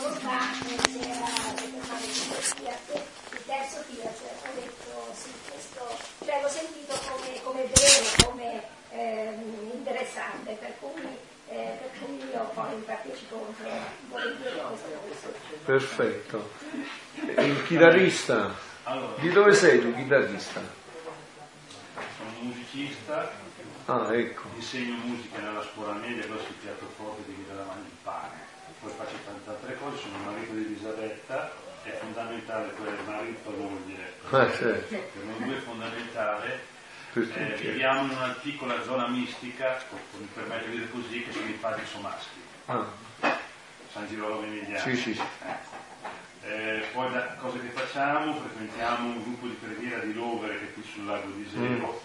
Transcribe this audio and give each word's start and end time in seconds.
volontà 0.00 0.52
si 0.54 0.98
era 0.98 1.28
detto 1.54 1.80
fare 1.80 2.04
il 2.04 3.44
terzo 3.44 3.82
Fiat, 3.82 4.20
ho 4.44 4.54
detto 4.54 5.12
sì, 5.12 5.30
questo, 5.48 5.98
cioè 6.24 6.40
l'ho 6.40 6.48
sentito 6.48 6.94
come, 7.06 7.42
come 7.42 7.62
vero, 7.64 8.28
come 8.30 8.62
eh, 8.92 9.34
interessante, 9.74 10.52
per 10.54 10.74
cui, 10.80 11.02
eh, 11.48 11.78
per 11.80 11.90
cui 11.98 12.16
io 12.16 12.50
poi 12.54 12.74
partecipo 12.86 13.54
volentieri 14.08 14.58
a 14.60 14.64
questo. 14.64 15.32
Perfetto. 15.64 16.50
Il 17.14 17.64
chitarrista, 17.66 18.54
di 19.18 19.28
dove 19.30 19.52
sei 19.52 19.80
tu 19.80 19.94
chitarrista? 19.94 20.78
sono 22.16 22.30
musicista, 22.40 23.30
Ah, 23.86 24.14
ecco. 24.14 24.42
insegno 24.54 24.94
musica 25.04 25.40
nella 25.40 25.62
scuola 25.62 25.92
media, 25.94 26.24
adesso 26.24 26.46
il 26.48 26.54
pianoforte 26.54 27.22
di 27.26 27.34
chitarra 27.34 27.74
il 27.74 27.90
pane. 28.02 28.49
Poi 28.80 28.90
faccio 28.96 29.16
tante 29.24 29.50
altre 29.50 29.76
cose, 29.78 29.98
sono 29.98 30.16
marito 30.24 30.52
di 30.52 30.64
Elisabetta, 30.64 31.52
è 31.82 31.90
fondamentale 32.00 32.70
quel 32.72 32.94
marito 33.06 33.50
moglie, 33.50 34.12
Ah, 34.30 34.50
certo. 34.50 34.88
per 34.96 35.22
noi 35.24 35.42
due 35.44 35.56
è 35.56 35.60
fondamentale. 35.60 36.60
Eh, 37.12 37.56
viviamo 37.60 38.04
in 38.04 38.10
una 38.10 38.36
piccola 38.40 38.80
zona 38.84 39.08
mistica, 39.08 39.78
mi 40.16 40.28
permetto 40.32 40.66
di 40.70 40.76
dire 40.76 40.90
così, 40.90 41.22
che 41.24 41.32
sono 41.32 41.46
i 41.48 41.52
padri 41.60 41.84
somaschi, 41.84 42.40
Ah, 42.66 42.86
San 43.92 44.06
Girolamo 44.06 44.42
Emiliano. 44.44 44.78
sì, 44.78 44.96
sì, 44.96 45.14
sì. 45.14 45.22
Eh, 46.42 46.84
poi 46.92 47.12
da 47.12 47.34
cosa 47.34 47.58
che 47.58 47.68
facciamo? 47.68 48.34
Frequentiamo 48.34 49.08
un 49.08 49.22
gruppo 49.22 49.46
di 49.46 49.58
preghiera 49.60 49.98
di 50.04 50.14
Lovere 50.14 50.58
che 50.58 50.64
è 50.68 50.72
qui 50.72 50.82
sul 50.90 51.04
lago 51.04 51.28
di 51.32 51.46
Sero 51.52 52.00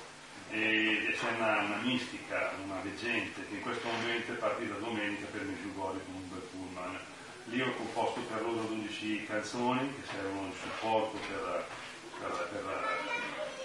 e, 0.49 1.07
e 1.07 1.11
c'è 1.17 1.31
una, 1.37 1.59
una 1.61 1.77
mistica, 1.83 2.51
una 2.65 2.81
leggente 2.83 3.47
che 3.47 3.55
in 3.55 3.61
questo 3.61 3.87
momento 3.87 4.33
è 4.33 4.35
partita 4.35 4.73
domenica 4.75 5.25
per 5.31 5.41
Meggiugorje 5.43 6.01
con 6.05 6.15
un 6.15 6.29
bel 6.29 6.41
pullman. 6.85 6.99
Lì 7.45 7.61
ho 7.61 7.73
composto 7.75 8.21
per 8.21 8.41
loro 8.41 8.61
12 8.67 9.25
canzoni 9.25 9.93
che 9.95 10.07
servono 10.11 10.47
di 10.47 10.55
supporto 10.61 11.17
per, 11.27 11.65
per- 12.19 12.47
per- 12.51 13.03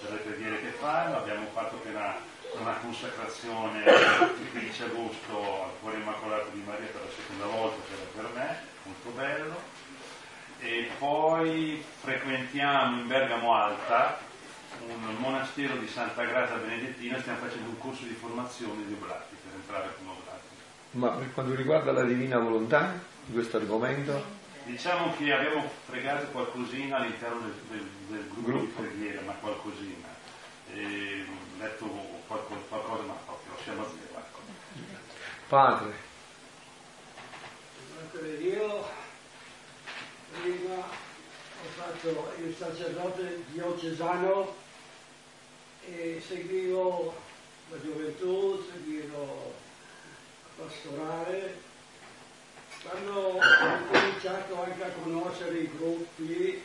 per 0.01 0.11
le 0.11 0.17
preghiere 0.17 0.61
che 0.61 0.69
fanno. 0.69 1.17
Abbiamo 1.17 1.47
fatto 1.53 1.75
appena 1.75 2.15
una 2.59 2.73
consacrazione 2.81 3.83
il 3.83 4.49
15 4.51 4.83
agosto 4.83 5.63
al 5.63 5.71
Cuore 5.79 5.97
Immacolato 5.97 6.49
di 6.53 6.61
Maria 6.65 6.87
per 6.87 7.01
la 7.01 7.11
seconda 7.15 7.45
volta, 7.45 7.81
che 7.87 7.93
era 7.93 8.29
per 8.29 8.39
me, 8.39 8.57
molto 8.83 9.09
bello 9.17 9.79
e 10.63 10.89
poi 10.99 11.83
frequentiamo 12.01 12.99
in 13.01 13.07
Bergamo 13.07 13.55
Alta 13.55 14.19
un 14.87 15.15
monastero 15.17 15.75
di 15.77 15.87
Santa 15.87 16.23
Grata 16.23 16.55
Benedettina, 16.55 17.19
stiamo 17.19 17.39
facendo 17.39 17.69
un 17.69 17.79
corso 17.79 18.03
di 18.03 18.13
formazione 18.13 18.85
di 18.85 18.93
oblati 18.93 19.35
per 19.43 19.53
entrare 19.55 19.89
come 19.97 20.11
oblati. 20.11 20.47
Ma 20.91 21.09
per 21.09 21.33
quanto 21.33 21.55
riguarda 21.55 21.91
la 21.91 22.03
divina 22.03 22.37
volontà 22.39 22.93
di 23.25 23.33
questo 23.33 23.57
argomento, 23.57 24.39
Diciamo 24.63 25.15
che 25.17 25.33
abbiamo 25.33 25.67
fregato 25.87 26.27
qualcosina 26.27 26.97
all'interno 26.97 27.39
del, 27.41 27.53
del- 27.69 27.89
del 28.09 28.27
gruppo, 28.29 28.41
Gruppo. 28.51 28.81
di 28.81 28.87
preghiera, 28.89 29.21
ma 29.21 29.33
qualcosina. 29.33 30.07
E, 30.71 31.25
ho 31.27 31.57
letto 31.59 31.85
qualco- 32.27 32.63
qualcosa, 32.69 33.01
ma 33.03 33.13
proprio 33.25 33.53
siamo 33.63 33.81
a 33.81 33.85
zero. 33.89 34.19
Ecco. 34.19 34.39
padre, 35.47 35.93
Io 38.39 38.85
prima 40.41 40.75
ho 40.75 41.67
fatto 41.75 42.33
il 42.37 42.55
sacerdote 42.55 43.43
diocesano 43.51 44.55
e 45.87 46.21
seguivo 46.25 47.15
la 47.71 47.81
gioventù, 47.81 48.63
seguivo 48.71 49.53
la 50.57 50.63
pastorale. 50.65 51.69
Quando 52.83 53.13
ho 53.13 53.39
cominciato 53.91 54.63
anche 54.63 54.83
a 54.83 54.89
conoscere 55.03 55.57
i 55.59 55.69
gruppi 55.77 56.63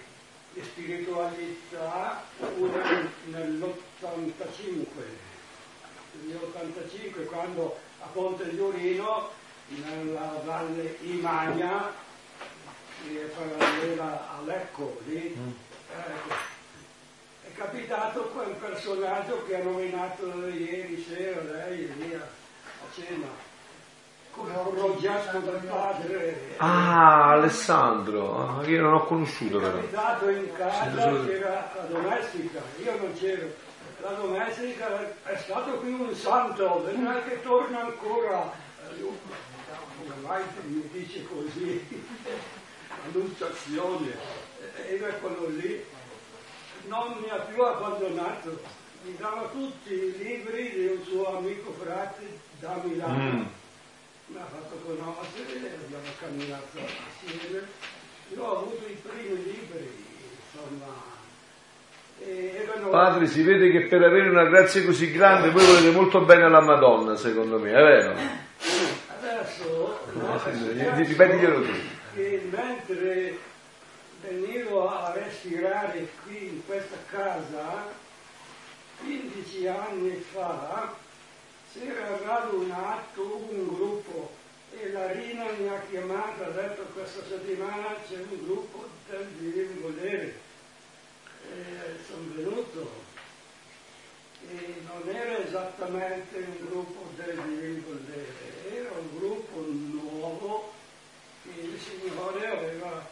di 0.53 0.63
spiritualità, 0.63 2.25
fu 2.39 2.67
nel- 2.67 3.11
nell'85, 3.25 4.87
nell'85 6.23 7.27
quando 7.27 7.79
a 8.01 8.07
Ponte 8.07 8.49
di 8.49 8.59
Urino 8.59 9.31
nella 9.67 10.41
valle 10.45 10.97
Imagna, 11.03 11.93
che 13.03 13.23
è 13.23 13.27
parallela 13.27 14.37
a 14.39 14.41
Lecco, 14.43 14.99
lì, 15.05 15.37
ecco, 15.91 16.35
è 17.43 17.53
capitato 17.53 18.23
quel 18.29 18.55
personaggio 18.55 19.45
che 19.45 19.61
ha 19.61 19.63
nominato 19.63 20.49
ieri 20.49 21.05
sera 21.07 21.43
lei 21.43 21.95
lì 21.97 22.15
a, 22.15 22.21
a 22.21 22.87
cena, 22.95 23.29
come 24.37 24.53
progetto 24.75 25.39
del 25.39 25.61
padre. 25.69 26.55
ah 26.59 27.31
Alessandro, 27.31 28.63
io 28.67 28.81
non 28.83 28.95
ho 28.95 29.05
conosciuto 29.05 29.59
È 29.59 29.63
però. 29.63 29.77
capitato 29.79 30.29
in 30.29 30.53
casa 30.55 31.01
solo- 31.01 31.25
c'era 31.27 31.73
la 31.75 31.83
domestica, 31.89 32.61
io 32.83 32.97
non 32.99 33.13
c'ero. 33.15 33.47
La 34.03 34.11
domestica 34.11 35.15
è 35.25 35.37
stato 35.39 35.71
qui 35.79 35.91
un 35.91 36.15
santo, 36.15 36.83
vedrà 36.85 37.23
che 37.23 37.41
torna 37.43 37.81
ancora. 37.85 38.53
Eh, 38.89 39.01
Come 39.01 40.15
mai 40.27 40.43
mi 40.67 40.89
dice 40.93 41.27
così? 41.27 42.05
Annunciazione. 43.07 44.15
E 44.87 44.95
era 44.97 45.13
quello 45.15 45.49
lì. 45.49 45.85
Non 46.87 47.17
mi 47.21 47.31
ha 47.31 47.37
più 47.37 47.63
abbandonato. 47.63 48.61
Mi 49.03 49.17
dava 49.19 49.49
tutti 49.49 49.93
i 49.93 50.15
libri 50.19 50.71
di 50.71 50.87
un 50.87 51.03
suo 51.05 51.37
amico 51.39 51.73
frate 51.81 52.39
da 52.61 52.79
Milano. 52.83 53.19
Mm. 53.19 53.43
Mi 54.27 54.39
ha 54.39 54.45
fatto 54.45 54.77
conoscere, 54.85 55.79
abbiamo 55.85 56.11
camminato 56.19 56.79
assieme. 56.79 57.67
Io 58.35 58.43
ho 58.43 58.59
avuto 58.59 58.85
i 58.89 58.97
primi 59.01 59.45
libri, 59.45 60.05
insomma. 60.53 61.15
Erano 62.19 62.89
Padre, 62.89 63.27
si 63.27 63.43
vede 63.43 63.71
che 63.71 63.87
per 63.87 64.03
avere 64.03 64.29
una 64.31 64.47
grazia 64.47 64.85
così 64.85 65.13
grande 65.13 65.51
voi 65.51 65.65
volete 65.65 65.91
molto 65.91 66.23
bene 66.23 66.45
alla 66.45 66.61
Madonna, 66.61 67.15
secondo 67.15 67.59
me, 67.59 67.71
è 67.71 67.75
vero? 67.75 68.15
Adesso, 69.19 70.01
no, 70.13 70.41
Ripetiglielo 70.95 71.63
tu. 71.63 71.73
che 72.15 72.49
mentre 72.51 73.39
venivo 74.23 74.89
a 74.89 75.13
respirare 75.15 76.09
qui 76.25 76.49
in 76.49 76.67
questa 76.67 76.97
casa, 77.11 77.93
15 79.05 79.67
anni 79.69 80.25
fa, 80.33 80.95
si 81.79 81.87
era 81.87 82.17
radunato 82.19 83.47
un 83.51 83.75
gruppo 83.75 84.31
e 84.73 84.91
la 84.93 85.13
Rina 85.13 85.51
mi 85.59 85.69
ha 85.69 85.81
chiamato, 85.91 86.45
ha 86.45 86.51
detto 86.51 86.83
questa 86.95 87.23
settimana 87.29 87.97
c'è 88.09 88.17
un 88.17 88.45
gruppo 88.45 88.89
del 89.09 89.27
Divino 89.39 89.81
Volere. 89.81 90.45
E 91.49 91.99
sono 92.07 92.33
venuto 92.35 93.05
e 94.49 94.83
non 94.87 95.15
era 95.15 95.39
esattamente 95.45 96.37
un 96.37 96.67
gruppo 96.67 97.11
del 97.17 97.41
Divino 97.41 97.83
Volere, 97.87 98.75
era 98.75 98.91
un 98.99 99.19
gruppo 99.19 99.65
nuovo 99.69 100.73
che 101.43 101.61
il 101.61 101.79
Signore 101.79 102.47
aveva 102.49 103.09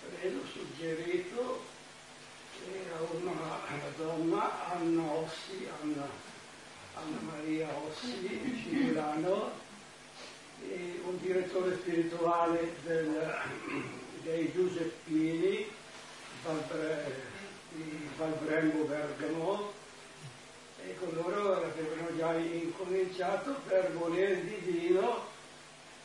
preso, 0.00 0.38
suggerito, 0.52 1.62
era 2.72 2.98
una 3.10 3.58
donna, 3.96 4.72
Anna 4.72 5.02
Ossi, 5.12 5.68
Anna, 5.80 6.08
Anna 7.02 7.18
Maria 7.32 7.68
Ossi 7.86 8.18
di 8.20 8.76
Milano, 8.76 9.50
un 11.04 11.18
direttore 11.20 11.76
spirituale 11.76 12.74
del- 12.84 13.32
dei 14.22 14.52
Giuseppini, 14.52 15.66
di 17.70 18.08
Valbrembo 18.16 18.84
Bergamo, 18.84 19.72
e 20.84 20.94
con 20.98 21.12
loro 21.14 21.64
avevano 21.64 22.16
già 22.16 22.34
incominciato 22.34 23.54
per 23.66 23.92
volere 23.92 24.44
divino 24.44 25.28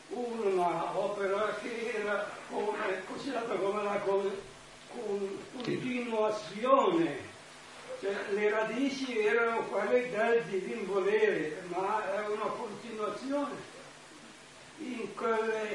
una 0.08 0.96
opera 0.98 1.58
che 1.60 1.92
era 1.94 2.30
come, 2.48 3.02
considerata 3.06 3.54
come 3.56 3.82
con- 4.94 5.44
continuazione, 5.52 7.34
cioè, 8.00 8.14
le 8.30 8.50
radici 8.50 9.18
erano 9.18 9.62
quelle 9.62 10.10
del 10.10 10.42
divin 10.44 10.86
volere, 10.86 11.62
ma 11.68 12.04
è 12.14 12.26
una 12.28 12.44
continuazione. 12.44 13.74
In 14.78 15.14
quelle, 15.14 15.70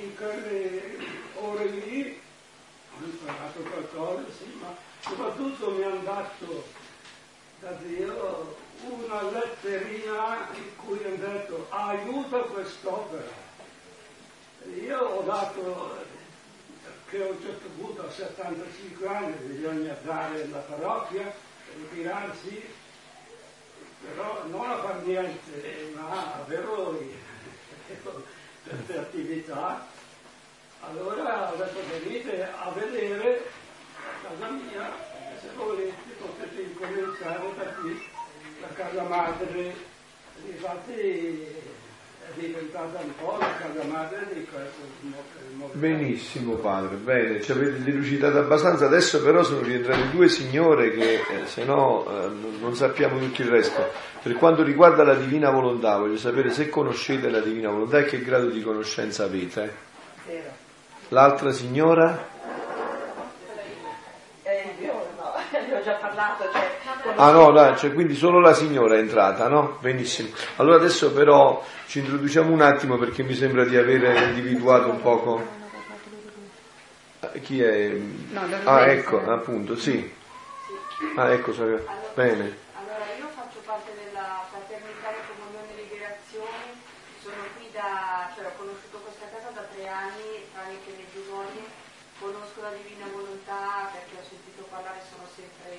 in, 0.00 0.16
quelle 0.16 0.96
ore 1.36 1.64
lì 1.66 2.20
ho 2.98 3.04
imparato 3.04 3.60
qualcosa, 3.60 4.24
sì, 4.36 4.58
ma 4.60 4.74
soprattutto 5.00 5.70
mi 5.70 5.84
hanno 5.84 6.02
dato 6.02 6.64
da 7.60 7.70
Dio 7.82 8.56
una 8.88 9.22
letterina 9.30 10.48
in 10.54 10.76
cui 10.76 10.98
hanno 11.04 11.16
detto 11.16 11.66
aiuta 11.68 12.38
quest'opera. 12.38 13.48
Io 14.82 14.98
ho 14.98 15.22
dato, 15.22 16.04
che 17.08 17.22
a 17.22 17.28
un 17.28 17.40
certo 17.40 17.68
punto 17.78 18.02
a 18.02 18.10
75 18.10 19.06
anni 19.06 19.32
bisogna 19.46 19.96
dare 20.02 20.48
la 20.48 20.58
parrocchia, 20.58 21.32
ritirarsi, 21.76 22.62
però 24.04 24.44
non 24.46 24.70
a 24.70 24.78
far 24.78 25.02
niente, 25.02 25.92
ma 25.94 26.08
a 26.10 26.40
avere 26.40 26.66
queste 28.64 28.98
attività. 28.98 29.86
allora 30.80 31.52
ho 31.52 31.56
venite 32.02 32.42
a 32.42 32.70
vedere 32.70 33.50
casa 34.22 34.50
mia, 34.50 34.92
se 35.40 35.48
volete 35.56 36.12
potete 36.18 36.60
incominciare 36.62 37.54
da 37.56 37.64
qui, 37.74 38.08
la 38.60 38.68
casa 38.68 39.02
madre, 39.02 39.74
infatti 40.46 41.78
diventata 42.34 42.98
un 42.98 43.12
po' 43.16 43.36
la 43.38 43.54
casa 43.56 43.82
madre 43.88 44.26
di 44.32 44.46
questo 44.46 44.80
Benissimo 45.72 46.54
padre, 46.54 46.96
bene, 46.96 47.42
ci 47.42 47.52
avete 47.52 47.82
delucidato 47.82 48.38
abbastanza, 48.38 48.86
adesso 48.86 49.22
però 49.22 49.42
sono 49.42 49.60
rientrate 49.60 50.10
due 50.10 50.28
signore 50.28 50.90
che 50.90 51.14
eh, 51.14 51.46
se 51.46 51.64
no 51.64 52.06
eh, 52.06 52.28
non 52.60 52.74
sappiamo 52.74 53.18
tutto 53.18 53.42
il 53.42 53.48
resto. 53.48 53.88
Per 54.22 54.34
quanto 54.34 54.62
riguarda 54.62 55.04
la 55.04 55.14
divina 55.14 55.50
volontà, 55.50 55.98
voglio 55.98 56.16
sapere 56.16 56.50
se 56.50 56.68
conoscete 56.68 57.30
la 57.30 57.40
divina 57.40 57.70
volontà 57.70 57.98
e 57.98 58.04
che 58.04 58.22
grado 58.22 58.46
di 58.46 58.62
conoscenza 58.62 59.24
avete. 59.24 59.88
L'altra 61.08 61.52
signora? 61.52 62.26
Eh, 64.42 64.74
io 64.80 64.92
no, 65.16 65.32
ne 65.50 65.74
ho 65.76 65.82
già 65.82 65.94
parlato, 65.94 66.44
cioè, 66.52 66.70
Ah 67.22 67.32
no, 67.32 67.50
dai, 67.52 67.76
cioè, 67.76 67.92
quindi 67.92 68.14
solo 68.14 68.40
la 68.40 68.54
signora 68.54 68.94
è 68.94 68.98
entrata, 68.98 69.46
no? 69.46 69.76
Benissimo. 69.80 70.30
Allora 70.56 70.76
adesso 70.76 71.12
però 71.12 71.62
ci 71.86 71.98
introduciamo 71.98 72.50
un 72.50 72.62
attimo 72.62 72.96
perché 72.96 73.22
mi 73.22 73.34
sembra 73.34 73.64
di 73.64 73.76
avere 73.76 74.24
individuato 74.24 74.88
un 74.88 75.02
poco. 75.02 75.42
Eh, 77.20 77.40
Chi 77.42 77.60
è? 77.62 77.94
Ah, 78.64 78.86
ecco, 78.86 79.20
appunto, 79.30 79.76
sì. 79.76 80.00
Ah, 81.16 81.28
ecco, 81.32 81.52
so- 81.52 81.84
bene. 82.14 82.56
Allora, 82.80 83.04
io 83.18 83.28
faccio 83.36 83.60
parte 83.66 83.92
della 84.00 84.44
Fraternità 84.48 85.12
di 85.12 85.20
Comunione 85.28 85.68
e 85.76 85.82
Liberazione, 85.82 86.72
sono 87.22 87.36
qui 87.56 87.68
da, 87.72 88.32
cioè 88.34 88.46
ho 88.46 88.52
conosciuto 88.56 88.96
questa 89.04 89.28
casa 89.28 89.52
da 89.52 89.68
tre 89.68 89.86
anni 89.88 90.48
tramite 90.56 90.88
le 90.96 91.04
Giugoni, 91.12 91.68
conosco 92.16 92.60
la 92.64 92.72
Divina 92.80 93.04
Volontà 93.12 93.92
perché 93.92 94.16
ho 94.16 94.24
sentito 94.24 94.64
parlare, 94.72 95.00
sono 95.08 95.28
sempre 95.36 95.72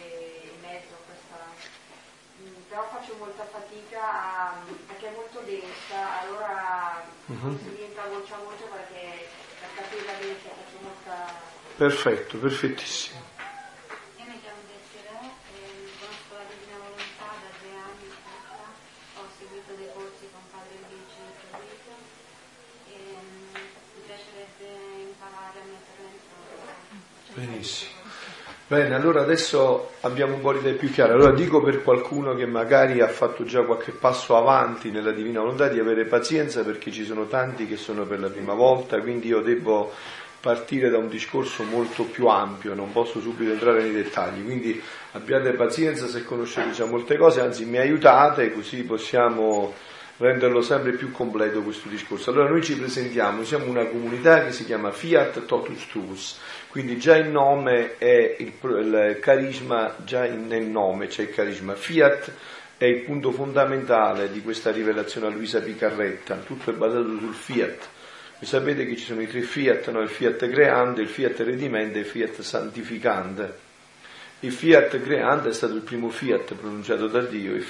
in 0.45 0.57
mezzo 0.61 0.93
a 0.97 1.01
questa... 1.05 1.37
Mm, 2.41 2.59
però 2.71 2.87
faccio 2.87 3.15
molta 3.19 3.43
fatica 3.51 3.99
a- 3.99 4.55
perché 4.87 5.11
è 5.11 5.11
molto 5.11 5.41
densa, 5.41 6.21
allora 6.21 7.03
Mhm. 7.25 7.59
si 7.59 7.69
diventa 7.75 8.05
voce 8.07 8.33
a 8.33 8.37
voce 8.37 8.63
perché 8.63 9.27
per 9.59 9.69
capirla 9.75 10.13
bene 10.13 10.35
faccio 10.39 10.79
molta... 10.79 11.35
Perfetto, 11.75 12.37
perfettissimo. 12.37 13.19
Io 14.15 14.23
mi 14.23 14.39
chiamo 14.39 14.61
Desiree, 14.71 15.19
eh, 15.19 15.91
conosco 15.99 16.31
la 16.31 16.47
Divina 16.47 16.77
Volontà 16.79 17.27
da 17.43 17.51
tre 17.59 17.71
anni 17.75 18.07
circa, 18.07 18.63
ho 19.19 19.23
seguito 19.37 19.71
dei 19.75 19.91
corsi 19.91 20.31
con 20.31 20.39
padre 20.55 20.75
Luigi 20.87 21.23
Federico 21.43 21.91
e 22.87 22.95
mm, 23.19 23.51
mi 23.51 24.01
piacerebbe 24.07 24.67
imparare 25.11 25.59
a 25.59 25.65
metterla 25.67 26.07
in. 26.07 26.19
Benissimo. 27.35 27.90
Bene, 28.71 28.95
allora 28.95 29.19
adesso 29.19 29.95
abbiamo 29.99 30.35
un 30.35 30.39
po' 30.39 30.51
l'idea 30.51 30.71
più 30.71 30.89
chiara. 30.89 31.11
Allora 31.11 31.33
dico 31.33 31.61
per 31.61 31.83
qualcuno 31.83 32.35
che 32.35 32.45
magari 32.45 33.01
ha 33.01 33.09
fatto 33.09 33.43
già 33.43 33.63
qualche 33.63 33.91
passo 33.91 34.37
avanti 34.37 34.91
nella 34.91 35.11
divina 35.11 35.41
volontà 35.41 35.67
di 35.67 35.77
avere 35.77 36.05
pazienza 36.05 36.63
perché 36.63 36.89
ci 36.89 37.03
sono 37.03 37.27
tanti 37.27 37.67
che 37.67 37.75
sono 37.75 38.05
per 38.05 38.21
la 38.21 38.29
prima 38.29 38.53
volta, 38.53 39.01
quindi 39.01 39.27
io 39.27 39.41
devo 39.41 39.91
partire 40.39 40.89
da 40.89 40.99
un 40.99 41.09
discorso 41.09 41.63
molto 41.63 42.05
più 42.05 42.27
ampio, 42.27 42.73
non 42.73 42.93
posso 42.93 43.19
subito 43.19 43.51
entrare 43.51 43.81
nei 43.81 43.91
dettagli, 43.91 44.41
quindi 44.41 44.81
abbiate 45.11 45.51
pazienza 45.51 46.07
se 46.07 46.23
conoscete 46.23 46.71
già 46.71 46.85
molte 46.85 47.17
cose, 47.17 47.41
anzi 47.41 47.65
mi 47.65 47.77
aiutate 47.77 48.53
così 48.53 48.83
possiamo 48.83 49.73
renderlo 50.21 50.61
sempre 50.61 50.93
più 50.93 51.11
completo 51.11 51.61
questo 51.61 51.89
discorso. 51.89 52.29
Allora 52.29 52.49
noi 52.49 52.63
ci 52.63 52.77
presentiamo, 52.77 53.43
siamo 53.43 53.65
una 53.65 53.85
comunità 53.85 54.45
che 54.45 54.51
si 54.51 54.63
chiama 54.65 54.91
Fiat 54.91 55.45
Totus 55.45 55.87
Tuus, 55.87 56.39
quindi 56.71 56.97
già 56.97 57.17
il 57.17 57.27
nome 57.27 57.97
è 57.97 58.37
il, 58.39 58.53
il 58.61 59.17
carisma, 59.19 59.93
già 60.05 60.23
nel 60.23 60.63
nome 60.63 61.07
c'è 61.07 61.23
il 61.23 61.31
carisma. 61.31 61.75
Fiat 61.75 62.31
è 62.77 62.85
il 62.85 63.01
punto 63.01 63.33
fondamentale 63.33 64.31
di 64.31 64.41
questa 64.41 64.71
rivelazione 64.71 65.27
a 65.27 65.31
Luisa 65.31 65.59
Picarretta, 65.59 66.37
tutto 66.37 66.71
è 66.71 66.73
basato 66.73 67.17
sul 67.17 67.33
Fiat. 67.33 67.89
Voi 68.39 68.47
sapete 68.47 68.85
che 68.85 68.95
ci 68.95 69.03
sono 69.03 69.19
i 69.19 69.27
tre 69.27 69.41
Fiat, 69.41 69.91
no? 69.91 69.99
il 69.99 70.07
Fiat 70.07 70.49
creante, 70.49 71.01
il 71.01 71.09
Fiat 71.09 71.41
redimende 71.41 71.97
e 71.97 72.01
il 72.03 72.07
Fiat 72.07 72.39
santificante. 72.39 73.57
Il 74.39 74.53
Fiat 74.53 75.01
creante 75.01 75.49
è 75.49 75.53
stato 75.53 75.73
il 75.73 75.81
primo 75.81 76.07
Fiat 76.07 76.53
pronunciato 76.53 77.07
da 77.07 77.19
Dio, 77.19 77.61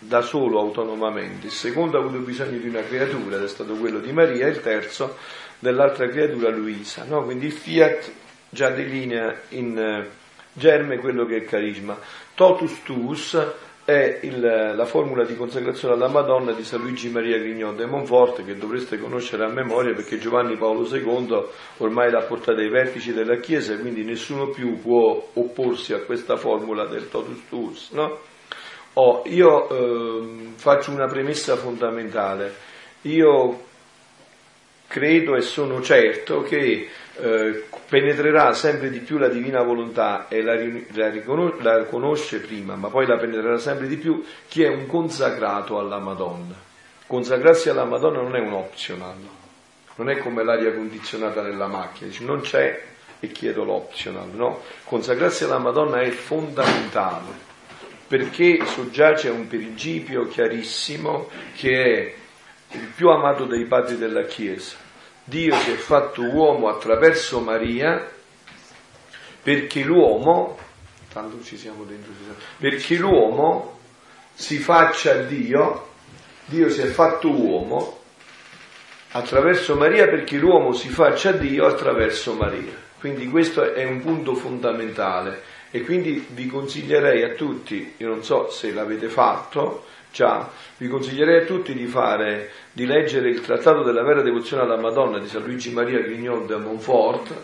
da 0.00 0.20
solo 0.20 0.58
autonomamente. 0.58 1.46
Il 1.46 1.52
secondo 1.52 1.96
ha 1.96 2.00
avuto 2.00 2.18
bisogno 2.18 2.58
di 2.58 2.68
una 2.68 2.82
creatura 2.82 3.36
ed 3.36 3.44
è 3.44 3.48
stato 3.48 3.76
quello 3.76 4.00
di 4.00 4.10
Maria, 4.12 4.48
il 4.48 4.60
terzo 4.60 5.16
dell'altra 5.60 6.08
creatura 6.08 6.50
Luisa. 6.50 7.04
no? 7.04 7.22
Quindi 7.22 7.46
il 7.46 7.52
Fiat 7.52 8.12
già 8.50 8.70
delinea 8.70 9.40
in 9.50 9.78
eh, 9.78 10.08
germe 10.52 10.98
quello 10.98 11.24
che 11.24 11.34
è 11.34 11.38
il 11.38 11.46
carisma. 11.46 11.98
Totus 12.34 12.82
tuus 12.82 13.38
è 13.84 14.20
il- 14.22 14.74
la 14.76 14.84
formula 14.84 15.24
di 15.24 15.34
consacrazione 15.34 15.94
alla 15.94 16.08
Madonna 16.08 16.52
di 16.52 16.62
San 16.62 16.80
Luigi 16.80 17.08
Maria 17.08 17.38
Grignon 17.38 17.74
de 17.74 17.86
Montfort 17.86 18.44
che 18.44 18.56
dovreste 18.56 18.98
conoscere 18.98 19.44
a 19.44 19.48
memoria 19.48 19.94
perché 19.94 20.18
Giovanni 20.18 20.56
Paolo 20.56 20.86
II 20.86 21.42
ormai 21.78 22.10
l'ha 22.10 22.20
portata 22.20 22.60
ai 22.60 22.68
vertici 22.68 23.14
della 23.14 23.36
Chiesa 23.36 23.78
quindi 23.78 24.04
nessuno 24.04 24.48
più 24.48 24.78
può 24.78 25.30
opporsi 25.32 25.94
a 25.94 26.00
questa 26.00 26.36
formula 26.36 26.84
del 26.84 27.08
totus 27.08 27.40
tuus. 27.48 27.90
No? 27.92 28.18
Oh, 28.92 29.22
io 29.26 29.70
ehm, 29.70 30.54
faccio 30.56 30.90
una 30.90 31.06
premessa 31.06 31.56
fondamentale. 31.56 32.54
Io 33.02 33.66
credo 34.86 35.36
e 35.36 35.40
sono 35.40 35.80
certo 35.80 36.42
che 36.42 36.88
eh, 37.20 37.64
penetrerà 37.88 38.52
sempre 38.52 38.90
di 38.90 39.00
più 39.00 39.18
la 39.18 39.28
divina 39.28 39.62
volontà 39.62 40.28
e 40.28 40.42
la, 40.42 40.54
la 40.92 41.10
ricono- 41.10 41.56
la 41.60 41.84
conosce 41.84 42.40
prima, 42.40 42.76
ma 42.76 42.88
poi 42.88 43.06
la 43.06 43.16
penetrerà 43.16 43.58
sempre 43.58 43.86
di 43.86 43.96
più 43.96 44.24
chi 44.48 44.62
è 44.62 44.68
un 44.68 44.86
consacrato 44.86 45.78
alla 45.78 45.98
Madonna. 45.98 46.54
Consacrarsi 47.06 47.68
alla 47.68 47.84
Madonna 47.84 48.20
non 48.20 48.36
è 48.36 48.40
un 48.40 48.52
optional, 48.52 49.16
non 49.96 50.10
è 50.10 50.18
come 50.18 50.44
l'aria 50.44 50.72
condizionata 50.72 51.42
nella 51.42 51.66
macchina, 51.66 52.08
dici 52.08 52.24
non 52.24 52.40
c'è 52.40 52.82
e 53.20 53.28
chiedo 53.28 53.64
l'optional, 53.64 54.28
no? 54.32 54.62
Consacrarsi 54.84 55.44
alla 55.44 55.58
Madonna 55.58 56.00
è 56.00 56.10
fondamentale 56.10 57.46
perché 58.08 58.64
soggiace 58.64 59.28
a 59.28 59.32
un 59.32 59.46
principio 59.46 60.26
chiarissimo 60.28 61.28
che 61.54 61.82
è 61.82 62.14
il 62.76 62.92
più 62.94 63.10
amato 63.10 63.44
dei 63.44 63.64
padri 63.66 63.98
della 63.98 64.24
Chiesa. 64.24 64.76
Dio 65.28 65.54
si 65.56 65.72
è 65.72 65.76
fatto 65.76 66.22
uomo 66.22 66.68
attraverso 66.68 67.40
Maria 67.40 68.10
perché 69.42 69.82
l'uomo, 69.82 70.58
tanto 71.12 71.42
ci 71.44 71.58
siamo 71.58 71.84
dentro, 71.84 72.12
perché 72.56 72.96
l'uomo 72.96 73.78
si 74.32 74.56
faccia 74.56 75.16
Dio, 75.16 75.88
Dio 76.46 76.70
si 76.70 76.80
è 76.80 76.86
fatto 76.86 77.30
uomo 77.30 78.00
attraverso 79.10 79.76
Maria 79.76 80.08
perché 80.08 80.38
l'uomo 80.38 80.72
si 80.72 80.88
faccia 80.88 81.32
Dio 81.32 81.66
attraverso 81.66 82.32
Maria. 82.32 82.72
Quindi 82.98 83.28
questo 83.28 83.74
è 83.74 83.84
un 83.84 84.00
punto 84.00 84.34
fondamentale 84.34 85.42
e 85.70 85.82
quindi 85.82 86.26
vi 86.30 86.46
consiglierei 86.46 87.22
a 87.22 87.34
tutti, 87.34 87.96
io 87.98 88.08
non 88.08 88.24
so 88.24 88.48
se 88.48 88.72
l'avete 88.72 89.10
fatto 89.10 89.84
già, 90.12 90.50
vi 90.78 90.88
consiglierei 90.88 91.42
a 91.42 91.44
tutti 91.44 91.74
di 91.74 91.86
fare, 91.86 92.50
di 92.72 92.86
leggere 92.86 93.28
il 93.28 93.40
Trattato 93.40 93.82
della 93.82 94.02
vera 94.02 94.22
devozione 94.22 94.62
alla 94.62 94.76
Madonna 94.76 95.18
di 95.18 95.28
San 95.28 95.42
Luigi 95.42 95.72
Maria 95.72 96.00
Grignon 96.00 96.46
de 96.46 96.56
Montfort, 96.56 97.34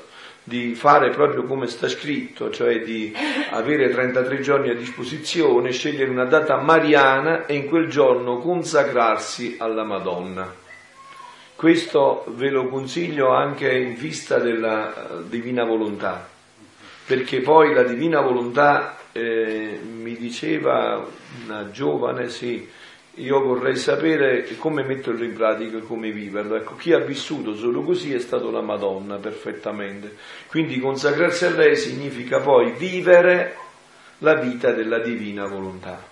di 0.47 0.75
fare 0.75 1.09
proprio 1.09 1.45
come 1.45 1.67
sta 1.67 1.89
scritto, 1.89 2.51
cioè 2.51 2.83
di 2.83 3.17
avere 3.51 3.89
33 3.89 4.41
giorni 4.41 4.69
a 4.69 4.75
disposizione, 4.75 5.73
scegliere 5.73 6.11
una 6.11 6.27
data 6.27 6.57
mariana 6.59 7.47
e 7.47 7.55
in 7.55 7.67
quel 7.67 7.89
giorno 7.89 8.39
consacrarsi 8.39 9.57
alla 9.59 9.85
Madonna. 9.85 10.63
Questo 11.57 12.25
ve 12.29 12.51
lo 12.51 12.69
consiglio 12.69 13.31
anche 13.31 13.73
in 13.73 13.95
vista 13.95 14.39
della 14.39 14.93
eh, 14.93 15.29
divina 15.29 15.65
volontà, 15.65 16.29
perché 17.07 17.41
poi 17.41 17.73
la 17.73 17.85
divina 17.85 18.21
volontà 18.21 18.99
eh, 19.15 19.79
mi 19.81 20.17
diceva 20.17 21.07
una 21.45 21.71
giovane, 21.71 22.29
sì, 22.29 22.69
io 23.19 23.41
vorrei 23.41 23.77
sapere 23.77 24.45
come 24.59 24.83
metterlo 24.83 25.23
in 25.23 25.35
pratica 25.35 25.79
come 25.79 26.11
viverlo. 26.11 26.57
Ecco, 26.57 26.75
chi 26.75 26.93
ha 26.93 26.99
vissuto 26.99 27.55
solo 27.55 27.83
così 27.83 28.13
è 28.13 28.19
stato 28.19 28.51
la 28.51 28.61
Madonna 28.61 29.19
perfettamente. 29.19 30.17
Quindi 30.49 30.81
consacrarsi 30.81 31.45
a 31.45 31.51
lei 31.51 31.77
significa 31.77 32.41
poi 32.41 32.73
vivere 32.73 33.57
la 34.19 34.35
vita 34.35 34.73
della 34.73 34.99
divina 34.99 35.47
volontà. 35.47 36.03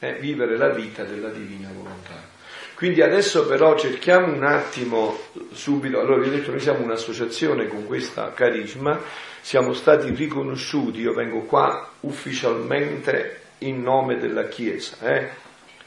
Eh, 0.00 0.14
vivere 0.14 0.56
la 0.56 0.70
vita 0.70 1.04
della 1.04 1.28
divina 1.28 1.68
volontà. 1.72 2.30
Quindi 2.74 3.02
adesso 3.02 3.46
però 3.46 3.78
cerchiamo 3.78 4.32
un 4.32 4.42
attimo 4.42 5.16
subito, 5.52 6.00
allora 6.00 6.20
vi 6.20 6.26
ho 6.26 6.32
detto 6.32 6.50
noi 6.50 6.58
siamo 6.58 6.82
un'associazione 6.82 7.68
con 7.68 7.86
questa 7.86 8.32
carisma, 8.32 9.00
siamo 9.42 9.74
stati 9.74 10.08
riconosciuti, 10.14 11.00
io 11.00 11.12
vengo 11.12 11.40
qua 11.40 11.90
ufficialmente 12.00 13.40
in 13.58 13.82
nome 13.82 14.16
della 14.16 14.46
Chiesa, 14.46 14.96
eh? 15.00 15.30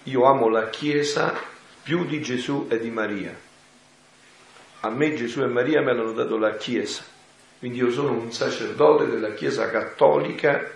io 0.04 0.26
amo 0.26 0.50
la 0.50 0.70
Chiesa 0.70 1.34
più 1.82 2.06
di 2.06 2.22
Gesù 2.22 2.68
e 2.70 2.80
di 2.80 2.90
Maria, 2.92 3.34
a 4.82 4.90
me 4.90 5.16
Gesù 5.16 5.42
e 5.42 5.48
Maria 5.48 5.82
mi 5.82 5.90
hanno 5.90 6.12
dato 6.12 6.38
la 6.38 6.58
Chiesa, 6.58 7.04
quindi 7.58 7.78
io 7.78 7.92
sono 7.92 8.12
un 8.12 8.32
sacerdote 8.34 9.08
della 9.08 9.34
Chiesa 9.34 9.70
cattolica 9.70 10.72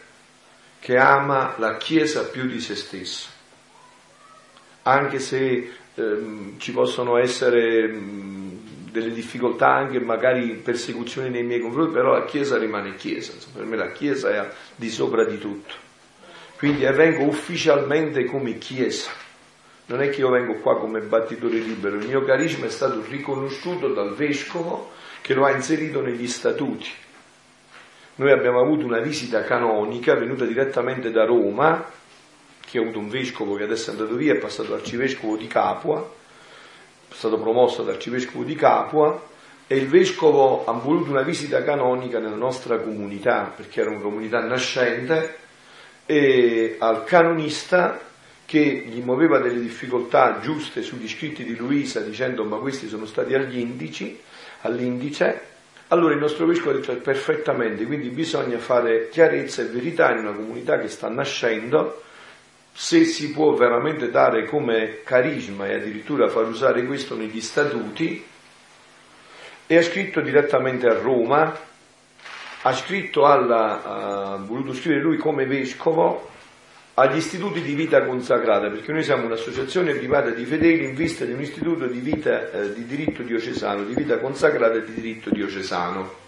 che 0.80 0.98
ama 0.98 1.56
la 1.58 1.76
Chiesa 1.76 2.28
più 2.28 2.48
di 2.48 2.62
se 2.62 2.76
stesso, 2.78 3.28
anche 4.84 5.20
se 5.20 5.74
ehm, 5.96 6.58
ci 6.58 6.72
possono 6.72 7.18
essere 7.18 7.88
mh, 7.88 8.49
delle 8.92 9.12
difficoltà, 9.12 9.74
anche 9.74 10.00
magari 10.00 10.54
persecuzioni 10.56 11.30
nei 11.30 11.44
miei 11.44 11.60
confronti, 11.60 11.94
però 11.94 12.14
la 12.14 12.26
Chiesa 12.26 12.58
rimane 12.58 12.96
Chiesa, 12.96 13.34
per 13.54 13.66
me 13.66 13.76
la 13.76 13.92
Chiesa 13.92 14.30
è 14.30 14.50
di 14.76 14.90
sopra 14.90 15.24
di 15.24 15.38
tutto. 15.38 15.74
Quindi 16.58 16.84
vengo 16.86 17.24
ufficialmente 17.24 18.26
come 18.26 18.58
Chiesa. 18.58 19.12
Non 19.86 20.02
è 20.02 20.10
che 20.10 20.20
io 20.20 20.30
vengo 20.30 20.56
qua 20.56 20.78
come 20.78 21.00
battitore 21.00 21.58
libero, 21.58 21.96
il 21.96 22.08
mio 22.08 22.24
carisma 22.24 22.66
è 22.66 22.70
stato 22.70 23.04
riconosciuto 23.08 23.88
dal 23.88 24.14
vescovo 24.14 24.92
che 25.22 25.34
lo 25.34 25.46
ha 25.46 25.52
inserito 25.52 26.02
negli 26.02 26.28
statuti. 26.28 26.90
Noi 28.16 28.32
abbiamo 28.32 28.60
avuto 28.60 28.86
una 28.86 29.00
visita 29.00 29.44
canonica 29.44 30.14
venuta 30.14 30.46
direttamente 30.46 31.10
da 31.10 31.26
Roma, 31.26 31.86
che 32.60 32.78
ha 32.78 32.82
avuto 32.82 33.00
un 33.00 33.10
vescovo 33.10 33.56
che 33.56 33.64
adesso 33.64 33.90
è 33.90 33.94
andato 33.94 34.16
via, 34.16 34.34
è 34.34 34.38
passato 34.38 34.74
arcivescovo 34.74 35.38
di 35.38 35.48
Capua, 35.48 36.18
stato 37.20 37.38
promosso 37.38 37.82
ad 37.82 37.90
arcivescovo 37.90 38.46
di 38.46 38.56
Capua, 38.56 39.22
e 39.68 39.76
il 39.76 39.90
vescovo 39.90 40.64
ha 40.64 40.72
voluto 40.72 41.12
una 41.12 41.22
visita 41.22 41.62
canonica 41.64 42.18
nella 42.18 42.38
nostra 42.38 42.80
comunità, 42.80 43.52
perché 43.54 43.82
era 43.82 43.90
una 43.90 44.00
comunità 44.00 44.40
nascente, 44.40 45.36
e 46.06 46.78
al 46.80 47.04
canonista 47.04 48.00
che 48.46 48.86
gli 48.88 49.02
muoveva 49.02 49.40
delle 49.40 49.60
difficoltà 49.60 50.40
giuste 50.42 50.82
sugli 50.82 51.10
scritti 51.10 51.44
di 51.44 51.58
Luisa 51.58 52.00
dicendo 52.00 52.46
ma 52.46 52.56
questi 52.56 52.88
sono 52.88 53.06
stati 53.06 53.36
agli 53.36 53.60
indici, 53.60 54.18
all'indice, 54.62 55.42
allora 55.90 56.14
il 56.14 56.20
nostro 56.20 56.46
vescovo 56.46 56.72
ha 56.72 56.80
detto 56.80 56.96
perfettamente, 56.96 57.86
quindi 57.86 58.08
bisogna 58.08 58.60
fare 58.60 59.10
chiarezza 59.10 59.62
e 59.62 59.66
verità 59.66 60.10
in 60.12 60.20
una 60.20 60.32
comunità 60.32 60.80
che 60.80 60.88
sta 60.88 61.10
nascendo, 61.10 62.02
se 62.72 63.06
si 63.06 63.32
può 63.32 63.54
veramente 63.54 64.10
dare 64.10 64.46
come 64.46 65.02
carisma 65.04 65.68
e 65.68 65.76
addirittura 65.76 66.30
far 66.30 66.46
usare 66.46 66.86
questo 66.86 67.16
negli 67.16 67.42
statuti, 67.42 68.26
e 69.68 69.78
ha 69.78 69.84
scritto 69.84 70.22
direttamente 70.22 70.88
a 70.88 70.98
Roma 70.98 71.68
ha 72.62 72.74
scritto 72.74 73.26
alla, 73.26 73.84
ha 73.84 74.36
voluto 74.38 74.74
scrivere 74.74 75.02
lui 75.02 75.18
come 75.18 75.46
vescovo 75.46 76.30
agli 76.96 77.16
istituti 77.16 77.62
di 77.62 77.74
vita 77.74 78.04
consacrata, 78.04 78.70
perché 78.70 78.92
noi 78.92 79.04
siamo 79.04 79.26
un'associazione 79.26 79.94
privata 79.94 80.32
di 80.32 80.44
fedeli 80.44 80.84
in 80.84 80.96
vista 80.96 81.24
di 81.24 81.32
un 81.32 81.40
istituto 81.40 81.86
di, 81.86 82.00
vita, 82.00 82.52
eh, 82.52 82.74
di 82.74 82.86
diritto 82.86 83.24
diocesano, 83.24 83.84
di 83.84 83.94
vita 83.94 84.18
consacrata 84.18 84.76
e 84.76 84.84
di 84.84 84.94
diritto 84.94 85.30
diocesano. 85.30 86.28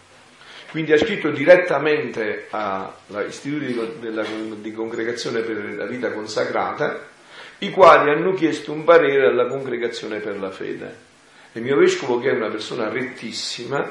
Quindi 0.72 0.94
ha 0.94 0.98
scritto 0.98 1.30
direttamente 1.32 2.48
agli 2.50 3.28
istituti 3.28 3.66
di, 3.66 4.62
di 4.62 4.72
congregazione 4.72 5.42
per 5.42 5.76
la 5.76 5.86
vita 5.86 6.14
consacrata, 6.14 7.08
i 7.58 7.72
quali 7.72 8.10
hanno 8.10 8.32
chiesto 8.32 8.72
un 8.72 8.86
parere 8.86 9.28
alla 9.28 9.48
congregazione 9.48 10.20
per 10.20 10.40
la 10.40 10.50
fede. 10.50 10.96
Il 11.52 11.62
mio 11.62 11.76
vescovo, 11.76 12.20
che 12.20 12.30
è 12.30 12.34
una 12.34 12.48
persona 12.48 12.88
rettissima, 12.88 13.86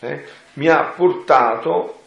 eh, 0.00 0.24
mi 0.52 0.68
ha 0.68 0.82
portato 0.94 2.02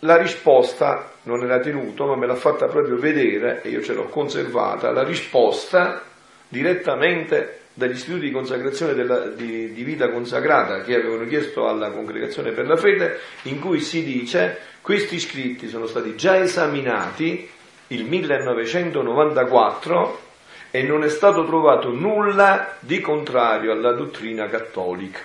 la 0.00 0.16
risposta, 0.16 1.14
non 1.24 1.42
era 1.42 1.58
tenuto, 1.58 2.06
ma 2.06 2.14
me 2.14 2.26
l'ha 2.26 2.36
fatta 2.36 2.68
proprio 2.68 2.96
vedere 2.98 3.62
e 3.62 3.70
io 3.70 3.82
ce 3.82 3.94
l'ho 3.94 4.06
conservata, 4.06 4.92
la 4.92 5.02
risposta 5.02 6.04
direttamente 6.46 7.59
dagli 7.72 7.92
istituti 7.92 8.26
di 8.26 8.32
consacrazione 8.32 8.94
della, 8.94 9.28
di, 9.28 9.72
di, 9.72 9.84
vita 9.84 10.10
consacrata 10.10 10.82
che 10.82 10.96
avevano 10.96 11.24
chiesto 11.26 11.68
alla 11.68 11.90
congregazione 11.90 12.50
per 12.52 12.66
la 12.66 12.76
fede, 12.76 13.18
in 13.42 13.60
cui 13.60 13.80
si 13.80 14.04
dice 14.04 14.58
questi 14.80 15.20
scritti 15.20 15.68
sono 15.68 15.86
stati 15.86 16.16
già 16.16 16.38
esaminati 16.38 17.48
il 17.88 18.04
1994 18.04 20.28
e 20.70 20.82
non 20.82 21.04
è 21.04 21.08
stato 21.08 21.44
trovato 21.44 21.90
nulla 21.90 22.76
di 22.80 23.00
contrario 23.00 23.72
alla 23.72 23.92
dottrina 23.92 24.48
cattolica. 24.48 25.20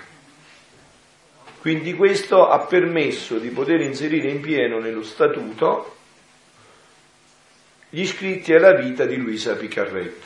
Quindi 1.60 1.94
questo 1.96 2.48
ha 2.48 2.60
permesso 2.60 3.38
di 3.38 3.50
poter 3.50 3.82
inserire 3.82 4.30
in 4.30 4.40
pieno 4.40 4.80
nello 4.80 5.04
statuto 5.04 5.96
gli 7.90 8.02
iscritti 8.02 8.54
alla 8.54 8.74
vita 8.74 9.06
di 9.06 9.16
Luisa 9.16 9.56
Picarretta, 9.56 10.26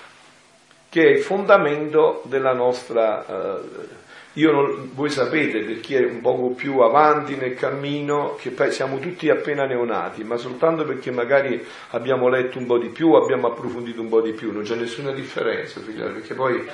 che 0.89 1.03
è 1.03 1.09
il 1.09 1.19
fondamento 1.19 2.21
della 2.25 2.53
nostra... 2.53 3.25
Eh, 3.25 3.97
non, 4.33 4.91
voi 4.93 5.09
sapete, 5.09 5.59
per 5.63 5.81
chi 5.81 5.95
è 5.95 6.05
un 6.05 6.21
poco 6.21 6.51
più 6.51 6.79
avanti 6.79 7.35
nel 7.35 7.55
cammino, 7.55 8.37
che 8.39 8.53
siamo 8.71 8.97
tutti 8.99 9.29
appena 9.29 9.65
neonati, 9.65 10.23
ma 10.23 10.37
soltanto 10.37 10.85
perché 10.85 11.11
magari 11.11 11.61
abbiamo 11.89 12.29
letto 12.29 12.57
un 12.57 12.65
po' 12.65 12.77
di 12.77 12.87
più, 12.87 13.13
abbiamo 13.13 13.47
approfondito 13.47 13.99
un 13.99 14.07
po' 14.07 14.21
di 14.21 14.31
più, 14.31 14.53
non 14.53 14.63
c'è 14.63 14.75
nessuna 14.75 15.11
differenza, 15.11 15.81
perché 15.81 16.35
poi 16.35 16.65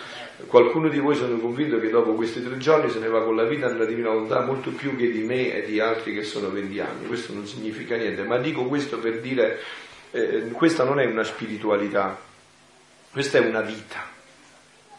Qualcuno 0.48 0.90
di 0.90 1.00
voi 1.00 1.16
sono 1.16 1.38
convinto 1.38 1.80
che 1.80 1.90
dopo 1.90 2.14
questi 2.14 2.44
tre 2.44 2.58
giorni 2.58 2.92
se 2.92 3.00
ne 3.00 3.08
va 3.08 3.24
con 3.24 3.38
la 3.38 3.46
vita 3.46 3.68
nella 3.68 3.86
divina 3.86 4.10
volontà 4.10 4.42
molto 4.42 4.70
più 4.72 4.96
che 4.98 5.10
di 5.10 5.24
me 5.24 5.54
e 5.54 5.66
di 5.66 5.80
altri 5.80 6.14
che 6.14 6.24
sono 6.24 6.50
20 6.50 6.80
anni. 6.82 7.08
Questo 7.08 7.34
non 7.34 7.48
significa 7.48 7.96
niente, 7.96 8.24
ma 8.24 8.38
dico 8.38 8.66
questo 8.66 9.00
per 9.00 9.22
dire, 9.22 9.60
eh, 10.12 10.50
questa 10.52 10.84
non 10.84 11.00
è 11.00 11.06
una 11.06 11.24
spiritualità, 11.24 12.20
questa 13.16 13.38
è 13.38 13.46
una 13.46 13.62
vita. 13.62 14.04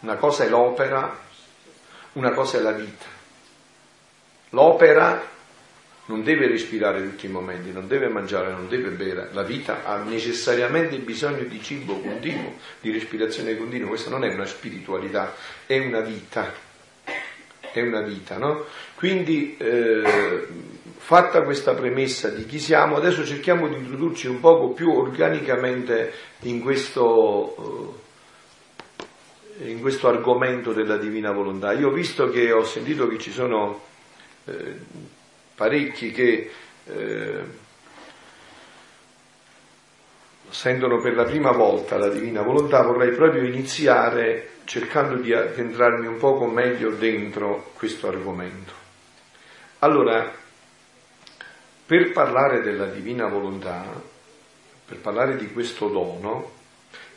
Una 0.00 0.14
cosa 0.14 0.44
è 0.44 0.48
l'opera, 0.48 1.20
una 2.12 2.30
cosa 2.30 2.56
è 2.56 2.62
la 2.62 2.72
vita. 2.72 3.04
L'opera 4.50 5.22
non 6.06 6.22
deve 6.24 6.46
respirare 6.46 7.02
tutti 7.02 7.26
i 7.26 7.28
momenti, 7.28 7.72
non 7.72 7.86
deve 7.86 8.08
mangiare, 8.08 8.52
non 8.52 8.68
deve 8.70 8.88
bere. 8.88 9.28
La 9.32 9.42
vita 9.42 9.84
ha 9.84 9.98
necessariamente 9.98 10.96
bisogno 10.96 11.42
di 11.42 11.62
cibo 11.62 12.00
continuo, 12.00 12.54
di 12.80 12.90
respirazione 12.90 13.54
continua. 13.54 13.88
Questa 13.88 14.08
non 14.08 14.24
è 14.24 14.32
una 14.32 14.46
spiritualità, 14.46 15.34
è 15.66 15.76
una 15.76 16.00
vita. 16.00 16.54
È 17.70 17.82
una 17.82 18.00
vita, 18.00 18.38
no? 18.38 18.64
Quindi, 18.94 19.58
eh, 19.58 20.46
fatta 20.96 21.42
questa 21.42 21.74
premessa 21.74 22.30
di 22.30 22.46
chi 22.46 22.58
siamo, 22.58 22.96
adesso 22.96 23.26
cerchiamo 23.26 23.68
di 23.68 23.74
introdurci 23.74 24.26
un 24.26 24.40
poco 24.40 24.70
più 24.70 24.90
organicamente 24.90 26.12
in 26.44 26.62
questo, 26.62 27.54
eh, 27.58 28.05
in 29.58 29.80
questo 29.80 30.08
argomento 30.08 30.72
della 30.72 30.96
divina 30.96 31.32
volontà. 31.32 31.72
Io 31.72 31.88
ho 31.88 31.92
visto 31.92 32.28
che 32.30 32.52
ho 32.52 32.64
sentito 32.64 33.06
che 33.08 33.18
ci 33.18 33.32
sono 33.32 33.80
eh, 34.44 34.74
parecchi 35.54 36.10
che 36.12 36.50
eh, 36.84 37.64
sentono 40.48 41.00
per 41.00 41.14
la 41.14 41.24
prima 41.24 41.50
volta 41.52 41.98
la 41.98 42.08
divina 42.08 42.42
volontà, 42.42 42.82
vorrei 42.82 43.12
proprio 43.12 43.42
iniziare 43.42 44.50
cercando 44.64 45.16
di 45.16 45.32
addentrarmi 45.32 46.06
un 46.06 46.18
poco 46.18 46.46
meglio 46.46 46.90
dentro 46.90 47.72
questo 47.74 48.08
argomento. 48.08 48.72
Allora, 49.80 50.32
per 51.86 52.12
parlare 52.12 52.62
della 52.62 52.86
divina 52.86 53.26
volontà, 53.28 53.84
per 54.86 54.98
parlare 54.98 55.36
di 55.36 55.52
questo 55.52 55.88
dono, 55.88 56.52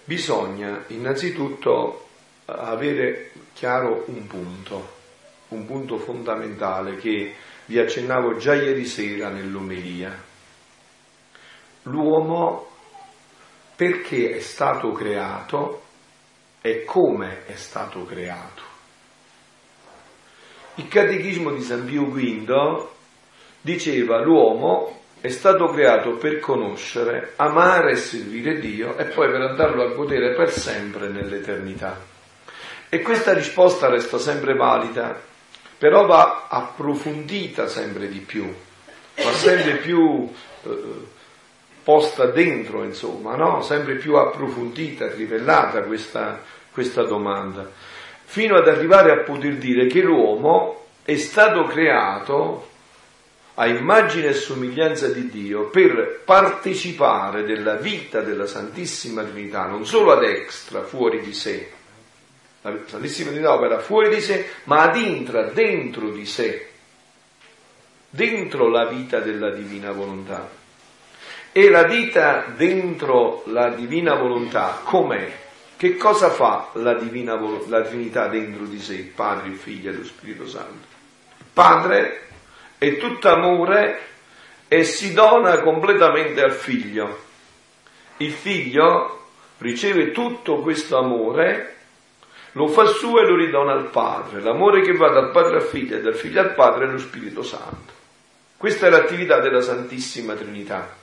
bisogna 0.04 0.84
innanzitutto 0.88 2.09
avere 2.56 3.32
chiaro 3.54 4.04
un 4.08 4.28
punto, 4.28 4.98
un 5.50 5.66
punto 5.66 5.98
fondamentale 5.98 6.98
che 6.98 7.36
vi 7.66 7.80
accennavo 7.80 8.38
già 8.38 8.56
ieri 8.56 8.86
sera 8.86 9.30
nell'omelia. 9.30 10.28
L'uomo 11.84 12.68
perché 13.76 14.36
è 14.36 14.40
stato 14.40 14.92
creato 14.92 15.84
e 16.62 16.84
come 16.84 17.46
è 17.46 17.56
stato 17.56 18.06
creato. 18.06 18.64
Il 20.76 20.88
catechismo 20.88 21.52
di 21.52 21.62
San 21.62 21.86
Pio 21.86 22.06
V 22.06 22.88
diceva 23.62 24.22
l'uomo 24.22 25.00
è 25.22 25.28
stato 25.28 25.68
creato 25.68 26.12
per 26.16 26.40
conoscere, 26.40 27.34
amare 27.36 27.92
e 27.92 27.96
servire 27.98 28.60
Dio 28.60 28.98
e 28.98 29.06
poi 29.06 29.30
per 29.30 29.42
andarlo 29.42 29.84
a 29.84 29.94
godere 29.94 30.34
per 30.34 30.50
sempre 30.50 31.10
nell'eternità. 31.10 32.09
E 32.90 33.02
questa 33.02 33.34
risposta 33.34 33.88
resta 33.88 34.18
sempre 34.18 34.56
valida 34.56 35.28
però 35.80 36.06
va 36.06 36.48
approfondita 36.50 37.70
sempre 37.70 38.10
di 38.10 38.20
più, 38.20 38.54
va 39.16 39.32
sempre 39.32 39.78
più 39.78 40.30
eh, 40.64 41.08
posta 41.82 42.26
dentro, 42.26 42.84
insomma, 42.84 43.38
no? 43.38 43.62
sempre 43.62 43.96
più 43.96 44.16
approfondita, 44.16 45.10
rivellata 45.14 45.84
questa, 45.84 46.44
questa 46.70 47.04
domanda, 47.04 47.72
fino 48.26 48.58
ad 48.58 48.68
arrivare 48.68 49.12
a 49.14 49.24
poter 49.24 49.56
dire 49.56 49.88
che 49.88 50.02
l'uomo 50.02 50.88
è 51.04 51.16
stato 51.16 51.64
creato 51.64 52.68
a 53.54 53.66
immagine 53.66 54.28
e 54.28 54.34
somiglianza 54.34 55.08
di 55.08 55.30
Dio 55.30 55.70
per 55.70 56.24
partecipare 56.26 57.46
della 57.46 57.76
vita 57.76 58.20
della 58.20 58.48
Santissima 58.48 59.24
Trinità, 59.24 59.66
non 59.66 59.86
solo 59.86 60.12
ad 60.12 60.24
extra, 60.24 60.84
fuori 60.84 61.22
di 61.22 61.34
sé, 61.34 61.72
La 62.62 62.76
Santissima 62.86 63.30
Trinità 63.30 63.54
opera 63.54 63.80
fuori 63.80 64.10
di 64.10 64.20
sé, 64.20 64.50
ma 64.66 64.82
adintra 64.84 65.44
dentro 65.44 66.10
di 66.10 66.26
sé, 66.26 66.70
dentro 68.10 68.68
la 68.68 68.86
vita 68.86 69.20
della 69.20 69.52
divina 69.52 69.92
volontà. 69.92 70.58
E 71.52 71.70
la 71.70 71.84
vita 71.84 72.46
dentro 72.56 73.44
la 73.48 73.70
divina 73.70 74.16
volontà 74.16 74.82
com'è? 74.84 75.48
Che 75.78 75.96
cosa 75.96 76.30
fa 76.30 76.70
la, 76.74 76.96
divina, 76.96 77.40
la 77.68 77.82
Trinità 77.82 78.28
dentro 78.28 78.66
di 78.66 78.80
sé, 78.82 78.96
il 78.96 79.08
Padre, 79.08 79.48
il 79.48 79.56
Figlio 79.56 79.92
e 79.92 79.94
lo 79.94 80.04
Spirito 80.04 80.46
Santo? 80.46 80.88
Il 81.38 81.46
Padre 81.54 82.28
è 82.78 82.98
tutto 82.98 83.30
amore 83.30 84.00
e 84.68 84.84
si 84.84 85.14
dona 85.14 85.62
completamente 85.62 86.42
al 86.42 86.52
Figlio. 86.52 87.28
Il 88.18 88.34
Figlio 88.34 89.28
riceve 89.60 90.12
tutto 90.12 90.60
questo 90.60 90.98
amore 90.98 91.78
lo 92.54 92.68
fa 92.68 92.86
suo 92.86 93.20
e 93.20 93.26
lo 93.26 93.36
ridona 93.36 93.74
al 93.74 93.90
Padre. 93.90 94.42
L'amore 94.42 94.82
che 94.82 94.94
va 94.94 95.10
dal 95.10 95.32
Padre 95.32 95.58
al 95.58 95.64
Figlio 95.64 95.98
e 95.98 96.02
dal 96.02 96.16
Figlio 96.16 96.42
al 96.42 96.54
Padre 96.54 96.86
è 96.86 96.88
lo 96.90 96.98
Spirito 96.98 97.44
Santo. 97.44 97.94
Questa 98.58 98.88
è 98.88 98.90
l'attività 98.90 99.40
della 99.40 99.62
Santissima 99.62 100.34
Trinità, 100.34 100.94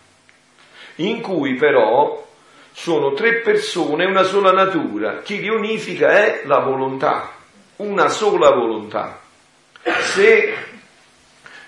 in 0.97 1.21
cui 1.23 1.55
però 1.55 2.27
sono 2.73 3.15
tre 3.15 3.41
persone 3.41 4.05
e 4.05 4.09
una 4.09 4.25
sola 4.25 4.53
natura. 4.53 5.23
Chi 5.23 5.41
li 5.41 5.49
unifica 5.49 6.11
è 6.11 6.43
la 6.45 6.59
volontà, 6.59 7.33
una 7.77 8.09
sola 8.09 8.51
volontà. 8.51 9.21
Se 9.83 10.55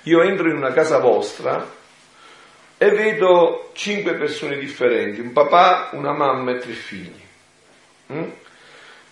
io 0.03 0.23
entro 0.23 0.49
in 0.51 0.57
una 0.57 0.73
casa 0.73 0.99
vostra 0.99 1.67
e 2.77 2.91
vedo 2.91 3.71
cinque 3.73 4.15
persone 4.15 4.59
differenti, 4.59 5.21
un 5.21 5.33
papà, 5.33 5.91
una 5.93 6.13
mamma 6.13 6.53
e 6.53 6.59
tre 6.59 6.73
figli. 6.73 7.23
Mm? 8.13 8.29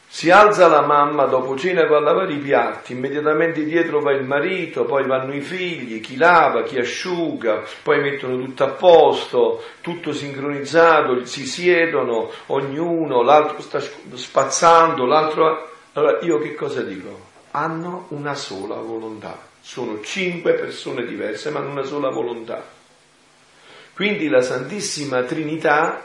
Si 0.08 0.30
alza 0.30 0.68
la 0.68 0.82
mamma 0.82 1.24
dopo 1.24 1.58
cena 1.58 1.84
va 1.86 1.98
a 1.98 2.00
lavare 2.00 2.32
i 2.32 2.38
piatti, 2.38 2.92
immediatamente 2.92 3.64
dietro 3.64 4.00
va 4.00 4.12
il 4.12 4.24
marito, 4.24 4.84
poi 4.84 5.04
vanno 5.04 5.34
i 5.34 5.40
figli, 5.40 6.00
chi 6.00 6.16
lava, 6.16 6.62
chi 6.62 6.78
asciuga, 6.78 7.64
poi 7.82 8.00
mettono 8.00 8.38
tutto 8.38 8.64
a 8.64 8.68
posto, 8.68 9.62
tutto 9.80 10.12
sincronizzato, 10.12 11.24
si 11.26 11.44
siedono, 11.44 12.30
ognuno, 12.46 13.22
l'altro 13.22 13.60
sta 13.60 13.80
spazzando, 13.80 15.04
l'altro... 15.04 15.70
Allora 15.94 16.18
io 16.20 16.38
che 16.38 16.54
cosa 16.54 16.82
dico? 16.82 17.34
Hanno 17.50 18.06
una 18.10 18.34
sola 18.34 18.76
volontà, 18.76 19.38
sono 19.60 20.00
cinque 20.02 20.52
persone 20.52 21.04
diverse 21.04 21.50
ma 21.50 21.58
hanno 21.58 21.70
una 21.70 21.84
sola 21.84 22.10
volontà. 22.10 22.64
Quindi 23.94 24.28
la 24.28 24.42
Santissima 24.42 25.22
Trinità 25.22 26.02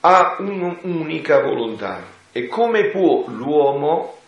ha 0.00 0.36
un'unica 0.38 1.40
volontà 1.40 2.14
e 2.36 2.48
come 2.48 2.90
può 2.90 3.24
l'uomo 3.28 4.18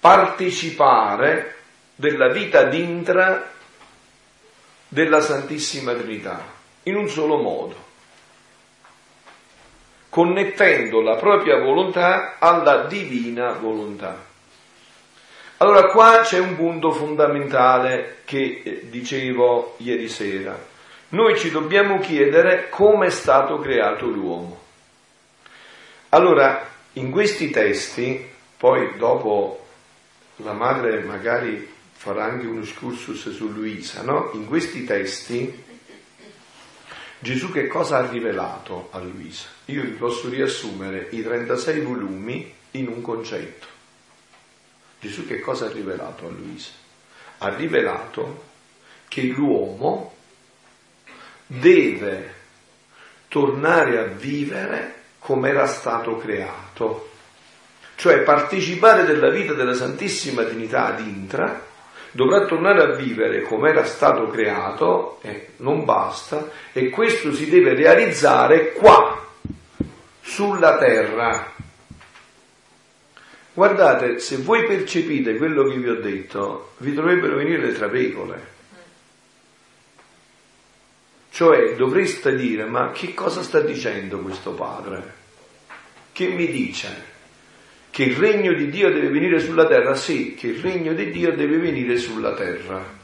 partecipare 0.00 1.58
della 1.94 2.26
vita 2.30 2.64
d'intra 2.64 3.52
della 4.88 5.20
Santissima 5.20 5.94
Trinità 5.94 6.42
in 6.82 6.96
un 6.96 7.08
solo 7.08 7.36
modo, 7.36 7.76
connettendo 10.08 11.00
la 11.00 11.14
propria 11.14 11.60
volontà 11.60 12.38
alla 12.40 12.86
divina 12.86 13.52
volontà. 13.52 14.26
Allora 15.58 15.84
qua 15.90 16.22
c'è 16.24 16.40
un 16.40 16.56
punto 16.56 16.90
fondamentale 16.90 18.22
che 18.24 18.60
eh, 18.64 18.88
dicevo 18.90 19.76
ieri 19.76 20.08
sera. 20.08 20.58
Noi 21.10 21.38
ci 21.38 21.52
dobbiamo 21.52 22.00
chiedere 22.00 22.68
come 22.70 23.06
è 23.06 23.10
stato 23.10 23.60
creato 23.60 24.06
l'uomo. 24.06 24.58
Allora, 26.08 26.69
in 26.94 27.10
questi 27.10 27.50
testi, 27.50 28.28
poi 28.56 28.96
dopo 28.96 29.66
la 30.36 30.52
madre 30.52 31.02
magari 31.02 31.68
farà 31.92 32.24
anche 32.24 32.46
un 32.46 32.60
excursus 32.60 33.30
su 33.30 33.52
Luisa, 33.52 34.02
no? 34.02 34.30
In 34.34 34.46
questi 34.46 34.84
testi 34.84 35.68
Gesù 37.22 37.52
che 37.52 37.66
cosa 37.66 37.98
ha 37.98 38.10
rivelato 38.10 38.88
a 38.92 38.98
Luisa? 38.98 39.48
Io 39.66 39.82
vi 39.82 39.90
posso 39.90 40.30
riassumere 40.30 41.08
i 41.10 41.22
36 41.22 41.80
volumi 41.80 42.50
in 42.72 42.88
un 42.88 43.02
concetto. 43.02 43.66
Gesù 45.00 45.26
che 45.26 45.40
cosa 45.40 45.66
ha 45.66 45.70
rivelato 45.70 46.26
a 46.26 46.30
Luisa? 46.30 46.70
Ha 47.38 47.54
rivelato 47.54 48.44
che 49.08 49.20
l'uomo 49.24 50.14
deve 51.46 52.34
tornare 53.28 53.98
a 53.98 54.04
vivere 54.04 54.99
come 55.20 55.50
era 55.50 55.66
stato 55.66 56.16
creato, 56.16 57.10
cioè 57.94 58.22
partecipare 58.22 59.04
della 59.04 59.30
vita 59.30 59.52
della 59.52 59.74
Santissima 59.74 60.42
Trinità 60.42 60.86
ad 60.86 61.00
intra, 61.00 61.64
dovrà 62.10 62.44
tornare 62.46 62.82
a 62.82 62.94
vivere 62.94 63.42
come 63.42 63.70
era 63.70 63.84
stato 63.84 64.26
creato, 64.28 65.20
e 65.22 65.50
non 65.58 65.84
basta, 65.84 66.50
e 66.72 66.90
questo 66.90 67.32
si 67.32 67.48
deve 67.48 67.74
realizzare 67.74 68.72
qua, 68.72 69.28
sulla 70.20 70.78
terra. 70.78 71.52
Guardate, 73.52 74.18
se 74.18 74.38
voi 74.38 74.64
percepite 74.64 75.36
quello 75.36 75.64
che 75.64 75.76
vi 75.76 75.88
ho 75.88 76.00
detto, 76.00 76.72
vi 76.78 76.94
dovrebbero 76.94 77.36
venire 77.36 77.66
le 77.66 77.74
trapecole. 77.74 78.58
Cioè 81.30 81.76
dovreste 81.76 82.34
dire, 82.34 82.64
ma 82.64 82.90
che 82.90 83.14
cosa 83.14 83.42
sta 83.42 83.60
dicendo 83.60 84.18
questo 84.18 84.52
padre? 84.52 85.14
Che 86.12 86.28
mi 86.28 86.46
dice? 86.50 87.08
Che 87.90 88.02
il 88.02 88.16
regno 88.16 88.52
di 88.52 88.68
Dio 88.68 88.92
deve 88.92 89.08
venire 89.08 89.38
sulla 89.40 89.66
terra? 89.66 89.94
Sì, 89.94 90.34
che 90.34 90.48
il 90.48 90.60
regno 90.60 90.92
di 90.92 91.10
Dio 91.10 91.34
deve 91.34 91.58
venire 91.58 91.96
sulla 91.96 92.34
terra. 92.34 92.98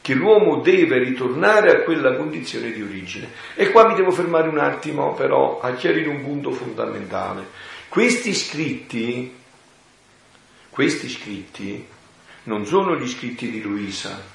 Che 0.00 0.14
l'uomo 0.14 0.60
deve 0.60 0.98
ritornare 0.98 1.70
a 1.70 1.82
quella 1.82 2.14
condizione 2.14 2.72
di 2.72 2.82
origine. 2.82 3.30
E 3.54 3.70
qua 3.70 3.88
mi 3.88 3.94
devo 3.94 4.10
fermare 4.10 4.48
un 4.48 4.58
attimo 4.58 5.14
però 5.14 5.60
a 5.60 5.72
chiarire 5.74 6.08
un 6.08 6.22
punto 6.22 6.50
fondamentale. 6.50 7.46
Questi 7.88 8.34
scritti, 8.34 9.34
questi 10.70 11.08
scritti 11.08 11.86
non 12.44 12.66
sono 12.66 12.96
gli 12.96 13.08
scritti 13.08 13.50
di 13.50 13.62
Luisa, 13.62 14.34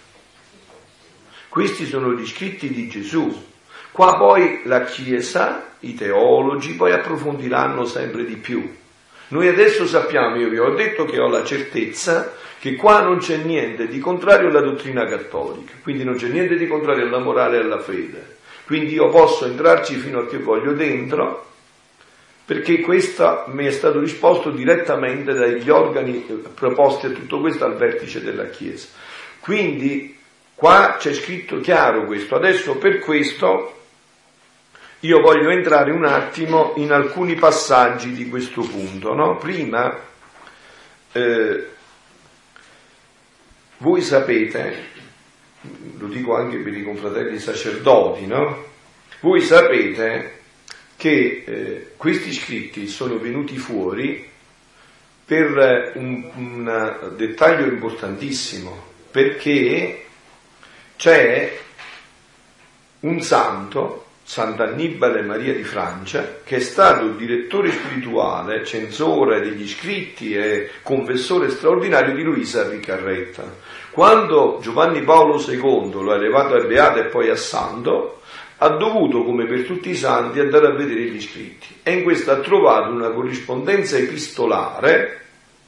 questi 1.52 1.86
sono 1.86 2.14
gli 2.14 2.26
scritti 2.26 2.70
di 2.70 2.88
Gesù. 2.88 3.30
Qua 3.92 4.16
poi 4.16 4.62
la 4.64 4.86
Chiesa, 4.86 5.74
i 5.80 5.96
teologi, 5.96 6.76
poi 6.76 6.94
approfondiranno 6.94 7.84
sempre 7.84 8.24
di 8.24 8.38
più. 8.38 8.74
Noi 9.28 9.50
adesso 9.50 9.86
sappiamo, 9.86 10.38
io 10.38 10.48
vi 10.48 10.60
ho 10.60 10.74
detto 10.76 11.04
che 11.04 11.20
ho 11.20 11.28
la 11.28 11.44
certezza 11.44 12.36
che 12.58 12.76
qua 12.76 13.02
non 13.02 13.18
c'è 13.18 13.36
niente 13.36 13.90
di 13.90 14.00
contrario 14.00 14.48
alla 14.48 14.62
dottrina 14.62 15.06
cattolica, 15.06 15.74
quindi 15.84 16.06
non 16.06 16.16
c'è 16.16 16.30
niente 16.30 16.56
di 16.56 16.68
contrario 16.68 17.06
alla 17.06 17.20
morale 17.20 17.58
e 17.58 17.64
alla 17.64 17.82
fede. 17.82 18.38
Quindi 18.66 18.94
io 18.94 19.10
posso 19.10 19.46
entrarci 19.46 19.96
fino 19.96 20.20
a 20.20 20.28
che 20.28 20.38
voglio 20.38 20.72
dentro, 20.72 21.48
perché 22.46 22.80
questo 22.80 23.44
mi 23.48 23.66
è 23.66 23.72
stato 23.72 24.00
risposto 24.00 24.52
direttamente 24.52 25.34
dagli 25.34 25.70
organi 25.70 26.26
proposti 26.56 27.08
a 27.08 27.10
tutto 27.10 27.42
questo 27.42 27.66
al 27.66 27.76
vertice 27.76 28.22
della 28.22 28.46
Chiesa. 28.46 28.88
Quindi 29.42 30.20
Qua 30.62 30.98
c'è 31.00 31.12
scritto 31.16 31.60
chiaro 31.60 32.06
questo. 32.06 32.36
Adesso 32.36 32.78
per 32.78 33.00
questo 33.00 33.80
io 35.00 35.20
voglio 35.20 35.50
entrare 35.50 35.90
un 35.90 36.06
attimo 36.06 36.74
in 36.76 36.92
alcuni 36.92 37.34
passaggi 37.34 38.12
di 38.12 38.30
questo 38.30 38.62
punto. 38.62 39.16
No? 39.16 39.38
Prima, 39.38 40.00
eh, 41.14 41.68
voi 43.78 44.02
sapete, 44.04 44.84
lo 45.98 46.06
dico 46.06 46.36
anche 46.36 46.58
per 46.58 46.78
i 46.78 46.84
confratelli 46.84 47.40
sacerdoti, 47.40 48.28
no? 48.28 48.66
voi 49.22 49.42
sapete 49.42 50.42
che 50.96 51.44
eh, 51.44 51.92
questi 51.98 52.32
scritti 52.32 52.88
sono 52.88 53.18
venuti 53.18 53.58
fuori 53.58 54.30
per 55.26 55.94
un, 55.96 56.30
un 56.36 57.14
dettaglio 57.18 57.66
importantissimo, 57.66 58.90
perché 59.10 60.06
c'è 61.02 61.58
un 63.00 63.22
santo, 63.22 64.06
Sant'Annibale 64.24 65.24
Maria 65.24 65.52
di 65.52 65.64
Francia, 65.64 66.42
che 66.44 66.58
è 66.58 66.60
stato 66.60 67.08
direttore 67.08 67.72
spirituale, 67.72 68.64
censore 68.64 69.42
degli 69.42 69.68
scritti 69.68 70.36
e 70.36 70.70
confessore 70.84 71.50
straordinario 71.50 72.14
di 72.14 72.22
Luisa 72.22 72.70
Riccarretta. 72.70 73.52
Quando 73.90 74.60
Giovanni 74.62 75.02
Paolo 75.02 75.44
II 75.44 76.04
lo 76.04 76.12
ha 76.12 76.18
elevato 76.18 76.54
a 76.54 76.62
beato 76.66 77.00
e 77.00 77.06
poi 77.06 77.32
a 77.32 77.36
santo, 77.36 78.22
ha 78.58 78.70
dovuto, 78.70 79.24
come 79.24 79.48
per 79.48 79.64
tutti 79.64 79.90
i 79.90 79.96
santi, 79.96 80.40
andare 80.40 80.68
a 80.68 80.76
vedere 80.76 81.06
gli 81.06 81.20
scritti 81.20 81.80
e 81.82 81.94
in 81.94 82.04
questo 82.04 82.30
ha 82.30 82.38
trovato 82.42 82.92
una 82.92 83.10
corrispondenza 83.10 83.98
epistolare 83.98 85.20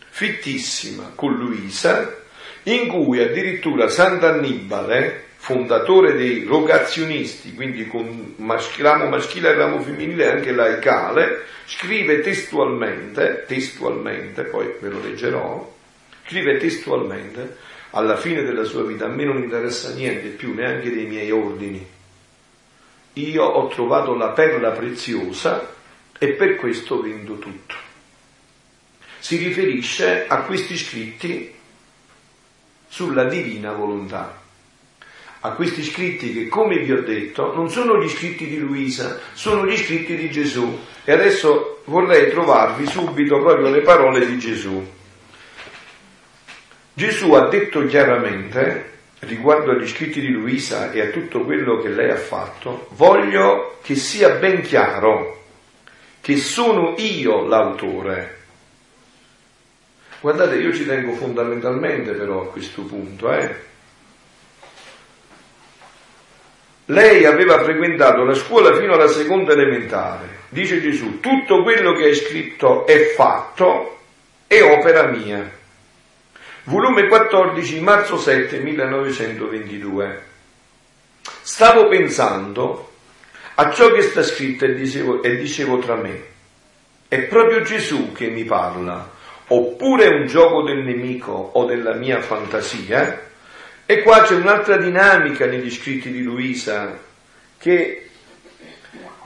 fittissima 0.09 1.13
con 1.15 1.33
Luisa 1.33 2.21
in 2.63 2.87
cui 2.87 3.19
addirittura 3.19 3.89
Sant'Annibale, 3.89 5.31
fondatore 5.35 6.13
dei 6.13 6.45
rogazionisti, 6.45 7.53
quindi 7.53 7.87
con 7.87 8.35
ramo 8.77 9.09
maschile 9.09 9.49
e 9.49 9.53
ramo 9.55 9.81
femminile 9.81 10.31
anche 10.31 10.51
laicale, 10.51 11.43
scrive 11.65 12.21
testualmente, 12.21 13.43
testualmente, 13.45 14.43
poi 14.43 14.73
ve 14.79 14.89
lo 14.89 15.01
leggerò, 15.01 15.75
scrive 16.25 16.57
testualmente, 16.57 17.57
alla 17.91 18.15
fine 18.15 18.43
della 18.43 18.63
sua 18.63 18.83
vita 18.83 19.05
a 19.05 19.09
me 19.09 19.25
non 19.25 19.43
interessa 19.43 19.93
niente 19.93 20.29
più, 20.29 20.53
neanche 20.53 20.89
dei 20.89 21.05
miei 21.05 21.31
ordini. 21.31 21.85
Io 23.13 23.43
ho 23.43 23.67
trovato 23.67 24.15
la 24.15 24.29
perla 24.29 24.71
preziosa 24.71 25.75
e 26.17 26.29
per 26.29 26.55
questo 26.55 27.01
vendo 27.01 27.37
tutto. 27.37 27.75
Si 29.19 29.37
riferisce 29.37 30.25
a 30.27 30.37
questi 30.43 30.77
scritti 30.77 31.52
sulla 32.93 33.23
divina 33.23 33.71
volontà. 33.71 34.39
A 35.39 35.49
questi 35.53 35.81
scritti 35.81 36.31
che, 36.31 36.47
come 36.47 36.77
vi 36.77 36.91
ho 36.91 37.01
detto, 37.01 37.51
non 37.55 37.67
sono 37.71 37.99
gli 37.99 38.07
scritti 38.07 38.45
di 38.45 38.59
Luisa, 38.59 39.19
sono 39.33 39.65
gli 39.65 39.75
scritti 39.75 40.15
di 40.15 40.29
Gesù. 40.29 40.79
E 41.03 41.11
adesso 41.11 41.81
vorrei 41.85 42.29
trovarvi 42.29 42.85
subito 42.85 43.41
proprio 43.41 43.71
le 43.71 43.81
parole 43.81 44.27
di 44.27 44.37
Gesù. 44.37 44.87
Gesù 46.93 47.31
ha 47.31 47.47
detto 47.47 47.83
chiaramente, 47.87 48.91
riguardo 49.21 49.71
agli 49.71 49.87
scritti 49.87 50.21
di 50.21 50.29
Luisa 50.29 50.91
e 50.91 51.01
a 51.01 51.09
tutto 51.09 51.45
quello 51.45 51.81
che 51.81 51.89
lei 51.89 52.11
ha 52.11 52.15
fatto, 52.15 52.89
voglio 52.91 53.79
che 53.81 53.95
sia 53.95 54.35
ben 54.35 54.61
chiaro 54.61 55.45
che 56.21 56.37
sono 56.37 56.93
io 56.97 57.47
l'autore. 57.47 58.42
Guardate, 60.23 60.55
io 60.55 60.71
ci 60.73 60.85
tengo 60.85 61.15
fondamentalmente 61.15 62.13
però 62.13 62.43
a 62.43 62.47
questo 62.47 62.83
punto, 62.83 63.29
eh. 63.33 63.53
Lei 66.85 67.25
aveva 67.25 67.61
frequentato 67.61 68.23
la 68.23 68.33
scuola 68.33 68.73
fino 68.73 68.93
alla 68.93 69.09
seconda 69.09 69.51
elementare. 69.51 70.43
Dice 70.47 70.79
Gesù, 70.79 71.19
tutto 71.19 71.61
quello 71.61 71.91
che 71.91 72.05
hai 72.05 72.15
scritto 72.15 72.85
è 72.85 73.11
fatto, 73.17 73.99
è 74.47 74.61
opera 74.61 75.07
mia. 75.07 75.51
Volume 76.63 77.07
14, 77.07 77.81
marzo 77.81 78.17
7, 78.17 78.59
1922. 78.59 80.23
Stavo 81.41 81.89
pensando 81.89 82.93
a 83.55 83.69
ciò 83.73 83.91
che 83.91 84.03
sta 84.03 84.23
scritto 84.23 84.63
e 84.63 84.73
dicevo, 84.73 85.21
e 85.21 85.35
dicevo 85.35 85.79
tra 85.79 85.95
me. 85.95 86.23
È 87.09 87.23
proprio 87.23 87.61
Gesù 87.63 88.13
che 88.13 88.29
mi 88.29 88.45
parla, 88.45 89.12
oppure 89.47 90.05
è 90.05 90.13
un 90.13 90.27
gioco 90.27 90.63
del 90.63 90.83
nemico 90.83 91.31
o 91.31 91.65
della 91.65 91.93
mia 91.93 92.21
fantasia? 92.21 93.21
E 93.85 94.01
qua 94.01 94.21
c'è 94.21 94.35
un'altra 94.35 94.77
dinamica 94.77 95.45
negli 95.45 95.69
scritti 95.69 96.11
di 96.11 96.23
Luisa 96.23 96.97
che 97.57 98.09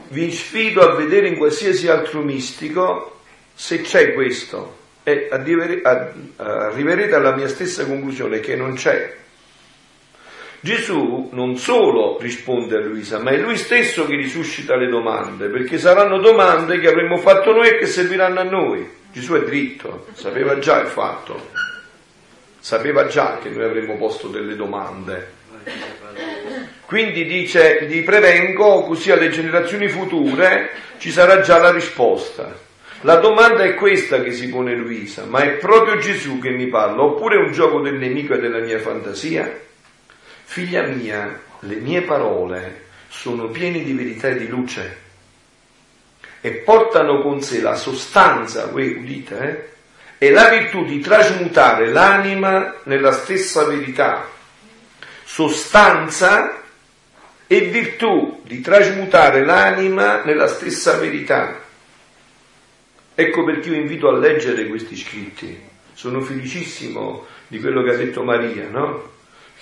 vi 0.10 0.32
sfido 0.32 0.82
a 0.82 0.96
vedere 0.96 1.28
in 1.28 1.38
qualsiasi 1.38 1.88
altro 1.88 2.22
mistico 2.22 3.20
se 3.54 3.82
c'è 3.82 4.14
questo 4.14 4.78
e 5.04 5.28
arriverete 5.32 7.16
alla 7.16 7.36
mia 7.36 7.48
stessa 7.48 7.86
conclusione 7.86 8.40
che 8.40 8.56
non 8.56 8.74
c'è. 8.74 9.16
Gesù 10.60 11.30
non 11.32 11.56
solo 11.58 12.18
risponde 12.20 12.78
a 12.78 12.82
Luisa, 12.82 13.20
ma 13.20 13.32
è 13.32 13.38
lui 13.38 13.58
stesso 13.58 14.06
che 14.06 14.16
risuscita 14.16 14.76
le 14.76 14.90
domande, 14.90 15.48
perché 15.48 15.78
saranno 15.78 16.20
domande 16.20 16.80
che 16.80 16.88
avremmo 16.88 17.18
fatto 17.18 17.52
noi 17.52 17.70
e 17.70 17.78
che 17.78 17.86
serviranno 17.86 18.40
a 18.40 18.44
noi. 18.44 18.90
Gesù 19.18 19.34
è 19.34 19.44
dritto, 19.44 20.06
sapeva 20.14 20.60
già 20.60 20.80
il 20.80 20.90
fatto, 20.90 21.50
sapeva 22.60 23.08
già 23.08 23.40
che 23.42 23.50
noi 23.50 23.64
avremmo 23.64 23.98
posto 23.98 24.28
delle 24.28 24.56
domande. 24.56 25.32
Quindi 26.86 27.26
dice, 27.26 27.80
li 27.86 28.04
prevengo 28.04 28.84
così 28.84 29.10
alle 29.10 29.30
generazioni 29.30 29.88
future 29.88 30.70
ci 31.00 31.10
sarà 31.10 31.42
già 31.42 31.58
la 31.58 31.72
risposta. 31.72 32.56
La 33.02 33.16
domanda 33.16 33.64
è 33.64 33.74
questa 33.74 34.22
che 34.22 34.32
si 34.34 34.50
pone 34.50 34.76
Luisa, 34.76 35.26
ma 35.26 35.40
è 35.40 35.54
proprio 35.54 35.98
Gesù 35.98 36.38
che 36.38 36.52
mi 36.52 36.68
parla, 36.68 37.02
oppure 37.02 37.38
è 37.38 37.44
un 37.44 37.54
gioco 37.54 37.82
del 37.82 37.96
nemico 37.96 38.36
e 38.36 38.40
della 38.40 38.60
mia 38.60 38.78
fantasia? 38.78 39.52
Figlia 40.44 40.84
mia, 40.84 41.42
le 41.62 41.76
mie 41.78 42.04
parole 42.04 42.86
sono 43.08 43.48
piene 43.48 43.82
di 43.82 43.94
verità 43.94 44.28
e 44.28 44.38
di 44.38 44.48
luce 44.48 45.06
e 46.48 46.52
portano 46.52 47.22
con 47.22 47.42
sé 47.42 47.60
la 47.60 47.76
sostanza, 47.76 48.68
voi 48.68 48.94
udite, 48.94 49.40
eh? 50.18 50.26
e 50.26 50.32
la 50.32 50.48
virtù 50.48 50.86
di 50.86 51.02
trasmutare 51.02 51.92
l'anima 51.92 52.76
nella 52.84 53.12
stessa 53.12 53.66
verità. 53.66 54.30
Sostanza 55.26 56.62
e 57.46 57.60
virtù 57.60 58.40
di 58.46 58.62
trasmutare 58.62 59.44
l'anima 59.44 60.24
nella 60.24 60.48
stessa 60.48 60.98
verità. 60.98 61.60
Ecco 63.14 63.44
perché 63.44 63.68
io 63.68 63.76
invito 63.76 64.08
a 64.08 64.18
leggere 64.18 64.68
questi 64.68 64.96
scritti. 64.96 65.60
Sono 65.94 66.22
felicissimo 66.22 67.26
di 67.48 67.60
quello 67.60 67.84
che 67.84 67.92
ha 67.92 67.98
detto 67.98 68.24
Maria, 68.24 68.70
no? 68.70 69.16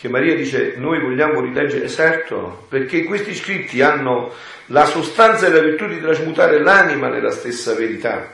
Che 0.06 0.12
Maria 0.12 0.36
dice 0.36 0.76
noi 0.78 1.00
vogliamo 1.00 1.42
rileggere, 1.42 1.90
certo, 1.90 2.68
perché 2.70 3.06
questi 3.06 3.34
scritti 3.34 3.82
hanno 3.82 4.32
la 4.68 4.86
sostanza 4.86 5.48
e 5.48 5.50
la 5.50 5.62
virtù 5.62 5.88
di 5.88 6.00
trasmutare 6.00 6.62
l'anima 6.62 7.08
nella 7.08 7.32
stessa 7.32 7.74
verità, 7.74 8.32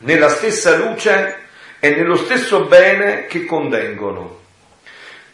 nella 0.00 0.28
stessa 0.28 0.76
luce 0.76 1.38
e 1.80 1.94
nello 1.94 2.16
stesso 2.16 2.64
bene 2.64 3.24
che 3.24 3.46
contengono, 3.46 4.40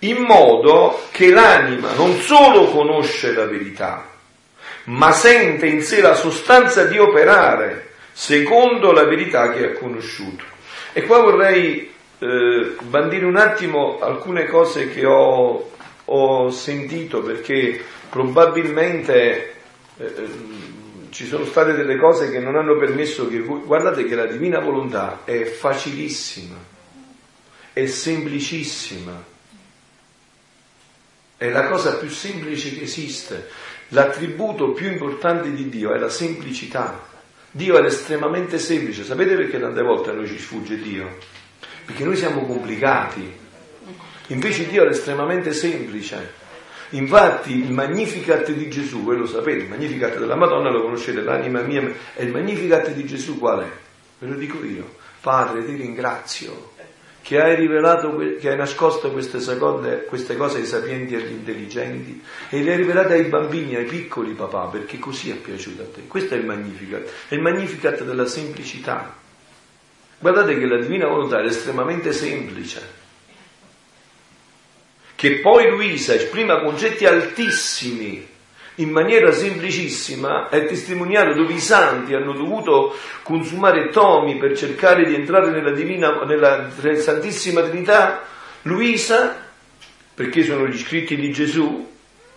in 0.00 0.18
modo 0.22 1.08
che 1.10 1.32
l'anima 1.32 1.92
non 1.94 2.20
solo 2.20 2.66
conosce 2.66 3.32
la 3.32 3.46
verità, 3.46 4.08
ma 4.84 5.10
sente 5.10 5.66
in 5.66 5.82
sé 5.82 6.00
la 6.00 6.14
sostanza 6.14 6.84
di 6.84 7.00
operare 7.00 7.94
secondo 8.12 8.92
la 8.92 9.02
verità 9.02 9.50
che 9.50 9.64
ha 9.64 9.72
conosciuto. 9.72 10.44
E 10.92 11.02
qua 11.02 11.18
vorrei 11.18 11.96
eh, 12.18 12.76
bandire 12.82 13.24
un 13.24 13.36
attimo 13.36 13.98
alcune 14.00 14.46
cose 14.46 14.90
che 14.90 15.06
ho, 15.06 15.70
ho 16.04 16.50
sentito 16.50 17.22
perché 17.22 17.80
probabilmente 18.08 19.54
eh, 19.96 20.28
ci 21.10 21.26
sono 21.26 21.44
state 21.44 21.74
delle 21.74 21.96
cose 21.96 22.30
che 22.30 22.38
non 22.38 22.56
hanno 22.56 22.76
permesso 22.76 23.28
che 23.28 23.40
voi... 23.40 23.60
Guardate 23.60 24.04
che 24.04 24.14
la 24.14 24.26
divina 24.26 24.58
volontà 24.60 25.22
è 25.24 25.44
facilissima, 25.44 26.56
è 27.72 27.86
semplicissima, 27.86 29.24
è 31.36 31.48
la 31.50 31.68
cosa 31.68 31.96
più 31.96 32.08
semplice 32.08 32.74
che 32.74 32.82
esiste. 32.82 33.48
L'attributo 33.92 34.72
più 34.72 34.90
importante 34.90 35.52
di 35.52 35.68
Dio 35.68 35.94
è 35.94 35.98
la 35.98 36.10
semplicità. 36.10 37.06
Dio 37.50 37.78
è 37.78 37.84
estremamente 37.84 38.58
semplice. 38.58 39.04
Sapete 39.04 39.34
perché 39.34 39.58
tante 39.58 39.82
volte 39.82 40.10
a 40.10 40.12
noi 40.12 40.26
ci 40.26 40.38
sfugge 40.38 40.78
Dio? 40.78 41.16
Perché 41.88 42.04
noi 42.04 42.16
siamo 42.16 42.44
complicati. 42.44 43.34
Invece 44.26 44.68
Dio 44.68 44.84
è 44.84 44.88
estremamente 44.88 45.54
semplice. 45.54 46.34
Infatti 46.90 47.60
il 47.60 47.72
Magnificat 47.72 48.50
di 48.50 48.68
Gesù, 48.68 49.02
voi 49.02 49.16
lo 49.16 49.26
sapete, 49.26 49.62
il 49.62 49.70
Magnificat 49.70 50.18
della 50.18 50.36
Madonna 50.36 50.70
lo 50.70 50.82
conoscete, 50.82 51.22
l'anima 51.22 51.62
mia, 51.62 51.80
e 52.14 52.24
il 52.24 52.30
Magnificat 52.30 52.90
di 52.90 53.06
Gesù 53.06 53.38
qual 53.38 53.60
è? 53.60 53.70
Ve 54.18 54.26
lo 54.26 54.34
dico 54.34 54.62
io. 54.62 54.96
Padre, 55.22 55.64
ti 55.64 55.76
ringrazio 55.76 56.72
che 57.22 57.40
hai 57.40 57.56
rivelato, 57.56 58.14
che 58.38 58.50
hai 58.50 58.56
nascosto 58.58 59.10
queste, 59.10 59.40
seconde, 59.40 60.04
queste 60.04 60.36
cose 60.36 60.58
ai 60.58 60.66
sapienti 60.66 61.14
e 61.14 61.22
agli 61.22 61.32
intelligenti 61.32 62.22
e 62.50 62.62
le 62.62 62.72
hai 62.72 62.76
rivelate 62.76 63.14
ai 63.14 63.24
bambini, 63.24 63.76
ai 63.76 63.86
piccoli 63.86 64.34
papà, 64.34 64.66
perché 64.66 64.98
così 64.98 65.30
è 65.30 65.36
piaciuto 65.36 65.80
a 65.80 65.86
te. 65.86 66.06
Questo 66.06 66.34
è 66.34 66.36
il 66.36 66.44
Magnificat, 66.44 67.08
è 67.28 67.34
il 67.34 67.40
Magnificat 67.40 68.04
della 68.04 68.26
semplicità. 68.26 69.24
Guardate 70.18 70.58
che 70.58 70.66
la 70.66 70.78
divina 70.78 71.06
volontà 71.06 71.40
è 71.40 71.44
estremamente 71.44 72.12
semplice, 72.12 72.82
che 75.14 75.40
poi 75.40 75.70
Luisa 75.70 76.14
esprima 76.14 76.60
concetti 76.60 77.06
altissimi 77.06 78.36
in 78.78 78.90
maniera 78.90 79.32
semplicissima 79.32 80.48
è 80.48 80.64
testimoniato 80.66 81.34
dove 81.34 81.52
i 81.52 81.60
santi 81.60 82.14
hanno 82.14 82.32
dovuto 82.32 82.96
consumare 83.22 83.88
tomi 83.90 84.36
per 84.36 84.56
cercare 84.56 85.04
di 85.04 85.14
entrare 85.14 85.50
nella, 85.50 85.72
divina, 85.72 86.24
nella 86.24 86.70
Santissima 86.96 87.62
Trinità, 87.62 88.22
Luisa, 88.62 89.36
perché 90.14 90.44
sono 90.44 90.66
gli 90.66 90.78
scritti 90.78 91.16
di 91.16 91.32
Gesù, 91.32 91.87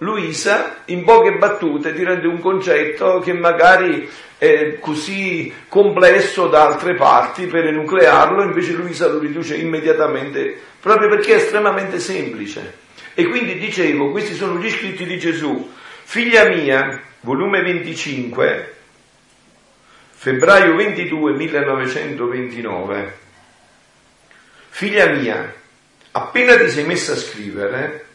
Luisa 0.01 0.81
in 0.85 1.03
poche 1.03 1.37
battute 1.37 1.93
ti 1.93 2.03
rende 2.03 2.25
un 2.25 2.39
concetto 2.39 3.19
che 3.19 3.33
magari 3.33 4.09
è 4.35 4.79
così 4.79 5.53
complesso 5.67 6.47
da 6.47 6.65
altre 6.65 6.95
parti 6.95 7.45
per 7.45 7.67
enuclearlo, 7.67 8.41
invece 8.41 8.73
Luisa 8.73 9.07
lo 9.07 9.19
riduce 9.19 9.55
immediatamente, 9.57 10.59
proprio 10.79 11.07
perché 11.07 11.33
è 11.33 11.35
estremamente 11.35 11.99
semplice. 11.99 12.79
E 13.13 13.27
quindi 13.27 13.59
dicevo, 13.59 14.09
questi 14.09 14.33
sono 14.33 14.59
gli 14.59 14.71
scritti 14.71 15.05
di 15.05 15.19
Gesù, 15.19 15.71
Figlia 16.03 16.47
mia, 16.47 16.99
volume 17.19 17.61
25, 17.61 18.73
febbraio 20.13 20.75
22 20.75 21.33
1929. 21.33 23.17
Figlia 24.69 25.09
mia, 25.09 25.53
appena 26.11 26.57
ti 26.57 26.69
sei 26.69 26.85
messa 26.85 27.11
a 27.11 27.17
scrivere, 27.17 28.05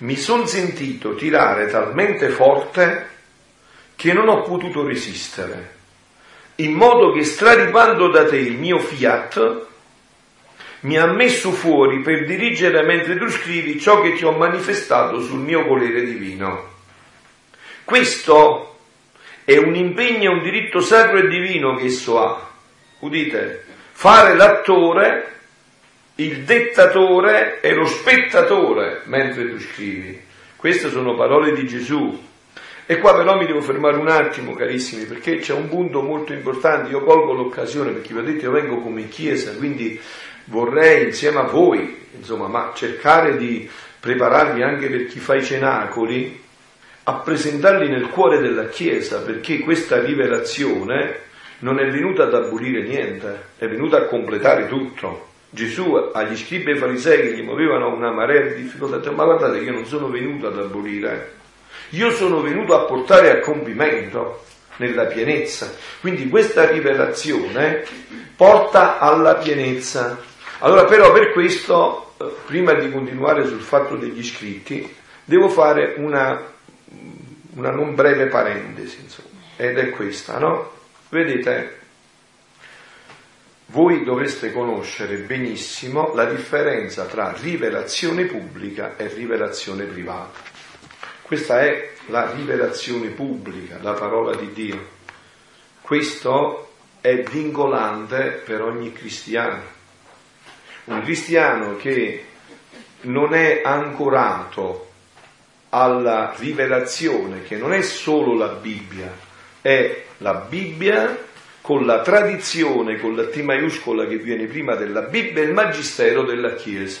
mi 0.00 0.16
sono 0.16 0.46
sentito 0.46 1.14
tirare 1.14 1.68
talmente 1.68 2.28
forte 2.28 3.08
che 3.96 4.12
non 4.12 4.28
ho 4.28 4.42
potuto 4.42 4.86
resistere, 4.86 5.78
in 6.56 6.72
modo 6.72 7.12
che 7.12 7.22
straripando 7.22 8.08
da 8.08 8.26
te 8.26 8.36
il 8.36 8.56
mio 8.56 8.78
fiat, 8.78 9.66
mi 10.80 10.96
ha 10.96 11.06
messo 11.06 11.50
fuori 11.50 12.00
per 12.00 12.24
dirigere 12.24 12.82
mentre 12.82 13.18
tu 13.18 13.28
scrivi 13.28 13.78
ciò 13.78 14.00
che 14.00 14.14
ti 14.14 14.24
ho 14.24 14.32
manifestato 14.32 15.20
sul 15.20 15.40
mio 15.40 15.64
volere 15.64 16.02
divino. 16.04 16.68
Questo 17.84 18.78
è 19.44 19.58
un 19.58 19.74
impegno, 19.74 20.32
un 20.32 20.42
diritto 20.42 20.80
sacro 20.80 21.18
e 21.18 21.28
divino 21.28 21.74
che 21.74 21.86
esso 21.86 22.22
ha. 22.22 22.48
Udite, 23.00 23.64
fare 23.92 24.34
l'attore, 24.34 25.39
il 26.20 26.42
dettatore 26.42 27.60
e 27.60 27.72
lo 27.72 27.86
spettatore 27.86 29.02
mentre 29.04 29.48
tu 29.48 29.58
scrivi. 29.58 30.20
Queste 30.54 30.90
sono 30.90 31.14
parole 31.14 31.52
di 31.52 31.66
Gesù. 31.66 32.28
E 32.84 32.98
qua 32.98 33.14
però 33.14 33.38
mi 33.38 33.46
devo 33.46 33.62
fermare 33.62 33.96
un 33.96 34.08
attimo, 34.08 34.54
carissimi, 34.54 35.04
perché 35.04 35.36
c'è 35.36 35.54
un 35.54 35.68
punto 35.68 36.02
molto 36.02 36.32
importante. 36.32 36.90
Io 36.90 37.02
colgo 37.04 37.32
l'occasione, 37.32 37.92
perché 37.92 38.12
vedete, 38.12 38.44
io 38.44 38.50
vengo 38.50 38.80
come 38.80 39.08
chiesa, 39.08 39.54
quindi 39.56 39.98
vorrei 40.46 41.04
insieme 41.04 41.38
a 41.38 41.44
voi, 41.44 42.08
insomma, 42.16 42.48
ma 42.48 42.72
cercare 42.74 43.36
di 43.36 43.70
prepararvi 44.00 44.62
anche 44.62 44.88
per 44.88 45.06
chi 45.06 45.20
fa 45.20 45.36
i 45.36 45.44
cenacoli, 45.44 46.42
a 47.04 47.14
presentarli 47.14 47.88
nel 47.88 48.08
cuore 48.08 48.40
della 48.40 48.68
Chiesa, 48.68 49.22
perché 49.22 49.60
questa 49.60 50.02
rivelazione 50.02 51.20
non 51.60 51.78
è 51.78 51.88
venuta 51.88 52.24
ad 52.24 52.34
abolire 52.34 52.82
niente, 52.82 53.42
è 53.56 53.68
venuta 53.68 53.98
a 53.98 54.04
completare 54.04 54.66
tutto. 54.66 55.28
Gesù 55.50 56.10
agli 56.12 56.36
scribi 56.36 56.70
e 56.70 56.76
farisei 56.76 57.22
che 57.22 57.34
gli 57.34 57.42
muovevano 57.42 57.92
una 57.92 58.12
marea 58.12 58.42
di 58.42 58.62
difficoltà, 58.62 58.98
detto, 58.98 59.12
ma 59.12 59.24
guardate 59.24 59.58
che 59.58 59.64
io 59.64 59.72
non 59.72 59.84
sono 59.84 60.08
venuto 60.08 60.46
ad 60.46 60.58
abolire, 60.58 61.32
io 61.90 62.10
sono 62.12 62.40
venuto 62.40 62.74
a 62.74 62.84
portare 62.84 63.30
a 63.30 63.40
compimento 63.40 64.44
nella 64.76 65.06
pienezza. 65.06 65.74
Quindi 66.00 66.28
questa 66.28 66.70
rivelazione 66.70 67.84
porta 68.36 68.98
alla 68.98 69.34
pienezza. 69.34 70.18
Allora 70.60 70.84
però 70.84 71.10
per 71.12 71.32
questo, 71.32 72.14
eh, 72.18 72.32
prima 72.46 72.72
di 72.74 72.90
continuare 72.90 73.44
sul 73.46 73.60
fatto 73.60 73.96
degli 73.96 74.22
scritti, 74.22 74.94
devo 75.24 75.48
fare 75.48 75.94
una, 75.96 76.40
una 77.54 77.70
non 77.70 77.94
breve 77.96 78.26
parentesi, 78.26 79.00
insomma, 79.02 79.28
ed 79.56 79.78
è 79.78 79.90
questa, 79.90 80.38
no? 80.38 80.72
Vedete, 81.08 81.79
voi 83.70 84.02
dovreste 84.02 84.52
conoscere 84.52 85.18
benissimo 85.18 86.12
la 86.14 86.24
differenza 86.24 87.04
tra 87.04 87.32
rivelazione 87.40 88.24
pubblica 88.24 88.96
e 88.96 89.06
rivelazione 89.06 89.84
privata. 89.84 90.38
Questa 91.22 91.60
è 91.60 91.92
la 92.06 92.32
rivelazione 92.32 93.08
pubblica, 93.10 93.78
la 93.80 93.92
parola 93.92 94.34
di 94.34 94.52
Dio. 94.52 94.88
Questo 95.80 96.72
è 97.00 97.22
vincolante 97.22 98.42
per 98.44 98.60
ogni 98.62 98.92
cristiano. 98.92 99.62
Un 100.84 101.02
cristiano 101.02 101.76
che 101.76 102.24
non 103.02 103.34
è 103.34 103.62
ancorato 103.64 104.88
alla 105.68 106.34
rivelazione, 106.36 107.44
che 107.44 107.56
non 107.56 107.72
è 107.72 107.82
solo 107.82 108.34
la 108.34 108.48
Bibbia, 108.48 109.14
è 109.60 110.04
la 110.18 110.34
Bibbia 110.34 111.28
con 111.60 111.86
la 111.86 112.00
tradizione, 112.00 112.98
con 112.98 113.14
la 113.14 113.26
T 113.26 113.36
maiuscola 113.40 114.06
che 114.06 114.16
viene 114.16 114.46
prima 114.46 114.74
della 114.74 115.02
Bibbia 115.02 115.42
e 115.42 115.46
il 115.46 115.52
magistero 115.52 116.22
della 116.22 116.54
Chiesa. 116.54 117.00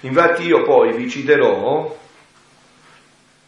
Infatti 0.00 0.44
io 0.44 0.62
poi 0.62 0.92
vi 0.92 1.08
citerò 1.08 1.96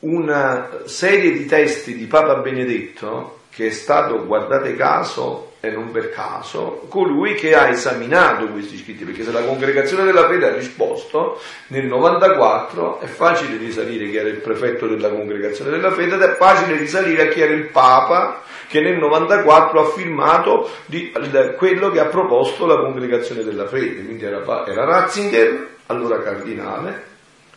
una 0.00 0.68
serie 0.84 1.32
di 1.32 1.46
testi 1.46 1.96
di 1.96 2.06
Papa 2.06 2.36
Benedetto 2.36 3.40
che 3.50 3.66
è 3.66 3.70
stato, 3.70 4.24
guardate 4.24 4.74
caso, 4.76 5.49
e 5.60 5.70
non 5.70 5.90
per 5.90 6.10
caso, 6.10 6.86
colui 6.88 7.34
che 7.34 7.54
ha 7.54 7.68
esaminato 7.68 8.46
questi 8.48 8.78
scritti, 8.78 9.04
perché 9.04 9.22
se 9.22 9.30
la 9.30 9.42
congregazione 9.42 10.04
della 10.04 10.26
fede 10.26 10.48
ha 10.48 10.54
risposto, 10.54 11.38
nel 11.68 11.84
94 11.84 13.00
è 13.00 13.06
facile 13.06 13.58
risalire 13.58 14.08
chi 14.08 14.16
era 14.16 14.30
il 14.30 14.38
prefetto 14.38 14.86
della 14.86 15.10
congregazione 15.10 15.70
della 15.70 15.92
fede 15.92 16.14
ed 16.14 16.22
è 16.22 16.34
facile 16.36 16.78
risalire 16.78 17.22
a 17.22 17.28
chi 17.28 17.42
era 17.42 17.52
il 17.52 17.66
Papa 17.66 18.42
che 18.68 18.80
nel 18.80 18.96
94 18.96 19.80
ha 19.80 19.90
firmato 19.90 20.70
di, 20.86 21.12
quello 21.58 21.90
che 21.90 22.00
ha 22.00 22.06
proposto 22.06 22.64
la 22.64 22.76
congregazione 22.76 23.44
della 23.44 23.66
fede, 23.66 24.02
quindi 24.04 24.24
era, 24.24 24.42
era 24.66 24.84
Ratzinger, 24.84 25.68
allora 25.86 26.22
cardinale, 26.22 27.04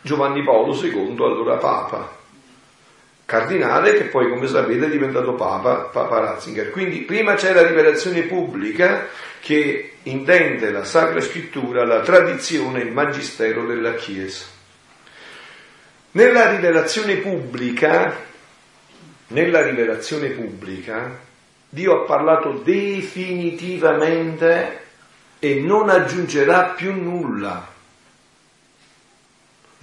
Giovanni 0.02 0.42
Paolo 0.42 0.74
II, 0.74 1.16
allora 1.20 1.56
Papa 1.56 2.22
cardinale 3.34 3.94
che 3.94 4.04
poi 4.04 4.28
come 4.28 4.46
sapete 4.46 4.86
è 4.86 4.90
diventato 4.90 5.34
Papa, 5.34 5.88
Papa 5.90 6.20
Ratzinger. 6.20 6.70
Quindi 6.70 7.00
prima 7.00 7.34
c'è 7.34 7.52
la 7.52 7.66
rivelazione 7.66 8.22
pubblica 8.22 9.08
che 9.40 9.94
intende 10.04 10.70
la 10.70 10.84
Sacra 10.84 11.20
Scrittura, 11.20 11.84
la 11.84 11.98
tradizione, 12.00 12.82
il 12.82 12.92
magistero 12.92 13.66
della 13.66 13.94
Chiesa. 13.94 14.44
Nella 16.12 16.48
rivelazione 16.48 17.16
pubblica, 17.16 18.16
nella 19.28 19.62
rivelazione 19.64 20.28
pubblica, 20.28 21.18
Dio 21.68 22.02
ha 22.02 22.04
parlato 22.04 22.60
definitivamente 22.62 24.82
e 25.40 25.56
non 25.56 25.90
aggiungerà 25.90 26.72
più 26.76 26.94
nulla 26.94 27.72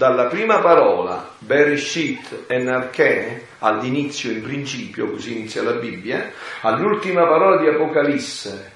dalla 0.01 0.25
prima 0.25 0.57
parola 0.57 1.29
Bereshit 1.37 2.45
e 2.47 2.57
Narché, 2.57 3.45
all'inizio, 3.59 4.31
in 4.31 4.41
principio, 4.41 5.11
così 5.11 5.37
inizia 5.37 5.61
la 5.61 5.73
Bibbia, 5.73 6.31
all'ultima 6.61 7.27
parola 7.27 7.61
di 7.61 7.67
Apocalisse, 7.67 8.71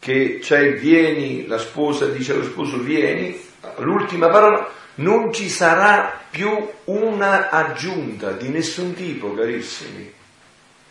che 0.00 0.40
c'è 0.42 0.74
vieni, 0.74 1.46
la 1.46 1.58
sposa 1.58 2.06
dice 2.06 2.32
allo 2.32 2.42
sposo 2.42 2.78
vieni, 2.78 3.40
l'ultima 3.76 4.26
parola, 4.28 4.68
non 4.96 5.32
ci 5.32 5.48
sarà 5.48 6.20
più 6.28 6.68
una 6.86 7.50
aggiunta 7.50 8.32
di 8.32 8.48
nessun 8.48 8.94
tipo, 8.94 9.32
carissimi, 9.34 10.12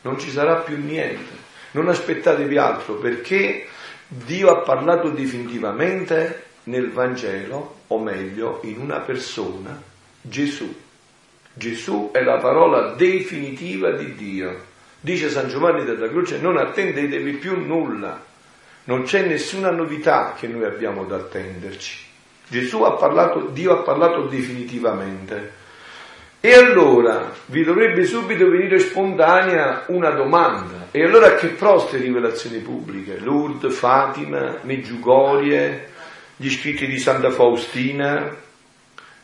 non 0.03 0.17
ci 0.17 0.31
sarà 0.31 0.59
più 0.59 0.77
niente, 0.81 1.35
non 1.71 1.89
aspettatevi 1.89 2.57
altro 2.57 2.93
perché 2.93 3.67
Dio 4.07 4.51
ha 4.51 4.61
parlato 4.61 5.09
definitivamente 5.09 6.46
nel 6.67 6.91
Vangelo, 6.91 7.79
o 7.87 7.99
meglio, 7.99 8.59
in 8.63 8.79
una 8.79 8.99
persona, 8.99 9.81
Gesù. 10.21 10.73
Gesù 11.53 12.11
è 12.13 12.21
la 12.21 12.37
parola 12.37 12.93
definitiva 12.93 13.91
di 13.91 14.13
Dio. 14.15 14.65
Dice 14.99 15.29
San 15.29 15.49
Giovanni 15.49 15.85
della 15.85 16.07
Croce, 16.07 16.39
non 16.39 16.57
attendetevi 16.57 17.33
più 17.33 17.59
nulla, 17.65 18.23
non 18.85 19.03
c'è 19.03 19.25
nessuna 19.25 19.71
novità 19.71 20.33
che 20.37 20.47
noi 20.47 20.65
abbiamo 20.65 21.05
da 21.05 21.15
attenderci. 21.15 22.05
Gesù 22.47 22.83
ha 22.83 22.93
parlato, 22.93 23.49
Dio 23.51 23.73
ha 23.73 23.81
parlato 23.81 24.27
definitivamente. 24.27 25.65
E 26.39 26.53
allora 26.53 27.31
vi 27.47 27.63
dovrebbe 27.63 28.05
subito 28.05 28.49
venire 28.49 28.79
spontanea 28.79 29.85
una 29.87 30.11
domanda. 30.11 30.87
E 30.91 31.03
allora 31.03 31.35
che 31.35 31.47
proste 31.47 31.97
rivelazioni 31.97 32.59
pubbliche? 32.59 33.17
Lourdes, 33.19 33.75
Fatima, 33.75 34.59
Meggiugorie, 34.61 35.95
gli 36.37 36.49
scritti 36.51 36.85
di 36.85 36.99
Santa 36.99 37.31
Faustina, 37.31 38.35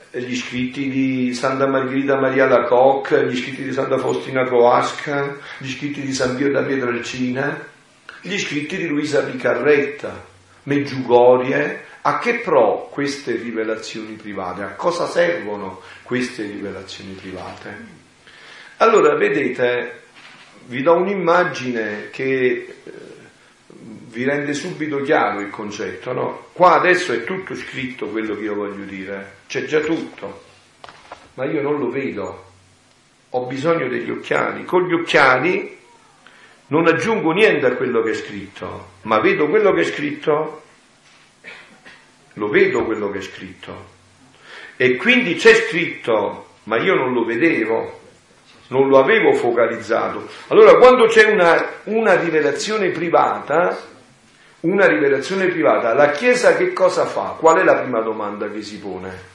gli 0.09 0.35
scritti 0.35 0.89
di 0.89 1.33
Santa 1.33 1.67
Margherita 1.67 2.19
Maria 2.19 2.47
Lacoque, 2.47 3.27
gli 3.27 3.37
scritti 3.37 3.63
di 3.63 3.71
Santa 3.71 3.99
Faustina 3.99 4.45
Coasca, 4.45 5.37
gli 5.59 5.69
scritti 5.69 6.01
di 6.01 6.11
San 6.11 6.35
Pio 6.35 6.51
da 6.51 6.63
Pietrelcina, 6.63 7.65
gli 8.21 8.37
scritti 8.39 8.77
di 8.77 8.87
Luisa 8.87 9.23
Picarretta, 9.23 10.25
Meggiugorie, 10.63 11.85
a 12.01 12.17
che 12.17 12.39
pro 12.39 12.89
queste 12.91 13.35
rivelazioni 13.35 14.13
private? 14.13 14.63
A 14.63 14.73
cosa 14.75 15.07
servono 15.07 15.81
queste 16.01 16.43
rivelazioni 16.43 17.13
private? 17.13 18.01
Allora, 18.77 19.15
vedete, 19.15 20.01
vi 20.65 20.81
do 20.81 20.95
un'immagine 20.95 22.09
che 22.11 22.75
vi 24.13 24.23
rende 24.23 24.53
subito 24.53 25.01
chiaro 25.01 25.39
il 25.39 25.49
concetto, 25.49 26.13
no? 26.13 26.45
Qua 26.53 26.75
adesso 26.75 27.13
è 27.13 27.23
tutto 27.23 27.55
scritto 27.55 28.07
quello 28.07 28.35
che 28.35 28.43
io 28.43 28.53
voglio 28.53 28.85
dire, 28.85 29.37
c'è 29.47 29.65
già 29.65 29.79
tutto, 29.79 30.43
ma 31.33 31.45
io 31.45 31.63
non 31.63 31.79
lo 31.79 31.89
vedo, 31.89 32.45
ho 33.29 33.45
bisogno 33.47 33.87
degli 33.87 34.11
occhiali. 34.11 34.65
Con 34.65 34.87
gli 34.87 34.93
occhiali 34.93 35.77
non 36.67 36.85
aggiungo 36.85 37.31
niente 37.31 37.65
a 37.65 37.71
quello 37.73 38.03
che 38.03 38.11
è 38.11 38.13
scritto, 38.13 38.91
ma 39.01 39.19
vedo 39.19 39.47
quello 39.49 39.73
che 39.73 39.81
è 39.81 39.85
scritto, 39.85 40.61
lo 42.33 42.49
vedo 42.49 42.85
quello 42.85 43.09
che 43.09 43.17
è 43.17 43.21
scritto. 43.21 43.91
E 44.77 44.95
quindi 44.95 45.35
c'è 45.35 45.55
scritto, 45.55 46.49
ma 46.65 46.77
io 46.77 46.93
non 46.93 47.13
lo 47.13 47.25
vedevo, 47.25 48.01
non 48.67 48.87
lo 48.89 48.99
avevo 48.99 49.33
focalizzato. 49.33 50.29
Allora 50.49 50.75
quando 50.77 51.07
c'è 51.07 51.31
una, 51.31 51.81
una 51.85 52.13
rivelazione 52.13 52.89
privata, 52.89 53.91
una 54.63 54.87
rivelazione 54.87 55.47
privata, 55.47 55.93
la 55.93 56.11
Chiesa 56.11 56.55
che 56.55 56.71
cosa 56.71 57.05
fa? 57.05 57.35
Qual 57.37 57.57
è 57.57 57.63
la 57.63 57.75
prima 57.75 57.99
domanda 57.99 58.49
che 58.49 58.61
si 58.61 58.79
pone? 58.79 59.31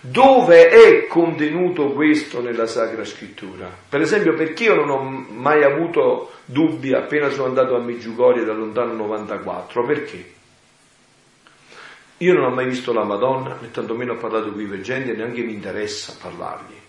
Dove 0.00 0.68
è 0.68 1.06
contenuto 1.06 1.92
questo 1.92 2.42
nella 2.42 2.66
Sacra 2.66 3.04
Scrittura? 3.04 3.70
Per 3.88 4.00
esempio, 4.00 4.34
perché 4.34 4.64
io 4.64 4.74
non 4.74 4.90
ho 4.90 5.00
mai 5.00 5.62
avuto 5.62 6.32
dubbi 6.44 6.92
appena 6.92 7.30
sono 7.30 7.46
andato 7.46 7.76
a 7.76 7.80
Meggiugorie 7.80 8.44
da 8.44 8.52
lontano 8.52 8.94
94? 8.94 9.86
Perché? 9.86 10.32
Io 12.16 12.34
non 12.34 12.44
ho 12.44 12.54
mai 12.54 12.66
visto 12.66 12.92
la 12.92 13.04
Madonna, 13.04 13.56
né 13.60 13.70
tantomeno 13.70 14.14
ho 14.14 14.16
parlato 14.16 14.50
con 14.50 14.60
i 14.60 14.66
veggenti 14.66 15.10
e 15.10 15.14
neanche 15.14 15.42
mi 15.42 15.52
interessa 15.52 16.16
parlargli 16.20 16.81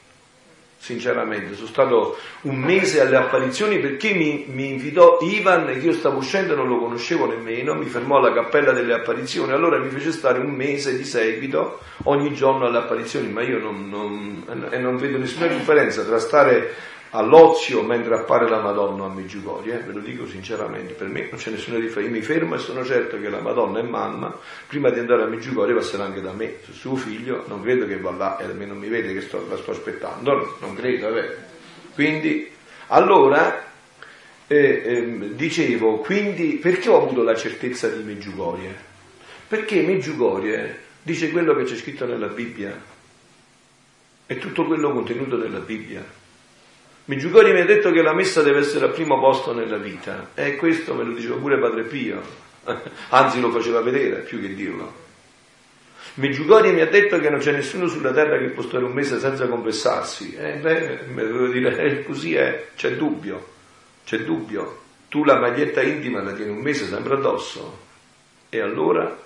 sinceramente. 0.83 1.55
Sono 1.55 1.67
stato 1.67 2.17
un 2.41 2.57
mese 2.57 2.99
alle 2.99 3.15
apparizioni 3.15 3.79
perché 3.79 4.13
mi, 4.13 4.45
mi 4.49 4.67
invitò 4.67 5.17
Ivan, 5.21 5.67
che 5.67 5.79
io 5.79 5.93
stavo 5.93 6.17
uscendo 6.17 6.51
e 6.51 6.55
non 6.57 6.67
lo 6.67 6.77
conoscevo 6.77 7.25
nemmeno, 7.25 7.73
mi 7.73 7.85
fermò 7.85 8.17
alla 8.17 8.33
cappella 8.33 8.73
delle 8.73 8.93
apparizioni, 8.93 9.53
allora 9.53 9.79
mi 9.79 9.89
fece 9.89 10.11
stare 10.11 10.39
un 10.39 10.51
mese 10.51 10.97
di 10.97 11.05
seguito 11.05 11.79
ogni 12.03 12.33
giorno 12.33 12.65
alle 12.65 12.79
apparizioni, 12.79 13.29
ma 13.29 13.43
io 13.43 13.59
non, 13.59 13.87
non, 13.87 14.43
non 14.77 14.97
vedo 14.97 15.17
nessuna 15.17 15.47
differenza 15.47 16.03
tra 16.03 16.19
stare 16.19 16.75
all'ozio 17.15 17.83
mentre 17.83 18.15
appare 18.15 18.49
la 18.49 18.59
Madonna 18.59 19.05
a 19.05 19.09
Meggiugorie, 19.09 19.75
eh? 19.75 19.83
ve 19.83 19.93
lo 19.93 19.99
dico 19.99 20.27
sinceramente, 20.27 20.93
per 20.93 21.07
me 21.07 21.27
non 21.29 21.39
c'è 21.39 21.51
nessuna 21.51 21.77
differenza, 21.77 22.09
io 22.09 22.15
mi 22.15 22.21
fermo 22.21 22.55
e 22.55 22.57
sono 22.57 22.83
certo 22.83 23.19
che 23.19 23.29
la 23.29 23.39
Madonna 23.39 23.79
è 23.79 23.83
mamma, 23.83 24.35
prima 24.67 24.89
di 24.89 24.99
andare 24.99 25.23
a 25.23 25.27
Meggiugorie 25.27 25.75
passerà 25.75 26.05
anche 26.05 26.21
da 26.21 26.31
me, 26.31 26.55
su 26.63 26.71
suo 26.73 26.95
figlio, 26.95 27.43
non 27.47 27.61
credo 27.61 27.85
che 27.85 27.99
va 27.99 28.11
là 28.11 28.37
e 28.37 28.45
almeno 28.45 28.73
mi 28.73 28.87
vede 28.87 29.13
che 29.13 29.21
sto, 29.21 29.45
la 29.47 29.57
sto 29.57 29.71
aspettando, 29.71 30.57
non 30.59 30.73
credo, 30.73 31.09
vabbè. 31.09 31.37
Quindi, 31.93 32.49
allora, 32.87 33.63
eh, 34.47 34.81
eh, 34.83 35.35
dicevo, 35.35 35.97
quindi 35.97 36.55
perché 36.55 36.89
ho 36.89 36.97
avuto 37.03 37.21
la 37.21 37.35
certezza 37.35 37.87
di 37.89 38.01
Meggiugorie? 38.01 38.75
Perché 39.47 39.83
Meggiugorie 39.83 40.79
dice 41.03 41.29
quello 41.29 41.53
che 41.53 41.65
c'è 41.65 41.75
scritto 41.75 42.07
nella 42.07 42.27
Bibbia, 42.27 42.75
è 44.25 44.37
tutto 44.39 44.65
quello 44.65 44.91
contenuto 44.91 45.37
nella 45.37 45.59
Bibbia. 45.59 46.21
Meggiugori 47.05 47.51
mi 47.51 47.59
ha 47.59 47.65
detto 47.65 47.91
che 47.91 48.01
la 48.01 48.13
messa 48.13 48.41
deve 48.41 48.59
essere 48.59 48.85
al 48.85 48.93
primo 48.93 49.19
posto 49.19 49.53
nella 49.53 49.77
vita 49.77 50.29
e 50.35 50.55
questo 50.55 50.93
me 50.93 51.03
lo 51.03 51.13
diceva 51.13 51.35
pure 51.35 51.59
Padre 51.59 51.83
Pio, 51.83 52.21
anzi 53.09 53.41
lo 53.41 53.51
faceva 53.51 53.81
vedere 53.81 54.21
più 54.21 54.39
che 54.39 54.53
dirlo. 54.53 55.01
Meggiugori 56.15 56.71
mi 56.71 56.79
ha 56.79 56.87
detto 56.87 57.19
che 57.19 57.29
non 57.29 57.39
c'è 57.39 57.51
nessuno 57.51 57.87
sulla 57.87 58.13
terra 58.13 58.37
che 58.37 58.51
può 58.51 58.63
stare 58.63 58.85
un 58.85 58.93
mese 58.93 59.19
senza 59.19 59.47
confessarsi. 59.47 60.33
Eh, 60.35 60.53
beh, 60.57 60.99
me 61.07 61.23
devo 61.23 61.47
dire, 61.47 61.77
eh, 61.77 62.03
così 62.03 62.35
è, 62.35 62.67
c'è 62.75 62.95
dubbio, 62.95 63.47
c'è 64.05 64.19
dubbio. 64.19 64.81
Tu 65.09 65.25
la 65.25 65.39
maglietta 65.39 65.81
intima 65.81 66.21
la 66.21 66.31
tieni 66.31 66.51
un 66.51 66.61
mese 66.61 66.85
sempre 66.85 67.15
addosso. 67.15 67.79
E 68.47 68.61
allora 68.61 69.17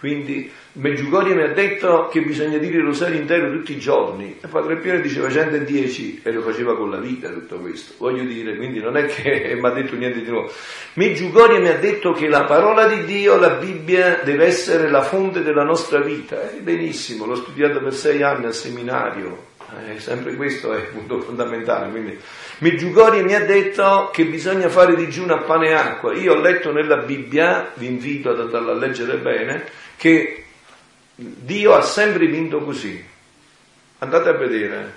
quindi 0.00 0.50
Meggiugorie 0.72 1.34
mi 1.34 1.42
ha 1.42 1.52
detto 1.52 2.08
che 2.10 2.22
bisogna 2.22 2.56
dire 2.56 2.78
il 2.78 2.84
rosario 2.84 3.20
intero 3.20 3.52
tutti 3.52 3.72
i 3.72 3.78
giorni 3.78 4.38
e 4.40 4.46
Padre 4.46 4.78
Pio 4.78 4.98
diceva 4.98 5.28
110 5.28 6.22
e 6.22 6.32
lo 6.32 6.40
faceva 6.40 6.74
con 6.74 6.90
la 6.90 6.96
vita 6.96 7.28
tutto 7.28 7.58
questo. 7.58 7.92
Voglio 7.98 8.24
dire, 8.24 8.56
quindi 8.56 8.80
non 8.80 8.96
è 8.96 9.04
che 9.04 9.54
mi 9.60 9.66
ha 9.66 9.70
detto 9.72 9.96
niente 9.96 10.22
di 10.22 10.30
nuovo. 10.30 10.50
Meggiugorie 10.94 11.58
mi 11.58 11.68
ha 11.68 11.76
detto 11.76 12.12
che 12.12 12.28
la 12.28 12.44
parola 12.44 12.86
di 12.86 13.04
Dio, 13.04 13.36
la 13.36 13.50
Bibbia, 13.50 14.20
deve 14.24 14.46
essere 14.46 14.88
la 14.88 15.02
fonte 15.02 15.42
della 15.42 15.64
nostra 15.64 16.00
vita. 16.00 16.50
Eh, 16.50 16.60
benissimo, 16.60 17.26
l'ho 17.26 17.36
studiato 17.36 17.82
per 17.82 17.92
sei 17.92 18.22
anni 18.22 18.46
al 18.46 18.54
seminario, 18.54 19.48
eh, 19.86 20.00
sempre 20.00 20.34
questo 20.34 20.72
è 20.72 20.78
il 20.78 20.86
punto 20.86 21.20
fondamentale. 21.20 21.90
Quindi 21.90 22.18
Meggiugorie 22.58 23.22
mi 23.22 23.34
ha 23.34 23.44
detto 23.44 24.10
che 24.12 24.24
bisogna 24.24 24.68
fare 24.68 24.94
digiuno 24.94 25.34
a 25.34 25.42
pane 25.42 25.68
e 25.68 25.72
acqua. 25.74 26.14
Io 26.14 26.34
ho 26.34 26.40
letto 26.40 26.72
nella 26.72 26.98
Bibbia, 26.98 27.70
vi 27.74 27.86
invito 27.86 28.30
ad 28.30 28.40
andarla 28.40 28.72
a 28.72 28.76
leggere 28.76 29.16
bene, 29.16 29.64
che 30.00 30.44
Dio 31.14 31.74
ha 31.74 31.82
sempre 31.82 32.26
vinto 32.26 32.60
così. 32.60 33.04
Andate 33.98 34.30
a 34.30 34.32
vedere 34.32 34.92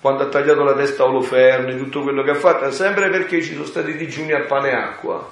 quando 0.00 0.24
ha 0.24 0.26
tagliato 0.26 0.64
la 0.64 0.74
testa 0.74 1.04
a 1.04 1.06
Oloferne, 1.06 1.76
tutto 1.76 2.02
quello 2.02 2.24
che 2.24 2.30
ha 2.32 2.34
fatto, 2.34 2.68
sempre 2.72 3.08
perché 3.08 3.40
ci 3.40 3.52
sono 3.52 3.64
stati 3.64 3.96
digiuni 3.96 4.32
a 4.32 4.40
pane 4.46 4.70
e 4.70 4.74
acqua. 4.74 5.30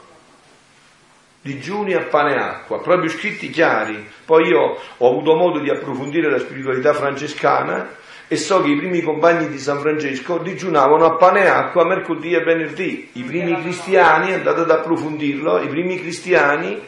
Digiuni 1.40 1.94
a 1.94 2.04
pane 2.04 2.34
e 2.34 2.38
acqua, 2.38 2.78
proprio 2.78 3.10
scritti 3.10 3.50
chiari. 3.50 4.08
Poi 4.24 4.46
io 4.46 4.78
ho 4.96 5.08
avuto 5.08 5.34
modo 5.34 5.58
di 5.58 5.70
approfondire 5.70 6.30
la 6.30 6.38
spiritualità 6.38 6.92
francescana 6.92 7.88
e 8.28 8.36
so 8.36 8.60
che 8.60 8.70
i 8.70 8.76
primi 8.76 9.02
compagni 9.02 9.48
di 9.48 9.58
San 9.58 9.78
Francesco 9.78 10.38
digiunavano 10.38 11.04
a 11.04 11.14
pane 11.14 11.44
e 11.44 11.46
acqua 11.46 11.84
mercoledì 11.84 12.34
e 12.34 12.42
venerdì. 12.42 13.10
I 13.12 13.22
primi 13.22 13.60
cristiani, 13.60 14.32
andate 14.32 14.62
ad 14.62 14.70
approfondirlo, 14.70 15.60
i 15.60 15.68
primi 15.68 16.00
cristiani 16.00 16.80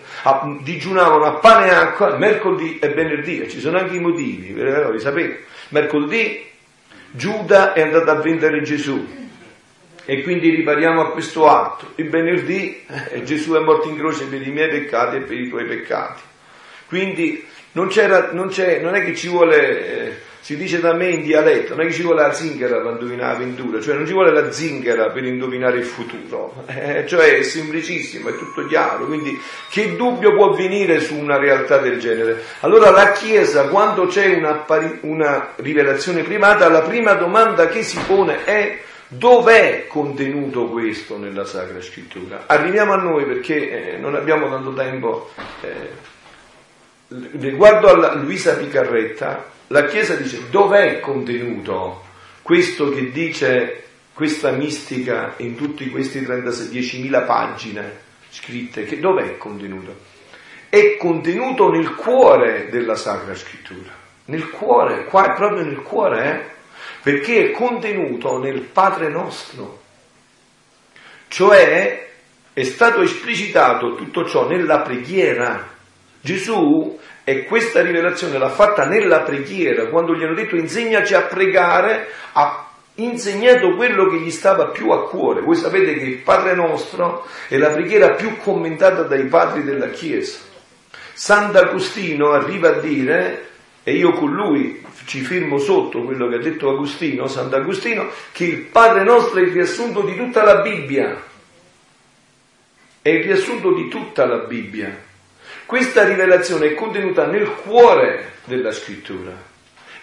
digiunavano 0.62 1.24
a 1.24 1.34
pane 1.34 1.66
e 1.66 1.74
acqua 1.74 2.16
mercoledì 2.16 2.80
e 2.80 2.88
venerdì. 2.88 3.48
Ci 3.48 3.60
sono 3.60 3.78
anche 3.78 3.94
i 3.94 4.00
motivi, 4.00 4.52
però 4.52 4.90
li 4.90 4.98
sapete. 4.98 5.44
Mercoledì 5.68 6.44
Giuda 7.10 7.72
è 7.72 7.82
andato 7.82 8.10
a 8.10 8.16
vendere 8.16 8.60
Gesù 8.62 9.06
e 10.04 10.22
quindi 10.22 10.50
ripariamo 10.50 11.02
a 11.02 11.10
questo 11.12 11.46
atto. 11.46 11.92
Il 11.96 12.10
venerdì 12.10 12.84
eh, 13.10 13.22
Gesù 13.22 13.52
è 13.52 13.60
morto 13.60 13.88
in 13.88 13.96
croce 13.96 14.24
per 14.24 14.44
i 14.44 14.50
miei 14.50 14.70
peccati 14.70 15.16
e 15.16 15.20
per 15.20 15.38
i 15.38 15.48
tuoi 15.48 15.66
peccati. 15.66 16.20
Quindi 16.88 17.46
non, 17.72 17.90
non, 18.32 18.50
non 18.80 18.94
è 18.96 19.04
che 19.04 19.14
ci 19.14 19.28
vuole... 19.28 19.86
Eh, 19.86 20.26
si 20.40 20.56
dice 20.56 20.80
da 20.80 20.94
me 20.94 21.10
in 21.10 21.22
dialetto, 21.22 21.74
non 21.74 21.84
è 21.84 21.88
che 21.88 21.94
ci 21.94 22.02
vuole 22.02 22.22
la 22.22 22.32
zingara 22.32 22.78
per 22.78 22.92
indovinare 22.92 23.32
la 23.32 23.38
ventura, 23.38 23.80
cioè 23.80 23.94
non 23.94 24.06
ci 24.06 24.12
vuole 24.12 24.32
la 24.32 24.50
zingara 24.50 25.10
per 25.10 25.24
indovinare 25.24 25.78
il 25.78 25.84
futuro, 25.84 26.64
eh, 26.66 27.04
cioè 27.06 27.38
è 27.38 27.42
semplicissimo, 27.42 28.28
è 28.28 28.36
tutto 28.36 28.66
chiaro, 28.66 29.06
quindi 29.06 29.38
che 29.70 29.96
dubbio 29.96 30.34
può 30.34 30.52
venire 30.54 31.00
su 31.00 31.16
una 31.16 31.38
realtà 31.38 31.78
del 31.78 31.98
genere? 31.98 32.42
Allora 32.60 32.90
la 32.90 33.12
Chiesa, 33.12 33.68
quando 33.68 34.06
c'è 34.06 34.34
una, 34.34 34.64
una 35.02 35.52
rivelazione 35.56 36.22
privata, 36.22 36.68
la 36.68 36.82
prima 36.82 37.14
domanda 37.14 37.68
che 37.68 37.82
si 37.82 37.98
pone 38.06 38.44
è 38.44 38.78
Dov'è 39.10 39.86
contenuto 39.86 40.66
questo 40.66 41.16
nella 41.16 41.46
Sacra 41.46 41.80
Scrittura? 41.80 42.44
Arriviamo 42.44 42.92
a 42.92 42.96
noi 42.96 43.24
perché 43.24 43.94
eh, 43.94 43.96
non 43.96 44.14
abbiamo 44.14 44.50
tanto 44.50 44.74
tempo. 44.74 45.30
Eh, 45.62 45.90
riguardo 47.38 47.88
a 47.88 48.14
Luisa 48.16 48.56
Picarretta, 48.56 49.46
la 49.68 49.84
Chiesa 49.84 50.14
dice 50.14 50.48
dov'è 50.50 51.00
contenuto 51.00 52.04
questo 52.42 52.90
che 52.90 53.10
dice 53.10 53.84
questa 54.14 54.50
mistica 54.50 55.34
in 55.38 55.54
tutti 55.54 55.88
questi 55.90 56.20
10.000 56.20 57.26
pagine 57.26 58.06
scritte, 58.30 58.84
che 58.84 58.98
dov'è 58.98 59.36
contenuto? 59.36 59.96
È 60.68 60.96
contenuto 60.96 61.70
nel 61.70 61.94
cuore 61.94 62.68
della 62.70 62.94
Sacra 62.94 63.34
Scrittura, 63.34 63.90
nel 64.26 64.50
cuore, 64.50 65.04
qua 65.04 65.32
è 65.32 65.36
proprio 65.36 65.62
nel 65.62 65.82
cuore, 65.82 66.24
eh? 66.24 66.56
perché 67.02 67.48
è 67.48 67.50
contenuto 67.52 68.38
nel 68.38 68.60
Padre 68.60 69.08
nostro, 69.08 69.82
cioè 71.28 72.08
è 72.52 72.64
stato 72.64 73.02
esplicitato 73.02 73.94
tutto 73.94 74.26
ciò 74.26 74.48
nella 74.48 74.80
preghiera. 74.80 75.76
Gesù 76.20 76.98
e 77.28 77.44
questa 77.44 77.82
rivelazione 77.82 78.38
l'ha 78.38 78.48
fatta 78.48 78.86
nella 78.86 79.20
preghiera, 79.20 79.88
quando 79.88 80.14
gli 80.14 80.24
hanno 80.24 80.32
detto 80.32 80.56
insegnaci 80.56 81.12
a 81.12 81.20
pregare, 81.24 82.08
ha 82.32 82.70
insegnato 82.94 83.74
quello 83.74 84.08
che 84.08 84.16
gli 84.16 84.30
stava 84.30 84.68
più 84.68 84.92
a 84.92 85.06
cuore. 85.06 85.42
Voi 85.42 85.54
sapete 85.54 85.98
che 85.98 86.06
il 86.06 86.16
Padre 86.16 86.54
nostro 86.54 87.26
è 87.48 87.58
la 87.58 87.68
preghiera 87.68 88.12
più 88.12 88.38
commentata 88.38 89.02
dai 89.02 89.24
padri 89.24 89.62
della 89.62 89.90
Chiesa. 89.90 90.38
Sant'Agostino 91.12 92.30
arriva 92.30 92.70
a 92.70 92.78
dire, 92.80 93.48
e 93.82 93.92
io 93.92 94.12
con 94.12 94.32
lui 94.32 94.82
ci 95.04 95.20
firmo 95.20 95.58
sotto 95.58 96.04
quello 96.04 96.28
che 96.28 96.36
ha 96.36 96.40
detto 96.40 96.70
Agostino, 96.70 97.26
Sant'Agostino, 97.26 98.08
che 98.32 98.44
il 98.44 98.60
Padre 98.60 99.04
nostro 99.04 99.38
è 99.40 99.42
il 99.42 99.52
riassunto 99.52 100.00
di 100.00 100.16
tutta 100.16 100.42
la 100.44 100.62
Bibbia. 100.62 101.22
È 103.02 103.08
il 103.10 103.22
riassunto 103.22 103.74
di 103.74 103.86
tutta 103.88 104.24
la 104.24 104.38
Bibbia. 104.38 105.07
Questa 105.68 106.02
rivelazione 106.02 106.68
è 106.68 106.74
contenuta 106.74 107.26
nel 107.26 107.46
cuore 107.56 108.36
della 108.44 108.72
scrittura 108.72 109.32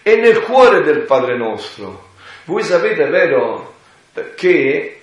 e 0.04 0.16
nel 0.16 0.42
cuore 0.42 0.84
del 0.84 1.00
Padre 1.00 1.36
nostro. 1.36 2.10
Voi 2.44 2.62
sapete, 2.62 3.08
vero, 3.08 3.74
che 4.36 5.02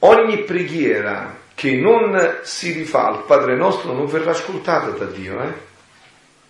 ogni 0.00 0.42
preghiera 0.42 1.38
che 1.54 1.76
non 1.76 2.40
si 2.42 2.72
rifà 2.72 3.06
al 3.06 3.24
Padre 3.24 3.56
nostro 3.56 3.94
non 3.94 4.04
verrà 4.04 4.32
ascoltata 4.32 4.90
da 4.90 5.06
Dio, 5.06 5.42
eh? 5.42 5.52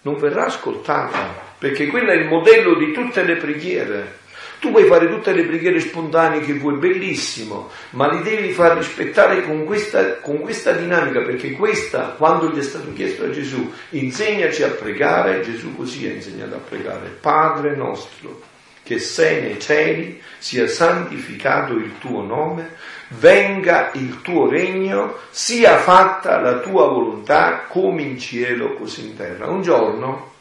Non 0.00 0.18
verrà 0.18 0.46
ascoltata, 0.46 1.52
perché 1.56 1.86
quello 1.86 2.10
è 2.10 2.16
il 2.16 2.26
modello 2.26 2.74
di 2.74 2.90
tutte 2.90 3.22
le 3.22 3.36
preghiere. 3.36 4.18
Tu 4.64 4.70
puoi 4.70 4.84
fare 4.84 5.10
tutte 5.10 5.34
le 5.34 5.44
preghiere 5.44 5.78
spontanee 5.78 6.40
che 6.40 6.54
vuoi, 6.54 6.78
bellissimo, 6.78 7.68
ma 7.90 8.10
li 8.10 8.22
devi 8.22 8.50
far 8.52 8.78
rispettare 8.78 9.42
con 9.42 9.66
questa, 9.66 10.20
con 10.20 10.40
questa 10.40 10.72
dinamica, 10.72 11.20
perché 11.20 11.50
questa, 11.50 12.14
quando 12.16 12.48
gli 12.48 12.56
è 12.56 12.62
stato 12.62 12.90
chiesto 12.94 13.24
a 13.24 13.30
Gesù, 13.30 13.70
insegnaci 13.90 14.62
a 14.62 14.70
pregare, 14.70 15.42
Gesù 15.42 15.76
così 15.76 16.06
ha 16.06 16.14
insegnato 16.14 16.54
a 16.54 16.60
pregare, 16.66 17.10
Padre 17.20 17.76
nostro, 17.76 18.40
che 18.82 18.98
sei 18.98 19.42
nei 19.42 19.60
cieli, 19.60 20.22
sia 20.38 20.66
santificato 20.66 21.74
il 21.74 21.98
tuo 21.98 22.22
nome, 22.22 22.76
venga 23.08 23.90
il 23.92 24.22
tuo 24.22 24.48
regno, 24.48 25.18
sia 25.28 25.76
fatta 25.76 26.40
la 26.40 26.60
tua 26.60 26.86
volontà 26.86 27.66
come 27.68 28.00
in 28.00 28.18
cielo 28.18 28.72
così 28.76 29.08
in 29.08 29.14
terra. 29.14 29.46
Un 29.46 29.60
giorno 29.60 30.32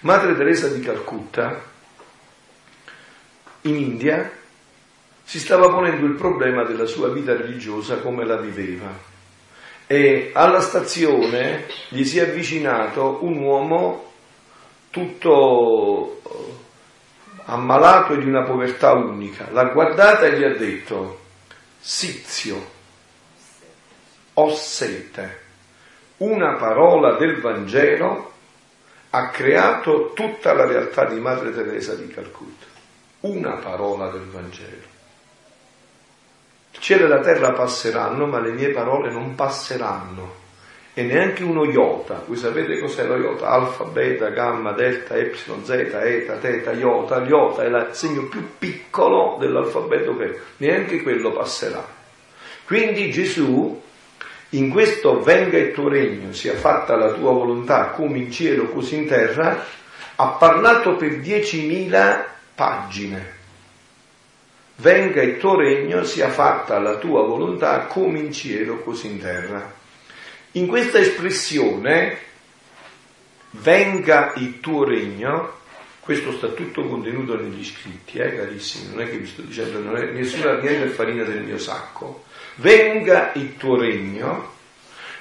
Madre 0.00 0.34
Teresa 0.34 0.68
di 0.68 0.80
Calcutta 0.80 1.68
in 3.62 3.76
India 3.76 4.30
si 5.22 5.38
stava 5.38 5.68
ponendo 5.68 6.06
il 6.06 6.14
problema 6.14 6.64
della 6.64 6.86
sua 6.86 7.08
vita 7.10 7.36
religiosa 7.36 7.98
come 7.98 8.24
la 8.24 8.36
viveva 8.36 9.08
e 9.86 10.30
alla 10.34 10.60
stazione 10.60 11.66
gli 11.88 12.04
si 12.04 12.18
è 12.18 12.28
avvicinato 12.28 13.18
un 13.22 13.38
uomo 13.38 14.12
tutto 14.90 16.20
ammalato 17.44 18.14
di 18.14 18.24
una 18.24 18.42
povertà 18.42 18.92
unica. 18.92 19.48
L'ha 19.50 19.64
guardata 19.64 20.26
e 20.26 20.38
gli 20.38 20.44
ha 20.44 20.54
detto, 20.54 21.20
Sizio, 21.80 22.70
ho 24.34 24.54
sete. 24.54 25.38
Una 26.18 26.54
parola 26.54 27.16
del 27.16 27.40
Vangelo 27.40 28.32
ha 29.10 29.28
creato 29.30 30.12
tutta 30.14 30.52
la 30.52 30.66
realtà 30.66 31.06
di 31.06 31.18
Madre 31.18 31.52
Teresa 31.52 31.94
di 31.94 32.06
Calcutta. 32.08 32.59
Una 33.20 33.56
parola 33.56 34.08
del 34.08 34.24
Vangelo. 34.30 34.88
Il 36.72 36.80
cielo 36.80 37.04
e 37.04 37.08
la 37.08 37.20
terra 37.20 37.52
passeranno, 37.52 38.26
ma 38.26 38.40
le 38.40 38.52
mie 38.52 38.70
parole 38.70 39.12
non 39.12 39.34
passeranno. 39.34 40.38
E 40.94 41.02
neanche 41.02 41.42
uno 41.42 41.64
iota. 41.64 42.22
Voi 42.26 42.36
sapete 42.36 42.78
cos'è 42.78 43.04
lo 43.04 43.16
iota? 43.16 43.48
Alfa, 43.48 43.84
beta, 43.84 44.30
gamma, 44.30 44.72
delta, 44.72 45.16
epsilon, 45.16 45.64
zeta, 45.64 46.02
eta, 46.02 46.36
teta, 46.36 46.72
iota. 46.72 47.18
L'iota 47.18 47.62
è 47.62 47.66
il 47.66 47.88
segno 47.92 48.26
più 48.28 48.56
piccolo 48.56 49.36
dell'alfabeto 49.38 50.16
che 50.16 50.40
neanche 50.56 51.02
quello 51.02 51.32
passerà. 51.32 51.86
Quindi 52.64 53.10
Gesù 53.10 53.82
in 54.50 54.70
questo 54.70 55.20
venga 55.20 55.58
il 55.58 55.72
tuo 55.72 55.88
regno, 55.88 56.32
sia 56.32 56.54
fatta 56.54 56.96
la 56.96 57.12
tua 57.12 57.32
volontà 57.32 57.90
come 57.90 58.18
in 58.18 58.32
cielo 58.32 58.64
così 58.68 58.96
in 58.96 59.06
terra, 59.06 59.64
ha 60.16 60.26
parlato 60.28 60.96
per 60.96 61.20
diecimila 61.20 62.38
pagine. 62.60 63.38
Venga 64.76 65.22
il 65.22 65.38
tuo 65.38 65.56
regno, 65.56 66.04
sia 66.04 66.28
fatta 66.28 66.78
la 66.78 66.96
tua 66.96 67.22
volontà 67.22 67.86
come 67.86 68.18
in 68.18 68.34
cielo 68.34 68.80
così 68.80 69.06
in 69.06 69.18
terra. 69.18 69.74
In 70.52 70.66
questa 70.66 70.98
espressione, 70.98 72.18
venga 73.52 74.34
il 74.36 74.60
tuo 74.60 74.84
regno, 74.84 75.60
questo 76.00 76.32
sta 76.32 76.48
tutto 76.48 76.86
contenuto 76.86 77.34
negli 77.34 77.64
scritti, 77.64 78.18
eh, 78.18 78.36
carissimi, 78.36 78.90
non 78.90 79.00
è 79.00 79.08
che 79.08 79.16
vi 79.16 79.26
sto 79.26 79.40
dicendo, 79.40 79.78
non 79.78 79.96
è 79.96 80.10
nessuna 80.10 80.60
niente 80.60 80.88
farina 80.88 81.24
del 81.24 81.42
mio 81.42 81.58
sacco. 81.58 82.24
Venga 82.56 83.32
il 83.36 83.56
tuo 83.56 83.78
regno, 83.78 84.52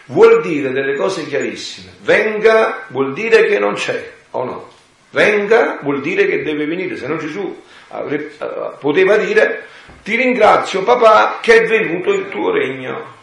vuol 0.07 0.41
dire 0.41 0.71
delle 0.71 0.97
cose 0.97 1.25
chiarissime. 1.25 1.91
Venga 2.01 2.83
vuol 2.89 3.13
dire 3.13 3.45
che 3.45 3.59
non 3.59 3.75
c'è, 3.75 4.13
o 4.31 4.43
no? 4.43 4.77
Venga 5.11 5.79
vuol 5.81 6.01
dire 6.01 6.27
che 6.27 6.43
deve 6.43 6.65
venire, 6.65 6.95
se 6.95 7.07
no 7.07 7.17
Gesù 7.17 7.61
avrebbe, 7.89 8.35
uh, 8.39 8.77
poteva 8.79 9.17
dire 9.17 9.65
ti 10.03 10.15
ringrazio 10.15 10.83
papà 10.83 11.39
che 11.41 11.63
è 11.63 11.67
venuto 11.67 12.11
il 12.13 12.29
tuo 12.29 12.51
regno. 12.51 13.17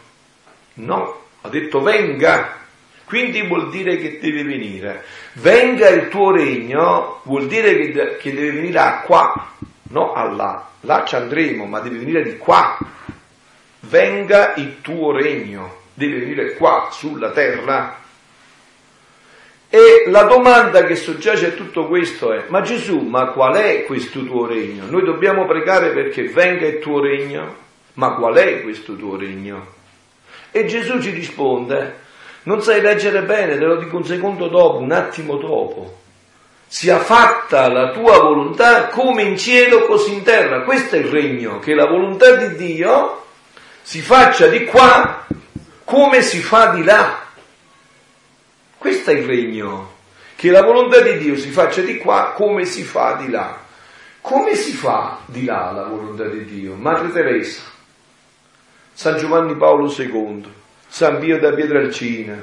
No, 0.75 1.21
ha 1.41 1.49
detto 1.49 1.81
venga, 1.81 2.57
quindi 3.05 3.41
vuol 3.47 3.69
dire 3.69 3.97
che 3.97 4.19
deve 4.19 4.43
venire. 4.43 5.05
Venga 5.33 5.87
il 5.87 6.09
tuo 6.09 6.31
regno 6.31 7.21
vuol 7.23 7.47
dire 7.47 7.75
che, 7.77 8.17
che 8.17 8.33
deve 8.33 8.51
venire 8.51 8.79
a 8.79 8.99
qua, 9.01 9.53
no 9.89 10.13
a 10.13 10.29
là. 10.29 10.69
Là 10.81 11.05
ci 11.05 11.15
andremo, 11.15 11.65
ma 11.65 11.79
deve 11.79 11.99
venire 11.99 12.21
di 12.21 12.37
qua. 12.37 12.77
Venga 13.79 14.55
il 14.55 14.81
tuo 14.81 15.11
regno, 15.11 15.83
deve 15.93 16.19
venire 16.19 16.53
qua 16.55 16.89
sulla 16.91 17.31
terra. 17.31 18.05
E 19.69 20.05
la 20.07 20.23
domanda 20.23 20.85
che 20.85 20.95
soggiace 20.95 21.47
a 21.47 21.51
tutto 21.51 21.87
questo 21.87 22.31
è, 22.31 22.45
ma 22.47 22.61
Gesù, 22.61 22.99
ma 22.99 23.27
qual 23.27 23.55
è 23.55 23.83
questo 23.83 24.23
tuo 24.23 24.45
regno? 24.45 24.85
Noi 24.87 25.03
dobbiamo 25.03 25.45
pregare 25.45 25.89
perché 25.89 26.23
venga 26.29 26.65
il 26.65 26.79
tuo 26.79 27.01
regno, 27.01 27.55
ma 27.93 28.13
qual 28.13 28.35
è 28.35 28.61
questo 28.61 28.95
tuo 28.95 29.17
regno? 29.17 29.75
E 30.51 30.65
Gesù 30.65 31.01
ci 31.01 31.09
risponde, 31.09 31.99
non 32.43 32.61
sai 32.61 32.79
leggere 32.79 33.23
bene, 33.23 33.57
te 33.57 33.65
lo 33.65 33.75
dico 33.75 33.97
un 33.97 34.05
secondo 34.05 34.47
dopo, 34.47 34.77
un 34.77 34.93
attimo 34.93 35.35
dopo. 35.35 35.99
Sia 36.65 36.99
fatta 36.99 37.67
la 37.69 37.91
tua 37.91 38.19
volontà 38.19 38.87
come 38.87 39.23
in 39.23 39.37
cielo 39.37 39.85
così 39.85 40.13
in 40.13 40.23
terra. 40.23 40.61
Questo 40.61 40.95
è 40.95 40.99
il 40.99 41.07
regno, 41.07 41.59
che 41.59 41.73
la 41.73 41.87
volontà 41.87 42.35
di 42.35 42.55
Dio 42.55 43.25
si 43.81 43.99
faccia 43.99 44.47
di 44.47 44.63
qua 44.63 45.25
come 45.83 46.21
si 46.21 46.39
fa 46.39 46.67
di 46.67 46.83
là. 46.85 47.26
Questo 48.77 49.09
è 49.11 49.13
il 49.13 49.25
regno, 49.25 49.95
che 50.35 50.51
la 50.51 50.61
volontà 50.61 51.01
di 51.01 51.17
Dio 51.17 51.35
si 51.35 51.49
faccia 51.49 51.81
di 51.81 51.97
qua 51.97 52.33
come 52.35 52.65
si 52.65 52.83
fa 52.83 53.13
di 53.15 53.29
là. 53.29 53.65
Come 54.21 54.55
si 54.55 54.73
fa 54.73 55.19
di 55.25 55.45
là 55.45 55.71
la 55.71 55.85
volontà 55.85 56.25
di 56.27 56.45
Dio? 56.45 56.75
Madre 56.75 57.11
Teresa, 57.11 57.61
San 58.93 59.17
Giovanni 59.17 59.55
Paolo 59.55 59.91
II, 59.91 60.43
San 60.87 61.19
Pio 61.19 61.39
da 61.39 61.53
Pietralcina, 61.53 62.37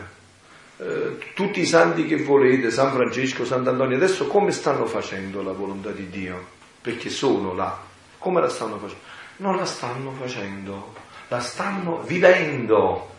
eh, 0.76 1.18
tutti 1.34 1.60
i 1.60 1.66
santi 1.66 2.06
che 2.06 2.16
volete, 2.16 2.70
San 2.70 2.90
Francesco, 2.90 3.44
Sant'Antonio, 3.44 3.96
adesso 3.96 4.26
come 4.26 4.50
stanno 4.50 4.86
facendo 4.86 5.42
la 5.42 5.52
volontà 5.52 5.90
di 5.90 6.08
Dio? 6.08 6.46
Perché 6.80 7.10
sono 7.10 7.54
là. 7.54 7.78
Come 8.18 8.40
la 8.40 8.48
stanno 8.48 8.78
facendo? 8.78 9.02
Non 9.36 9.56
la 9.56 9.64
stanno 9.64 10.12
facendo, 10.12 10.94
la 11.28 11.40
stanno 11.40 12.02
vivendo. 12.02 13.13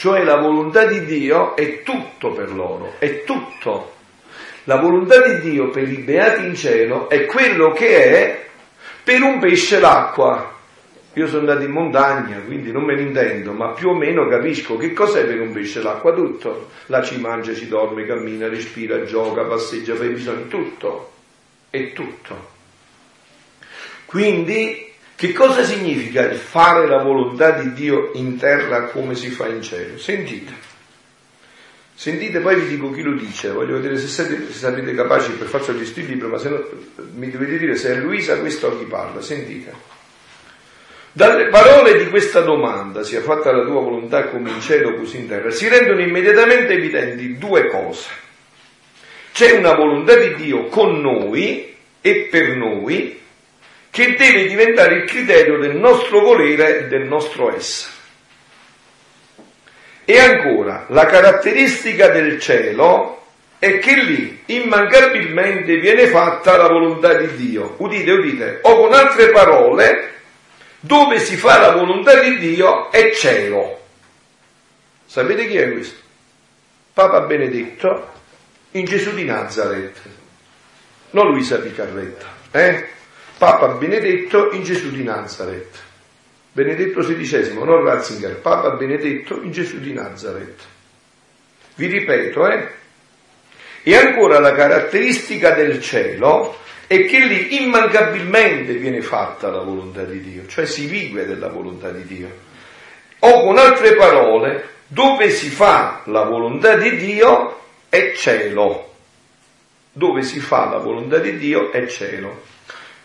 Cioè 0.00 0.24
la 0.24 0.36
volontà 0.36 0.86
di 0.86 1.04
Dio 1.04 1.54
è 1.54 1.82
tutto 1.82 2.30
per 2.30 2.50
loro, 2.54 2.94
è 2.96 3.22
tutto. 3.24 3.96
La 4.64 4.76
volontà 4.76 5.20
di 5.20 5.40
Dio 5.40 5.68
per 5.68 5.86
i 5.86 5.96
beati 5.96 6.46
in 6.46 6.54
cielo 6.54 7.10
è 7.10 7.26
quello 7.26 7.72
che 7.72 8.04
è 8.04 8.46
per 9.04 9.20
un 9.20 9.38
pesce 9.38 9.78
l'acqua. 9.78 10.56
Io 11.12 11.26
sono 11.26 11.40
andato 11.40 11.64
in 11.64 11.72
montagna, 11.72 12.38
quindi 12.38 12.72
non 12.72 12.84
me 12.84 12.94
ne 12.94 13.02
intendo, 13.02 13.52
ma 13.52 13.72
più 13.72 13.90
o 13.90 13.94
meno 13.94 14.26
capisco 14.26 14.78
che 14.78 14.94
cos'è 14.94 15.26
per 15.26 15.38
un 15.38 15.52
pesce 15.52 15.82
l'acqua, 15.82 16.14
tutto. 16.14 16.70
Là 16.86 17.02
ci 17.02 17.20
mangia, 17.20 17.52
ci 17.52 17.68
dorme, 17.68 18.06
cammina, 18.06 18.48
respira, 18.48 19.04
gioca, 19.04 19.44
passeggia, 19.44 19.96
fa 19.96 20.04
i 20.04 20.08
bisogni, 20.08 20.48
tutto. 20.48 21.12
È 21.68 21.92
tutto. 21.92 22.48
Quindi 24.06 24.89
che 25.20 25.34
cosa 25.34 25.62
significa 25.64 26.22
il 26.22 26.38
fare 26.38 26.86
la 26.86 27.02
volontà 27.02 27.50
di 27.50 27.74
Dio 27.74 28.12
in 28.14 28.38
terra 28.38 28.84
come 28.84 29.14
si 29.14 29.28
fa 29.28 29.48
in 29.48 29.60
cielo? 29.60 29.98
Sentite. 29.98 30.50
Sentite, 31.94 32.38
poi 32.40 32.58
vi 32.58 32.68
dico 32.68 32.90
chi 32.90 33.02
lo 33.02 33.12
dice, 33.12 33.50
voglio 33.50 33.74
vedere 33.74 33.98
se, 33.98 34.06
siete, 34.06 34.46
se 34.50 34.58
sarete 34.58 34.94
capaci 34.94 35.32
per 35.32 35.48
farci 35.48 35.74
questo 35.74 36.00
libro, 36.00 36.28
ma 36.28 36.38
se 36.38 36.48
no 36.48 36.66
mi 37.16 37.30
dovete 37.30 37.58
dire 37.58 37.76
se 37.76 37.92
è 37.92 37.96
Luisa 37.96 38.38
questo 38.38 38.68
a 38.68 38.78
chi 38.78 38.84
parla. 38.84 39.20
Sentite. 39.20 39.74
Dalle 41.12 41.48
parole 41.48 41.98
di 42.02 42.08
questa 42.08 42.40
domanda, 42.40 43.02
sia 43.02 43.20
fatta 43.20 43.52
la 43.52 43.66
tua 43.66 43.82
volontà 43.82 44.28
come 44.28 44.48
in 44.48 44.60
cielo 44.62 44.94
così 44.94 45.18
in 45.18 45.28
terra, 45.28 45.50
si 45.50 45.68
rendono 45.68 46.00
immediatamente 46.00 46.72
evidenti 46.72 47.36
due 47.36 47.66
cose. 47.66 48.08
C'è 49.32 49.50
una 49.50 49.74
volontà 49.74 50.14
di 50.16 50.34
Dio 50.36 50.68
con 50.68 50.98
noi 50.98 51.76
e 52.00 52.28
per 52.30 52.56
noi 52.56 53.19
che 53.90 54.14
deve 54.14 54.46
diventare 54.46 54.96
il 54.96 55.04
criterio 55.04 55.58
del 55.58 55.76
nostro 55.76 56.20
volere 56.20 56.78
e 56.78 56.86
del 56.86 57.06
nostro 57.06 57.54
essere. 57.54 57.98
E 60.04 60.18
ancora, 60.18 60.86
la 60.88 61.06
caratteristica 61.06 62.08
del 62.08 62.40
cielo 62.40 63.22
è 63.58 63.78
che 63.78 63.94
lì 63.96 64.42
immancabilmente 64.46 65.76
viene 65.76 66.06
fatta 66.06 66.56
la 66.56 66.68
volontà 66.68 67.14
di 67.14 67.36
Dio. 67.36 67.74
Udite, 67.78 68.10
udite, 68.10 68.58
o 68.62 68.76
con 68.76 68.92
altre 68.92 69.30
parole, 69.30 70.14
dove 70.80 71.18
si 71.18 71.36
fa 71.36 71.58
la 71.58 71.72
volontà 71.72 72.18
di 72.20 72.38
Dio 72.38 72.90
è 72.90 73.12
cielo. 73.12 73.78
Sapete 75.06 75.46
chi 75.46 75.56
è 75.56 75.72
questo? 75.72 75.98
Papa 76.92 77.20
Benedetto 77.20 78.12
in 78.72 78.84
Gesù 78.84 79.12
di 79.14 79.24
Nazareth, 79.24 79.98
non 81.10 81.30
Luisa 81.30 81.58
Picarretta, 81.58 82.26
eh? 82.52 82.88
Papa 83.40 83.68
Benedetto 83.68 84.50
in 84.50 84.62
Gesù 84.62 84.90
di 84.90 85.02
Nazareth. 85.02 85.78
Benedetto 86.52 87.00
XVI, 87.00 87.54
non 87.54 87.82
Ratzinger, 87.82 88.36
Papa 88.36 88.72
Benedetto 88.72 89.40
in 89.40 89.50
Gesù 89.50 89.80
di 89.80 89.94
Nazareth. 89.94 90.60
Vi 91.76 91.86
ripeto, 91.86 92.46
eh? 92.46 92.68
E 93.82 93.96
ancora 93.96 94.40
la 94.40 94.52
caratteristica 94.52 95.52
del 95.52 95.80
cielo 95.80 96.58
è 96.86 97.06
che 97.06 97.20
lì 97.20 97.62
immancabilmente 97.62 98.74
viene 98.74 99.00
fatta 99.00 99.48
la 99.48 99.62
volontà 99.62 100.04
di 100.04 100.20
Dio, 100.20 100.46
cioè 100.46 100.66
si 100.66 100.84
vive 100.84 101.24
della 101.24 101.48
volontà 101.48 101.88
di 101.88 102.04
Dio. 102.04 102.30
O 103.20 103.42
con 103.42 103.56
altre 103.56 103.94
parole, 103.94 104.68
dove 104.86 105.30
si 105.30 105.48
fa 105.48 106.02
la 106.04 106.24
volontà 106.24 106.76
di 106.76 106.94
Dio 106.94 107.58
è 107.88 108.12
cielo. 108.14 108.96
Dove 109.92 110.24
si 110.24 110.40
fa 110.40 110.68
la 110.68 110.76
volontà 110.76 111.16
di 111.16 111.38
Dio 111.38 111.72
è 111.72 111.86
cielo. 111.86 112.58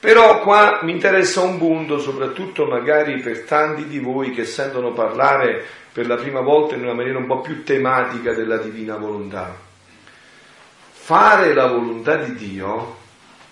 Però 0.06 0.40
qua 0.42 0.82
mi 0.84 0.92
interessa 0.92 1.42
un 1.42 1.58
punto, 1.58 1.98
soprattutto 1.98 2.68
magari 2.68 3.20
per 3.22 3.42
tanti 3.42 3.88
di 3.88 3.98
voi 3.98 4.30
che 4.30 4.46
sentono 4.46 4.94
parlare 4.94 5.66
per 5.92 6.06
la 6.06 6.16
prima 6.16 6.42
volta 6.42 6.76
in 6.76 6.84
una 6.84 6.94
maniera 6.94 7.18
un 7.18 7.26
po' 7.26 7.42
più 7.42 7.64
tematica 7.64 8.32
della 8.34 8.58
divina 8.58 8.98
volontà. 8.98 9.58
Fare 10.92 11.56
la 11.56 11.66
volontà 11.66 12.18
di 12.18 12.36
Dio 12.36 12.98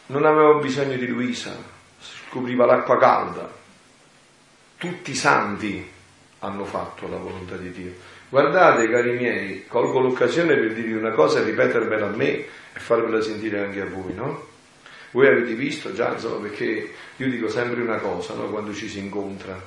non 0.06 0.26
aveva 0.26 0.54
bisogno 0.60 0.96
di 0.96 1.08
Luisa, 1.08 1.56
scopriva 2.00 2.68
l'acqua 2.68 3.00
calda. 3.00 3.52
Tutti 4.78 5.10
i 5.10 5.16
santi 5.16 5.90
hanno 6.38 6.66
fatto 6.66 7.08
la 7.08 7.18
volontà 7.18 7.56
di 7.56 7.72
Dio. 7.72 7.94
Guardate, 8.30 8.88
cari 8.92 9.14
miei, 9.14 9.66
colgo 9.68 10.00
l'occasione 10.00 10.56
per 10.56 10.72
dirvi 10.72 10.94
una 10.94 11.14
cosa 11.14 11.40
e 11.40 11.46
ripetermela 11.46 12.06
a 12.06 12.12
me 12.12 12.30
e 12.30 12.46
farvela 12.74 13.22
sentire 13.22 13.60
anche 13.60 13.82
a 13.82 13.88
voi, 13.88 14.14
no? 14.14 14.52
Voi 15.14 15.28
avete 15.28 15.54
visto 15.54 15.94
già, 15.94 16.12
insomma, 16.14 16.48
perché 16.48 16.92
io 17.18 17.30
dico 17.30 17.48
sempre 17.48 17.82
una 17.82 17.98
cosa, 17.98 18.34
no? 18.34 18.50
Quando 18.50 18.74
ci 18.74 18.90
si 18.90 18.98
incontra. 18.98 19.62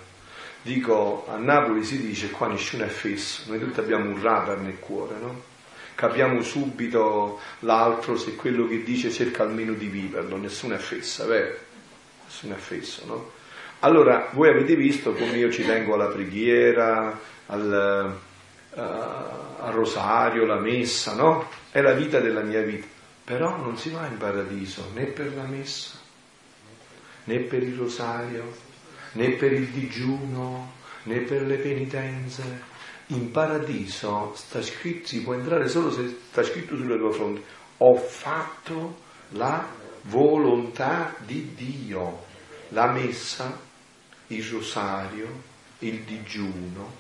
Dico, 0.61 1.25
a 1.29 1.37
Napoli 1.37 1.85
si 1.85 2.05
dice, 2.05 2.33
qua 2.33 2.49
nessuno 2.49 2.83
è 2.83 2.89
fesso, 2.89 3.43
noi 3.47 3.61
tutti 3.61 3.79
abbiamo 3.79 4.11
un 4.11 4.21
radar 4.21 4.59
nel 4.59 4.81
cuore, 4.81 5.15
no? 5.21 5.43
Capiamo 5.95 6.43
subito 6.43 7.39
l'altro 7.61 8.17
se 8.17 8.35
quello 8.35 8.67
che 8.67 8.83
dice 8.83 9.13
cerca 9.13 9.45
almeno 9.45 9.75
di 9.75 9.87
viverlo, 9.87 10.37
nessuno 10.37 10.75
è 10.75 10.79
fesso, 10.79 11.25
vero? 11.27 11.57
Nessuno 12.25 12.55
è 12.57 12.59
fesso, 12.59 13.07
no? 13.07 13.31
Allora, 13.81 14.31
voi 14.33 14.49
avete 14.49 14.75
visto 14.75 15.13
come 15.13 15.37
io 15.37 15.53
ci 15.53 15.65
tengo 15.65 15.95
alla 15.95 16.09
preghiera, 16.09 17.17
al, 17.47 18.19
uh, 18.71 18.81
al 18.81 19.73
rosario, 19.73 20.45
la 20.45 20.59
messa, 20.59 21.15
no? 21.15 21.49
È 21.71 21.81
la 21.81 21.93
vita 21.93 22.19
della 22.19 22.43
mia 22.43 22.63
vita. 22.63 22.96
Però 23.27 23.57
non 23.57 23.77
si 23.77 23.91
va 23.91 24.07
in 24.07 24.19
paradiso 24.19 24.89
né 24.95 25.07
per 25.07 25.35
la 25.35 25.43
messa, 25.43 25.99
né 27.25 27.41
per 27.41 27.61
il 27.61 27.75
rosario, 27.75 28.57
né 29.15 29.31
per 29.31 29.53
il 29.53 29.67
digiuno, 29.67 30.75
né 31.03 31.19
per 31.23 31.43
le 31.43 31.57
penitenze. 31.57 32.63
In 33.07 33.33
paradiso 33.33 34.33
sta 34.37 34.63
scritto, 34.63 35.09
si 35.09 35.23
può 35.23 35.35
entrare 35.35 35.67
solo 35.67 35.91
se 35.91 36.21
sta 36.29 36.45
scritto 36.45 36.77
sulla 36.77 36.97
tua 36.97 37.13
fronte. 37.13 37.43
Ho 37.79 37.97
fatto 37.97 38.97
la 39.31 39.67
volontà 40.03 41.13
di 41.19 41.53
Dio. 41.57 42.25
La 42.69 42.93
messa, 42.93 43.59
il 44.29 44.45
rosario, 44.45 45.43
il 45.81 46.03
digiuno, 46.03 46.93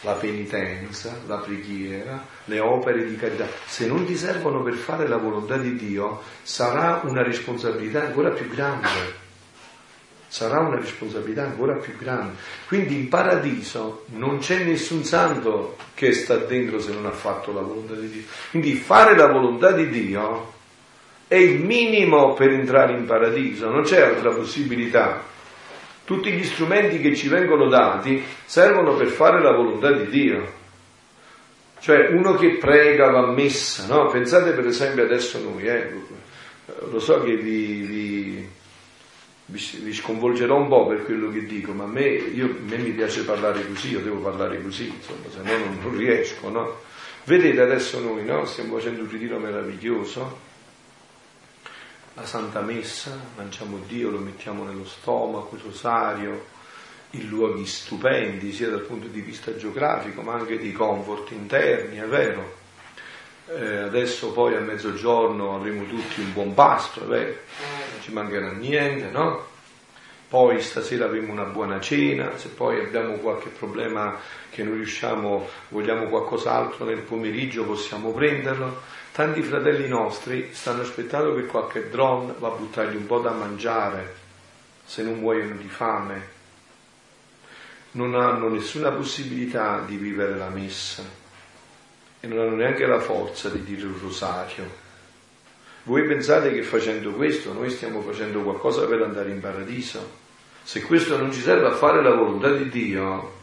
la 0.00 0.14
penitenza, 0.14 1.20
la 1.26 1.36
preghiera, 1.36 2.26
le 2.46 2.60
opere 2.60 3.04
di 3.04 3.16
carità, 3.16 3.46
se 3.66 3.86
non 3.86 4.04
ti 4.04 4.16
servono 4.16 4.62
per 4.62 4.74
fare 4.74 5.06
la 5.06 5.16
volontà 5.16 5.56
di 5.56 5.76
Dio, 5.76 6.22
sarà 6.42 7.00
una 7.04 7.22
responsabilità 7.22 8.04
ancora 8.04 8.30
più 8.30 8.48
grande. 8.48 9.24
Sarà 10.28 10.58
una 10.60 10.76
responsabilità 10.76 11.44
ancora 11.44 11.76
più 11.76 11.96
grande. 11.96 12.34
Quindi 12.66 12.96
in 12.96 13.08
paradiso 13.08 14.04
non 14.14 14.38
c'è 14.38 14.64
nessun 14.64 15.04
santo 15.04 15.76
che 15.94 16.12
sta 16.12 16.36
dentro 16.36 16.78
se 16.78 16.92
non 16.92 17.06
ha 17.06 17.12
fatto 17.12 17.52
la 17.52 17.60
volontà 17.60 17.94
di 17.94 18.10
Dio. 18.10 18.22
Quindi 18.50 18.74
fare 18.74 19.16
la 19.16 19.28
volontà 19.28 19.72
di 19.72 19.88
Dio 19.88 20.52
è 21.28 21.36
il 21.36 21.64
minimo 21.64 22.34
per 22.34 22.50
entrare 22.50 22.92
in 22.92 23.04
paradiso, 23.04 23.68
non 23.68 23.82
c'è 23.82 24.00
altra 24.00 24.30
possibilità. 24.30 25.22
Tutti 26.04 26.30
gli 26.30 26.44
strumenti 26.44 27.00
che 27.00 27.16
ci 27.16 27.28
vengono 27.28 27.68
dati 27.68 28.22
servono 28.44 28.94
per 28.94 29.08
fare 29.08 29.42
la 29.42 29.50
volontà 29.50 29.90
di 29.90 30.08
Dio. 30.08 30.64
Cioè 31.78 32.08
uno 32.08 32.34
che 32.34 32.56
prega 32.56 33.10
va 33.10 33.26
messa, 33.26 33.86
no? 33.86 34.08
Pensate 34.08 34.52
per 34.52 34.66
esempio 34.66 35.04
adesso 35.04 35.38
noi, 35.38 35.66
eh, 35.66 35.92
lo 36.90 36.98
so 36.98 37.22
che 37.22 37.36
vi, 37.36 38.48
vi, 39.46 39.60
vi, 39.82 39.92
sconvolgerò 39.92 40.56
un 40.56 40.68
po' 40.68 40.86
per 40.86 41.04
quello 41.04 41.30
che 41.30 41.44
dico, 41.44 41.72
ma 41.72 41.84
a 41.84 41.88
me, 41.88 42.06
io, 42.06 42.46
a 42.46 42.54
me 42.60 42.78
mi 42.78 42.90
piace 42.90 43.24
parlare 43.24 43.66
così, 43.66 43.90
io 43.90 44.00
devo 44.00 44.18
parlare 44.18 44.60
così, 44.62 44.88
insomma, 44.88 45.28
se 45.30 45.42
no 45.42 45.58
non, 45.58 45.78
non 45.80 45.96
riesco, 45.96 46.48
no? 46.48 46.80
Vedete 47.24 47.60
adesso 47.60 48.00
noi, 48.00 48.24
no? 48.24 48.44
Stiamo 48.46 48.76
facendo 48.76 49.02
un 49.02 49.10
ritiro 49.10 49.38
meraviglioso, 49.38 50.38
la 52.14 52.24
Santa 52.24 52.62
Messa, 52.62 53.16
mangiamo 53.36 53.78
Dio, 53.86 54.10
lo 54.10 54.18
mettiamo 54.18 54.64
nello 54.64 54.86
stomaco, 54.86 55.54
il 55.54 55.62
rosario, 55.62 56.46
in 57.20 57.28
luoghi 57.28 57.66
stupendi, 57.66 58.52
sia 58.52 58.68
dal 58.68 58.80
punto 58.80 59.06
di 59.06 59.20
vista 59.20 59.56
geografico, 59.56 60.22
ma 60.22 60.34
anche 60.34 60.58
di 60.58 60.72
comfort 60.72 61.30
interni, 61.30 61.98
è 61.98 62.06
vero. 62.06 62.64
Eh, 63.48 63.76
adesso 63.78 64.32
poi 64.32 64.56
a 64.56 64.60
mezzogiorno 64.60 65.54
avremo 65.54 65.84
tutti 65.86 66.20
un 66.20 66.32
buon 66.32 66.54
pasto, 66.54 67.02
è 67.02 67.06
vero, 67.06 67.36
non 67.92 68.00
ci 68.02 68.12
mancherà 68.12 68.52
niente, 68.52 69.10
no? 69.10 69.54
Poi 70.28 70.60
stasera 70.60 71.04
avremo 71.04 71.32
una 71.32 71.44
buona 71.44 71.80
cena, 71.80 72.36
se 72.36 72.48
poi 72.48 72.80
abbiamo 72.80 73.14
qualche 73.18 73.48
problema 73.48 74.18
che 74.50 74.64
non 74.64 74.74
riusciamo, 74.74 75.48
vogliamo 75.68 76.08
qualcos'altro 76.08 76.84
nel 76.84 77.02
pomeriggio 77.02 77.64
possiamo 77.64 78.10
prenderlo 78.10 78.94
Tanti 79.16 79.40
fratelli 79.40 79.88
nostri 79.88 80.50
stanno 80.52 80.82
aspettando 80.82 81.34
che 81.34 81.46
qualche 81.46 81.88
drone 81.88 82.34
va 82.38 82.48
a 82.48 82.50
buttargli 82.50 82.96
un 82.96 83.06
po' 83.06 83.18
da 83.18 83.30
mangiare, 83.30 84.14
se 84.84 85.02
non 85.02 85.20
muoiono 85.20 85.54
di 85.56 85.68
fame. 85.68 86.35
Non 87.96 88.14
hanno 88.14 88.48
nessuna 88.48 88.90
possibilità 88.90 89.82
di 89.86 89.96
vivere 89.96 90.36
la 90.36 90.48
messa 90.48 91.02
e 92.20 92.26
non 92.26 92.38
hanno 92.38 92.56
neanche 92.56 92.86
la 92.86 93.00
forza 93.00 93.48
di 93.48 93.62
dire 93.62 93.86
un 93.86 93.98
rosario. 94.00 94.84
Voi 95.82 96.06
pensate 96.06 96.52
che 96.52 96.62
facendo 96.62 97.12
questo 97.12 97.52
noi 97.52 97.70
stiamo 97.70 98.00
facendo 98.00 98.40
qualcosa 98.42 98.86
per 98.86 99.02
andare 99.02 99.30
in 99.30 99.40
paradiso? 99.40 100.24
Se 100.62 100.82
questo 100.82 101.16
non 101.16 101.32
ci 101.32 101.40
serve 101.40 101.66
a 101.66 101.74
fare 101.74 102.02
la 102.02 102.14
volontà 102.14 102.50
di 102.50 102.68
Dio, 102.68 103.34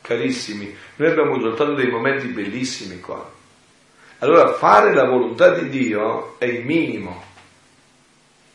carissimi, 0.00 0.74
noi 0.96 1.10
abbiamo 1.10 1.40
soltanto 1.40 1.74
dei 1.74 1.90
momenti 1.90 2.26
bellissimi 2.28 3.00
qua 3.00 3.40
allora 4.22 4.52
fare 4.52 4.94
la 4.94 5.04
volontà 5.04 5.50
di 5.50 5.68
Dio 5.68 6.36
è 6.38 6.44
il 6.44 6.64
minimo. 6.64 7.24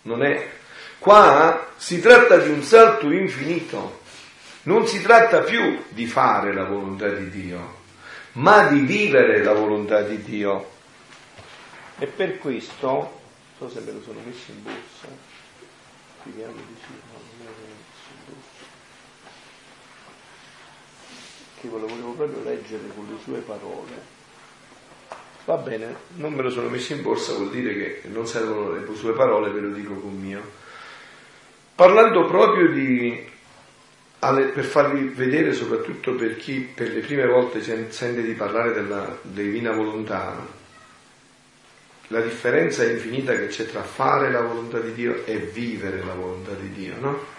Non 0.04 0.24
è. 0.24 0.50
Qua 0.98 1.72
si 1.76 2.00
tratta 2.00 2.38
di 2.38 2.50
un 2.50 2.64
salto 2.64 3.12
infinito. 3.12 4.00
Non 4.68 4.86
si 4.86 5.02
tratta 5.02 5.44
più 5.44 5.82
di 5.88 6.06
fare 6.08 6.54
la 6.54 6.66
volontà 6.66 7.08
di 7.08 7.30
Dio, 7.30 7.76
ma 8.34 8.68
di 8.68 8.82
vivere 8.82 9.42
la 9.42 9.54
volontà 9.54 10.02
di 10.02 10.22
Dio. 10.22 10.72
E 11.98 12.06
per 12.06 12.38
questo, 12.38 12.88
non 12.88 13.10
so 13.58 13.70
se 13.70 13.80
me 13.80 13.94
lo 13.94 14.02
sono 14.02 14.20
messo 14.26 14.52
in 14.52 14.64
borsa, 14.64 15.08
speriamo 16.20 16.52
di 16.52 16.76
sì, 16.82 16.92
no, 16.92 17.14
non 17.14 17.38
me 17.38 17.46
lo 17.46 17.54
sono 17.56 17.76
messo 17.78 18.10
in 18.12 18.20
borsa, 18.26 18.66
che 21.62 21.68
ve 21.70 21.80
lo 21.80 21.88
volevo 21.88 22.12
proprio 22.12 22.44
leggere 22.44 22.84
con 22.94 23.08
le 23.10 23.18
sue 23.24 23.40
parole. 23.40 24.16
Va 25.46 25.56
bene, 25.56 25.96
non 26.16 26.34
me 26.34 26.42
lo 26.42 26.50
sono 26.50 26.68
messo 26.68 26.92
in 26.92 27.04
borsa, 27.04 27.32
vuol 27.36 27.52
dire 27.52 27.74
che 27.74 28.10
non 28.10 28.28
servono 28.28 28.74
le 28.74 28.86
sue 28.96 29.14
parole, 29.14 29.50
ve 29.50 29.62
lo 29.62 29.70
dico 29.70 29.94
con 29.94 30.14
mio. 30.14 30.42
Parlando 31.74 32.26
proprio 32.26 32.70
di, 32.70 33.36
per 34.20 34.64
farvi 34.64 35.10
vedere, 35.10 35.54
soprattutto 35.54 36.16
per 36.16 36.38
chi 36.38 36.60
per 36.60 36.92
le 36.92 37.02
prime 37.02 37.28
volte 37.28 37.62
sente 37.62 38.22
di 38.22 38.34
parlare 38.34 38.74
della 38.74 39.18
divina 39.22 39.72
volontà, 39.72 40.36
la 42.08 42.22
differenza 42.22 42.84
infinita 42.86 43.34
che 43.34 43.48
c'è 43.48 43.66
tra 43.68 43.84
fare 43.84 44.32
la 44.32 44.42
volontà 44.42 44.80
di 44.80 44.94
Dio 44.94 45.26
e 45.26 45.38
vivere 45.38 46.04
la 46.04 46.14
volontà 46.14 46.52
di 46.54 46.72
Dio, 46.72 46.94
no? 47.00 47.36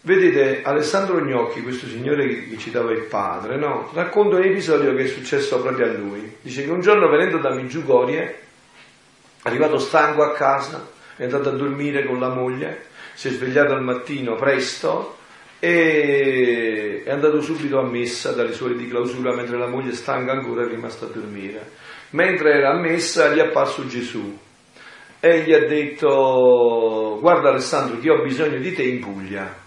Vedete, 0.00 0.62
Alessandro 0.62 1.20
Gnocchi, 1.20 1.62
questo 1.62 1.86
signore 1.88 2.48
che 2.48 2.56
citava 2.58 2.92
il 2.92 3.02
padre, 3.02 3.56
no? 3.56 3.90
racconta 3.92 4.36
un 4.36 4.44
episodio 4.44 4.94
che 4.94 5.02
è 5.02 5.06
successo 5.08 5.60
proprio 5.60 5.86
a 5.86 5.92
lui. 5.94 6.36
Dice 6.40 6.64
che 6.64 6.70
un 6.70 6.80
giorno 6.80 7.08
venendo 7.08 7.38
da 7.38 7.52
Migiugorie, 7.52 8.38
arrivato 9.42 9.78
stanco 9.78 10.22
a 10.22 10.32
casa, 10.32 10.88
è 11.16 11.24
andato 11.24 11.48
a 11.48 11.52
dormire 11.52 12.04
con 12.04 12.20
la 12.20 12.28
moglie, 12.28 12.84
si 13.14 13.26
è 13.26 13.30
svegliato 13.32 13.72
al 13.72 13.82
mattino 13.82 14.36
presto 14.36 15.15
e 15.58 17.02
è 17.04 17.10
andato 17.10 17.40
subito 17.40 17.78
a 17.78 17.88
messa 17.88 18.32
dalle 18.32 18.52
suore 18.52 18.76
di 18.76 18.88
clausura 18.88 19.34
mentre 19.34 19.56
la 19.56 19.68
moglie 19.68 19.92
stanca 19.92 20.32
ancora 20.32 20.64
è 20.64 20.68
rimasta 20.68 21.06
a 21.06 21.08
dormire. 21.08 21.70
Mentre 22.10 22.52
era 22.52 22.72
a 22.72 22.78
messa 22.78 23.28
gli 23.32 23.38
è 23.38 23.46
apparso 23.46 23.86
Gesù 23.86 24.38
e 25.20 25.42
gli 25.42 25.52
ha 25.52 25.66
detto 25.66 27.18
guarda 27.20 27.50
Alessandro 27.50 27.98
che 27.98 28.10
ho 28.10 28.22
bisogno 28.22 28.58
di 28.58 28.72
te 28.72 28.82
in 28.82 29.00
Puglia. 29.00 29.64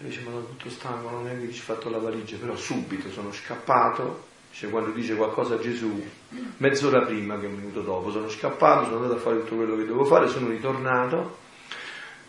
E 0.00 0.04
dice, 0.04 0.20
ma 0.24 0.30
sono 0.30 0.46
tutto 0.46 0.70
stanco, 0.70 1.10
non 1.10 1.28
è 1.28 1.38
che 1.38 1.52
ci 1.52 1.60
ho 1.60 1.62
fatto 1.62 1.90
la 1.90 1.98
valigia, 1.98 2.36
però 2.38 2.56
subito 2.56 3.10
sono 3.10 3.32
scappato, 3.32 4.24
dice, 4.50 4.70
quando 4.70 4.92
dice 4.92 5.14
qualcosa 5.14 5.56
a 5.56 5.58
Gesù, 5.58 6.02
mezz'ora 6.56 7.04
prima 7.04 7.38
che 7.38 7.46
un 7.46 7.54
minuto 7.54 7.82
dopo, 7.82 8.10
sono 8.10 8.28
scappato, 8.28 8.84
sono 8.84 8.96
andato 8.96 9.14
a 9.16 9.18
fare 9.18 9.40
tutto 9.40 9.56
quello 9.56 9.76
che 9.76 9.84
devo 9.84 10.04
fare, 10.04 10.28
sono 10.28 10.48
ritornato, 10.48 11.36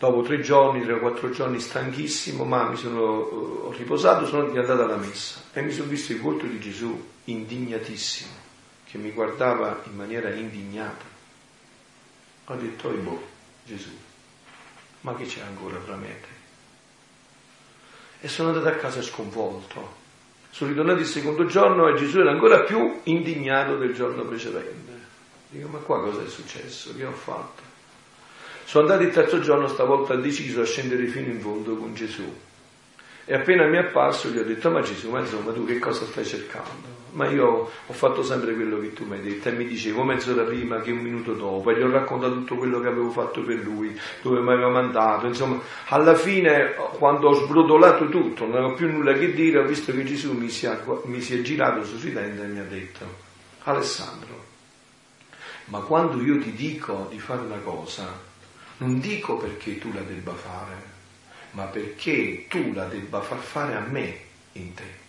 dopo 0.02 0.22
tre 0.22 0.40
giorni, 0.40 0.82
tre 0.82 0.94
o 0.94 0.98
quattro 0.98 1.30
giorni 1.30 1.60
stanchissimo, 1.60 2.42
ma 2.42 2.68
mi 2.68 2.76
sono 2.76 3.02
ho 3.02 3.70
riposato, 3.70 4.26
sono 4.26 4.46
andato 4.46 4.72
alla 4.72 4.96
messa 4.96 5.42
e 5.52 5.62
mi 5.62 5.70
sono 5.70 5.88
visto 5.88 6.10
il 6.10 6.20
volto 6.20 6.44
di 6.44 6.58
Gesù 6.58 7.10
indignatissimo, 7.26 8.32
che 8.84 8.98
mi 8.98 9.12
guardava 9.12 9.80
in 9.84 9.94
maniera 9.94 10.30
indignata. 10.30 11.04
Ho 12.46 12.54
detto, 12.56 12.88
oh 12.88 12.94
boh, 12.94 13.22
Gesù, 13.64 13.90
ma 15.02 15.14
che 15.14 15.24
c'è 15.24 15.42
ancora 15.42 15.78
fra 15.78 15.94
me 15.94 16.08
e 16.08 16.20
te? 16.20 16.40
E 18.22 18.28
sono 18.28 18.48
andato 18.48 18.66
a 18.66 18.72
casa 18.72 19.02
sconvolto. 19.02 20.00
Sono 20.50 20.70
ritornato 20.70 20.98
il 20.98 21.06
secondo 21.06 21.46
giorno 21.46 21.86
e 21.86 21.94
Gesù 21.94 22.18
era 22.18 22.32
ancora 22.32 22.62
più 22.62 23.02
indignato 23.04 23.76
del 23.76 23.94
giorno 23.94 24.24
precedente. 24.24 25.00
Dico, 25.48 25.68
ma 25.68 25.78
qua 25.78 26.00
cosa 26.00 26.24
è 26.24 26.28
successo? 26.28 26.92
Che 26.92 27.04
ho 27.04 27.12
fatto? 27.12 27.71
Sono 28.72 28.86
andato 28.86 29.02
il 29.06 29.12
terzo 29.12 29.38
giorno, 29.40 29.68
stavolta 29.68 30.14
deciso 30.14 30.62
a 30.62 30.64
scendere 30.64 31.04
fino 31.04 31.30
in 31.30 31.40
fondo 31.40 31.76
con 31.76 31.92
Gesù. 31.92 32.24
E 33.26 33.34
appena 33.34 33.66
mi 33.66 33.76
è 33.76 33.80
apparso 33.80 34.30
gli 34.30 34.38
ho 34.38 34.44
detto, 34.44 34.70
ma 34.70 34.80
Gesù, 34.80 35.10
ma 35.10 35.20
insomma 35.20 35.52
tu 35.52 35.66
che 35.66 35.78
cosa 35.78 36.06
stai 36.06 36.24
cercando? 36.24 36.88
Ma 37.10 37.28
io 37.28 37.70
ho 37.86 37.92
fatto 37.92 38.22
sempre 38.22 38.54
quello 38.54 38.80
che 38.80 38.94
tu 38.94 39.04
mi 39.04 39.16
hai 39.16 39.20
detto 39.20 39.50
e 39.50 39.52
mi 39.52 39.66
dicevo 39.66 40.04
mezz'ora 40.04 40.44
prima 40.44 40.80
che 40.80 40.90
un 40.90 41.00
minuto 41.00 41.34
dopo 41.34 41.70
e 41.70 41.76
gli 41.76 41.82
ho 41.82 41.90
raccontato 41.90 42.32
tutto 42.32 42.56
quello 42.56 42.80
che 42.80 42.88
avevo 42.88 43.10
fatto 43.10 43.42
per 43.42 43.58
lui, 43.62 43.94
dove 44.22 44.40
mi 44.40 44.52
aveva 44.52 44.70
mandato, 44.70 45.26
insomma, 45.26 45.60
alla 45.88 46.14
fine 46.14 46.72
quando 46.96 47.28
ho 47.28 47.34
sbrodolato 47.34 48.08
tutto, 48.08 48.46
non 48.46 48.56
avevo 48.56 48.72
più 48.72 48.90
nulla 48.90 49.12
che 49.12 49.34
dire, 49.34 49.58
ho 49.58 49.66
visto 49.66 49.92
che 49.92 50.02
Gesù 50.02 50.32
mi 50.32 50.48
si 50.48 50.64
è, 50.64 50.80
mi 51.04 51.20
si 51.20 51.38
è 51.38 51.42
girato 51.42 51.84
sorridendo 51.84 52.42
e 52.42 52.46
mi 52.46 52.58
ha 52.58 52.64
detto, 52.64 53.04
Alessandro, 53.64 54.44
ma 55.66 55.80
quando 55.80 56.22
io 56.22 56.38
ti 56.38 56.52
dico 56.52 57.08
di 57.10 57.18
fare 57.18 57.42
una 57.42 57.58
cosa, 57.58 58.30
non 58.82 58.98
dico 58.98 59.36
perché 59.36 59.78
tu 59.78 59.92
la 59.92 60.00
debba 60.00 60.34
fare, 60.34 60.74
ma 61.52 61.66
perché 61.66 62.46
tu 62.48 62.72
la 62.72 62.86
debba 62.86 63.20
far 63.20 63.38
fare 63.38 63.76
a 63.76 63.80
me 63.80 64.18
in 64.52 64.74
te. 64.74 65.00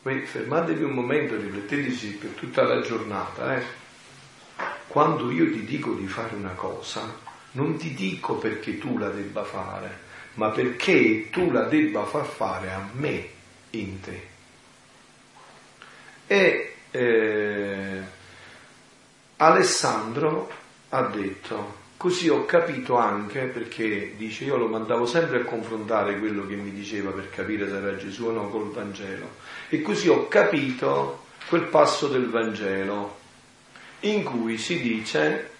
Voi 0.00 0.24
fermatevi 0.24 0.82
un 0.82 0.92
momento, 0.92 1.36
rifletteteci 1.36 2.08
per 2.12 2.30
tutta 2.30 2.62
la 2.62 2.80
giornata. 2.80 3.56
Eh? 3.56 3.62
Quando 4.86 5.30
io 5.30 5.50
ti 5.50 5.64
dico 5.64 5.92
di 5.92 6.06
fare 6.06 6.34
una 6.34 6.52
cosa, 6.52 7.20
non 7.52 7.76
ti 7.76 7.92
dico 7.92 8.36
perché 8.36 8.78
tu 8.78 8.96
la 8.96 9.10
debba 9.10 9.44
fare, 9.44 9.98
ma 10.34 10.50
perché 10.50 11.28
tu 11.30 11.50
la 11.50 11.64
debba 11.64 12.06
far 12.06 12.24
fare 12.24 12.72
a 12.72 12.88
me 12.92 13.28
in 13.70 14.00
te. 14.00 14.26
E 16.26 16.76
eh, 16.90 18.02
Alessandro 19.36 20.62
ha 20.96 21.02
detto, 21.08 21.82
Così 22.04 22.28
ho 22.28 22.44
capito 22.44 22.98
anche, 22.98 23.44
perché 23.44 24.12
dice 24.18 24.44
io 24.44 24.58
lo 24.58 24.68
mandavo 24.68 25.06
sempre 25.06 25.40
a 25.40 25.44
confrontare 25.44 26.18
quello 26.18 26.46
che 26.46 26.54
mi 26.54 26.70
diceva 26.70 27.10
per 27.12 27.30
capire 27.30 27.66
se 27.66 27.76
era 27.78 27.96
Gesù 27.96 28.26
o 28.26 28.30
no 28.30 28.50
col 28.50 28.70
Vangelo. 28.70 29.36
E 29.70 29.80
così 29.80 30.10
ho 30.10 30.28
capito 30.28 31.24
quel 31.48 31.62
passo 31.62 32.08
del 32.08 32.28
Vangelo 32.28 33.20
in 34.00 34.22
cui 34.22 34.58
si 34.58 34.82
dice 34.82 35.50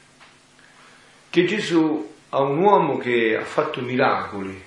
che 1.31 1.47
Gesù 1.47 2.13
a 2.29 2.41
un 2.43 2.59
uomo 2.59 2.99
che 2.99 3.39
ha 3.39 3.45
fatto 3.45 3.81
miracoli, 3.81 4.63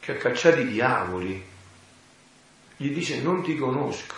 che 0.00 0.12
ha 0.12 0.16
cacciato 0.16 0.58
i 0.58 0.66
diavoli, 0.66 1.44
gli 2.76 2.90
dice 2.90 3.22
non 3.22 3.44
ti 3.44 3.56
conosco. 3.56 4.16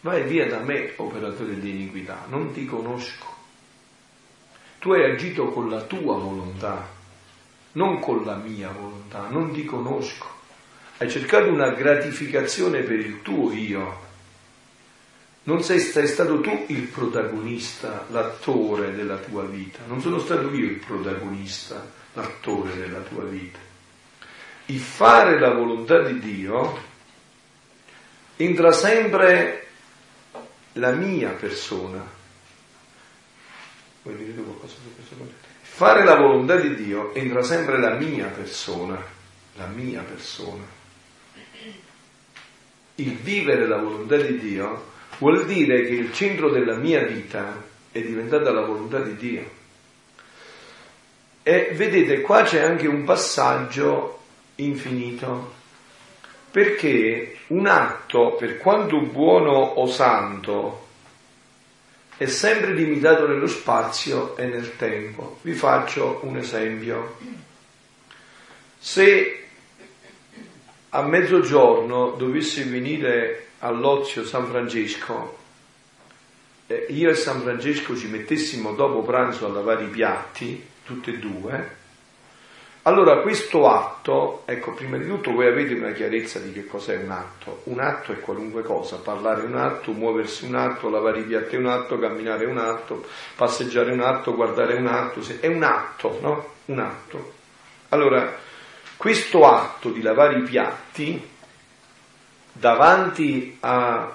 Vai 0.00 0.24
via 0.24 0.48
da 0.48 0.58
me, 0.58 0.94
operatore 0.96 1.60
di 1.60 1.70
iniquità, 1.70 2.24
non 2.28 2.50
ti 2.52 2.64
conosco. 2.66 3.37
Tu 4.78 4.92
hai 4.92 5.10
agito 5.10 5.48
con 5.50 5.68
la 5.68 5.82
tua 5.82 6.16
volontà, 6.16 6.88
non 7.72 7.98
con 7.98 8.24
la 8.24 8.36
mia 8.36 8.70
volontà, 8.70 9.26
non 9.28 9.52
ti 9.52 9.64
conosco. 9.64 10.26
Hai 10.98 11.10
cercato 11.10 11.50
una 11.50 11.70
gratificazione 11.70 12.82
per 12.82 12.98
il 12.98 13.22
tuo 13.22 13.52
io. 13.52 14.06
Non 15.44 15.62
sei, 15.62 15.80
sei 15.80 16.06
stato 16.06 16.40
tu 16.40 16.64
il 16.68 16.82
protagonista, 16.82 18.06
l'attore 18.10 18.94
della 18.94 19.16
tua 19.16 19.44
vita. 19.44 19.78
Non 19.86 20.00
sono 20.00 20.18
stato 20.18 20.52
io 20.52 20.66
il 20.66 20.84
protagonista, 20.84 21.84
l'attore 22.12 22.76
della 22.76 23.00
tua 23.00 23.24
vita. 23.24 23.58
Il 24.66 24.80
fare 24.80 25.38
la 25.38 25.54
volontà 25.54 26.02
di 26.02 26.18
Dio 26.18 26.78
entra 28.36 28.72
sempre 28.72 29.66
la 30.74 30.90
mia 30.92 31.30
persona, 31.30 32.04
Vuoi 34.08 34.24
dire 34.24 34.34
tu 34.34 34.42
qualcosa 34.42 34.74
su 34.82 34.94
questo? 34.94 35.16
Fare 35.60 36.02
la 36.02 36.16
volontà 36.16 36.56
di 36.56 36.74
Dio 36.74 37.14
entra 37.14 37.42
sempre 37.42 37.78
la 37.78 37.90
mia 37.90 38.24
persona, 38.28 38.98
la 39.56 39.66
mia 39.66 40.00
persona. 40.00 40.64
Il 42.94 43.16
vivere 43.16 43.68
la 43.68 43.76
volontà 43.76 44.16
di 44.16 44.38
Dio 44.38 44.92
vuol 45.18 45.44
dire 45.44 45.82
che 45.82 45.92
il 45.92 46.12
centro 46.14 46.48
della 46.48 46.76
mia 46.76 47.04
vita 47.04 47.62
è 47.92 48.00
diventata 48.00 48.50
la 48.50 48.62
volontà 48.62 48.98
di 49.00 49.14
Dio. 49.14 49.50
E 51.42 51.72
vedete, 51.74 52.22
qua 52.22 52.44
c'è 52.44 52.62
anche 52.62 52.86
un 52.86 53.04
passaggio 53.04 54.20
infinito, 54.56 55.54
perché 56.50 57.40
un 57.48 57.66
atto, 57.66 58.36
per 58.36 58.56
quanto 58.56 59.00
buono 59.00 59.52
o 59.52 59.86
santo, 59.86 60.87
è 62.18 62.26
sempre 62.26 62.72
limitato 62.72 63.28
nello 63.28 63.46
spazio 63.46 64.36
e 64.36 64.46
nel 64.46 64.76
tempo. 64.76 65.38
Vi 65.42 65.52
faccio 65.52 66.18
un 66.24 66.36
esempio. 66.36 67.16
Se 68.76 69.46
a 70.88 71.02
mezzogiorno 71.02 72.10
dovesse 72.18 72.64
venire 72.64 73.50
all'ozio 73.60 74.24
San 74.24 74.48
Francesco, 74.48 75.38
eh, 76.66 76.86
io 76.88 77.08
e 77.08 77.14
San 77.14 77.40
Francesco 77.40 77.96
ci 77.96 78.08
mettessimo 78.08 78.72
dopo 78.72 79.02
pranzo 79.02 79.46
a 79.46 79.50
lavare 79.50 79.84
i 79.84 79.88
piatti, 79.88 80.66
tutti 80.84 81.14
e 81.14 81.18
due, 81.18 81.76
allora 82.88 83.20
questo 83.20 83.68
atto, 83.68 84.44
ecco, 84.46 84.72
prima 84.72 84.96
di 84.96 85.06
tutto 85.06 85.32
voi 85.32 85.46
avete 85.46 85.74
una 85.74 85.92
chiarezza 85.92 86.38
di 86.38 86.52
che 86.52 86.66
cos'è 86.66 86.96
un 86.96 87.10
atto. 87.10 87.60
Un 87.64 87.80
atto 87.80 88.12
è 88.12 88.20
qualunque 88.20 88.62
cosa, 88.62 88.96
parlare 88.96 89.42
un 89.42 89.56
atto, 89.56 89.92
muoversi 89.92 90.46
un 90.46 90.54
atto, 90.54 90.88
lavare 90.88 91.20
i 91.20 91.24
piatti 91.24 91.56
un 91.56 91.66
atto, 91.66 91.98
camminare 91.98 92.46
un 92.46 92.56
atto, 92.56 93.04
passeggiare 93.36 93.92
un 93.92 94.00
atto, 94.00 94.34
guardare 94.34 94.74
un 94.74 94.86
atto, 94.86 95.20
è 95.40 95.46
un 95.48 95.62
atto, 95.62 96.18
no? 96.22 96.54
Un 96.64 96.78
atto. 96.78 97.32
Allora, 97.90 98.34
questo 98.96 99.46
atto 99.46 99.90
di 99.90 100.00
lavare 100.00 100.38
i 100.38 100.42
piatti 100.42 101.28
davanti 102.52 103.58
a 103.60 104.14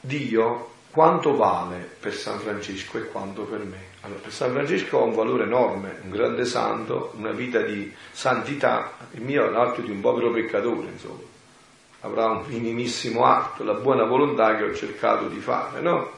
Dio 0.00 0.70
quanto 0.92 1.34
vale 1.34 1.78
per 1.98 2.14
San 2.14 2.38
Francesco 2.38 2.98
e 2.98 3.06
quanto 3.08 3.42
per 3.42 3.58
me? 3.58 3.91
Allora, 4.04 4.20
per 4.20 4.32
San 4.32 4.50
Francesco 4.52 5.00
ha 5.00 5.04
un 5.04 5.14
valore 5.14 5.44
enorme, 5.44 6.00
un 6.02 6.10
grande 6.10 6.44
santo, 6.44 7.12
una 7.16 7.30
vita 7.30 7.60
di 7.60 7.92
santità, 8.10 8.94
il 9.12 9.22
mio 9.22 9.46
è 9.46 9.50
l'atto 9.50 9.80
di 9.80 9.90
un 9.90 10.00
povero 10.00 10.32
peccatore, 10.32 10.88
insomma. 10.90 11.30
Avrà 12.00 12.26
un 12.26 12.44
minimissimo 12.48 13.24
atto, 13.24 13.62
la 13.62 13.74
buona 13.74 14.02
volontà 14.02 14.56
che 14.56 14.64
ho 14.64 14.74
cercato 14.74 15.28
di 15.28 15.38
fare, 15.38 15.80
no? 15.80 16.10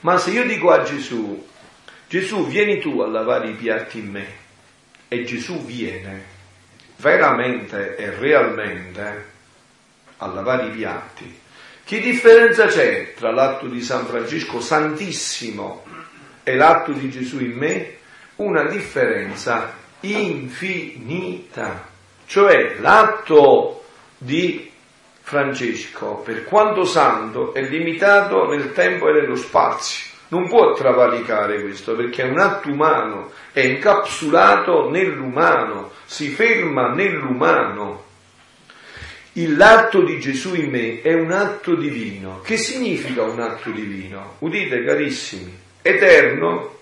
Ma 0.00 0.18
se 0.18 0.30
io 0.30 0.44
dico 0.44 0.72
a 0.72 0.82
Gesù, 0.82 1.46
Gesù 2.08 2.48
vieni 2.48 2.80
tu 2.80 2.98
a 2.98 3.06
lavare 3.06 3.50
i 3.50 3.54
piatti 3.54 4.00
in 4.00 4.10
me, 4.10 4.26
e 5.06 5.22
Gesù 5.22 5.64
viene 5.64 6.24
veramente 6.96 7.96
e 7.96 8.10
realmente 8.18 9.30
a 10.16 10.26
lavare 10.26 10.66
i 10.66 10.70
piatti, 10.70 11.38
che 11.84 12.00
differenza 12.00 12.66
c'è 12.66 13.14
tra 13.14 13.30
l'atto 13.30 13.66
di 13.66 13.80
San 13.80 14.06
Francesco 14.06 14.60
Santissimo 14.60 15.84
e 16.42 16.54
l'atto 16.56 16.92
di 16.92 17.10
Gesù 17.10 17.40
in 17.40 17.52
me 17.52 17.96
una 18.36 18.64
differenza 18.64 19.74
infinita. 20.00 21.88
Cioè 22.26 22.76
l'atto 22.80 23.84
di 24.18 24.70
Francesco, 25.20 26.22
per 26.24 26.44
quanto 26.44 26.84
santo, 26.84 27.54
è 27.54 27.62
limitato 27.62 28.48
nel 28.48 28.72
tempo 28.72 29.08
e 29.08 29.12
nello 29.12 29.36
spazio. 29.36 30.10
Non 30.28 30.48
può 30.48 30.72
travalicare 30.72 31.60
questo 31.60 31.94
perché 31.94 32.22
è 32.22 32.28
un 32.28 32.38
atto 32.38 32.70
umano, 32.70 33.30
è 33.52 33.60
incapsulato 33.60 34.88
nell'umano, 34.90 35.90
si 36.06 36.30
ferma 36.30 36.88
nell'umano. 36.88 38.04
L'atto 39.34 40.02
di 40.02 40.18
Gesù 40.18 40.54
in 40.54 40.70
me 40.70 41.00
è 41.02 41.14
un 41.14 41.32
atto 41.32 41.74
divino. 41.74 42.40
Che 42.42 42.56
significa 42.56 43.22
un 43.22 43.40
atto 43.40 43.70
divino? 43.70 44.36
Udite 44.38 44.84
carissimi, 44.84 45.54
eterno, 45.82 46.78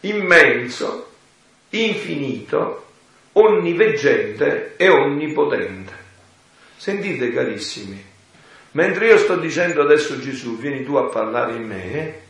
immenso, 0.00 1.10
infinito, 1.70 2.86
onniveggente 3.32 4.74
e 4.76 4.88
onnipotente. 4.88 5.92
Sentite 6.76 7.32
carissimi, 7.32 8.04
mentre 8.72 9.06
io 9.06 9.18
sto 9.18 9.36
dicendo 9.36 9.82
adesso 9.82 10.20
Gesù, 10.20 10.58
vieni 10.58 10.84
tu 10.84 10.94
a 10.94 11.04
parlare 11.04 11.54
in 11.54 11.66
me, 11.66 12.20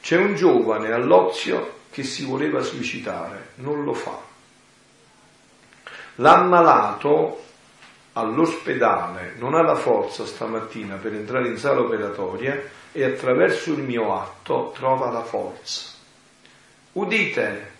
c'è 0.00 0.16
un 0.16 0.34
giovane 0.34 0.92
all'ozio 0.92 1.74
che 1.90 2.04
si 2.04 2.24
voleva 2.24 2.62
suicidare, 2.62 3.50
non 3.56 3.82
lo 3.82 3.94
fa. 3.94 4.20
L'ammalato 6.16 7.45
all'ospedale 8.16 9.34
non 9.38 9.54
ha 9.54 9.62
la 9.62 9.74
forza 9.74 10.24
stamattina 10.24 10.96
per 10.96 11.12
entrare 11.12 11.48
in 11.48 11.58
sala 11.58 11.80
operatoria 11.80 12.62
e 12.92 13.04
attraverso 13.04 13.72
il 13.72 13.82
mio 13.82 14.18
atto 14.18 14.72
trova 14.74 15.10
la 15.10 15.22
forza. 15.22 15.94
Udite, 16.92 17.74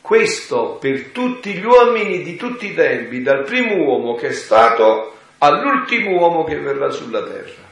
Questo 0.00 0.76
per 0.80 1.06
tutti 1.06 1.54
gli 1.54 1.64
uomini 1.64 2.22
di 2.22 2.36
tutti 2.36 2.66
i 2.66 2.74
tempi, 2.74 3.22
dal 3.22 3.42
primo 3.42 3.74
uomo 3.74 4.14
che 4.14 4.28
è 4.28 4.32
stato 4.32 5.14
all'ultimo 5.38 6.10
uomo 6.10 6.44
che 6.44 6.58
verrà 6.60 6.90
sulla 6.90 7.24
terra. 7.24 7.64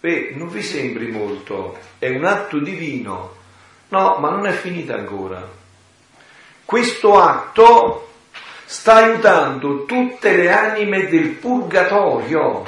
Beh, 0.00 0.32
non 0.34 0.48
vi 0.48 0.62
sembri 0.62 1.08
molto, 1.08 1.76
è 1.98 2.08
un 2.08 2.24
atto 2.24 2.58
divino. 2.58 3.34
No, 3.88 4.16
ma 4.18 4.30
non 4.30 4.46
è 4.46 4.52
finita 4.52 4.94
ancora. 4.94 5.46
Questo 6.64 7.18
atto 7.18 8.09
sta 8.70 8.94
aiutando 8.94 9.84
tutte 9.84 10.36
le 10.36 10.48
anime 10.48 11.08
del 11.08 11.30
purgatorio, 11.30 12.64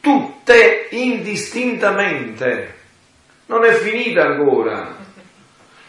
tutte 0.00 0.86
indistintamente. 0.92 2.74
Non 3.44 3.62
è 3.66 3.72
finita 3.74 4.22
ancora. 4.22 4.96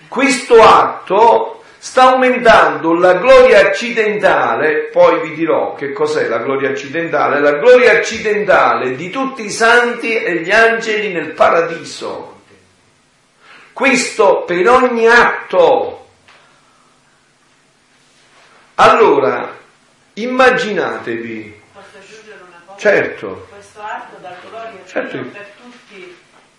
Questo 0.09 0.61
atto 0.61 1.63
sta 1.77 2.11
aumentando 2.11 2.93
la 2.93 3.13
gloria 3.13 3.61
accidentale, 3.67 4.89
poi 4.91 5.21
vi 5.21 5.33
dirò 5.33 5.75
che 5.75 5.93
cos'è 5.93 6.27
la 6.27 6.39
gloria 6.39 6.71
accidentale, 6.71 7.39
la 7.39 7.53
gloria 7.53 7.93
accidentale 7.93 8.97
di 8.97 9.09
tutti 9.09 9.45
i 9.45 9.49
santi 9.49 10.13
e 10.13 10.41
gli 10.41 10.51
angeli 10.51 11.13
nel 11.13 11.31
paradiso. 11.31 12.41
Questo 13.71 14.43
per 14.45 14.67
ogni 14.67 15.07
atto 15.07 16.06
allora, 18.79 19.55
immaginatevi. 20.13 21.61
Posso 21.73 21.85
aggiungere 21.97 22.39
una 22.47 22.61
cosa? 22.65 22.79
Certo. 22.79 23.47
Questo 23.49 23.79
atto 23.81 24.17
dal 24.21 24.35
gloria 24.47 24.79
Certo. 24.85 25.17
per 25.31 25.47
tutti 25.61 26.15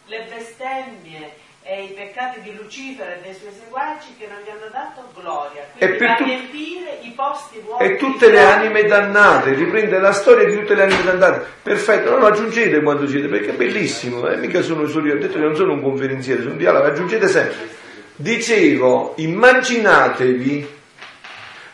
le 0.07 0.27
bestemmie 0.29 1.33
e 1.63 1.85
i 1.85 1.89
peccati 1.89 2.41
di 2.41 2.57
Lucifero 2.57 3.11
e 3.11 3.19
dei 3.23 3.35
suoi 3.35 3.53
seguaci 3.53 4.17
che 4.19 4.27
non 4.27 4.39
gli 4.45 4.49
hanno 4.49 4.71
dato 4.73 5.11
gloria. 5.15 5.63
E 5.77 5.87
Quindi 5.87 5.97
per 5.99 6.07
va 6.09 6.13
a 6.15 6.17
tu- 6.17 6.25
riempire 6.25 6.99
i 7.03 7.11
posti 7.15 7.59
vuoti. 7.65 7.85
E 7.85 7.97
tutte 7.97 8.31
le 8.31 8.41
anime 8.43 8.85
dannate, 8.85 9.53
riprende 9.53 9.99
la 9.99 10.13
storia 10.13 10.47
di 10.47 10.57
tutte 10.57 10.75
le 10.75 10.83
anime 10.85 11.05
dannate. 11.05 11.47
Perfetto, 11.63 12.11
non 12.11 12.25
aggiungete 12.25 12.81
quando 12.83 13.07
siete, 13.07 13.29
perché 13.29 13.51
è 13.51 13.55
bellissimo, 13.55 14.27
eh? 14.29 14.37
mica 14.39 14.63
sono 14.63 14.87
solo 14.87 15.07
io, 15.07 15.15
ho 15.15 15.19
detto 15.19 15.35
che 15.35 15.45
non 15.45 15.55
sono 15.55 15.75
un 15.75 15.83
conferenziere, 15.83 16.41
sono 16.41 16.53
un 16.53 16.59
dialogo, 16.59 16.87
aggiungete 16.87 17.29
sempre. 17.29 17.69
Dicevo, 18.17 19.13
immaginatevi 19.19 20.77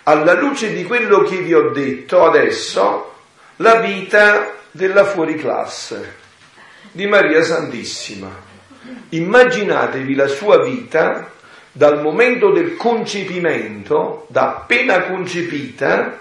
alla 0.05 0.35
luce 0.35 0.73
di 0.73 0.85
quello 0.85 1.23
che 1.23 1.37
vi 1.37 1.55
ho 1.55 1.71
detto 1.71 2.25
adesso, 2.25 3.13
la 3.57 3.77
vita 3.77 4.53
della 4.71 5.05
fuoriclasse 5.05 6.17
di 6.91 7.07
Maria 7.07 7.43
Santissima. 7.43 8.29
Immaginatevi 9.11 10.15
la 10.15 10.27
sua 10.27 10.63
vita 10.63 11.31
dal 11.73 12.03
momento 12.03 12.51
del 12.53 12.77
concepimento, 12.77 14.27
da 14.29 14.49
appena 14.49 15.03
concepita, 15.05 16.21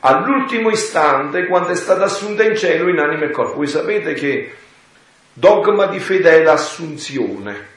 all'ultimo 0.00 0.70
istante 0.70 1.46
quando 1.46 1.68
è 1.68 1.76
stata 1.76 2.04
assunta 2.04 2.42
in 2.42 2.56
cielo 2.56 2.88
in 2.88 2.98
anima 2.98 3.26
e 3.26 3.30
corpo. 3.30 3.56
Voi 3.56 3.66
sapete 3.66 4.14
che 4.14 4.54
dogma 5.32 5.86
di 5.86 6.00
fede 6.00 6.40
è 6.40 6.42
l'assunzione 6.42 7.71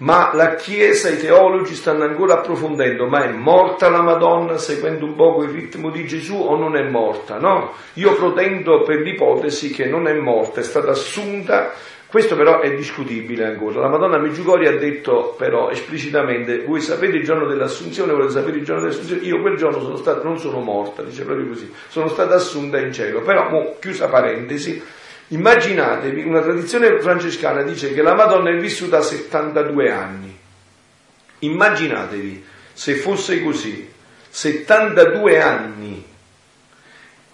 ma 0.00 0.30
la 0.34 0.54
Chiesa, 0.54 1.10
i 1.10 1.18
teologi 1.18 1.74
stanno 1.74 2.04
ancora 2.04 2.34
approfondendo, 2.34 3.06
ma 3.06 3.24
è 3.24 3.32
morta 3.32 3.90
la 3.90 4.02
Madonna 4.02 4.56
seguendo 4.56 5.04
un 5.04 5.14
poco 5.14 5.42
il 5.42 5.50
ritmo 5.50 5.90
di 5.90 6.06
Gesù 6.06 6.36
o 6.36 6.56
non 6.56 6.76
è 6.76 6.88
morta? 6.88 7.38
No, 7.38 7.72
io 7.94 8.14
protendo 8.14 8.82
per 8.82 9.00
l'ipotesi 9.00 9.70
che 9.70 9.86
non 9.86 10.06
è 10.06 10.14
morta, 10.14 10.60
è 10.60 10.62
stata 10.62 10.90
assunta, 10.90 11.72
questo 12.06 12.34
però 12.34 12.60
è 12.60 12.74
discutibile 12.74 13.44
ancora. 13.44 13.80
La 13.80 13.88
Madonna 13.88 14.18
Meggiugori 14.18 14.66
ha 14.66 14.76
detto 14.76 15.34
però 15.36 15.68
esplicitamente, 15.68 16.64
voi 16.64 16.80
sapete 16.80 17.18
il 17.18 17.24
giorno 17.24 17.46
dell'assunzione, 17.46 18.12
volete 18.12 18.32
sapere 18.32 18.56
il 18.56 18.64
giorno 18.64 18.82
dell'assunzione? 18.82 19.22
Io 19.22 19.40
quel 19.40 19.56
giorno 19.56 19.80
sono 19.80 19.96
stata, 19.96 20.22
non 20.22 20.38
sono 20.38 20.60
morta, 20.60 21.02
dice 21.02 21.24
proprio 21.24 21.46
così, 21.46 21.70
sono 21.88 22.08
stata 22.08 22.36
assunta 22.36 22.78
in 22.78 22.90
cielo, 22.90 23.20
però, 23.20 23.50
mo, 23.50 23.76
chiusa 23.78 24.08
parentesi, 24.08 24.82
Immaginatevi, 25.32 26.24
una 26.24 26.40
tradizione 26.40 27.00
francescana 27.00 27.62
dice 27.62 27.94
che 27.94 28.02
la 28.02 28.14
Madonna 28.14 28.50
è 28.50 28.56
vissuta 28.56 28.98
a 28.98 29.02
72 29.02 29.92
anni. 29.92 30.36
Immaginatevi 31.40 32.44
se 32.72 32.96
fosse 32.96 33.40
così, 33.40 33.88
72 34.28 35.40
anni 35.40 36.04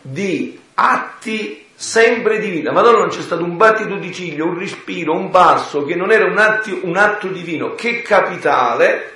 di 0.02 0.60
atti 0.74 1.68
sempre 1.74 2.38
divini. 2.38 2.62
La 2.62 2.72
Madonna 2.72 2.98
non 2.98 3.08
c'è 3.08 3.22
stato 3.22 3.44
un 3.44 3.56
battito 3.56 3.96
di 3.96 4.12
ciglio, 4.12 4.44
un 4.44 4.58
respiro, 4.58 5.14
un 5.14 5.30
passo 5.30 5.84
che 5.84 5.94
non 5.94 6.12
era 6.12 6.26
un, 6.26 6.36
atti, 6.36 6.78
un 6.82 6.96
atto 6.98 7.28
divino. 7.28 7.74
Che 7.74 8.02
capitale 8.02 9.12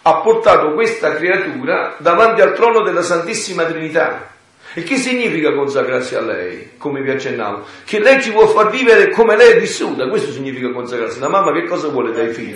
ha 0.00 0.14
portato 0.14 0.72
questa 0.72 1.14
creatura 1.14 1.96
davanti 1.98 2.40
al 2.40 2.54
trono 2.54 2.80
della 2.80 3.02
Santissima 3.02 3.64
Trinità? 3.64 4.31
E 4.74 4.82
che 4.84 4.96
significa 4.96 5.52
consacrarsi 5.52 6.14
a 6.14 6.20
lei, 6.22 6.72
come 6.78 7.02
vi 7.02 7.10
accennavo? 7.10 7.64
Che 7.84 7.98
lei 8.00 8.22
ci 8.22 8.30
può 8.32 8.46
far 8.48 8.70
vivere 8.70 9.10
come 9.10 9.36
lei 9.36 9.52
è 9.52 9.58
vissuta, 9.60 10.08
questo 10.08 10.32
significa 10.32 10.70
consacrarsi. 10.70 11.18
La 11.18 11.28
mamma 11.28 11.52
che 11.52 11.64
cosa 11.64 11.88
vuole 11.88 12.12
dai 12.12 12.32
figli? 12.32 12.54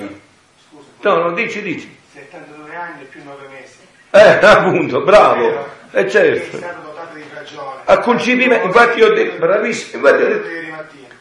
Scusa, 0.69 0.85
No, 1.03 1.19
no, 1.29 1.33
dici, 1.35 1.61
dici. 1.61 1.95
72 2.15 2.75
anni 2.75 3.05
più 3.11 3.21
9 3.23 3.37
mesi. 3.51 3.77
Eh, 4.11 4.39
appunto, 4.47 5.03
bravo. 5.03 5.41
Vero? 5.47 5.69
Eh 5.93 6.09
certo. 6.09 6.57
È 6.57 6.59
stato 6.61 6.81
dotato 6.89 7.15
di 7.17 7.23
ragione. 7.35 7.81
A 7.85 7.99
concepimento, 7.99 8.67
infatti 8.67 8.99
io 8.99 9.07
ho 9.09 9.13
detto, 9.15 9.39
bravissimo, 9.39 10.07
infatti 10.09 10.23
ho 10.23 10.29
detto, 10.29 10.49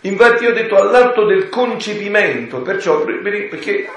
infatti 0.02 0.44
io 0.44 0.50
ho 0.50 0.54
detto 0.54 0.76
all'atto 0.78 1.26
del 1.26 1.50
concepimento, 1.50 2.62
perciò, 2.62 3.04
per- 3.04 3.22
per- 3.22 3.50
perché, 3.50 3.90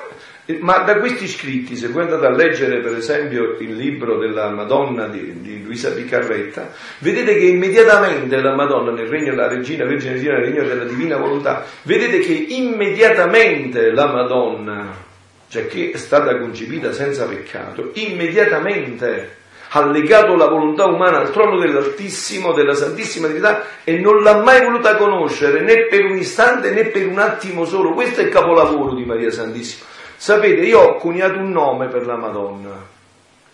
ma 0.60 0.78
da 0.78 0.98
questi 0.98 1.28
scritti, 1.28 1.76
se 1.76 1.88
voi 1.88 2.04
andate 2.04 2.24
a 2.24 2.30
leggere 2.30 2.80
per 2.80 2.96
esempio 2.96 3.56
il 3.58 3.76
libro 3.76 4.16
della 4.16 4.48
Madonna 4.48 5.06
di, 5.06 5.42
di 5.42 5.62
Luisa 5.62 5.92
Piccarretta, 5.92 6.72
vedete 7.00 7.36
che 7.36 7.44
immediatamente 7.44 8.40
la 8.40 8.54
Madonna 8.54 8.92
nel 8.92 9.08
regno 9.08 9.30
della 9.30 9.48
regina, 9.48 9.84
Vergine 9.84 10.14
Regina, 10.14 10.38
nel 10.38 10.44
regno 10.44 10.66
della 10.66 10.84
divina 10.84 11.18
volontà, 11.18 11.66
vedete 11.82 12.20
che 12.20 12.32
immediatamente 12.32 13.90
la 13.90 14.06
Madonna, 14.10 14.96
cioè 15.48 15.66
che 15.66 15.90
è 15.92 15.98
stata 15.98 16.38
concepita 16.38 16.92
senza 16.92 17.26
peccato, 17.26 17.90
immediatamente 17.94 19.36
ha 19.72 19.84
legato 19.84 20.34
la 20.34 20.46
volontà 20.46 20.86
umana 20.86 21.18
al 21.18 21.30
trono 21.30 21.58
dell'Altissimo, 21.58 22.54
della 22.54 22.72
Santissima 22.72 23.26
Trinità 23.26 23.64
e 23.84 23.98
non 23.98 24.22
l'ha 24.22 24.42
mai 24.42 24.64
voluta 24.64 24.96
conoscere 24.96 25.60
né 25.60 25.88
per 25.88 26.06
un 26.06 26.16
istante 26.16 26.70
né 26.70 26.86
per 26.86 27.06
un 27.06 27.18
attimo 27.18 27.66
solo. 27.66 27.92
Questo 27.92 28.22
è 28.22 28.24
il 28.24 28.30
capolavoro 28.30 28.94
di 28.94 29.04
Maria 29.04 29.30
Santissima. 29.30 29.84
Sapete, 30.20 30.62
io 30.62 30.80
ho 30.80 30.94
coniato 30.96 31.38
un 31.38 31.52
nome 31.52 31.86
per 31.86 32.04
la 32.04 32.16
Madonna, 32.16 32.74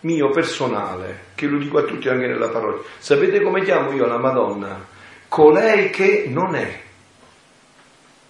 mio 0.00 0.30
personale, 0.30 1.26
che 1.34 1.46
lo 1.46 1.58
dico 1.58 1.76
a 1.76 1.82
tutti 1.82 2.08
anche 2.08 2.26
nella 2.26 2.48
parola. 2.48 2.80
Sapete 2.96 3.42
come 3.42 3.62
chiamo 3.62 3.92
io 3.92 4.06
la 4.06 4.16
Madonna? 4.16 4.82
Colei 5.28 5.90
che 5.90 6.24
non 6.26 6.54
è. 6.54 6.80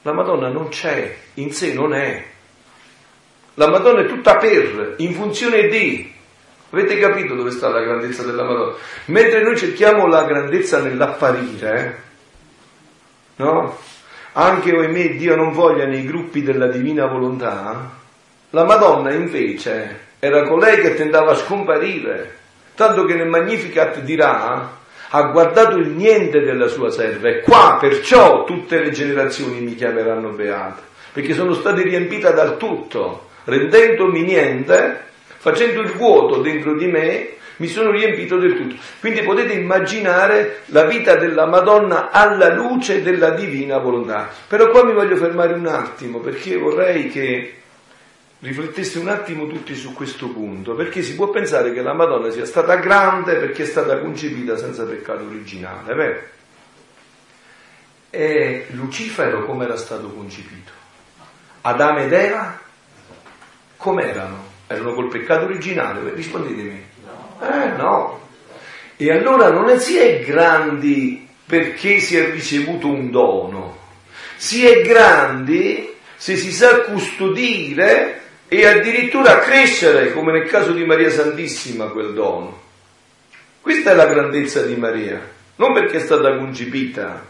La 0.03 0.13
Madonna 0.13 0.49
non 0.49 0.67
c'è, 0.69 1.17
in 1.35 1.53
sé 1.53 1.75
non 1.75 1.95
è. 1.95 2.25
La 3.55 3.69
Madonna 3.69 4.01
è 4.01 4.07
tutta 4.07 4.37
per, 4.37 4.95
in 4.97 5.15
funzione 5.15 5.69
di. 5.69 6.13
Avete 6.71 6.99
capito 6.99 7.37
dove 7.37 7.53
sta 7.53 7.69
la 7.69 7.83
grandezza 7.83 8.25
della 8.25 8.43
Madonna? 8.43 8.75
Mentre 9.07 9.45
noi 9.45 9.57
cerchiamo 9.57 10.09
la 10.09 10.25
grandezza 10.25 10.83
nell'apparire, 10.83 12.03
no? 13.37 13.79
Anche, 14.33 14.77
ohimè, 14.77 15.15
Dio 15.15 15.37
non 15.37 15.53
voglia 15.53 15.87
nei 15.87 16.05
gruppi 16.05 16.43
della 16.43 16.67
divina 16.67 17.07
volontà, 17.07 18.03
la 18.55 18.63
Madonna 18.63 19.13
invece 19.13 20.03
era 20.21 20.45
colei 20.45 20.81
che 20.81 20.95
tentava 20.95 21.33
a 21.33 21.35
scomparire, 21.35 22.37
tanto 22.77 23.05
che 23.05 23.15
nel 23.15 23.27
Magnificat 23.27 23.99
dirà 23.99 24.83
ha 25.09 25.23
guardato 25.25 25.77
il 25.77 25.89
niente 25.89 26.41
della 26.41 26.69
sua 26.69 26.91
serva 26.91 27.29
e 27.29 27.41
qua 27.41 27.79
perciò 27.81 28.45
tutte 28.45 28.79
le 28.79 28.91
generazioni 28.91 29.59
mi 29.59 29.75
chiameranno 29.75 30.31
beata, 30.31 30.83
perché 31.13 31.35
sono 31.35 31.53
state 31.53 31.83
riempite 31.83 32.33
dal 32.33 32.57
tutto, 32.57 33.29
rendendomi 33.43 34.23
niente, 34.23 35.01
facendo 35.25 35.81
il 35.81 35.91
vuoto 35.91 36.37
dentro 36.37 36.77
di 36.77 36.87
me, 36.87 37.29
mi 37.57 37.67
sono 37.67 37.91
riempito 37.91 38.39
del 38.39 38.57
tutto. 38.57 38.77
Quindi 39.01 39.23
potete 39.23 39.53
immaginare 39.53 40.61
la 40.67 40.85
vita 40.85 41.17
della 41.17 41.47
Madonna 41.47 42.11
alla 42.11 42.55
luce 42.55 43.03
della 43.03 43.31
divina 43.31 43.79
volontà. 43.79 44.29
Però 44.47 44.71
qua 44.71 44.85
mi 44.85 44.93
voglio 44.93 45.17
fermare 45.17 45.55
un 45.55 45.67
attimo 45.67 46.19
perché 46.19 46.57
vorrei 46.57 47.09
che 47.09 47.63
rifletteste 48.45 48.99
un 48.99 49.09
attimo 49.09 49.47
tutti 49.47 49.75
su 49.75 49.95
questo 49.95 50.29
punto, 50.29 50.75
perché 50.75 51.03
si 51.03 51.15
può 51.15 51.31
pensare 51.31 51.73
che 51.73 51.81
la 51.81 51.95
Madonna 51.95 52.31
sia 52.31 52.45
stata 52.45 52.77
grande 52.77 53.37
perché 53.37 53.63
è 53.63 53.67
stata 53.67 53.99
concepita 53.99 54.57
senza 54.57 54.85
peccato 54.85 55.25
originale, 55.25 55.95
vero? 55.95 56.21
E 58.11 58.67
Lucifero 58.71 59.47
come 59.47 59.65
era 59.65 59.77
stato 59.77 60.09
concepito? 60.11 60.71
Adamo 61.63 62.01
ed 62.01 62.13
Eva 62.13 62.61
come 63.77 64.09
erano? 64.09 64.53
Erano 64.67 64.95
col 64.95 65.09
peccato 65.09 65.47
originale? 65.47 66.13
Rispondetemi. 66.15 66.85
Eh 67.41 67.69
no. 67.77 68.21
E 68.97 69.11
allora 69.11 69.51
non 69.51 69.79
si 69.81 69.97
è 69.97 70.23
grandi 70.23 71.27
perché 71.45 71.99
si 71.99 72.17
è 72.17 72.31
ricevuto 72.31 72.89
un 72.89 73.11
dono, 73.11 73.77
si 74.37 74.67
è 74.67 74.83
grandi 74.83 75.93
se 76.17 76.37
si 76.37 76.53
sa 76.53 76.83
custodire 76.83 78.23
e 78.49 78.67
addirittura 78.67 79.39
crescere, 79.39 80.13
come 80.13 80.33
nel 80.33 80.49
caso 80.49 80.73
di 80.73 80.85
Maria 80.85 81.11
Santissima, 81.11 81.87
quel 81.87 82.13
dono. 82.13 82.63
Questa 83.61 83.93
è 83.93 83.95
la 83.95 84.07
grandezza 84.07 84.63
di 84.63 84.77
Maria, 84.77 85.21
non 85.57 85.73
perché 85.73 85.97
è 85.97 86.01
stata 86.01 86.37
concipita, 86.37 87.25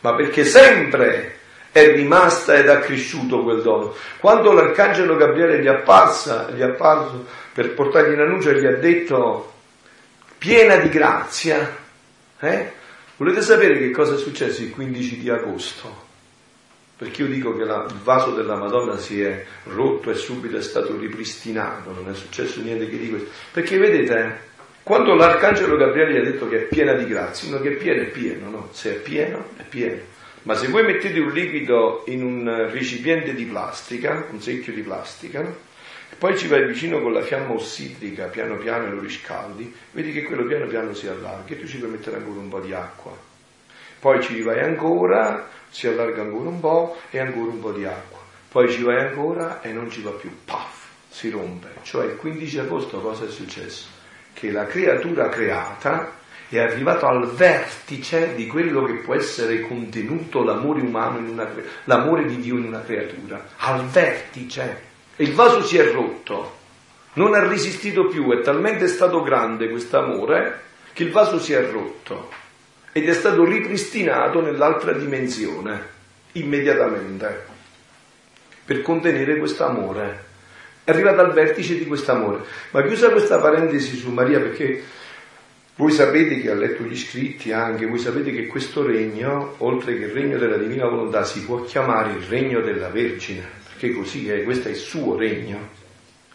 ma 0.00 0.14
perché 0.14 0.44
sempre 0.44 1.38
è 1.72 1.92
rimasta 1.94 2.56
ed 2.56 2.68
ha 2.68 2.78
cresciuto 2.78 3.42
quel 3.42 3.62
dono. 3.62 3.94
Quando 4.18 4.52
l'arcangelo 4.52 5.16
Gabriele 5.16 5.60
gli, 5.60 5.68
apparsa, 5.68 6.50
gli 6.50 6.60
è 6.60 6.64
apparso 6.64 7.26
per 7.52 7.74
portargli 7.74 8.16
l'annuncio 8.16 8.50
e 8.50 8.60
gli 8.60 8.66
ha 8.66 8.76
detto 8.76 9.52
piena 10.38 10.76
di 10.76 10.88
grazia, 10.88 11.76
eh? 12.40 12.72
volete 13.16 13.42
sapere 13.42 13.78
che 13.78 13.90
cosa 13.90 14.14
è 14.14 14.18
successo 14.18 14.62
il 14.62 14.70
15 14.70 15.18
di 15.18 15.28
agosto? 15.28 16.08
Perché 17.00 17.22
io 17.22 17.28
dico 17.28 17.56
che 17.56 17.64
la, 17.64 17.86
il 17.88 17.96
vaso 18.02 18.32
della 18.32 18.56
Madonna 18.56 18.98
si 18.98 19.22
è 19.22 19.42
rotto 19.64 20.10
e 20.10 20.14
subito 20.14 20.58
è 20.58 20.60
stato 20.60 20.98
ripristinato, 20.98 21.92
non 21.92 22.10
è 22.10 22.14
successo 22.14 22.60
niente 22.60 22.90
che 22.90 22.98
di 22.98 23.08
questo. 23.08 23.30
Perché 23.52 23.78
vedete, 23.78 24.40
quando 24.82 25.14
l'arcangelo 25.14 25.78
Gabriele 25.78 26.12
gli 26.12 26.16
ha 26.18 26.30
detto 26.30 26.46
che 26.46 26.58
è 26.58 26.66
piena 26.66 26.92
di 26.92 27.06
grazia, 27.06 27.48
uno 27.48 27.58
che 27.60 27.70
è 27.70 27.76
pieno 27.76 28.02
è 28.02 28.08
pieno, 28.08 28.50
no? 28.50 28.68
Se 28.72 28.96
è 28.96 28.98
pieno, 28.98 29.46
è 29.56 29.62
pieno. 29.62 30.02
Ma 30.42 30.54
se 30.54 30.68
voi 30.68 30.82
mettete 30.84 31.18
un 31.18 31.30
liquido 31.30 32.04
in 32.08 32.22
un 32.22 32.68
recipiente 32.70 33.32
di 33.32 33.46
plastica, 33.46 34.26
un 34.28 34.42
secchio 34.42 34.74
di 34.74 34.82
plastica, 34.82 35.40
no? 35.40 35.56
e 36.10 36.16
poi 36.16 36.36
ci 36.36 36.48
vai 36.48 36.66
vicino 36.66 37.00
con 37.00 37.14
la 37.14 37.22
fiamma 37.22 37.54
ossidrica, 37.54 38.26
piano 38.26 38.58
piano 38.58 38.84
e 38.84 38.90
lo 38.90 39.00
riscaldi, 39.00 39.74
vedi 39.92 40.12
che 40.12 40.24
quello 40.24 40.44
piano 40.44 40.66
piano 40.66 40.92
si 40.92 41.06
allarga 41.06 41.54
e 41.54 41.58
tu 41.58 41.66
ci 41.66 41.78
puoi 41.78 41.92
mettere 41.92 42.16
ancora 42.16 42.40
un 42.40 42.48
po' 42.50 42.60
di 42.60 42.74
acqua. 42.74 43.16
Poi 44.00 44.22
ci 44.22 44.42
vai 44.42 44.60
ancora, 44.60 45.48
si 45.70 45.86
allarga 45.86 46.22
ancora 46.22 46.48
un 46.48 46.60
po' 46.60 46.96
e 47.10 47.18
ancora 47.18 47.50
un 47.50 47.60
po' 47.60 47.72
di 47.72 47.84
acqua. 47.84 48.18
Poi 48.48 48.70
ci 48.70 48.82
vai 48.82 48.98
ancora 48.98 49.62
e 49.62 49.72
non 49.72 49.90
ci 49.90 50.02
va 50.02 50.10
più, 50.10 50.30
paf, 50.44 50.88
si 51.08 51.30
rompe. 51.30 51.68
Cioè 51.82 52.06
il 52.06 52.16
15 52.16 52.58
agosto 52.58 53.00
cosa 53.00 53.24
è 53.24 53.30
successo? 53.30 53.86
Che 54.32 54.50
la 54.50 54.66
creatura 54.66 55.28
creata 55.28 56.18
è 56.48 56.58
arrivato 56.58 57.06
al 57.06 57.30
vertice 57.30 58.34
di 58.34 58.48
quello 58.48 58.82
che 58.82 58.94
può 58.94 59.14
essere 59.14 59.60
contenuto 59.60 60.42
l'amore 60.42 60.80
umano 60.80 61.18
in 61.18 61.28
una, 61.28 61.48
l'amore 61.84 62.26
di 62.26 62.40
Dio 62.40 62.56
in 62.56 62.64
una 62.64 62.82
creatura, 62.82 63.50
al 63.58 63.86
vertice. 63.86 64.88
E 65.14 65.22
il 65.22 65.34
vaso 65.34 65.62
si 65.62 65.76
è 65.78 65.92
rotto, 65.92 66.56
non 67.12 67.34
ha 67.34 67.46
resistito 67.46 68.06
più, 68.06 68.32
è 68.32 68.40
talmente 68.40 68.88
stato 68.88 69.22
grande 69.22 69.68
questo 69.68 69.98
amore 69.98 70.62
che 70.92 71.04
il 71.04 71.12
vaso 71.12 71.38
si 71.38 71.52
è 71.52 71.70
rotto 71.70 72.39
ed 72.92 73.08
è 73.08 73.12
stato 73.12 73.44
ripristinato 73.44 74.40
nell'altra 74.40 74.92
dimensione, 74.92 75.80
immediatamente, 76.32 77.44
per 78.64 78.82
contenere 78.82 79.38
questo 79.38 79.64
amore. 79.64 80.28
È 80.82 80.90
arrivato 80.90 81.20
al 81.20 81.32
vertice 81.32 81.78
di 81.78 81.86
questo 81.86 82.12
amore. 82.12 82.42
Ma 82.70 82.82
chiusa 82.82 83.10
questa 83.10 83.38
parentesi 83.38 83.96
su 83.96 84.10
Maria 84.10 84.40
perché 84.40 84.82
voi 85.76 85.92
sapete 85.92 86.40
che 86.40 86.50
ha 86.50 86.54
letto 86.54 86.82
gli 86.82 86.96
scritti 86.96 87.52
anche, 87.52 87.86
voi 87.86 87.98
sapete 87.98 88.32
che 88.32 88.46
questo 88.46 88.84
regno, 88.84 89.54
oltre 89.58 89.96
che 89.96 90.04
il 90.04 90.10
regno 90.10 90.36
della 90.36 90.56
divina 90.56 90.86
volontà, 90.86 91.24
si 91.24 91.44
può 91.44 91.62
chiamare 91.62 92.12
il 92.12 92.24
regno 92.24 92.60
della 92.60 92.88
Vergine, 92.88 93.48
perché 93.68 93.94
così 93.94 94.28
è, 94.28 94.42
questo 94.42 94.68
è 94.68 94.72
il 94.72 94.76
suo 94.76 95.16
regno, 95.16 95.70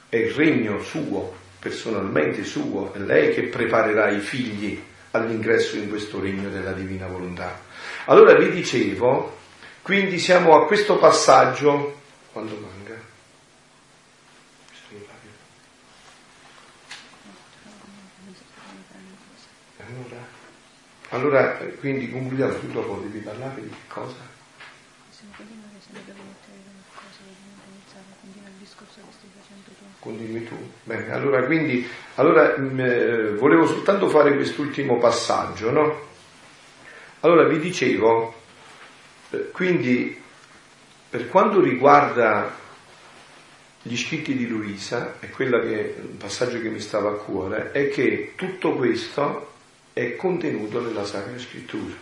è 0.10 0.16
il 0.16 0.32
regno 0.32 0.82
suo, 0.82 1.34
personalmente 1.60 2.44
suo, 2.44 2.94
è 2.94 3.00
lei 3.00 3.34
che 3.34 3.44
preparerà 3.44 4.10
i 4.10 4.20
figli 4.20 4.82
all'ingresso 5.16 5.78
in 5.78 5.90
questo 5.90 6.20
regno 6.20 6.50
della 6.50 6.72
divina 6.72 7.08
volontà. 7.08 7.60
Allora 8.06 8.38
vi 8.38 8.52
dicevo, 8.52 9.38
quindi 9.82 10.20
siamo 10.20 10.56
a 10.56 10.66
questo 10.66 10.98
passaggio, 10.98 12.02
quando 12.32 12.56
manca? 12.60 13.14
Allora, 21.10 21.58
quindi 21.80 22.12
concludiamo, 22.12 22.60
tu 22.60 22.68
dopo 22.72 23.00
devi 23.00 23.20
parlare 23.20 23.62
di 23.62 23.70
che 23.70 23.88
cosa? 23.88 24.34
Continui 30.06 30.44
tu. 30.44 30.56
Bene, 30.84 31.12
allora 31.12 31.44
quindi 31.46 31.84
allora, 32.14 32.56
mh, 32.56 32.80
eh, 32.80 33.30
volevo 33.32 33.66
soltanto 33.66 34.08
fare 34.08 34.36
quest'ultimo 34.36 35.00
passaggio, 35.00 35.72
no? 35.72 36.00
Allora 37.22 37.48
vi 37.48 37.58
dicevo, 37.58 38.36
eh, 39.32 39.50
quindi 39.50 40.16
per 41.10 41.28
quanto 41.28 41.60
riguarda 41.60 42.54
gli 43.82 43.98
scritti 43.98 44.36
di 44.36 44.48
Luisa, 44.48 45.16
è 45.20 45.30
quello 45.32 45.60
che, 45.62 45.96
il 46.00 46.18
passaggio 46.20 46.62
che 46.62 46.70
mi 46.70 46.80
stava 46.80 47.10
a 47.10 47.14
cuore, 47.14 47.72
è 47.72 47.90
che 47.90 48.34
tutto 48.36 48.74
questo 48.74 49.54
è 49.92 50.16
contenuto 50.16 50.82
nella 50.82 51.04
Sacra 51.04 51.40
Scrittura. 51.40 51.96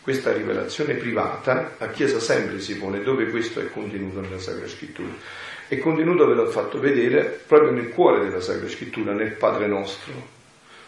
Questa 0.00 0.32
rivelazione 0.32 0.94
privata, 0.94 1.74
la 1.76 1.90
Chiesa 1.90 2.20
sempre 2.20 2.58
si 2.60 2.78
pone 2.78 3.02
dove 3.02 3.28
questo 3.28 3.60
è 3.60 3.70
contenuto 3.70 4.20
nella 4.20 4.38
Sacra 4.38 4.66
Scrittura. 4.66 5.12
È 5.66 5.78
contenuto, 5.78 6.26
ve 6.26 6.34
l'ho 6.34 6.50
fatto 6.50 6.78
vedere, 6.78 7.42
proprio 7.46 7.70
nel 7.70 7.90
cuore 7.90 8.24
della 8.24 8.40
Sacra 8.40 8.68
Scrittura, 8.68 9.12
nel 9.12 9.32
Padre 9.32 9.66
nostro, 9.66 10.12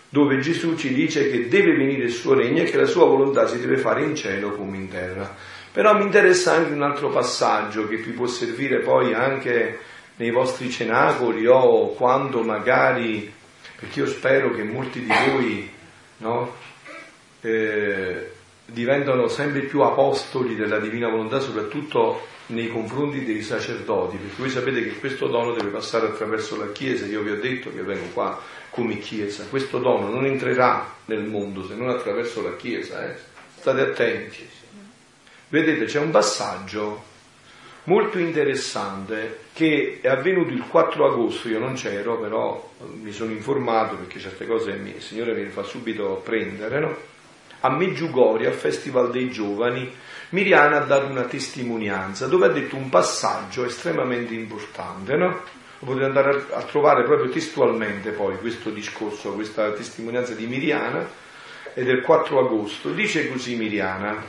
dove 0.09 0.39
Gesù 0.39 0.77
ci 0.77 0.93
dice 0.93 1.31
che 1.31 1.49
deve 1.49 1.77
venire 1.77 2.05
il 2.05 2.12
suo 2.12 2.35
regno 2.35 2.62
e 2.62 2.64
che 2.64 2.77
la 2.77 2.87
sua 2.87 3.07
volontà 3.07 3.47
si 3.47 3.59
deve 3.59 3.79
fare 3.79 4.03
in 4.03 4.14
cielo 4.14 4.53
come 4.53 4.77
in 4.77 4.89
terra. 4.89 5.35
Però 5.72 5.95
mi 5.97 6.05
interessa 6.05 6.53
anche 6.53 6.72
un 6.72 6.83
altro 6.83 7.09
passaggio 7.09 7.87
che 7.89 7.97
vi 7.97 8.12
può 8.12 8.27
servire 8.27 8.79
poi 8.79 9.12
anche 9.12 9.79
nei 10.16 10.31
vostri 10.31 10.70
cenacoli 10.70 11.47
o 11.47 11.95
quando 11.95 12.43
magari, 12.43 13.33
perché 13.79 14.01
io 14.01 14.07
spero 14.07 14.53
che 14.53 14.62
molti 14.62 15.01
di 15.01 15.07
voi 15.07 15.70
no? 16.18 16.55
eh, 17.43 18.31
diventano 18.67 19.29
sempre 19.29 19.61
più 19.61 19.81
apostoli 19.81 20.57
della 20.57 20.79
divina 20.79 21.09
volontà, 21.09 21.39
soprattutto 21.39 22.27
nei 22.47 22.69
confronti 22.69 23.25
dei 23.25 23.43
sacerdoti, 23.43 24.17
perché 24.17 24.35
voi 24.37 24.51
sapete 24.51 24.83
che 24.83 24.99
questo 24.99 25.29
dono 25.29 25.53
deve 25.53 25.71
passare 25.71 26.07
attraverso 26.07 26.57
la 26.57 26.71
Chiesa, 26.73 27.07
io 27.07 27.23
vi 27.23 27.31
ho 27.31 27.41
detto 27.41 27.73
che 27.73 27.83
vengo 27.83 28.07
qua 28.12 28.41
come 28.71 28.99
Chiesa, 28.99 29.47
questo 29.49 29.79
dono 29.79 30.09
non 30.09 30.27
entrerà 30.27 30.95
nel 31.07 31.25
mondo 31.25 31.67
se 31.67 31.75
non 31.75 31.89
attraverso 31.89 32.43
la 32.43 32.55
Chiesa, 32.57 33.09
eh? 33.09 33.17
state 33.59 33.81
attenti. 33.81 34.49
Vedete, 35.49 35.85
c'è 35.85 36.01
un 36.01 36.11
passaggio 36.11 37.14
molto 37.85 38.19
interessante 38.19 39.45
che 39.53 40.01
è 40.03 40.09
avvenuto 40.09 40.51
il 40.51 40.64
4 40.69 41.07
agosto, 41.07 41.49
io 41.49 41.59
non 41.59 41.75
c'ero, 41.75 42.19
però 42.19 42.73
mi 43.01 43.12
sono 43.12 43.31
informato 43.31 43.97
perché 43.97 44.19
certe 44.19 44.47
cose 44.47 44.71
il 44.73 45.01
Signore 45.01 45.35
mi 45.35 45.49
fa 45.49 45.62
subito 45.62 46.21
prendere, 46.25 46.81
no? 46.81 46.97
A 47.61 47.71
Meggiugorio, 47.71 48.49
al 48.49 48.55
Festival 48.55 49.11
dei 49.11 49.31
Giovani, 49.31 49.91
Miriana 50.31 50.79
ha 50.79 50.85
dato 50.85 51.07
una 51.07 51.23
testimonianza 51.23 52.27
dove 52.27 52.47
ha 52.47 52.51
detto 52.51 52.77
un 52.77 52.89
passaggio 52.89 53.65
estremamente 53.65 54.35
importante, 54.35 55.17
no? 55.17 55.41
Potete 55.79 56.05
andare 56.05 56.47
a, 56.51 56.57
a 56.57 56.63
trovare 56.63 57.05
proprio 57.05 57.31
testualmente 57.31 58.11
poi 58.11 58.39
questo 58.39 58.71
discorso, 58.71 59.35
questa 59.35 59.71
testimonianza 59.73 60.35
di 60.35 60.47
Miriana, 60.47 61.09
è 61.73 61.83
del 61.85 62.01
4 62.01 62.39
agosto. 62.39 62.91
Dice 62.91 63.31
così 63.31 63.55
Miriana, 63.55 64.21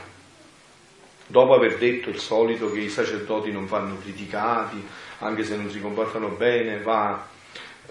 dopo 1.26 1.54
aver 1.54 1.78
detto 1.78 2.10
il 2.10 2.18
solito 2.18 2.70
che 2.70 2.80
i 2.80 2.90
sacerdoti 2.90 3.50
non 3.50 3.66
vanno 3.66 3.96
criticati, 3.98 4.86
anche 5.20 5.44
se 5.44 5.56
non 5.56 5.70
si 5.70 5.80
comportano 5.80 6.28
bene, 6.28 6.80
va, 6.80 7.26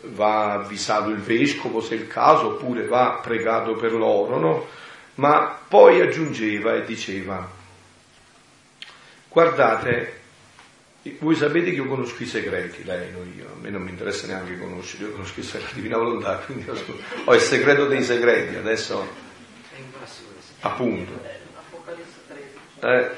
va 0.03 0.53
avvisato 0.53 1.09
il 1.09 1.17
vescovo 1.17 1.81
se 1.81 1.95
è 1.95 1.97
il 1.99 2.07
caso, 2.07 2.47
oppure 2.53 2.85
va 2.85 3.19
pregato 3.21 3.73
per 3.73 3.93
loro, 3.93 4.39
no? 4.39 4.67
Ma 5.17 5.59
poi 5.67 6.01
aggiungeva 6.01 6.75
e 6.75 6.85
diceva, 6.85 7.49
guardate, 9.27 10.19
voi 11.19 11.35
sapete 11.35 11.71
che 11.71 11.77
io 11.77 11.87
conosco 11.87 12.21
i 12.21 12.27
segreti, 12.27 12.83
lei, 12.83 13.11
non 13.11 13.31
io, 13.35 13.45
a 13.45 13.59
me 13.59 13.69
non 13.69 13.81
mi 13.81 13.89
interessa 13.89 14.27
neanche 14.27 14.59
conoscere, 14.59 15.05
io 15.05 15.11
conosco 15.11 15.41
la 15.53 15.69
divina 15.73 15.97
volontà, 15.97 16.37
quindi 16.45 16.69
ho 17.23 17.33
il 17.33 17.41
segreto 17.41 17.87
dei 17.87 18.03
segreti, 18.03 18.55
adesso 18.55 19.07
appunto. 20.61 21.19
Eh, 22.81 23.09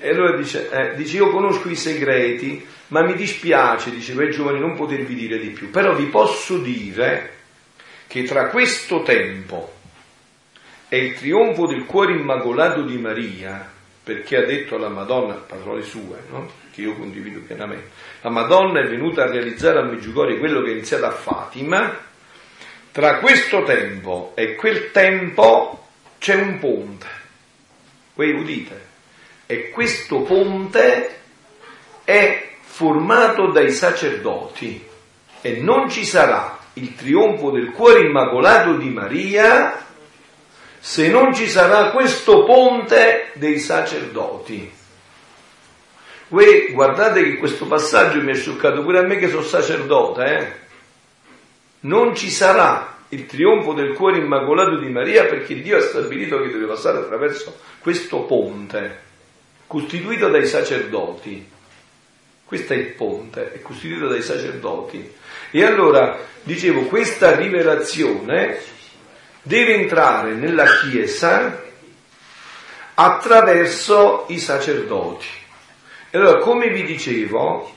e 0.00 0.10
allora 0.10 0.36
dice, 0.36 0.70
eh, 0.70 0.94
dice, 0.96 1.16
io 1.16 1.30
conosco 1.30 1.68
i 1.68 1.76
segreti, 1.76 2.66
ma 2.88 3.02
mi 3.02 3.14
dispiace, 3.14 3.90
diceva 3.90 4.22
ai 4.22 4.32
giovani, 4.32 4.58
non 4.58 4.74
potervi 4.74 5.14
dire 5.14 5.38
di 5.38 5.50
più. 5.50 5.70
Però 5.70 5.94
vi 5.94 6.06
posso 6.06 6.58
dire 6.58 7.32
che 8.06 8.24
tra 8.24 8.48
questo 8.48 9.02
tempo 9.02 9.72
e 10.88 10.98
il 10.98 11.14
trionfo 11.14 11.66
del 11.66 11.84
cuore 11.84 12.12
immacolato 12.12 12.82
di 12.82 12.98
Maria, 12.98 13.70
perché 14.02 14.36
ha 14.36 14.44
detto 14.44 14.76
alla 14.76 14.88
Madonna, 14.88 15.34
parole 15.34 15.82
sue, 15.82 16.22
no? 16.30 16.50
che 16.72 16.82
io 16.82 16.94
condivido 16.94 17.40
pienamente, 17.40 17.90
la 18.20 18.30
Madonna 18.30 18.80
è 18.80 18.88
venuta 18.88 19.24
a 19.24 19.30
realizzare 19.30 19.78
a 19.78 19.84
Meggiugorio 19.84 20.38
quello 20.38 20.60
che 20.62 20.68
è 20.68 20.72
iniziato 20.72 21.06
a 21.06 21.10
Fatima, 21.10 21.98
tra 22.92 23.18
questo 23.18 23.62
tempo 23.62 24.32
e 24.36 24.54
quel 24.54 24.90
tempo 24.90 25.88
c'è 26.18 26.34
un 26.34 26.58
ponte. 26.58 27.06
Voi 28.14 28.32
udite? 28.32 28.92
E 29.46 29.70
questo 29.70 30.22
ponte 30.22 31.18
è 32.04 32.52
formato 32.60 33.50
dai 33.50 33.70
sacerdoti 33.70 34.84
e 35.40 35.60
non 35.60 35.90
ci 35.90 36.04
sarà 36.04 36.58
il 36.74 36.94
trionfo 36.94 37.50
del 37.50 37.70
cuore 37.70 38.06
immacolato 38.06 38.76
di 38.76 38.88
Maria 38.90 39.84
se 40.86 41.08
non 41.08 41.32
ci 41.32 41.48
sarà 41.48 41.92
questo 41.92 42.44
ponte 42.44 43.30
dei 43.36 43.58
sacerdoti. 43.58 44.70
Voi 46.28 46.72
guardate 46.72 47.22
che 47.22 47.36
questo 47.36 47.66
passaggio 47.66 48.20
mi 48.20 48.32
è 48.32 48.34
scioccato 48.34 48.82
pure 48.82 48.98
a 48.98 49.02
me 49.02 49.16
che 49.16 49.30
sono 49.30 49.44
sacerdote, 49.44 50.24
eh? 50.24 50.52
Non 51.80 52.14
ci 52.14 52.28
sarà 52.28 52.98
il 53.08 53.24
trionfo 53.24 53.72
del 53.72 53.94
cuore 53.94 54.18
immacolato 54.18 54.76
di 54.76 54.90
Maria 54.90 55.24
perché 55.24 55.58
Dio 55.62 55.78
ha 55.78 55.80
stabilito 55.80 56.38
che 56.42 56.50
deve 56.50 56.66
passare 56.66 56.98
attraverso 56.98 57.58
questo 57.78 58.24
ponte 58.24 58.98
costituito 59.66 60.28
dai 60.28 60.46
sacerdoti. 60.46 61.50
Questo 62.44 62.74
è 62.74 62.76
il 62.76 62.88
ponte, 62.88 63.52
è 63.54 63.62
costituito 63.62 64.06
dai 64.06 64.20
sacerdoti. 64.20 65.12
E 65.50 65.64
allora, 65.64 66.18
dicevo, 66.42 66.82
questa 66.82 67.34
rivelazione 67.34 68.73
deve 69.44 69.74
entrare 69.74 70.32
nella 70.32 70.64
Chiesa 70.80 71.62
attraverso 72.94 74.24
i 74.28 74.38
sacerdoti. 74.38 75.26
E 76.10 76.18
allora, 76.18 76.38
come 76.38 76.70
vi 76.70 76.82
dicevo, 76.84 77.72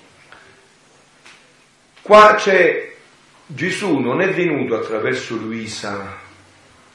qua 2.01 2.36
c'è 2.36 2.95
Gesù 3.45 3.97
non 3.97 4.22
è 4.22 4.34
venuto 4.34 4.76
attraverso 4.76 5.36
Luisa, 5.36 6.15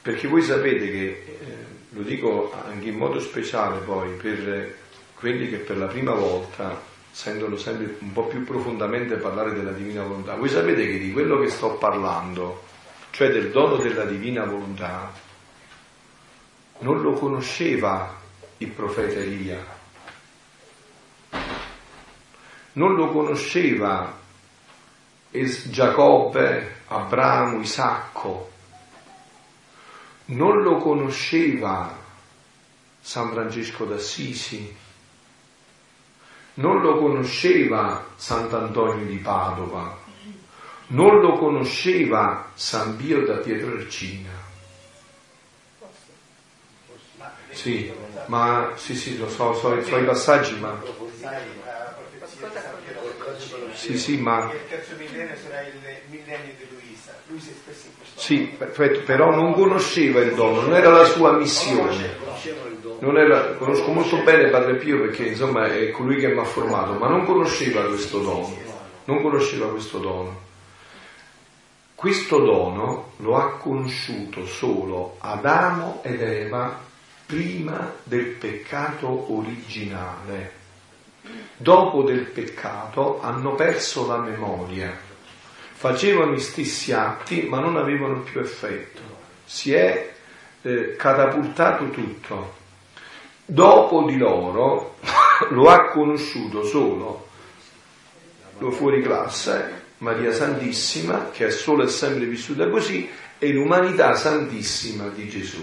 perché 0.00 0.26
voi 0.28 0.42
sapete 0.42 0.90
che, 0.90 1.06
eh, 1.06 1.46
lo 1.90 2.02
dico 2.02 2.52
anche 2.66 2.88
in 2.88 2.96
modo 2.96 3.20
speciale 3.20 3.78
poi, 3.80 4.10
per 4.12 4.74
quelli 5.14 5.48
che 5.48 5.56
per 5.56 5.76
la 5.78 5.86
prima 5.86 6.12
volta 6.12 6.80
sentono 7.10 7.56
sempre 7.56 7.96
un 7.98 8.12
po' 8.12 8.24
più 8.24 8.44
profondamente 8.44 9.16
parlare 9.16 9.52
della 9.52 9.72
divina 9.72 10.02
volontà, 10.02 10.34
voi 10.34 10.48
sapete 10.48 10.86
che 10.86 10.98
di 10.98 11.12
quello 11.12 11.40
che 11.40 11.48
sto 11.48 11.72
parlando, 11.72 12.70
cioè 13.12 13.28
del 13.30 13.50
dono 13.50 13.76
della 13.76 14.06
divina 14.06 14.44
volontà, 14.44 15.12
non 16.78 17.02
lo 17.02 17.12
conosceva 17.12 18.18
il 18.56 18.70
profeta 18.70 19.20
Elia, 19.20 19.64
non 22.72 22.94
lo 22.94 23.08
conosceva 23.08 24.18
Giacobbe, 25.30 26.76
Abramo, 26.88 27.60
Isacco, 27.60 28.50
non 30.26 30.62
lo 30.62 30.78
conosceva 30.78 31.94
San 32.98 33.30
Francesco 33.30 33.84
d'Assisi, 33.84 34.74
non 36.54 36.80
lo 36.80 36.96
conosceva 36.96 38.06
Sant'Antonio 38.16 39.04
di 39.04 39.16
Padova, 39.16 40.01
non 40.92 41.20
lo 41.20 41.32
conosceva 41.34 42.50
San 42.54 42.96
Pio 42.96 43.24
da 43.24 43.36
Pietrelcina. 43.36 44.30
Sì, 47.50 47.92
ma 48.26 48.72
sì, 48.76 48.94
sì, 48.94 49.18
lo 49.18 49.28
so, 49.28 49.52
so, 49.54 49.82
so 49.82 49.98
i 49.98 50.04
passaggi, 50.04 50.58
ma. 50.58 50.80
Sì, 53.74 53.98
sì, 53.98 54.16
ma. 54.18 54.50
Il 54.52 54.68
terzo 54.68 54.94
millennio 54.96 55.34
sarà 55.36 55.60
il 55.62 55.72
millennio 56.08 56.52
di 56.56 56.66
Luisa. 56.70 57.14
Lui 57.26 57.40
si 57.40 57.50
espresse 57.50 57.88
in 57.88 57.92
questo 57.96 58.20
Sì, 58.20 58.54
perfetto, 58.56 59.00
però 59.04 59.34
non 59.34 59.52
conosceva 59.52 60.20
il 60.20 60.34
dono, 60.34 60.62
non 60.62 60.74
era 60.74 60.90
la 60.90 61.04
sua 61.04 61.32
missione. 61.32 62.20
Non 62.98 63.16
era, 63.16 63.54
conosco 63.54 63.90
molto 63.90 64.22
bene 64.22 64.48
Padre 64.48 64.76
Pio 64.76 65.00
perché 65.00 65.26
insomma 65.26 65.66
è 65.66 65.90
colui 65.90 66.16
che 66.16 66.28
mi 66.28 66.38
ha 66.38 66.44
formato, 66.44 66.94
ma 66.94 67.08
non 67.08 67.24
conosceva 67.24 67.84
questo 67.86 68.20
dono, 68.20 68.56
non 69.04 69.22
conosceva 69.22 69.68
questo 69.68 69.98
dono. 69.98 70.41
Questo 72.02 72.40
dono 72.40 73.12
lo 73.18 73.36
ha 73.36 73.58
conosciuto 73.58 74.44
solo 74.44 75.18
Adamo 75.20 76.00
ed 76.02 76.20
Eva 76.20 76.76
prima 77.24 77.92
del 78.02 78.24
peccato 78.24 79.32
originale. 79.32 80.52
Dopo 81.56 82.02
del 82.02 82.24
peccato 82.24 83.20
hanno 83.22 83.54
perso 83.54 84.04
la 84.08 84.16
memoria, 84.16 84.92
facevano 85.74 86.32
gli 86.32 86.40
stessi 86.40 86.92
atti 86.92 87.42
ma 87.42 87.60
non 87.60 87.76
avevano 87.76 88.22
più 88.22 88.40
effetto, 88.40 89.00
si 89.44 89.72
è 89.72 90.12
eh, 90.60 90.96
catapultato 90.96 91.88
tutto. 91.90 92.54
Dopo 93.44 94.02
di 94.06 94.18
loro 94.18 94.96
lo 95.50 95.70
ha 95.70 95.90
conosciuto 95.90 96.64
solo 96.64 97.28
lo 98.58 98.70
fuori 98.72 99.02
classe, 99.02 99.81
Maria 100.02 100.32
Santissima, 100.32 101.30
che 101.32 101.46
è 101.46 101.50
solo 101.50 101.84
e 101.84 101.88
sempre 101.88 102.26
vissuta 102.26 102.68
così, 102.68 103.08
e 103.38 103.52
l'umanità 103.52 104.14
santissima 104.14 105.06
di 105.06 105.28
Gesù. 105.28 105.62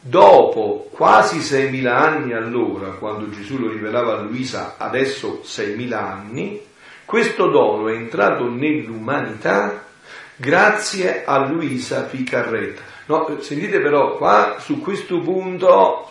Dopo 0.00 0.88
quasi 0.90 1.38
6.000 1.38 1.86
anni 1.86 2.32
allora, 2.32 2.88
quando 2.92 3.28
Gesù 3.28 3.58
lo 3.58 3.68
rivelava 3.68 4.14
a 4.14 4.22
Luisa, 4.22 4.76
adesso 4.78 5.42
6.000 5.44 5.92
anni, 5.92 6.60
questo 7.04 7.48
dono 7.48 7.88
è 7.88 7.94
entrato 7.94 8.48
nell'umanità 8.48 9.84
grazie 10.36 11.24
a 11.26 11.46
Luisa 11.46 12.02
Picarretta. 12.02 12.82
No, 13.06 13.36
sentite 13.40 13.78
però, 13.80 14.16
qua 14.16 14.56
su 14.58 14.80
questo 14.80 15.20
punto 15.20 16.10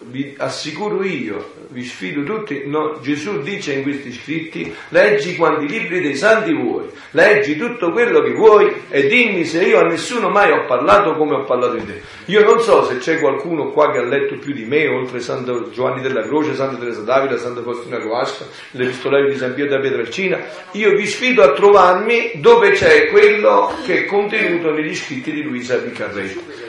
vi 0.00 0.34
assicuro 0.38 1.02
io, 1.02 1.54
vi 1.68 1.84
sfido 1.84 2.22
tutti, 2.22 2.62
no, 2.66 2.98
Gesù 3.02 3.42
dice 3.42 3.72
in 3.72 3.82
questi 3.82 4.12
scritti, 4.12 4.72
leggi 4.90 5.34
quanti 5.34 5.66
libri 5.66 6.00
dei 6.00 6.14
santi 6.14 6.52
vuoi, 6.52 6.86
leggi 7.10 7.56
tutto 7.56 7.90
quello 7.90 8.22
che 8.22 8.32
vuoi 8.32 8.72
e 8.88 9.06
dimmi 9.08 9.44
se 9.44 9.64
io 9.64 9.80
a 9.80 9.82
nessuno 9.82 10.28
mai 10.28 10.52
ho 10.52 10.64
parlato 10.66 11.16
come 11.16 11.34
ho 11.34 11.44
parlato 11.44 11.74
di 11.74 11.86
te. 11.86 12.02
Io 12.26 12.44
non 12.44 12.60
so 12.60 12.84
se 12.84 12.98
c'è 12.98 13.18
qualcuno 13.18 13.70
qua 13.70 13.90
che 13.90 13.98
ha 13.98 14.04
letto 14.04 14.36
più 14.36 14.52
di 14.52 14.64
me, 14.64 14.86
oltre 14.86 15.20
Santo 15.20 15.70
Giovanni 15.70 16.00
della 16.00 16.22
Croce, 16.22 16.54
Santa 16.54 16.76
Teresa 16.76 17.02
d'Avila, 17.02 17.36
Santa 17.36 17.62
Faustina 17.62 17.98
Coasca, 17.98 18.46
l'Epistolario 18.72 19.30
di 19.30 19.36
San 19.36 19.54
Pietro 19.54 19.76
da 19.76 19.80
Pietrelcina, 19.80 20.38
io 20.72 20.94
vi 20.94 21.06
sfido 21.06 21.42
a 21.42 21.52
trovarmi 21.52 22.32
dove 22.36 22.70
c'è 22.70 23.08
quello 23.08 23.72
che 23.84 24.04
è 24.04 24.04
contenuto 24.04 24.70
negli 24.70 24.94
scritti 24.94 25.32
di 25.32 25.42
Luisa 25.42 25.76
Piccarretto. 25.76 26.67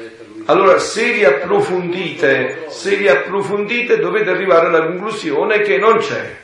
Allora, 0.49 0.79
se 0.79 1.11
vi 1.11 1.23
approfondite, 1.23 2.65
se 2.69 2.95
approfondite 3.07 3.99
dovete 3.99 4.31
arrivare 4.31 4.65
alla 4.65 4.83
conclusione 4.87 5.59
che 5.59 5.77
non 5.77 5.97
c'è. 5.97 6.37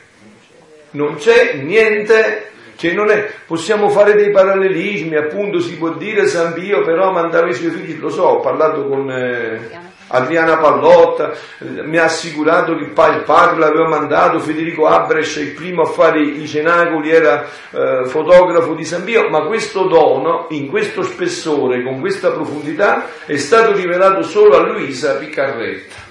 Non 0.92 1.16
c'è 1.16 1.54
niente 1.54 2.50
non 2.92 3.10
è. 3.10 3.28
Possiamo 3.46 3.88
fare 3.88 4.14
dei 4.14 4.30
parallelismi, 4.30 5.16
appunto 5.16 5.58
si 5.58 5.76
può 5.76 5.90
dire 5.94 6.28
San 6.28 6.52
Pio 6.52 6.82
però 6.82 7.10
mandava 7.10 7.48
i 7.48 7.54
suoi 7.54 7.70
figli, 7.70 7.98
lo 7.98 8.10
so, 8.10 8.22
ho 8.22 8.40
parlato 8.40 8.86
con 8.86 9.10
eh, 9.10 9.70
Adriana 10.08 10.58
Pallotta, 10.58 11.32
mi 11.58 11.98
ha 11.98 12.04
assicurato 12.04 12.76
che 12.76 12.84
il 12.84 12.92
padre 13.24 13.58
l'aveva 13.58 13.88
mandato, 13.88 14.38
Federico 14.38 14.86
Abresch, 14.86 15.36
il 15.36 15.52
primo 15.52 15.82
a 15.82 15.86
fare 15.86 16.20
i 16.20 16.46
cenacoli, 16.46 17.10
era 17.10 17.44
eh, 17.44 18.06
fotografo 18.06 18.74
di 18.74 18.84
San 18.84 19.04
Pio, 19.04 19.28
ma 19.28 19.46
questo 19.46 19.86
dono, 19.86 20.46
in 20.50 20.68
questo 20.68 21.02
spessore, 21.02 21.82
con 21.82 22.00
questa 22.00 22.30
profondità, 22.30 23.08
è 23.24 23.36
stato 23.36 23.72
rivelato 23.72 24.22
solo 24.22 24.56
a 24.56 24.60
Luisa 24.60 25.16
Piccarretta. 25.16 26.04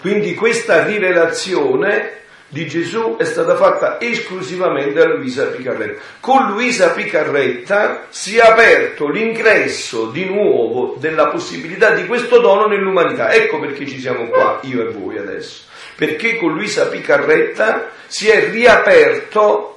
Quindi 0.00 0.34
questa 0.34 0.84
rivelazione 0.84 2.18
di 2.50 2.66
Gesù 2.66 3.16
è 3.18 3.24
stata 3.24 3.56
fatta 3.56 4.00
esclusivamente 4.00 5.00
a 5.00 5.06
Luisa 5.06 5.46
Picarretta. 5.46 6.00
Con 6.20 6.50
Luisa 6.50 6.90
Picarretta 6.90 8.06
si 8.08 8.38
è 8.38 8.40
aperto 8.40 9.08
l'ingresso 9.08 10.06
di 10.06 10.24
nuovo 10.24 10.96
della 10.98 11.26
possibilità 11.28 11.90
di 11.90 12.06
questo 12.06 12.40
dono 12.40 12.66
nell'umanità. 12.66 13.32
Ecco 13.32 13.60
perché 13.60 13.86
ci 13.86 14.00
siamo 14.00 14.28
qua, 14.28 14.60
io 14.62 14.80
e 14.80 14.90
voi 14.92 15.18
adesso. 15.18 15.64
Perché 15.94 16.36
con 16.36 16.54
Luisa 16.54 16.86
Picarretta 16.86 17.90
si 18.06 18.28
è 18.28 18.50
riaperto 18.50 19.76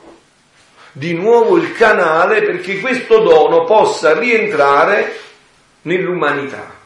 di 0.93 1.13
nuovo 1.13 1.57
il 1.57 1.73
canale 1.73 2.41
perché 2.41 2.79
questo 2.79 3.19
dono 3.19 3.65
possa 3.65 4.17
rientrare 4.17 5.19
nell'umanità. 5.81 6.79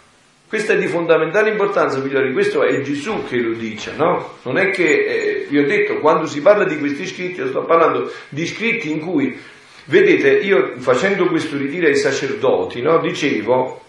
Questo 0.56 0.72
è 0.72 0.78
di 0.78 0.88
fondamentale 0.88 1.50
importanza, 1.50 2.02
figlioli, 2.02 2.32
questo 2.32 2.64
è 2.64 2.80
Gesù 2.80 3.26
che 3.26 3.36
lo 3.40 3.56
dice, 3.56 3.92
no? 3.98 4.38
Non 4.44 4.58
è 4.58 4.70
che, 4.70 4.86
eh, 4.86 5.48
vi 5.50 5.58
ho 5.58 5.66
detto, 5.66 6.00
quando 6.00 6.28
si 6.28 6.40
parla 6.40 6.64
di 6.64 6.80
questi 6.80 7.06
scritti, 7.06 7.42
io 7.42 7.50
sto 7.50 7.66
parlando 7.66 8.10
di 8.30 8.48
scritti 8.48 8.90
in 8.90 9.02
cui, 9.02 9.38
vedete, 9.84 10.38
io 10.38 10.76
facendo 10.78 11.28
questo 11.28 11.58
ritiro 11.58 11.88
ai 11.88 11.98
sacerdoti, 11.98 12.82
no? 12.82 13.00
Dicevo, 13.00 13.82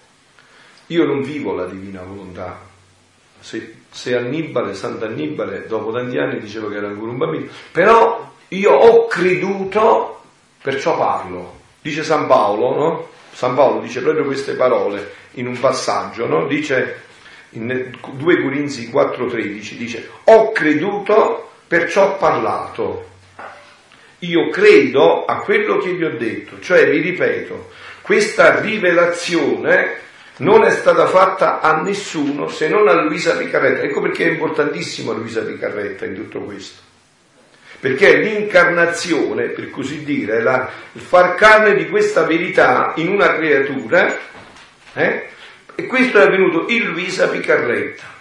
io 0.89 1.05
non 1.05 1.23
vivo 1.23 1.55
la 1.55 1.67
divina 1.67 2.03
volontà. 2.03 2.61
Se, 3.39 3.75
se 3.89 4.17
Annibale, 4.17 4.75
Sant'Annibale, 4.75 5.67
dopo 5.69 5.93
tanti 5.93 6.19
anni 6.19 6.41
diceva 6.41 6.69
che 6.69 6.79
era 6.79 6.89
ancora 6.89 7.13
un 7.13 7.19
bambino, 7.19 7.47
però 7.71 8.29
io 8.49 8.73
ho 8.73 9.07
creduto, 9.07 10.21
perciò 10.61 10.99
parlo. 10.99 11.61
Dice 11.81 12.03
San 12.03 12.27
Paolo, 12.27 12.75
no? 12.75 13.09
San 13.37 13.55
Paolo 13.55 13.81
dice 13.81 14.01
proprio 14.01 14.25
queste 14.25 14.55
parole 14.55 15.13
in 15.33 15.47
un 15.47 15.61
passaggio, 15.61 16.27
no? 16.27 16.47
dice 16.47 17.03
in 17.51 17.95
2 18.01 18.41
Corinzi 18.41 18.91
4:13, 18.91 19.77
dice 19.77 20.09
ho 20.25 20.53
creduto 20.53 21.51
perciò 21.67 22.15
ho 22.15 22.17
parlato. 22.17 23.11
io 24.21 24.49
credo 24.49 25.27
a 25.27 25.41
quello 25.41 25.77
che 25.77 25.93
vi 25.93 26.05
ho 26.05 26.17
detto, 26.17 26.59
cioè 26.61 26.89
vi 26.89 27.01
ripeto, 27.01 27.73
questa 28.01 28.59
rivelazione 28.59 29.99
non 30.39 30.65
è 30.65 30.71
stata 30.71 31.07
fatta 31.07 31.61
a 31.61 31.83
nessuno 31.83 32.49
se 32.49 32.69
non 32.69 32.89
a 32.89 33.03
Luisa 33.03 33.37
Picarretta. 33.37 33.83
Ecco 33.83 34.01
perché 34.01 34.25
è 34.25 34.31
importantissima 34.31 35.13
Luisa 35.13 35.43
Picarretta 35.43 36.07
in 36.07 36.15
tutto 36.15 36.41
questo. 36.41 36.86
Perché 37.79 38.15
è 38.15 38.17
l'incarnazione, 38.23 39.49
per 39.49 39.71
così 39.71 40.03
dire, 40.05 40.43
la, 40.43 40.71
il 40.93 41.01
far 41.01 41.35
carne 41.35 41.75
di 41.75 41.89
questa 41.89 42.25
verità 42.25 42.93
in 42.97 43.09
una 43.09 43.35
creatura, 43.35 44.17
eh? 44.95 45.29
e 45.75 45.87
questo 45.87 46.19
è 46.19 46.23
avvenuto 46.23 46.65
in 46.69 46.85
Luisa 46.87 47.29
Picarretta. 47.29 48.15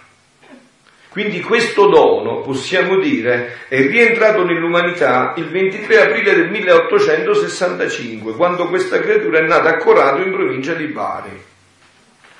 Quindi 1.16 1.40
questo 1.40 1.86
dono, 1.86 2.42
possiamo 2.42 2.98
dire, 2.98 3.60
è 3.68 3.80
rientrato 3.80 4.44
nell'umanità 4.44 5.32
il 5.38 5.48
23 5.48 6.02
aprile 6.02 6.34
del 6.34 6.50
1865, 6.50 8.34
quando 8.34 8.68
questa 8.68 9.00
creatura 9.00 9.38
è 9.38 9.46
nata 9.46 9.70
a 9.70 9.76
Corato 9.78 10.20
in 10.20 10.30
provincia 10.30 10.74
di 10.74 10.84
Bari. 10.84 11.42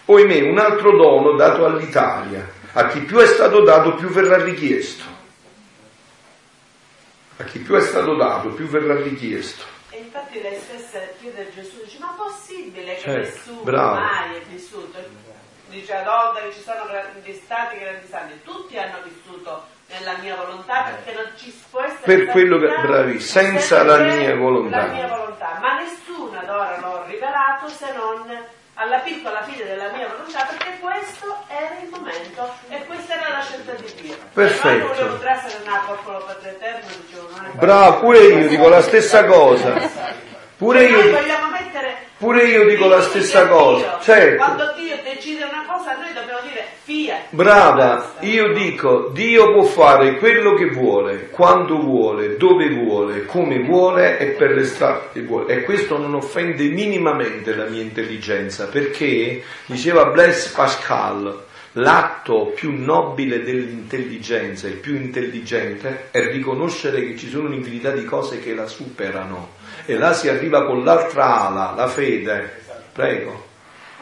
Oimè, 0.04 0.42
un 0.42 0.58
altro 0.58 0.94
dono 0.94 1.32
dato 1.36 1.64
all'Italia. 1.64 2.46
A 2.72 2.88
chi 2.88 3.00
più 3.00 3.16
è 3.16 3.26
stato 3.26 3.62
dato, 3.62 3.94
più 3.94 4.08
verrà 4.08 4.44
richiesto. 4.44 5.04
A 7.38 7.44
chi 7.44 7.58
più 7.58 7.74
è 7.74 7.80
stato 7.80 8.14
dato, 8.16 8.48
più 8.50 8.66
verrà 8.66 8.94
richiesto. 9.00 9.64
E 9.90 9.98
infatti 9.98 10.40
lei 10.40 10.58
stessa 10.58 10.98
chiede 11.20 11.42
a 11.42 11.54
Gesù, 11.54 11.82
dice, 11.84 11.98
ma 11.98 12.14
possibile 12.16 12.94
che 12.94 13.00
Certo, 13.00 13.18
nessuno 13.20 13.60
bravo. 13.62 13.94
mai 14.00 14.36
è 14.36 14.40
vissuto? 14.48 14.98
Dice 15.68 15.92
ad 15.94 16.06
Olda 16.06 16.40
che 16.40 16.52
ci 16.52 16.60
sono 16.62 16.86
grandi 16.86 17.32
stati, 17.34 17.78
grandi 17.78 18.06
santi, 18.08 18.40
tutti 18.44 18.78
hanno 18.78 18.98
vissuto 19.02 19.64
nella 19.88 20.16
mia 20.22 20.34
volontà 20.36 20.82
perché 20.84 21.12
non 21.12 21.30
ci 21.36 21.52
può 21.70 21.80
essere 21.82 22.02
Per 22.04 22.26
quello 22.26 22.58
che- 22.58 22.66
bravi, 22.68 23.20
senza 23.20 23.82
la 23.84 23.98
mia 23.98 24.34
volontà. 24.36 24.86
La 24.86 24.92
mia 24.92 25.06
volontà, 25.08 25.58
ma 25.60 25.78
nessuno 25.80 26.38
ad 26.38 26.48
ora 26.48 26.78
l'ho 26.80 27.04
rivelato 27.06 27.68
se 27.68 27.92
non 27.94 28.44
alla 28.78 28.98
piccola 28.98 29.42
fine 29.42 29.64
della 29.64 29.90
mia 29.92 30.06
volontà 30.08 30.44
perché 30.44 30.78
questo 30.80 31.44
era 31.48 31.76
il 31.82 31.88
momento 31.88 32.54
e 32.68 32.84
questa 32.84 33.14
era 33.14 33.36
la 33.36 33.42
scelta 33.42 33.72
di 33.72 33.94
Dio. 34.00 34.16
Perfetto. 34.32 34.68
E 34.68 34.78
quando 34.80 34.94
volevo 34.94 35.18
trasferire 35.18 35.68
una 35.68 35.82
popolo 35.86 36.18
Padre 36.24 36.50
Eterno 36.50 36.86
dicevo 37.00 37.28
non 37.30 37.46
è 37.46 37.48
Bravo, 37.56 37.98
pure 38.00 38.18
io 38.18 38.48
dico 38.48 38.68
la 38.68 38.82
stessa 38.82 39.24
cosa. 39.24 40.34
Pure 40.58 40.84
io, 40.86 40.98
pure 42.16 42.44
io 42.44 42.66
dico 42.66 42.86
la 42.86 43.02
stessa 43.02 43.44
Dio. 43.44 43.54
cosa. 43.54 43.98
Certo. 44.00 44.36
Quando 44.36 44.72
Dio 44.74 44.96
decide 45.04 45.44
una 45.44 45.66
cosa, 45.68 45.96
noi 45.98 46.14
dobbiamo 46.14 46.40
dire 46.40 46.64
fiat. 46.82 47.24
Brava, 47.28 48.14
io 48.20 48.54
dico, 48.54 49.10
Dio 49.12 49.52
può 49.52 49.64
fare 49.64 50.16
quello 50.16 50.54
che 50.54 50.70
vuole, 50.70 51.28
quando 51.28 51.78
vuole, 51.78 52.38
dove 52.38 52.70
vuole, 52.70 53.26
come 53.26 53.58
vuole 53.64 54.18
e 54.18 54.28
per 54.28 54.52
le 54.52 54.64
strade 54.64 55.08
che 55.12 55.20
vuole. 55.20 55.52
E 55.52 55.62
questo 55.64 55.98
non 55.98 56.14
offende 56.14 56.64
minimamente 56.68 57.54
la 57.54 57.66
mia 57.66 57.82
intelligenza, 57.82 58.66
perché, 58.68 59.42
diceva 59.66 60.06
Blaise 60.06 60.52
Pascal, 60.54 61.44
l'atto 61.72 62.52
più 62.54 62.72
nobile 62.72 63.42
dell'intelligenza, 63.42 64.66
il 64.66 64.76
più 64.76 64.94
intelligente, 64.94 66.08
è 66.10 66.24
riconoscere 66.30 67.06
che 67.06 67.14
ci 67.16 67.28
sono 67.28 67.48
un'infinità 67.48 67.90
di 67.90 68.06
cose 68.06 68.40
che 68.40 68.54
la 68.54 68.66
superano. 68.66 69.55
E 69.88 69.96
là 69.96 70.12
si 70.12 70.28
arriva 70.28 70.66
con 70.66 70.82
l'altra 70.82 71.46
ala, 71.46 71.72
la 71.76 71.86
fede. 71.86 72.64
Prego. 72.92 73.44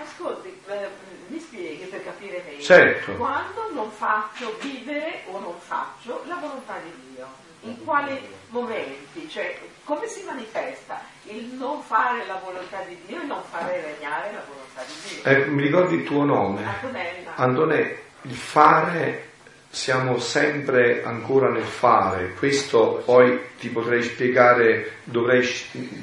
Ascolti, 0.02 0.58
eh, 0.68 0.88
mi 1.26 1.38
spieghi 1.38 1.84
per 1.84 2.02
capire 2.02 2.42
meglio. 2.46 2.62
Certo. 2.62 3.12
Quando 3.12 3.70
non 3.74 3.90
faccio 3.90 4.56
vivere 4.62 5.24
o 5.30 5.38
non 5.40 5.54
faccio 5.58 6.22
la 6.26 6.36
volontà 6.36 6.78
di 6.82 6.90
Dio? 7.14 7.26
In 7.62 7.84
quali 7.84 8.18
momenti? 8.48 9.28
Cioè, 9.28 9.58
come 9.84 10.06
si 10.06 10.22
manifesta 10.24 11.02
il 11.24 11.52
non 11.52 11.82
fare 11.82 12.24
la 12.26 12.40
volontà 12.42 12.80
di 12.88 12.98
Dio 13.06 13.20
e 13.20 13.26
non 13.26 13.42
fare 13.50 13.82
regnare 13.82 14.32
la 14.32 14.42
volontà 14.46 14.82
di 14.86 14.94
Dio? 15.08 15.24
Eh, 15.24 15.46
mi 15.50 15.62
ricordi 15.62 15.96
il 15.96 16.04
tuo 16.04 16.24
nome? 16.24 16.64
Antonella. 16.64 17.34
Antonè, 17.34 17.98
il 18.22 18.34
fare, 18.34 19.32
siamo 19.74 20.18
sempre 20.20 21.02
ancora 21.02 21.50
nel 21.50 21.64
fare, 21.64 22.34
questo 22.38 23.02
poi 23.04 23.40
ti 23.58 23.70
potrei 23.70 24.04
spiegare, 24.04 24.98
dovrei 25.02 25.44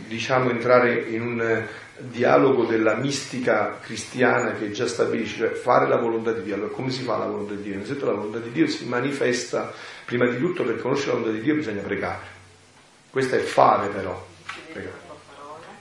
diciamo 0.07 0.49
entrare 0.49 1.05
in 1.07 1.22
un 1.22 1.67
dialogo 1.97 2.65
della 2.65 2.95
mistica 2.95 3.80
cristiana 3.82 4.55
che 4.55 4.72
già 4.72 4.88
stabilisce, 4.88 5.38
cioè 5.38 5.49
fare 5.51 5.88
la 5.88 5.95
volontà 5.95 6.34
di 6.34 6.43
Dio. 6.43 6.55
Allora 6.55 6.74
come 6.74 6.91
si 6.91 7.03
fa 7.03 7.17
la 7.17 7.28
volontà 7.28 7.53
di 7.53 7.61
Dio? 7.61 7.74
Innanzitutto 7.76 8.07
la 8.07 8.17
volontà 8.17 8.39
di 8.39 8.51
Dio 8.51 8.67
si 8.67 8.86
manifesta, 8.88 9.72
prima 10.03 10.28
di 10.28 10.38
tutto 10.38 10.65
per 10.65 10.82
conoscere 10.82 11.13
la 11.13 11.19
volontà 11.19 11.38
di 11.38 11.43
Dio 11.43 11.55
bisogna 11.55 11.82
pregare. 11.82 12.39
Questo 13.09 13.36
è 13.36 13.39
fare 13.39 13.88
però, 13.88 14.28
pregare 14.74 15.09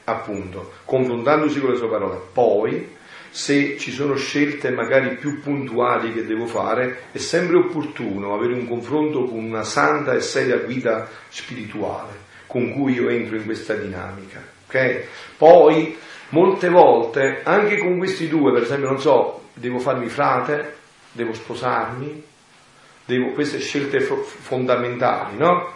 appunto, 0.04 0.72
confrontandosi 0.84 1.60
con 1.60 1.70
le 1.70 1.76
sue 1.76 1.88
parole. 1.88 2.20
Poi, 2.32 2.96
se 3.30 3.78
ci 3.78 3.92
sono 3.92 4.16
scelte 4.16 4.70
magari 4.70 5.16
più 5.16 5.40
puntuali 5.40 6.12
che 6.12 6.26
devo 6.26 6.46
fare, 6.46 7.04
è 7.12 7.18
sempre 7.18 7.56
opportuno 7.56 8.34
avere 8.34 8.54
un 8.54 8.66
confronto 8.66 9.24
con 9.24 9.44
una 9.44 9.62
santa 9.62 10.14
e 10.14 10.20
seria 10.20 10.56
guida 10.56 11.08
spirituale 11.28 12.28
con 12.50 12.72
cui 12.72 12.94
io 12.94 13.08
entro 13.08 13.36
in 13.36 13.44
questa 13.44 13.74
dinamica. 13.74 14.42
ok? 14.66 15.04
Poi, 15.36 15.96
molte 16.30 16.68
volte, 16.68 17.42
anche 17.44 17.78
con 17.78 17.96
questi 17.96 18.26
due, 18.26 18.52
per 18.52 18.62
esempio, 18.62 18.88
non 18.88 19.00
so, 19.00 19.50
devo 19.54 19.78
farmi 19.78 20.08
frate, 20.08 20.74
devo 21.12 21.32
sposarmi, 21.32 22.24
devo, 23.04 23.30
queste 23.34 23.60
scelte 23.60 24.00
fo- 24.00 24.24
fondamentali, 24.24 25.36
no? 25.36 25.74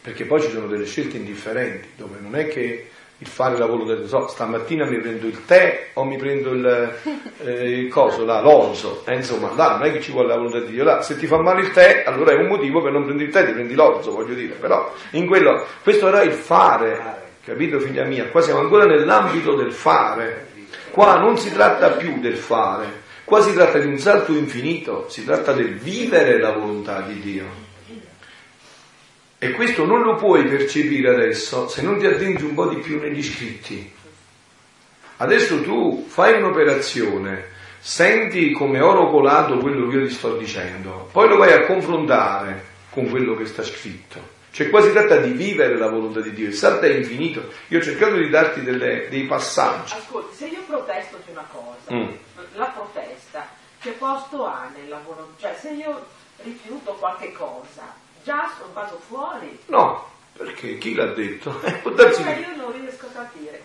Perché 0.00 0.26
poi 0.26 0.42
ci 0.42 0.50
sono 0.50 0.68
delle 0.68 0.86
scelte 0.86 1.16
indifferenti, 1.16 1.88
dove 1.96 2.18
non 2.20 2.36
è 2.36 2.46
che 2.46 2.90
il 3.18 3.26
fare 3.26 3.56
la 3.56 3.64
volontà 3.64 3.94
di 3.94 4.06
so, 4.06 4.28
stamattina 4.28 4.84
mi 4.84 4.98
prendo 4.98 5.26
il 5.26 5.46
tè 5.46 5.88
o 5.94 6.04
mi 6.04 6.18
prendo 6.18 6.50
il, 6.50 6.94
eh, 7.44 7.80
il 7.80 7.88
coso, 7.88 8.24
là, 8.26 8.40
l'orzo, 8.40 9.02
eh, 9.06 9.14
insomma, 9.14 9.52
là, 9.54 9.76
non 9.76 9.84
è 9.84 9.92
che 9.92 10.02
ci 10.02 10.12
vuole 10.12 10.28
la 10.28 10.36
volontà 10.36 10.60
di 10.60 10.72
Dio, 10.72 10.84
là, 10.84 11.00
se 11.00 11.16
ti 11.16 11.26
fa 11.26 11.38
male 11.40 11.62
il 11.62 11.70
tè, 11.70 12.04
allora 12.06 12.32
è 12.32 12.34
un 12.34 12.46
motivo 12.46 12.82
per 12.82 12.92
non 12.92 13.04
prendere 13.04 13.28
il 13.28 13.34
tè, 13.34 13.46
ti 13.46 13.52
prendi 13.52 13.74
l'orzo, 13.74 14.12
voglio 14.12 14.34
dire, 14.34 14.54
però 14.54 14.92
in 15.12 15.26
quello, 15.26 15.64
questo 15.82 16.08
era 16.08 16.22
il 16.22 16.32
fare, 16.32 17.24
capito 17.42 17.80
figlia 17.80 18.04
mia, 18.04 18.26
qua 18.26 18.42
siamo 18.42 18.60
ancora 18.60 18.84
nell'ambito 18.84 19.54
del 19.54 19.72
fare, 19.72 20.48
qua 20.90 21.16
non 21.16 21.38
si 21.38 21.50
tratta 21.52 21.92
più 21.92 22.20
del 22.20 22.36
fare, 22.36 23.04
qua 23.24 23.40
si 23.40 23.54
tratta 23.54 23.78
di 23.78 23.86
un 23.86 23.98
salto 23.98 24.32
infinito, 24.32 25.06
si 25.08 25.24
tratta 25.24 25.52
del 25.52 25.78
vivere 25.78 26.38
la 26.38 26.52
volontà 26.52 27.00
di 27.00 27.18
Dio. 27.20 27.65
E 29.46 29.52
questo 29.52 29.84
non 29.84 30.02
lo 30.02 30.16
puoi 30.16 30.44
percepire 30.44 31.08
adesso 31.10 31.68
se 31.68 31.80
non 31.82 31.98
ti 31.98 32.06
addentri 32.06 32.44
un 32.46 32.54
po' 32.54 32.66
di 32.66 32.76
più 32.80 32.98
negli 33.00 33.22
scritti. 33.22 33.92
Adesso 35.18 35.62
tu 35.62 36.04
fai 36.08 36.34
un'operazione, 36.34 37.44
senti 37.78 38.50
come 38.50 38.80
oro 38.80 39.08
colato 39.08 39.56
quello 39.58 39.88
che 39.88 39.96
io 39.98 40.06
ti 40.06 40.12
sto 40.12 40.36
dicendo, 40.36 41.08
poi 41.12 41.28
lo 41.28 41.36
vai 41.36 41.52
a 41.52 41.64
confrontare 41.64 42.64
con 42.90 43.08
quello 43.08 43.34
che 43.36 43.46
sta 43.46 43.62
scritto. 43.62 44.34
Cioè 44.50 44.68
qua 44.68 44.80
si 44.82 44.90
tratta 44.90 45.18
di 45.18 45.30
vivere 45.30 45.76
la 45.78 45.88
volontà 45.88 46.20
di 46.20 46.32
Dio, 46.32 46.48
il 46.48 46.54
salto 46.54 46.86
è 46.86 46.90
infinito. 46.90 47.50
Io 47.68 47.78
ho 47.78 47.82
cercato 47.82 48.16
di 48.16 48.28
darti 48.28 48.62
delle- 48.62 49.06
dei 49.10 49.24
passaggi. 49.24 49.92
Ascolti, 49.94 50.34
se 50.34 50.46
io 50.46 50.60
protesto 50.66 51.18
di 51.24 51.30
una 51.30 51.46
cosa, 51.52 51.94
Mm. 51.94 52.08
la 52.54 52.66
protesta, 52.66 53.46
che 53.80 53.90
posto 53.92 54.44
ha 54.46 54.68
nella 54.76 55.00
volontà? 55.04 55.48
Cioè, 55.48 55.56
se 55.60 55.70
io 55.70 56.04
rifiuto 56.42 56.92
qualche 56.94 57.32
cosa, 57.32 57.94
già 58.26 58.50
sono- 58.58 58.72
vado 58.72 58.98
fuori. 58.98 59.56
No, 59.66 60.10
perché 60.32 60.78
chi 60.78 60.94
l'ha 60.94 61.06
detto? 61.14 61.58
Eh, 61.62 61.72
può 61.74 61.92
darsi 61.92 62.24
che... 62.24 62.30
io 62.30 62.56
non 62.56 62.72
riesco 62.72 63.06
a 63.06 63.10
capire. 63.10 63.62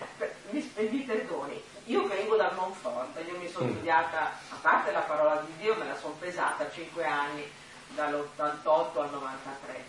Mi, 0.52 0.72
mi 0.76 1.00
perdoni, 1.00 1.60
io 1.86 2.08
vengo 2.08 2.36
dal 2.36 2.54
Monfort, 2.54 3.20
io 3.28 3.38
mi 3.40 3.50
sono 3.50 3.66
Mm. 3.66 3.72
studiata, 3.72 4.20
a 4.50 4.56
parte 4.62 4.92
la 4.92 5.00
parola 5.00 5.44
di 5.46 5.52
Dio, 5.64 5.76
me 5.76 5.86
la 5.88 5.98
sono 5.98 6.14
pesata 6.20 6.70
5 6.70 7.04
anni, 7.04 7.44
dall'88 7.96 9.00
al 9.02 9.10
93. 9.12 9.84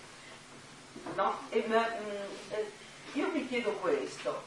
No? 1.17 1.39
E, 1.51 1.65
ma, 1.67 1.87
mm, 1.87 2.53
eh, 2.53 2.71
io 3.13 3.29
mi 3.31 3.47
chiedo 3.49 3.73
questo, 3.73 4.43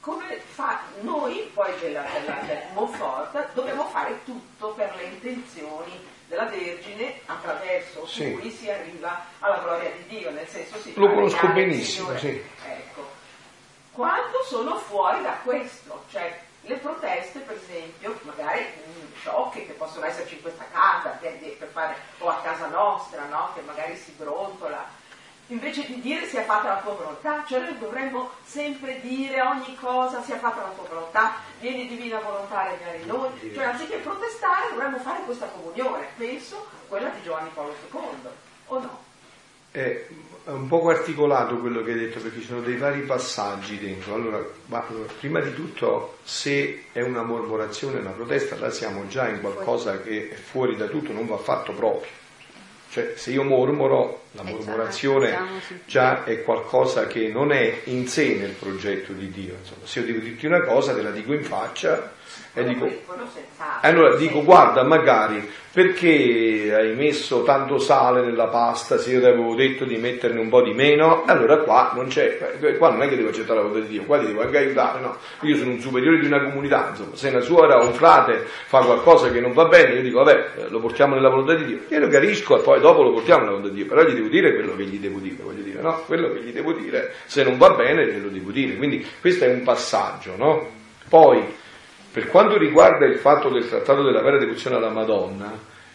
come 0.00 0.40
fa 0.40 0.80
noi 1.00 1.50
poi 1.54 1.72
della, 1.80 2.02
della, 2.12 2.40
del 2.44 2.62
Monfort 2.74 3.52
dobbiamo 3.54 3.86
fare 3.86 4.20
tutto 4.24 4.72
per 4.74 4.94
le 4.96 5.04
intenzioni 5.04 6.12
della 6.26 6.44
Vergine 6.44 7.20
attraverso 7.26 8.06
Sì. 8.06 8.32
cui 8.32 8.50
si 8.50 8.70
arriva 8.70 9.24
alla 9.40 9.58
gloria 9.58 9.90
di 9.90 10.06
Dio, 10.06 10.30
nel 10.30 10.46
senso 10.48 10.78
si 10.80 10.92
Lo 10.96 11.08
conosco 11.12 11.46
benissimo, 11.48 12.16
sì. 12.18 12.42
Ecco. 12.66 13.06
Quando 13.92 14.42
sono 14.44 14.76
fuori 14.76 15.22
da 15.22 15.36
questo, 15.44 16.04
cioè 16.10 16.40
le 16.62 16.76
proteste 16.76 17.40
per 17.40 17.56
esempio, 17.56 18.18
magari 18.22 18.60
mh, 18.62 19.16
sciocche 19.20 19.66
che 19.66 19.72
possono 19.74 20.06
esserci 20.06 20.34
in 20.34 20.42
questa 20.42 20.64
casa, 20.72 21.10
per 21.20 21.68
fare, 21.72 21.94
o 22.18 22.28
a 22.28 22.40
casa 22.42 22.66
nostra, 22.68 23.24
no? 23.26 23.50
che 23.54 23.60
magari 23.60 23.96
si 23.96 24.12
brontola, 24.12 24.84
invece 25.48 25.86
di 25.86 26.00
dire 26.00 26.26
sia 26.26 26.42
fatta 26.42 26.68
la 26.68 26.80
tua 26.80 26.92
volontà, 26.92 27.44
cioè 27.46 27.60
noi 27.60 27.78
dovremmo 27.78 28.30
sempre 28.44 29.00
dire 29.00 29.40
ogni 29.42 29.74
cosa 29.76 30.22
sia 30.22 30.38
fatta 30.38 30.62
la 30.62 30.72
tua 30.74 30.88
volontà, 30.88 31.36
vieni 31.60 31.86
divina 31.86 32.18
volontà 32.20 32.60
a 32.60 32.70
regnare 32.70 32.98
in 32.98 33.06
noi, 33.06 33.30
cioè 33.52 33.64
anziché 33.64 33.96
protestare 33.96 34.70
dovremmo 34.70 34.98
fare 34.98 35.24
questa 35.24 35.46
comunione, 35.46 36.06
penso 36.16 36.66
quella 36.88 37.08
di 37.08 37.22
Giovanni 37.22 37.50
Paolo 37.52 37.74
II, 37.92 38.00
o 38.66 38.78
no? 38.78 39.04
è 39.74 40.06
un 40.44 40.68
poco 40.68 40.90
articolato 40.90 41.58
quello 41.58 41.82
che 41.82 41.90
hai 41.90 41.98
detto 41.98 42.20
perché 42.20 42.38
ci 42.38 42.46
sono 42.46 42.60
dei 42.60 42.76
vari 42.76 43.00
passaggi 43.00 43.76
dentro. 43.76 44.14
Allora, 44.14 44.40
ma, 44.66 44.86
prima 45.18 45.40
di 45.40 45.52
tutto, 45.52 46.18
se 46.22 46.84
è 46.92 47.02
una 47.02 47.24
mormorazione, 47.24 47.98
una 47.98 48.10
protesta, 48.10 48.56
là 48.56 48.70
siamo 48.70 49.08
già 49.08 49.28
in 49.28 49.40
qualcosa 49.40 50.00
che 50.00 50.30
è 50.30 50.34
fuori 50.34 50.76
da 50.76 50.86
tutto, 50.86 51.12
non 51.12 51.26
va 51.26 51.38
fatto 51.38 51.72
proprio. 51.72 52.08
Cioè, 52.94 53.14
se 53.16 53.32
io 53.32 53.42
mormoro, 53.42 54.26
la 54.34 54.44
mormorazione 54.44 55.36
già 55.84 56.22
è 56.22 56.44
qualcosa 56.44 57.08
che 57.08 57.26
non 57.26 57.50
è 57.50 57.80
in 57.86 58.06
sé 58.06 58.36
nel 58.36 58.52
progetto 58.52 59.12
di 59.12 59.32
Dio. 59.32 59.56
Insomma, 59.58 59.84
se 59.84 59.98
io 59.98 60.06
devo 60.06 60.18
dirti 60.20 60.46
una 60.46 60.60
cosa, 60.60 60.94
te 60.94 61.02
la 61.02 61.10
dico 61.10 61.32
in 61.32 61.42
faccia 61.42 62.12
e 62.56 62.64
dico, 62.64 62.88
allora 63.80 64.14
dico, 64.14 64.44
guarda, 64.44 64.84
magari 64.84 65.46
perché 65.72 66.72
hai 66.72 66.94
messo 66.94 67.42
tanto 67.42 67.78
sale 67.78 68.24
nella 68.24 68.46
pasta 68.46 68.96
se 68.96 69.10
io 69.10 69.18
ti 69.18 69.26
avevo 69.26 69.56
detto 69.56 69.84
di 69.84 69.96
metterne 69.96 70.38
un 70.38 70.48
po' 70.48 70.62
di 70.62 70.72
meno? 70.72 71.24
Allora 71.24 71.58
qua 71.58 71.90
non 71.96 72.06
c'è, 72.06 72.38
qua 72.78 72.90
non 72.90 73.02
è 73.02 73.08
che 73.08 73.16
devo 73.16 73.30
accettare 73.30 73.56
la 73.56 73.66
volontà 73.66 73.84
di 73.84 73.90
Dio, 73.90 74.04
qua 74.04 74.20
ti 74.20 74.26
devo 74.26 74.42
anche 74.42 74.58
aiutare, 74.58 75.00
no? 75.00 75.16
Io 75.40 75.56
sono 75.56 75.72
un 75.72 75.80
superiore 75.80 76.20
di 76.20 76.26
una 76.26 76.44
comunità, 76.44 76.90
insomma, 76.90 77.16
se 77.16 77.28
una 77.28 77.40
suora 77.40 77.78
o 77.78 77.86
un 77.86 77.92
frate 77.92 78.46
fa 78.66 78.84
qualcosa 78.84 79.32
che 79.32 79.40
non 79.40 79.52
va 79.52 79.64
bene, 79.64 79.94
io 79.94 80.02
dico, 80.02 80.22
vabbè, 80.22 80.68
lo 80.68 80.78
portiamo 80.78 81.16
nella 81.16 81.30
volontà 81.30 81.54
di 81.54 81.64
Dio, 81.64 81.78
io 81.88 81.98
lo 81.98 82.08
capisco 82.08 82.56
e 82.56 82.62
poi 82.62 82.78
dopo 82.78 83.02
lo 83.02 83.10
portiamo 83.10 83.40
nella 83.40 83.56
volontà 83.56 83.74
di 83.74 83.82
Dio, 83.82 83.86
però 83.92 84.08
gli 84.08 84.14
devo 84.14 84.28
dire 84.28 84.54
quello 84.54 84.76
che 84.76 84.84
gli 84.84 85.00
devo 85.00 85.18
dire, 85.18 85.42
voglio 85.42 85.62
dire, 85.62 85.80
no? 85.80 86.02
Quello 86.06 86.32
che 86.32 86.40
gli 86.40 86.52
devo 86.52 86.72
dire, 86.72 87.14
se 87.26 87.42
non 87.42 87.58
va 87.58 87.70
bene 87.70 88.06
glielo 88.06 88.28
devo 88.28 88.52
dire, 88.52 88.76
quindi 88.76 89.04
questo 89.20 89.44
è 89.44 89.48
un 89.48 89.64
passaggio, 89.64 90.34
no? 90.36 90.70
Poi, 91.08 91.42
per 92.14 92.28
quanto 92.28 92.56
riguarda 92.56 93.06
il 93.06 93.16
fatto 93.16 93.48
del 93.48 93.68
trattato 93.68 94.04
della 94.04 94.22
vera 94.22 94.38
devozione 94.38 94.76
alla 94.76 94.88
Madonna, 94.88 95.52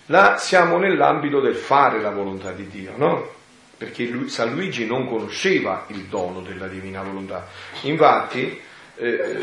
là 0.08 0.36
siamo 0.36 0.78
nell'ambito 0.78 1.40
del 1.40 1.56
fare 1.56 2.02
la 2.02 2.10
volontà 2.10 2.52
di 2.52 2.68
Dio, 2.68 2.92
no? 2.98 3.36
Perché 3.78 4.04
lui, 4.04 4.28
San 4.28 4.54
Luigi 4.54 4.86
non 4.86 5.08
conosceva 5.08 5.86
il 5.88 6.08
dono 6.08 6.42
della 6.42 6.68
divina 6.68 7.02
volontà. 7.02 7.48
Infatti, 7.84 8.60
eh, 8.98 9.40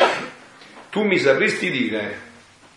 tu 0.90 1.05
mi 1.05 1.16
sapresti 1.16 1.70
dire 1.70 2.20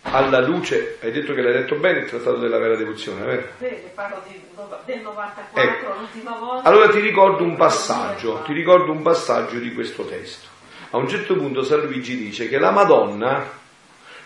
alla 0.00 0.40
luce, 0.40 0.96
hai 1.02 1.12
detto 1.12 1.34
che 1.34 1.42
l'hai 1.42 1.52
detto 1.52 1.74
bene 1.74 1.98
il 1.98 2.08
trattato 2.08 2.38
della 2.38 2.56
vera 2.56 2.76
devozione, 2.76 3.22
vero? 3.22 3.48
Vedi, 3.58 3.82
parlo 3.92 4.22
di, 4.26 4.40
del 4.86 5.02
94, 5.02 5.62
ecco. 5.62 5.94
l'ultima 5.98 6.38
volta. 6.38 6.66
Allora 6.66 6.88
ti 6.88 7.00
ricordo 7.00 7.44
un 7.44 7.54
passaggio, 7.54 8.40
ti 8.46 8.54
ricordo 8.54 8.92
un 8.92 9.02
passaggio 9.02 9.58
di 9.58 9.74
questo 9.74 10.06
testo. 10.06 10.48
A 10.92 10.96
un 10.96 11.06
certo 11.06 11.36
punto 11.36 11.62
San 11.62 11.80
Luigi 11.80 12.16
dice 12.16 12.48
che 12.48 12.58
la 12.58 12.70
Madonna 12.70 13.58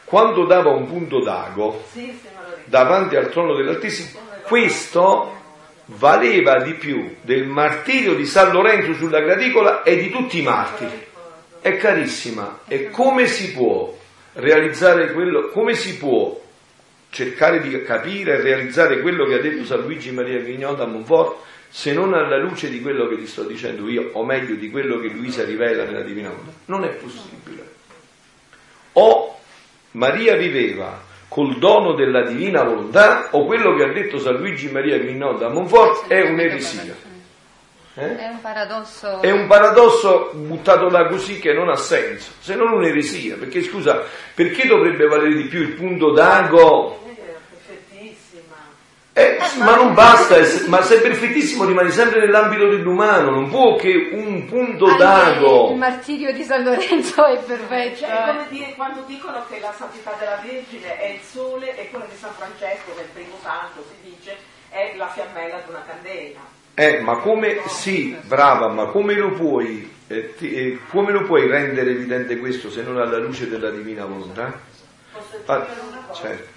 quando 0.04 0.44
dava 0.44 0.70
un 0.70 0.86
punto 0.86 1.22
d'ago 1.22 1.84
davanti 2.64 3.16
al 3.16 3.30
trono 3.30 3.54
dell'Altissimo, 3.54 4.20
questo 4.42 5.42
valeva 5.86 6.62
di 6.62 6.74
più 6.74 7.16
del 7.22 7.46
martirio 7.46 8.14
di 8.14 8.26
San 8.26 8.52
Lorenzo 8.52 8.94
sulla 8.94 9.20
graticola 9.20 9.82
e 9.82 9.96
di 9.96 10.10
tutti 10.10 10.38
i 10.38 10.42
martiri. 10.42 11.06
È 11.60 11.76
carissima, 11.76 12.60
e 12.66 12.90
come 12.90 13.26
si 13.26 13.52
può 13.52 13.96
realizzare 14.34 15.12
quello, 15.12 15.48
come 15.48 15.74
si 15.74 15.96
può 15.96 16.40
cercare 17.10 17.60
di 17.60 17.82
capire 17.82 18.34
e 18.34 18.40
realizzare 18.40 19.00
quello 19.00 19.24
che 19.24 19.34
ha 19.34 19.40
detto 19.40 19.64
San 19.64 19.80
Luigi 19.80 20.10
Maria 20.10 20.40
Grignon 20.40 20.76
da 20.76 20.84
Monfort 20.84 21.36
se 21.68 21.92
non 21.92 22.12
alla 22.14 22.38
luce 22.38 22.68
di 22.68 22.80
quello 22.80 23.08
che 23.08 23.16
ti 23.16 23.26
sto 23.26 23.44
dicendo 23.44 23.88
io, 23.88 24.10
o 24.12 24.24
meglio 24.24 24.54
di 24.54 24.70
quello 24.70 25.00
che 25.00 25.08
Luisa 25.08 25.44
rivela 25.44 25.84
nella 25.84 26.02
Divina 26.02 26.28
Volontà? 26.28 26.52
Non 26.66 26.84
è 26.84 26.88
possibile. 26.90 27.68
O 28.92 29.38
Maria 29.94 30.36
viveva 30.36 31.02
col 31.28 31.58
dono 31.58 31.94
della 31.94 32.22
divina 32.22 32.62
volontà 32.62 33.28
o 33.30 33.44
quello 33.44 33.74
che 33.74 33.84
ha 33.84 33.92
detto 33.92 34.18
San 34.18 34.36
Luigi 34.36 34.70
Maria 34.70 34.98
Grignon 34.98 35.38
da 35.38 35.48
Monfort 35.48 36.06
è 36.08 36.20
un'eresia. 36.28 36.94
Eh? 37.96 38.16
È 38.16 38.26
un 38.26 38.40
paradosso. 38.40 39.20
È 39.20 39.30
un 39.30 39.46
paradosso 39.46 40.30
buttato 40.34 40.88
là 40.88 41.06
così 41.06 41.38
che 41.38 41.52
non 41.52 41.68
ha 41.68 41.76
senso, 41.76 42.32
se 42.40 42.56
non 42.56 42.72
un'eresia, 42.72 43.36
perché 43.36 43.62
scusa, 43.62 44.02
perché 44.34 44.66
dovrebbe 44.66 45.06
valere 45.06 45.34
di 45.34 45.44
più 45.44 45.60
il 45.60 45.74
punto 45.74 46.12
d'ago 46.12 47.03
eh, 49.16 49.38
ma 49.58 49.76
non 49.76 49.94
basta, 49.94 50.36
ma 50.66 50.82
se 50.82 50.96
è 50.96 51.00
perfettissimo 51.00 51.64
rimane 51.64 51.90
sempre 51.90 52.18
nell'ambito 52.18 52.68
dell'umano, 52.68 53.30
non 53.30 53.48
può 53.48 53.76
che 53.76 54.10
un 54.12 54.44
punto 54.46 54.86
Anche 54.86 54.98
d'ago. 54.98 55.70
Il 55.70 55.76
martirio 55.78 56.32
di 56.32 56.42
San 56.42 56.64
Lorenzo 56.64 57.24
è 57.24 57.38
perfetto. 57.38 57.98
Cioè, 58.00 58.08
è 58.10 58.30
come 58.32 58.46
dire 58.48 58.74
quando 58.74 59.04
dicono 59.06 59.44
che 59.48 59.60
la 59.60 59.72
santità 59.72 60.16
della 60.18 60.40
Vergine 60.44 60.98
è 60.98 61.12
il 61.12 61.20
sole 61.20 61.78
e 61.78 61.90
quello 61.90 62.06
di 62.10 62.16
San 62.16 62.32
Francesco, 62.36 62.92
che 62.94 63.00
è 63.00 63.04
il 63.04 63.10
primo 63.12 63.38
santo, 63.40 63.84
si 63.88 64.10
dice, 64.10 64.36
è 64.68 64.94
la 64.96 65.06
fiammella 65.08 65.62
di 65.64 65.70
una 65.70 65.84
candela. 65.86 66.40
Eh, 66.74 66.98
ma 67.00 67.18
come, 67.18 67.60
sì, 67.68 68.16
brava, 68.22 68.66
ma 68.66 68.86
come 68.86 69.14
lo 69.14 69.30
puoi, 69.30 69.88
eh, 70.08 70.34
ti, 70.34 70.52
eh, 70.54 70.80
come 70.90 71.12
lo 71.12 71.22
puoi 71.22 71.46
rendere 71.46 71.90
evidente 71.90 72.36
questo 72.38 72.68
se 72.68 72.82
non 72.82 72.98
alla 72.98 73.18
luce 73.18 73.48
della 73.48 73.70
divina 73.70 74.04
volontà? 74.06 74.52
Posso 75.12 75.40
Ah, 75.46 75.58
dire 75.58 75.80
una 75.88 76.02
cosa? 76.08 76.20
certo. 76.20 76.53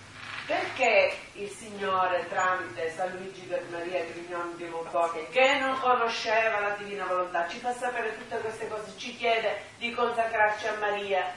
Perché 0.47 1.13
il 1.33 1.49
Signore 1.49 2.25
tramite 2.29 2.93
San 2.95 3.11
Luigi 3.11 3.41
per 3.41 3.65
Maria 3.69 4.05
Grignon 4.05 4.55
di 4.55 4.63
Monfort, 4.63 5.29
che 5.29 5.59
non 5.59 5.77
conosceva 5.77 6.61
la 6.61 6.69
divina 6.69 7.03
volontà, 7.03 7.49
ci 7.49 7.59
fa 7.59 7.73
sapere 7.73 8.17
tutte 8.17 8.37
queste 8.37 8.69
cose, 8.69 8.93
ci 8.95 9.17
chiede 9.17 9.63
di 9.77 9.93
consacrarci 9.93 10.67
a 10.67 10.77
Maria. 10.79 11.33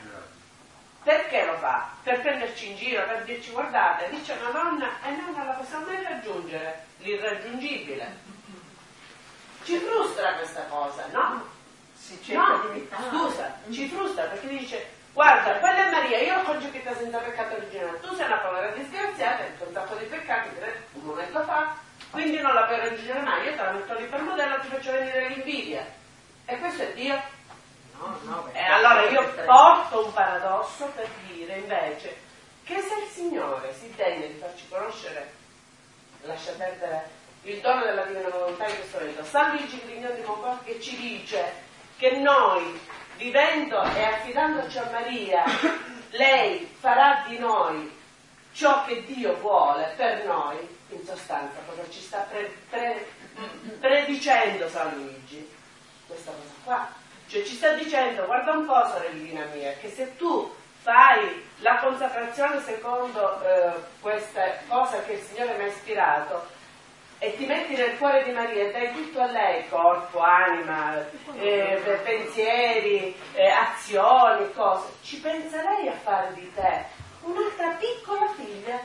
Perché 1.03 1.45
lo 1.45 1.57
fa? 1.57 1.91
Per 2.05 2.21
prenderci 2.21 2.71
in 2.71 2.77
giro, 2.77 3.05
per 3.05 3.25
dirci 3.25 3.51
guardate, 3.51 4.11
dice 4.11 4.33
una 4.35 4.51
donna 4.51 5.03
e 5.03 5.11
noi 5.11 5.35
non 5.35 5.45
la 5.45 5.55
possiamo 5.55 5.87
mai 5.87 6.05
raggiungere, 6.05 6.85
l'irraggiungibile. 6.99 8.17
Ci 9.65 9.77
frustra 9.79 10.35
questa 10.35 10.63
cosa, 10.67 11.07
no? 11.11 11.49
No, 12.29 12.63
scusa, 13.09 13.59
ci 13.71 13.89
frustra 13.89 14.25
perché 14.27 14.47
dice 14.47 14.99
guarda, 15.13 15.59
quella 15.59 15.87
è 15.87 15.91
Maria, 15.91 16.19
io 16.19 16.39
ho 16.39 16.43
concepita 16.43 16.95
senza 16.95 17.19
peccato 17.19 17.57
originale, 17.57 18.01
tu 18.01 18.15
sei 18.15 18.27
una 18.27 18.39
povera 18.39 18.69
disgraziata, 18.69 19.43
hai 19.43 19.51
un 19.59 19.73
sacco 19.73 19.95
di 19.95 20.05
peccati 20.07 20.49
un 20.93 21.03
momento 21.03 21.43
fa, 21.43 21.77
quindi 22.11 22.41
non 22.41 22.55
la 22.55 22.63
puoi 22.63 22.79
raggiungere 22.79 23.21
mai, 23.21 23.45
io 23.45 23.57
te 23.57 23.63
la 23.63 23.71
metto 23.71 23.95
lì 23.95 24.05
per 24.07 24.21
modello, 24.21 24.61
ti 24.61 24.69
faccio 24.69 24.93
venire 24.93 25.29
l'invidia. 25.29 25.85
E 26.45 26.59
questo 26.59 26.83
è 26.83 26.93
Dio. 26.95 27.39
No, 27.99 28.19
no, 28.23 28.49
E 28.53 28.63
allora 28.63 29.03
io 29.03 29.23
porto 29.45 30.07
un 30.07 30.13
paradosso 30.13 30.87
per 30.97 31.07
dire 31.29 31.57
invece 31.57 32.17
che 32.65 32.81
se 32.81 32.95
il 33.05 33.11
Signore 33.11 33.75
si 33.75 33.93
degna 33.95 34.27
di 34.27 34.39
farci 34.41 34.67
conoscere, 34.69 35.33
lascia 36.23 36.53
perdere 36.53 37.19
il 37.43 37.61
dono 37.61 37.83
della 37.83 38.03
divina 38.03 38.29
volontà 38.29 38.67
in 38.67 38.75
questo 38.75 38.99
momento, 38.99 39.25
San 39.25 39.51
Luigi 39.53 39.81
Grignon 39.85 40.15
di 40.15 40.23
Montfort 40.23 40.65
che 40.65 40.81
ci 40.81 40.97
dice 40.97 41.53
che 41.97 42.19
noi, 42.19 42.81
vivendo 43.21 43.83
e 43.83 44.03
affidandoci 44.03 44.79
a 44.79 44.89
Maria, 44.91 45.45
lei 46.11 46.67
farà 46.81 47.25
di 47.29 47.39
noi 47.39 47.99
ciò 48.53 48.85
che 48.87 49.05
Dio 49.05 49.37
vuole 49.37 49.93
per 49.97 50.25
noi, 50.25 50.57
in 50.89 51.05
sostanza, 51.05 51.61
cosa 51.69 51.89
ci 51.91 52.01
sta 52.01 52.27
pre- 52.29 52.57
pre- 52.69 53.07
predicendo 53.79 54.69
San 54.69 54.95
Luigi? 54.95 55.49
Questa 56.07 56.33
cosa 56.33 56.55
qua. 56.65 56.89
Cioè 57.29 57.45
ci 57.45 57.55
sta 57.55 57.75
dicendo, 57.75 58.25
guarda 58.25 58.53
un 58.53 58.67
po', 58.67 58.89
sorellina 58.89 59.45
mia, 59.55 59.73
che 59.75 59.91
se 59.91 60.17
tu 60.17 60.53
fai 60.81 61.47
la 61.59 61.77
consacrazione 61.77 62.61
secondo 62.63 63.41
eh, 63.43 63.73
questa 64.01 64.43
cosa 64.67 65.03
che 65.03 65.13
il 65.13 65.21
Signore 65.21 65.57
mi 65.59 65.65
ha 65.65 65.67
ispirato 65.67 66.49
e 67.23 67.37
ti 67.37 67.45
metti 67.45 67.75
nel 67.75 67.99
cuore 67.99 68.25
di 68.25 68.33
Maria 68.33 68.69
e 68.69 68.71
dai 68.73 68.93
tutto 68.95 69.21
a 69.21 69.31
lei, 69.31 69.69
corpo, 69.69 70.21
anima, 70.21 71.07
eh, 71.39 72.01
pensieri, 72.03 73.15
eh, 73.35 73.47
azioni, 73.47 74.51
cose, 74.55 74.89
ci 75.03 75.21
pensa 75.21 75.63
lei 75.63 75.89
a 75.89 75.93
fare 75.93 76.33
di 76.33 76.51
te 76.55 76.85
un'altra 77.21 77.77
piccola 77.79 78.27
figlia 78.35 78.81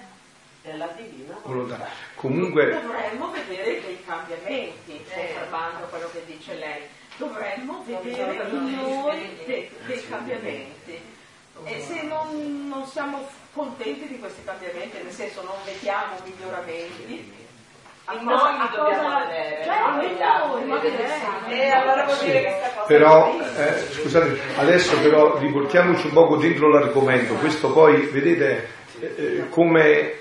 della 0.63 0.87
divina 0.87 1.39
Volontà. 1.43 1.87
Comunque, 2.15 2.71
Dovremmo 2.81 3.31
vedere 3.31 3.81
dei 3.81 4.03
cambiamenti, 4.03 5.05
confermando 5.09 5.85
quello 5.85 6.09
che 6.11 6.25
dice 6.25 6.55
lei. 6.55 6.81
Dovremmo 7.15 7.83
vedere 7.85 8.33
in 8.49 8.75
noi 8.75 9.43
dei, 9.45 9.71
dei 9.85 10.07
cambiamenti. 10.09 11.13
E 11.63 11.81
se 11.81 12.01
non, 12.01 12.67
non 12.67 12.85
siamo 12.85 13.25
contenti 13.53 14.07
di 14.07 14.19
questi 14.19 14.43
cambiamenti, 14.43 15.01
nel 15.01 15.13
senso 15.13 15.41
non 15.43 15.55
vediamo 15.63 16.17
miglioramenti, 16.25 17.44
a 18.05 18.13
noi 18.21 18.53
li 18.53 18.59
a 18.59 18.69
dobbiamo 18.75 19.03
cosa- 19.03 19.25
vedere, 19.25 19.65
non 19.65 20.01
in 20.01 20.07
negli 20.07 20.21
altri. 20.21 20.47
noi, 20.49 20.65
ma 20.65 20.77
direi. 20.79 21.05
E 21.49 21.69
allora 21.69 22.03
vuol 22.05 22.17
dire 22.19 22.41
che 22.43 22.55
sta 22.59 22.69
cosa 22.69 22.87
però, 22.87 23.39
eh, 23.57 23.91
scusate, 23.91 24.39
adesso 24.57 24.99
però 24.99 25.37
riportiamoci 25.37 26.07
un 26.07 26.13
poco 26.13 26.37
dentro 26.37 26.69
l'argomento, 26.69 27.33
questo 27.35 27.71
poi, 27.71 28.05
vedete 28.07 28.67
eh, 28.99 29.13
eh, 29.17 29.49
come 29.49 30.13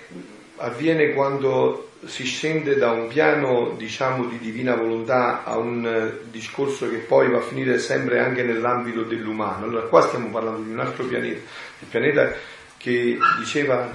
avviene 0.57 1.13
quando 1.13 1.91
si 2.07 2.25
scende 2.25 2.77
da 2.77 2.91
un 2.91 3.09
piano, 3.09 3.75
diciamo, 3.77 4.25
di 4.25 4.39
divina 4.39 4.75
volontà 4.75 5.43
a 5.45 5.57
un 5.57 5.87
eh, 5.87 6.25
discorso 6.31 6.89
che 6.89 6.99
poi 6.99 7.31
va 7.31 7.39
a 7.39 7.43
finire 7.43 7.79
sempre 7.79 8.19
anche 8.21 8.43
nell'ambito 8.43 9.03
dell'umano. 9.03 9.65
Allora 9.65 9.87
qua 9.87 10.03
stiamo 10.03 10.29
parlando 10.29 10.63
di 10.63 10.73
un 10.73 10.81
altro 10.81 11.05
pianeta, 11.05 11.41
il 11.79 11.87
pianeta 11.89 12.33
che 12.77 13.19
diceva 13.39 13.91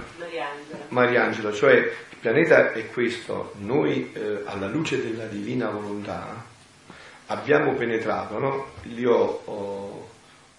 Mariangela. 0.90 1.52
Cioè 1.52 1.92
pianeta 2.20 2.74
è 2.74 2.90
questo, 2.90 3.54
noi 3.60 4.12
eh, 4.14 4.44
alla 4.46 4.68
luce 4.68 5.02
della 5.02 5.26
divina 5.26 5.70
volontà 5.70 6.44
abbiamo 7.28 7.74
penetrato, 7.74 8.38
no? 8.40 8.72
Io 8.96 9.14
ho, 9.14 10.10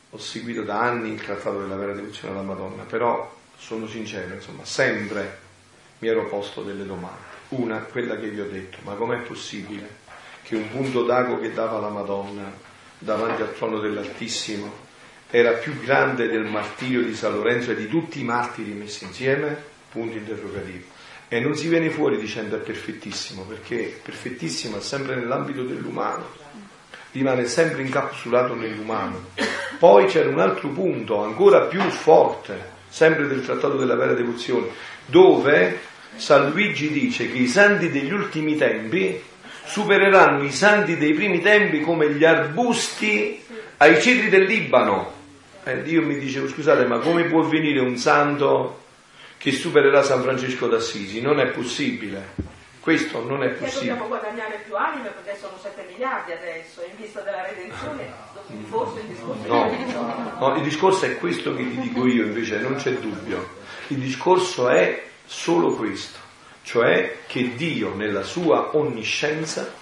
ho, 0.08 0.18
seguito 0.18 0.62
da 0.62 0.80
anni 0.80 1.12
il 1.12 1.22
trattato 1.22 1.60
della 1.60 1.76
vera 1.76 1.92
devozione 1.92 2.34
alla 2.34 2.42
Madonna, 2.42 2.84
però 2.84 3.36
sono 3.56 3.86
sincero, 3.86 4.34
insomma, 4.34 4.64
sempre 4.64 5.38
mi 5.98 6.08
ero 6.08 6.26
posto 6.28 6.62
delle 6.62 6.86
domande. 6.86 7.28
Una, 7.48 7.78
quella 7.78 8.16
che 8.16 8.28
vi 8.28 8.40
ho 8.40 8.48
detto, 8.48 8.78
ma 8.82 8.94
com'è 8.94 9.18
possibile 9.18 9.98
che 10.42 10.56
un 10.56 10.70
punto 10.70 11.04
d'ago 11.04 11.38
che 11.38 11.52
dava 11.52 11.78
la 11.78 11.88
Madonna 11.88 12.50
davanti 12.98 13.42
al 13.42 13.54
trono 13.54 13.80
dell'Altissimo 13.80 14.88
era 15.28 15.52
più 15.52 15.78
grande 15.80 16.28
del 16.28 16.44
martirio 16.44 17.02
di 17.02 17.14
San 17.14 17.34
Lorenzo 17.34 17.72
e 17.72 17.76
di 17.76 17.86
tutti 17.86 18.20
i 18.20 18.24
martiri 18.24 18.72
messi 18.72 19.04
insieme? 19.04 19.68
Punto 19.90 20.16
interrogativo. 20.16 20.98
E 21.32 21.38
non 21.38 21.54
si 21.54 21.68
viene 21.68 21.90
fuori 21.90 22.18
dicendo 22.18 22.56
è 22.56 22.58
perfettissimo, 22.58 23.42
perché 23.42 24.00
perfettissimo 24.02 24.78
è 24.78 24.80
sempre 24.80 25.14
nell'ambito 25.14 25.62
dell'umano, 25.62 26.26
rimane 27.12 27.46
sempre 27.46 27.82
incapsulato 27.82 28.56
nell'umano. 28.56 29.26
Poi 29.78 30.06
c'era 30.06 30.28
un 30.28 30.40
altro 30.40 30.70
punto 30.70 31.22
ancora 31.22 31.60
più 31.66 31.82
forte, 31.82 32.78
sempre 32.88 33.28
del 33.28 33.44
Trattato 33.44 33.76
della 33.76 33.94
Vera 33.94 34.12
Devozione, 34.14 34.70
dove 35.06 35.78
San 36.16 36.50
Luigi 36.50 36.90
dice 36.90 37.30
che 37.30 37.38
i 37.38 37.46
santi 37.46 37.92
degli 37.92 38.12
ultimi 38.12 38.56
tempi 38.56 39.22
supereranno 39.66 40.42
i 40.42 40.50
santi 40.50 40.96
dei 40.96 41.12
primi 41.12 41.40
tempi 41.40 41.80
come 41.80 42.10
gli 42.10 42.24
arbusti 42.24 43.40
ai 43.76 44.02
cedri 44.02 44.30
del 44.30 44.46
Libano. 44.46 45.12
E 45.62 45.80
io 45.84 46.02
mi 46.02 46.18
dicevo, 46.18 46.48
scusate, 46.48 46.86
ma 46.86 46.98
come 46.98 47.26
può 47.26 47.42
venire 47.42 47.78
un 47.78 47.96
santo 47.96 48.79
che 49.40 49.52
supererà 49.52 50.02
San 50.02 50.20
Francesco 50.20 50.66
d'Assisi? 50.66 51.22
Non 51.22 51.40
è 51.40 51.46
possibile. 51.46 52.34
Questo 52.78 53.24
non 53.24 53.42
è 53.42 53.48
possibile. 53.48 53.92
Dobbiamo 53.92 54.08
guadagnare 54.08 54.60
più 54.66 54.76
anime 54.76 55.08
perché 55.08 55.38
sono 55.40 55.56
7 55.58 55.86
miliardi 55.90 56.32
adesso, 56.32 56.82
in 56.82 56.94
vista 57.02 57.22
della 57.22 57.46
redenzione, 57.46 58.12
forse 58.68 59.00
il 59.00 59.06
discorso 59.06 59.46
no, 59.46 60.36
no, 60.38 60.56
il 60.56 60.62
discorso 60.62 61.06
è 61.06 61.16
questo 61.16 61.54
che 61.56 61.66
ti 61.70 61.80
dico 61.80 62.06
io 62.06 62.24
invece, 62.24 62.58
non 62.58 62.74
c'è 62.74 62.92
dubbio. 62.92 63.56
Il 63.86 63.96
discorso 63.96 64.68
è 64.68 65.04
solo 65.24 65.72
questo, 65.72 66.18
cioè 66.60 67.20
che 67.26 67.54
Dio 67.54 67.94
nella 67.94 68.22
sua 68.22 68.76
onniscienza 68.76 69.72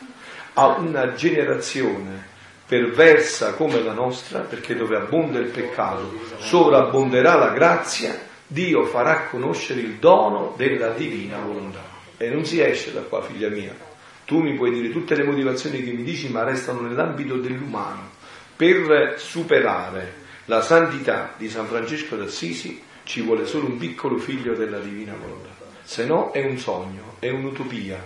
ha 0.52 0.66
una 0.68 1.14
generazione 1.14 2.26
perversa 2.64 3.55
come 3.55 3.82
la 3.82 3.93
nostra, 3.93 4.39
perché 4.39 4.76
dove 4.76 4.94
abbonda 4.94 5.40
il 5.40 5.48
peccato, 5.48 6.12
sovrabbonderà 6.39 7.35
la 7.35 7.48
grazia, 7.48 8.26
Dio 8.51 8.87
farà 8.87 9.27
conoscere 9.27 9.81
il 9.81 9.97
dono 9.97 10.55
della 10.57 10.89
divina 10.89 11.39
volontà. 11.39 11.85
E 12.16 12.31
non 12.31 12.47
si 12.47 12.62
esce 12.62 12.95
da 12.95 13.03
qua, 13.03 13.23
figlia 13.23 13.51
mia. 13.51 13.77
Tu 14.25 14.41
mi 14.41 14.55
puoi 14.57 14.73
dire 14.73 14.91
tutte 14.91 15.15
le 15.15 15.25
motivazioni 15.25 15.85
che 15.85 15.93
mi 15.93 16.03
dici, 16.03 16.31
ma 16.31 16.45
restano 16.45 16.81
nell'ambito 16.81 17.37
dell'umano. 17.37 18.11
Per 18.57 19.15
superare 19.19 20.15
la 20.47 20.62
santità 20.62 21.35
di 21.37 21.51
San 21.51 21.66
Francesco 21.66 22.16
d'Assisi 22.16 22.83
ci 23.05 23.20
vuole 23.20 23.45
solo 23.45 23.66
un 23.66 23.77
piccolo 23.77 24.16
figlio 24.16 24.55
della 24.55 24.79
divina 24.79 25.15
volontà. 25.15 25.51
Se 25.83 26.07
no 26.07 26.31
è 26.33 26.43
un 26.43 26.57
sogno, 26.57 27.16
è 27.19 27.29
un'utopia. 27.29 28.03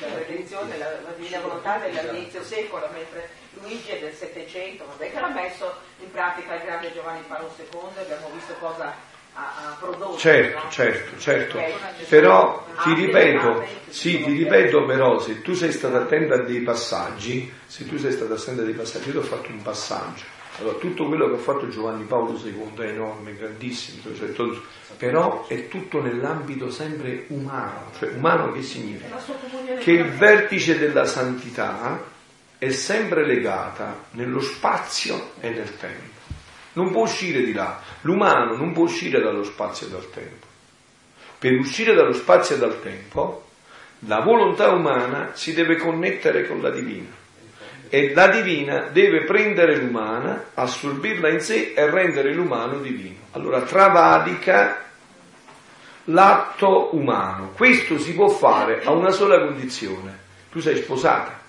La 0.00 0.18
redenzione, 0.18 0.78
la, 0.78 0.90
la 0.90 1.12
divina 1.16 1.40
volontà 1.40 1.78
dell'inizio 1.78 2.42
secolo, 2.42 2.88
mentre 2.92 3.28
Luigi 3.60 3.90
è 3.90 4.00
del 4.00 4.14
Settecento, 4.14 4.84
vabbè 4.84 5.12
che 5.12 5.20
l'ha 5.20 5.30
messo 5.30 5.72
in 6.00 6.10
pratica 6.10 6.56
il 6.56 6.62
grande 6.62 6.92
Giovanni 6.92 7.22
Paolo 7.26 7.54
II, 7.56 8.02
abbiamo 8.02 8.30
visto 8.34 8.52
cosa 8.60 9.09
ha, 9.34 9.76
prodotto. 9.78 10.16
Certo, 10.16 10.62
no? 10.64 10.70
certo, 10.70 11.18
certo. 11.18 11.58
Però 12.08 12.66
ti 12.82 12.94
ripeto, 12.94 13.64
sì, 13.88 14.22
ti 14.22 14.32
ripeto 14.32 14.84
però, 14.84 15.18
se 15.18 15.42
tu 15.42 15.54
sei 15.54 15.72
stato 15.72 15.96
attento 15.96 16.34
a 16.34 16.42
dei 16.42 16.60
passaggi, 16.60 17.52
se 17.66 17.86
tu 17.86 17.98
sei 17.98 18.12
stato 18.12 18.34
attento 18.34 18.62
a 18.62 18.64
dei 18.64 18.74
passaggi, 18.74 19.06
io 19.06 19.12
ti 19.12 19.18
ho 19.18 19.22
fatto 19.22 19.50
un 19.50 19.62
passaggio. 19.62 20.38
Allora, 20.58 20.76
tutto 20.78 21.06
quello 21.06 21.28
che 21.28 21.36
ha 21.36 21.38
fatto 21.38 21.68
Giovanni 21.68 22.04
Paolo 22.04 22.38
II 22.38 22.84
è 22.84 22.88
enorme, 22.88 23.34
grandissimo, 23.34 24.02
cioè, 24.14 24.28
però 24.96 25.46
è 25.46 25.68
tutto 25.68 26.02
nell'ambito 26.02 26.70
sempre 26.70 27.24
umano. 27.28 27.90
Cioè, 27.98 28.10
umano 28.10 28.52
che 28.52 28.62
significa? 28.62 29.16
Che 29.78 29.90
il 29.90 30.04
vertice 30.04 30.78
della 30.78 31.06
santità 31.06 32.02
è 32.58 32.70
sempre 32.70 33.24
legata 33.24 34.04
nello 34.10 34.40
spazio 34.40 35.30
e 35.40 35.48
nel 35.48 35.78
tempo. 35.78 36.18
Non 36.72 36.90
può 36.90 37.02
uscire 37.02 37.42
di 37.42 37.52
là. 37.52 37.80
L'umano 38.02 38.54
non 38.54 38.72
può 38.72 38.84
uscire 38.84 39.20
dallo 39.20 39.42
spazio 39.42 39.86
e 39.86 39.90
dal 39.90 40.10
tempo. 40.10 40.46
Per 41.38 41.52
uscire 41.52 41.94
dallo 41.94 42.12
spazio 42.12 42.56
e 42.56 42.58
dal 42.58 42.80
tempo, 42.80 43.48
la 44.00 44.20
volontà 44.20 44.70
umana 44.70 45.30
si 45.34 45.52
deve 45.52 45.76
connettere 45.76 46.46
con 46.46 46.60
la 46.60 46.70
divina. 46.70 47.18
E 47.88 48.14
la 48.14 48.28
divina 48.28 48.88
deve 48.92 49.24
prendere 49.24 49.76
l'umana, 49.76 50.50
assorbirla 50.54 51.28
in 51.28 51.40
sé 51.40 51.72
e 51.74 51.90
rendere 51.90 52.32
l'umano 52.32 52.78
divino. 52.78 53.16
Allora 53.32 53.62
travadica 53.62 54.84
l'atto 56.04 56.94
umano. 56.94 57.50
Questo 57.50 57.98
si 57.98 58.14
può 58.14 58.28
fare 58.28 58.82
a 58.84 58.92
una 58.92 59.10
sola 59.10 59.40
condizione. 59.40 60.18
Tu 60.50 60.60
sei 60.60 60.76
sposata 60.76 61.39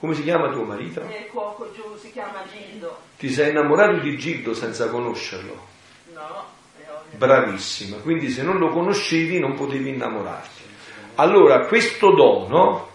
come 0.00 0.14
si 0.14 0.22
chiama 0.22 0.50
tuo 0.50 0.64
marito? 0.64 1.00
Il 1.00 1.26
cuoco 1.30 1.70
giù 1.74 1.94
si 1.98 2.10
chiama 2.10 2.42
Gildo. 2.50 2.98
Ti 3.18 3.28
sei 3.28 3.50
innamorato 3.50 3.98
di 3.98 4.16
Gildo 4.16 4.54
senza 4.54 4.88
conoscerlo? 4.88 5.66
No. 6.14 6.58
Bravissima, 7.10 7.98
quindi 7.98 8.30
se 8.30 8.42
non 8.42 8.56
lo 8.58 8.70
conoscevi 8.70 9.38
non 9.38 9.54
potevi 9.54 9.90
innamorarti. 9.90 10.62
Allora 11.16 11.66
questo 11.66 12.12
dono 12.12 12.88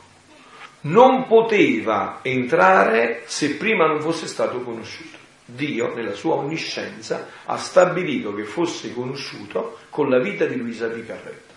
non 0.81 1.27
poteva 1.27 2.19
entrare 2.23 3.23
se 3.25 3.55
prima 3.55 3.85
non 3.85 4.01
fosse 4.01 4.25
stato 4.25 4.61
conosciuto. 4.61 5.17
Dio, 5.45 5.93
nella 5.93 6.13
sua 6.13 6.35
onniscienza, 6.35 7.27
ha 7.45 7.57
stabilito 7.57 8.33
che 8.33 8.45
fosse 8.45 8.93
conosciuto 8.93 9.77
con 9.91 10.09
la 10.09 10.19
vita 10.19 10.45
di 10.45 10.55
Luisa 10.55 10.87
Picarretta. 10.87 11.53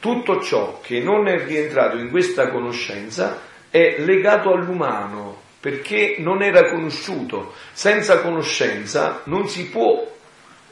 Tutto 0.00 0.40
ciò 0.40 0.80
che 0.80 1.00
non 1.00 1.28
è 1.28 1.44
rientrato 1.44 1.98
in 1.98 2.08
questa 2.08 2.48
conoscenza 2.48 3.47
è 3.70 3.96
legato 3.98 4.52
all'umano 4.52 5.42
perché 5.60 6.16
non 6.18 6.42
era 6.42 6.70
conosciuto. 6.70 7.54
Senza 7.72 8.20
conoscenza 8.20 9.22
non 9.24 9.48
si 9.48 9.68
può 9.68 10.06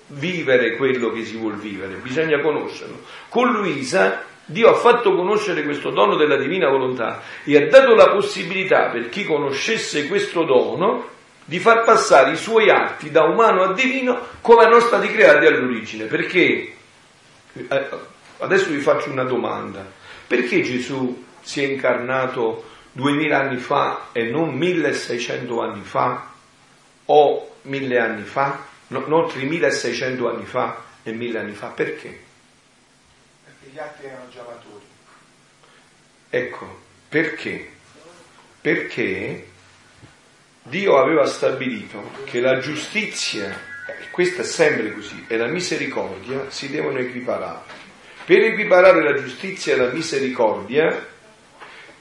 vivere 0.08 0.76
quello 0.76 1.10
che 1.10 1.24
si 1.24 1.36
vuol 1.36 1.56
vivere, 1.56 1.94
bisogna 1.94 2.40
conoscerlo. 2.40 3.00
Con 3.28 3.52
Luisa 3.52 4.22
Dio 4.48 4.68
ha 4.68 4.74
fatto 4.74 5.12
conoscere 5.16 5.64
questo 5.64 5.90
dono 5.90 6.14
della 6.14 6.36
divina 6.36 6.68
volontà 6.68 7.20
e 7.42 7.56
ha 7.56 7.66
dato 7.68 7.94
la 7.94 8.10
possibilità 8.10 8.90
per 8.90 9.08
chi 9.08 9.24
conoscesse 9.24 10.06
questo 10.06 10.44
dono 10.44 11.08
di 11.44 11.58
far 11.58 11.82
passare 11.82 12.30
i 12.30 12.36
suoi 12.36 12.70
atti 12.70 13.10
da 13.10 13.24
umano 13.24 13.62
a 13.62 13.72
divino 13.72 14.20
come 14.40 14.62
erano 14.62 14.78
stati 14.78 15.08
creati 15.08 15.46
all'origine. 15.46 16.04
Perché? 16.04 16.74
Eh, 17.54 17.88
adesso 18.38 18.70
vi 18.70 18.78
faccio 18.78 19.10
una 19.10 19.24
domanda. 19.24 19.84
Perché 20.28 20.62
Gesù 20.62 21.24
si 21.40 21.64
è 21.64 21.66
incarnato 21.66 22.64
duemila 22.96 23.40
anni 23.40 23.58
fa 23.58 24.08
e 24.12 24.30
non 24.30 24.54
1600 24.54 25.60
anni 25.60 25.82
fa 25.82 26.32
o 27.04 27.56
mille 27.62 27.98
anni 27.98 28.24
fa, 28.24 28.64
no, 28.86 29.04
non 29.06 29.28
3600 29.28 30.30
anni 30.30 30.46
fa 30.46 30.82
e 31.02 31.12
mille 31.12 31.38
anni 31.38 31.52
fa, 31.52 31.66
perché? 31.66 32.18
Perché 33.44 33.70
gli 33.70 33.78
altri 33.78 34.06
erano 34.06 34.28
già 34.30 34.42
maturi. 34.48 34.84
Ecco, 36.30 36.80
perché? 37.10 37.70
Perché 38.62 39.48
Dio 40.62 40.96
aveva 40.96 41.26
stabilito 41.26 42.12
che 42.24 42.40
la 42.40 42.58
giustizia, 42.60 43.54
questo 44.10 44.40
è 44.40 44.44
sempre 44.44 44.94
così, 44.94 45.26
e 45.28 45.36
la 45.36 45.48
misericordia 45.48 46.50
si 46.50 46.70
devono 46.70 46.98
equiparare. 46.98 47.74
Per 48.24 48.40
equiparare 48.40 49.02
la 49.02 49.20
giustizia 49.20 49.74
e 49.74 49.76
la 49.76 49.92
misericordia 49.92 51.14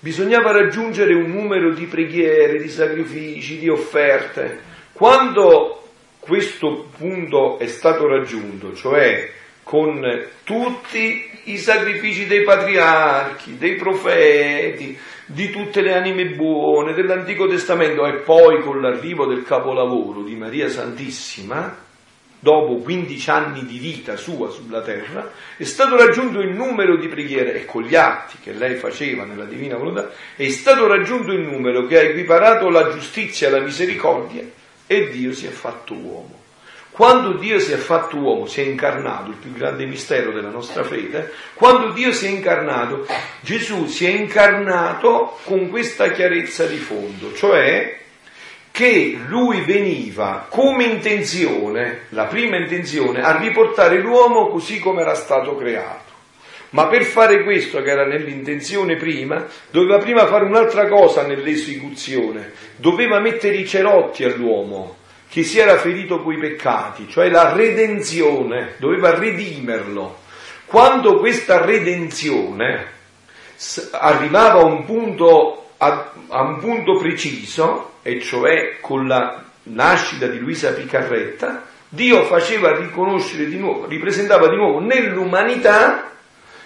bisognava 0.05 0.51
raggiungere 0.51 1.15
un 1.15 1.31
numero 1.31 1.73
di 1.73 1.85
preghiere, 1.85 2.61
di 2.61 2.69
sacrifici, 2.69 3.57
di 3.57 3.69
offerte. 3.69 4.59
Quando 4.91 5.81
questo 6.19 6.89
punto 6.95 7.57
è 7.57 7.65
stato 7.65 8.07
raggiunto, 8.07 8.75
cioè 8.75 9.31
con 9.63 10.27
tutti 10.43 11.27
i 11.45 11.57
sacrifici 11.57 12.27
dei 12.27 12.43
patriarchi, 12.43 13.57
dei 13.57 13.77
profeti, 13.77 14.95
di 15.25 15.49
tutte 15.49 15.81
le 15.81 15.95
anime 15.95 16.35
buone 16.35 16.93
dell'Antico 16.93 17.47
Testamento 17.47 18.05
e 18.05 18.19
poi 18.19 18.61
con 18.61 18.81
l'arrivo 18.81 19.25
del 19.25 19.41
capolavoro 19.41 20.21
di 20.21 20.35
Maria 20.35 20.69
Santissima, 20.69 21.84
dopo 22.45 22.75
15 22.75 23.29
anni 23.31 23.65
di 23.65 23.79
vita 23.79 24.17
sua 24.17 24.51
sulla 24.51 24.81
terra, 24.81 25.31
è 25.57 25.63
stato 25.63 25.97
raggiunto 25.97 26.41
il 26.41 26.53
numero 26.53 26.95
di 26.95 27.07
preghiere 27.07 27.55
e 27.55 27.65
con 27.65 27.81
gli 27.81 27.95
atti 27.95 28.37
che 28.39 28.53
lei 28.53 28.75
faceva 28.75 29.25
nella 29.25 29.45
divina 29.45 29.77
volontà, 29.77 30.11
è 30.35 30.47
stato 30.49 30.85
raggiunto 30.85 31.31
il 31.31 31.39
numero 31.39 31.87
che 31.87 31.97
ha 31.97 32.03
equiparato 32.03 32.69
la 32.69 32.91
giustizia 32.91 33.47
alla 33.47 33.61
misericordia 33.61 34.43
e 34.85 35.09
Dio 35.09 35.33
si 35.33 35.47
è 35.47 35.49
fatto 35.49 35.95
uomo. 35.95 36.43
Quando 36.91 37.33
Dio 37.39 37.57
si 37.57 37.71
è 37.71 37.77
fatto 37.77 38.15
uomo, 38.17 38.45
si 38.45 38.61
è 38.61 38.63
incarnato, 38.63 39.31
il 39.31 39.37
più 39.37 39.51
grande 39.51 39.87
mistero 39.87 40.31
della 40.31 40.51
nostra 40.51 40.83
fede, 40.83 41.33
quando 41.55 41.93
Dio 41.93 42.13
si 42.13 42.27
è 42.27 42.29
incarnato, 42.29 43.07
Gesù 43.41 43.87
si 43.87 44.05
è 44.05 44.11
incarnato 44.11 45.39
con 45.45 45.67
questa 45.69 46.11
chiarezza 46.11 46.67
di 46.67 46.77
fondo, 46.77 47.33
cioè 47.33 48.03
che 48.75 49.17
lui 49.27 49.61
veniva 49.61 50.47
come 50.49 50.83
intenzione, 50.83 52.07
la 52.09 52.25
prima 52.25 52.57
intenzione, 52.57 53.21
a 53.21 53.37
riportare 53.37 54.01
l'uomo 54.01 54.49
così 54.49 54.79
come 54.79 54.99
era 54.99 55.15
stato 55.15 55.55
creato. 55.55 56.11
Ma 56.71 56.87
per 56.87 57.03
fare 57.03 57.45
questo, 57.45 57.81
che 57.81 57.89
era 57.89 58.05
nell'intenzione 58.05 58.97
prima, 58.97 59.45
doveva 59.71 59.97
prima 59.99 60.27
fare 60.27 60.43
un'altra 60.43 60.89
cosa 60.89 61.25
nell'esecuzione, 61.25 62.51
doveva 62.75 63.21
mettere 63.21 63.55
i 63.55 63.65
cerotti 63.65 64.25
all'uomo 64.25 64.97
che 65.29 65.43
si 65.43 65.57
era 65.57 65.77
ferito 65.77 66.21
coi 66.21 66.37
peccati, 66.37 67.07
cioè 67.07 67.29
la 67.29 67.53
redenzione, 67.53 68.73
doveva 68.75 69.17
redimerlo. 69.17 70.17
Quando 70.65 71.17
questa 71.19 71.63
redenzione 71.63 72.87
arrivava 73.91 74.59
a 74.59 74.65
un 74.65 74.83
punto, 74.83 75.64
a, 75.77 76.11
a 76.27 76.41
un 76.41 76.59
punto 76.59 76.97
preciso, 76.97 77.93
e 78.01 78.21
cioè 78.21 78.77
con 78.81 79.07
la 79.07 79.43
nascita 79.63 80.27
di 80.27 80.39
Luisa 80.39 80.73
Picarretta, 80.73 81.63
Dio 81.89 82.23
faceva 82.25 82.77
riconoscere 82.77 83.45
di 83.45 83.57
nuovo, 83.57 83.85
ripresentava 83.85 84.49
di 84.49 84.55
nuovo 84.55 84.79
nell'umanità 84.79 86.11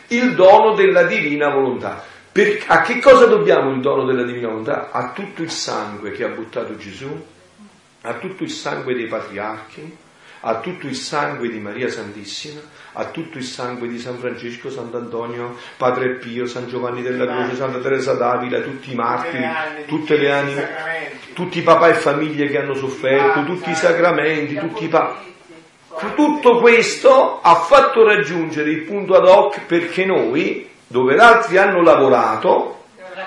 il 0.08 0.34
dono 0.34 0.74
della 0.74 1.04
divina 1.04 1.50
volontà. 1.50 2.04
Per, 2.32 2.64
a 2.68 2.82
che 2.82 3.00
cosa 3.00 3.26
dobbiamo 3.26 3.72
il 3.72 3.82
dono 3.82 4.06
della 4.06 4.24
divina 4.24 4.48
volontà? 4.48 4.92
A 4.92 5.12
tutto 5.12 5.42
il 5.42 5.52
sangue 5.52 6.12
che 6.12 6.24
ha 6.24 6.30
buttato 6.30 6.78
Gesù, 6.78 7.26
a 8.02 8.14
tutto 8.14 8.44
il 8.44 8.50
sangue 8.50 8.96
dei 8.96 9.08
patriarchi, 9.08 9.98
a 10.42 10.60
tutto 10.60 10.88
il 10.88 10.96
sangue 10.96 11.50
di 11.50 11.60
Maria 11.60 11.90
Santissima, 11.90 12.62
a 12.94 13.06
tutto 13.06 13.38
il 13.38 13.44
sangue 13.44 13.88
di 13.88 14.00
San 14.00 14.18
Francesco, 14.18 14.70
Sant'Antonio, 14.70 15.58
Padre 15.78 16.16
Pio, 16.16 16.46
San 16.46 16.68
Giovanni 16.68 17.02
della 17.02 17.26
Croce, 17.26 17.56
Santa 17.56 17.80
Teresa 17.80 18.14
d'Avila, 18.14 18.62
tutti 18.62 18.92
i 18.92 18.96
martiri, 18.96 19.46
tutte 19.86 20.18
le 20.18 20.32
anime, 20.32 20.70
tutti 21.34 21.60
i 21.60 21.64
papà 21.64 21.90
e 21.90 21.94
famiglie 21.96 22.48
che 22.48 22.58
hanno 22.58 22.74
sofferto, 22.74 23.44
tutti 23.44 23.70
i 23.70 23.76
sacramenti, 23.76 24.56
tutti 24.56 24.86
i 24.86 24.88
papà. 24.88 25.28
Tutto 26.16 26.60
questo 26.60 27.42
ha 27.42 27.56
fatto 27.56 28.06
raggiungere 28.06 28.70
il 28.70 28.84
punto 28.84 29.16
ad 29.16 29.28
hoc 29.28 29.66
perché 29.66 30.06
noi, 30.06 30.70
dove 30.88 31.18
altri 31.18 31.58
hanno 31.58 31.82
lavorato, 31.82 32.84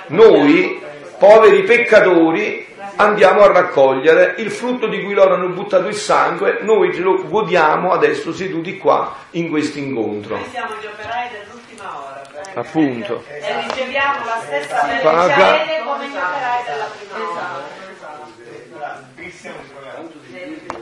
noi, 0.06 0.80
poveri 1.18 1.62
peccatori, 1.64 2.66
andiamo 2.96 3.42
a 3.42 3.52
raccogliere 3.52 4.34
il 4.38 4.50
frutto 4.50 4.86
di 4.86 5.02
cui 5.02 5.14
loro 5.14 5.34
hanno 5.34 5.48
buttato 5.48 5.88
il 5.88 5.94
sangue, 5.94 6.58
noi 6.62 6.94
ce 6.94 7.00
lo 7.00 7.22
godiamo 7.28 7.92
adesso 7.92 8.32
seduti 8.32 8.78
qua 8.78 9.14
in 9.30 9.48
questo 9.48 9.78
incontro. 9.78 10.36
Noi 10.36 10.48
siamo 10.50 10.74
gli 10.80 10.86
operai 10.86 11.28
dell'ultima 11.30 11.98
ora. 11.98 12.22
Appunto. 12.54 13.24
E 13.28 13.68
riceviamo 13.68 14.24
la 14.24 14.40
stessa 14.44 14.86
Paga. 15.02 15.58
come 15.84 16.08
gli 16.08 16.16
operai 16.16 16.64
della 16.64 16.90
prima 16.96 17.30
ora. 17.30 17.80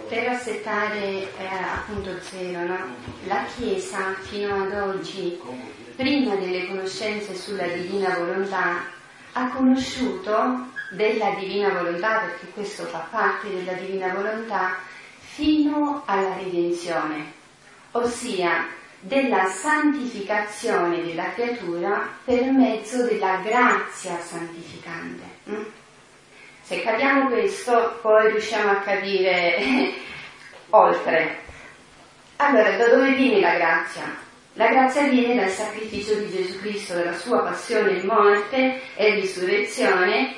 Per 0.08 0.28
assettare 0.28 0.98
eh, 0.98 1.28
appunto 1.74 2.10
zero, 2.20 2.66
no? 2.66 2.78
la 3.26 3.44
Chiesa 3.54 4.14
fino 4.20 4.62
ad 4.64 4.72
oggi, 4.72 5.38
prima 5.96 6.34
delle 6.34 6.66
conoscenze 6.66 7.34
sulla 7.34 7.66
divina 7.66 8.16
volontà, 8.18 8.98
ha 9.32 9.48
conosciuto 9.48 10.68
della 10.90 11.30
divina 11.38 11.68
volontà, 11.70 12.18
perché 12.18 12.46
questo 12.52 12.84
fa 12.84 13.06
parte 13.10 13.48
della 13.48 13.72
divina 13.72 14.12
volontà, 14.12 14.76
fino 15.18 16.02
alla 16.06 16.34
redenzione, 16.34 17.32
ossia 17.92 18.66
della 19.00 19.46
santificazione 19.46 21.02
della 21.02 21.32
creatura 21.32 22.08
per 22.24 22.50
mezzo 22.50 23.04
della 23.04 23.36
grazia 23.36 24.20
santificante. 24.20 25.24
mm? 25.48 25.62
Se 26.62 26.82
capiamo 26.82 27.28
questo, 27.28 27.98
poi 28.02 28.30
riusciamo 28.30 28.70
a 28.70 28.80
capire 28.80 29.92
oltre. 30.70 31.38
Allora, 32.36 32.76
da 32.76 32.88
dove 32.88 33.12
viene 33.12 33.40
la 33.40 33.54
grazia? 33.54 34.28
La 34.60 34.68
grazia 34.68 35.08
viene 35.08 35.36
dal 35.36 35.48
sacrificio 35.48 36.16
di 36.16 36.30
Gesù 36.30 36.60
Cristo, 36.60 36.92
dalla 36.92 37.16
sua 37.16 37.38
passione, 37.38 38.02
morte 38.02 38.78
e 38.94 39.14
risurrezione, 39.14 40.34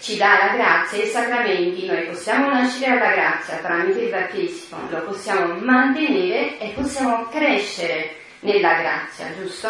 ci 0.00 0.16
dà 0.16 0.38
la 0.46 0.54
grazia 0.54 0.96
e 0.96 1.04
i 1.04 1.10
sacramenti, 1.10 1.84
noi 1.84 2.04
possiamo 2.04 2.48
nascere 2.48 2.98
alla 2.98 3.12
grazia 3.12 3.58
tramite 3.58 4.00
il 4.00 4.08
battesimo, 4.08 4.88
lo 4.88 5.02
possiamo 5.02 5.56
mantenere 5.58 6.58
e 6.58 6.70
possiamo 6.70 7.28
crescere 7.28 8.16
nella 8.40 8.80
grazia, 8.80 9.26
giusto? 9.38 9.68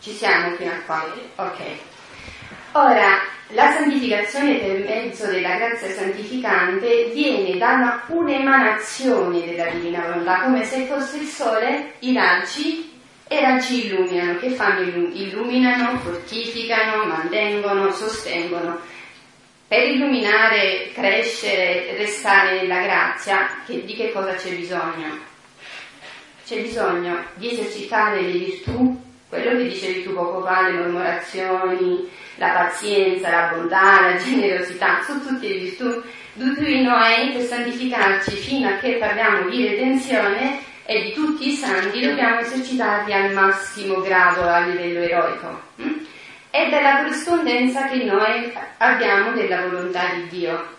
Ci 0.00 0.12
siamo 0.12 0.56
fino 0.56 0.70
a 0.70 0.80
qua? 0.86 1.04
Ok. 1.34 1.95
Ora, 2.78 3.22
la 3.54 3.72
santificazione 3.72 4.56
per 4.56 4.84
mezzo 4.84 5.28
della 5.28 5.56
grazia 5.56 5.88
santificante 5.94 7.10
viene 7.14 7.56
da 7.56 8.02
un'emanazione 8.08 9.46
della 9.46 9.70
divina 9.70 10.02
volontà, 10.02 10.42
come 10.42 10.62
se 10.62 10.84
fosse 10.84 11.16
il 11.16 11.26
sole, 11.26 11.94
i 12.00 12.12
raggi, 12.12 12.92
e 13.28 13.40
raggi 13.40 13.86
illuminano, 13.86 14.38
che 14.38 14.50
fanno? 14.50 14.82
Illu- 14.82 15.10
Illuminano, 15.16 15.98
fortificano, 16.00 17.06
mantengono, 17.06 17.90
sostengono. 17.92 18.78
Per 19.66 19.82
illuminare, 19.88 20.90
crescere, 20.92 21.96
restare 21.96 22.60
nella 22.60 22.82
grazia, 22.82 23.48
che- 23.64 23.86
di 23.86 23.94
che 23.94 24.12
cosa 24.12 24.34
c'è 24.34 24.50
bisogno? 24.50 25.18
C'è 26.46 26.60
bisogno 26.60 27.24
di 27.36 27.52
esercitare 27.52 28.20
le 28.20 28.32
virtù, 28.32 29.05
quello 29.28 29.56
che 29.56 29.68
dicevi 29.68 30.02
tu 30.04 30.14
poco 30.14 30.42
fa, 30.44 30.68
le 30.68 30.78
mormorazioni, 30.78 32.08
la 32.36 32.48
pazienza, 32.48 33.30
la 33.30 33.52
bontà, 33.54 34.00
la 34.02 34.16
generosità, 34.16 35.02
sono 35.04 35.20
tutte 35.20 35.46
virtù 35.46 36.02
di 36.34 36.54
cui 36.54 36.82
noi 36.82 37.32
per 37.32 37.42
santificarci 37.42 38.32
fino 38.32 38.68
a 38.68 38.76
che 38.76 38.96
parliamo 38.96 39.48
di 39.48 39.66
redenzione 39.66 40.60
e 40.84 41.02
di 41.02 41.12
tutti 41.12 41.48
i 41.48 41.56
santi 41.56 42.00
dobbiamo 42.00 42.40
esercitarli 42.40 43.12
al 43.12 43.32
massimo 43.32 44.00
grado 44.00 44.42
a 44.48 44.60
livello 44.60 45.00
eroico. 45.00 45.60
mm? 45.82 45.92
È 46.50 46.68
della 46.68 46.98
corrispondenza 46.98 47.88
che 47.88 48.04
noi 48.04 48.52
abbiamo 48.78 49.32
della 49.32 49.62
volontà 49.62 50.12
di 50.14 50.28
Dio. 50.28 50.74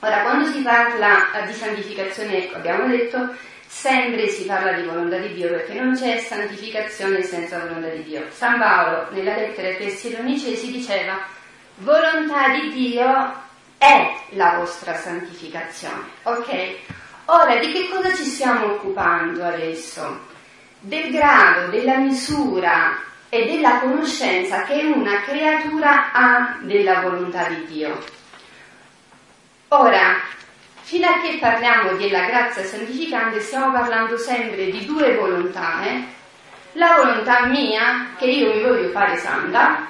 Ora, 0.00 0.20
quando 0.20 0.50
si 0.50 0.60
parla 0.60 1.26
di 1.46 1.52
santificazione, 1.52 2.44
ecco, 2.44 2.56
abbiamo 2.56 2.86
detto, 2.86 3.34
sempre 3.68 4.28
si 4.28 4.44
parla 4.44 4.72
di 4.72 4.86
volontà 4.86 5.18
di 5.18 5.34
Dio 5.34 5.50
perché 5.50 5.74
non 5.74 5.94
c'è 5.94 6.18
santificazione 6.18 7.22
senza 7.22 7.58
volontà 7.58 7.88
di 7.88 8.02
Dio. 8.02 8.26
San 8.30 8.58
Paolo, 8.58 9.08
nella 9.10 9.36
lettera 9.36 9.68
ai 9.68 9.76
Tessalonicesi, 9.76 10.72
diceva, 10.72 11.18
volontà 11.76 12.48
di 12.48 12.72
Dio 12.72 13.46
è 13.76 14.14
la 14.30 14.54
vostra 14.56 14.96
santificazione. 14.96 16.04
Ok? 16.22 16.76
Ora, 17.26 17.56
di 17.58 17.70
che 17.70 17.88
cosa 17.90 18.14
ci 18.14 18.24
stiamo 18.24 18.72
occupando 18.72 19.44
adesso? 19.44 20.26
Del 20.80 21.10
grado, 21.10 21.68
della 21.68 21.98
misura 21.98 22.98
e 23.28 23.44
della 23.44 23.80
conoscenza 23.80 24.62
che 24.62 24.80
una 24.82 25.20
creatura 25.22 26.10
ha 26.12 26.58
della 26.62 27.00
volontà 27.00 27.48
di 27.48 27.66
Dio. 27.66 28.02
Ora, 29.68 30.16
fino 30.88 31.06
a 31.06 31.20
che 31.20 31.36
parliamo 31.38 31.98
della 31.98 32.24
grazia 32.24 32.64
santificante 32.64 33.42
stiamo 33.42 33.70
parlando 33.72 34.16
sempre 34.16 34.70
di 34.70 34.86
due 34.86 35.16
volontà. 35.16 35.84
eh? 35.84 36.02
La 36.72 36.94
volontà 36.96 37.44
mia, 37.44 38.14
che 38.16 38.24
io 38.24 38.54
mi 38.54 38.62
voglio 38.62 38.88
fare 38.88 39.18
santa, 39.18 39.86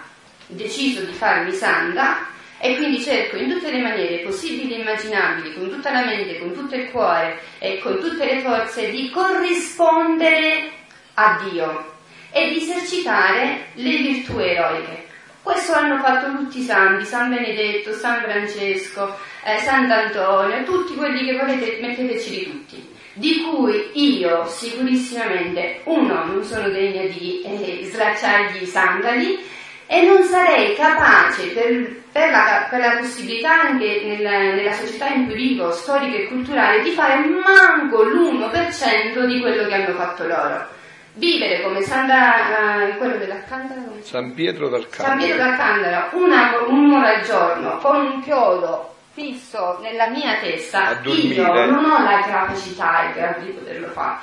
deciso 0.49 1.05
di 1.05 1.13
farmi 1.13 1.53
santa, 1.53 2.27
e 2.59 2.75
quindi 2.75 3.01
cerco 3.01 3.37
in 3.37 3.49
tutte 3.49 3.71
le 3.71 3.81
maniere 3.81 4.25
possibili 4.25 4.75
e 4.75 4.81
immaginabili, 4.81 5.55
con 5.55 5.71
tutta 5.71 5.93
la 5.93 6.05
mente, 6.05 6.41
con 6.41 6.53
tutto 6.53 6.75
il 6.75 6.91
cuore 6.91 7.43
e 7.61 7.79
con 7.79 8.01
tutte 8.01 8.25
le 8.25 8.41
forze, 8.41 8.91
di 8.91 9.09
corrispondere 9.11 10.69
a 11.15 11.41
Dio 11.49 11.93
e 12.33 12.49
di 12.49 12.57
esercitare 12.57 13.67
le 13.75 13.97
virtù 13.99 14.37
eroiche. 14.37 15.07
Questo 15.45 15.73
hanno 15.73 16.03
fatto 16.03 16.37
tutti 16.37 16.59
i 16.59 16.65
santi, 16.65 17.05
San 17.05 17.31
Benedetto, 17.31 17.93
San 17.95 18.21
Francesco, 18.21 19.17
eh, 19.49 19.61
Sant'Antonio, 19.61 20.63
tutti 20.65 20.95
quelli 20.95 21.25
che 21.25 21.37
volete, 21.37 21.79
metteteceli 21.81 22.45
tutti, 22.45 22.97
di 23.15 23.43
cui 23.43 23.91
io 23.95 24.45
sicurissimamente, 24.47 25.81
uno, 25.85 26.25
non 26.25 26.45
sono 26.45 26.69
degna 26.69 27.03
di 27.05 27.43
eh, 27.43 27.85
slacciargli 27.85 28.63
i 28.63 28.67
sandali 28.67 29.39
e 29.87 30.03
non 30.03 30.23
sarei 30.23 30.75
capace 30.75 31.47
per, 31.49 32.03
per, 32.13 32.31
la, 32.31 32.67
per 32.69 32.79
la 32.79 32.97
possibilità 32.99 33.63
anche 33.63 34.03
nella, 34.05 34.39
nella 34.55 34.73
società 34.73 35.09
in 35.09 35.25
cui 35.25 35.35
vivo, 35.35 35.73
storica 35.73 36.19
e 36.19 36.29
culturale, 36.29 36.83
di 36.83 36.91
fare 36.91 37.25
manco 37.25 38.03
l'1% 38.03 39.25
di 39.25 39.41
quello 39.41 39.67
che 39.67 39.75
hanno 39.75 39.95
fatto 39.95 40.27
loro. 40.27 40.77
Vivere 41.15 41.63
come 41.63 41.83
Santa, 41.83 42.91
eh, 42.91 42.97
quello 42.97 43.17
dell'Alcantara, 43.17 43.81
San 44.03 44.35
Pietro 44.35 44.69
dal 44.69 44.87
San 44.89 45.17
Pietro 45.17 45.39
d'Alcantara, 45.39 46.11
un'ora 46.13 47.17
al 47.17 47.23
giorno, 47.23 47.79
con 47.79 47.97
un 47.97 48.23
chiodo 48.23 48.97
fisso 49.19 49.79
nella 49.81 50.09
mia 50.09 50.37
testa, 50.39 51.01
io 51.03 51.65
non 51.67 51.85
ho 51.85 52.03
la 52.05 52.21
capacità 52.25 53.03
e 53.03 53.07
il 53.09 53.15
grado 53.15 53.41
di 53.41 53.51
poterlo 53.51 53.89
fare. 53.89 54.19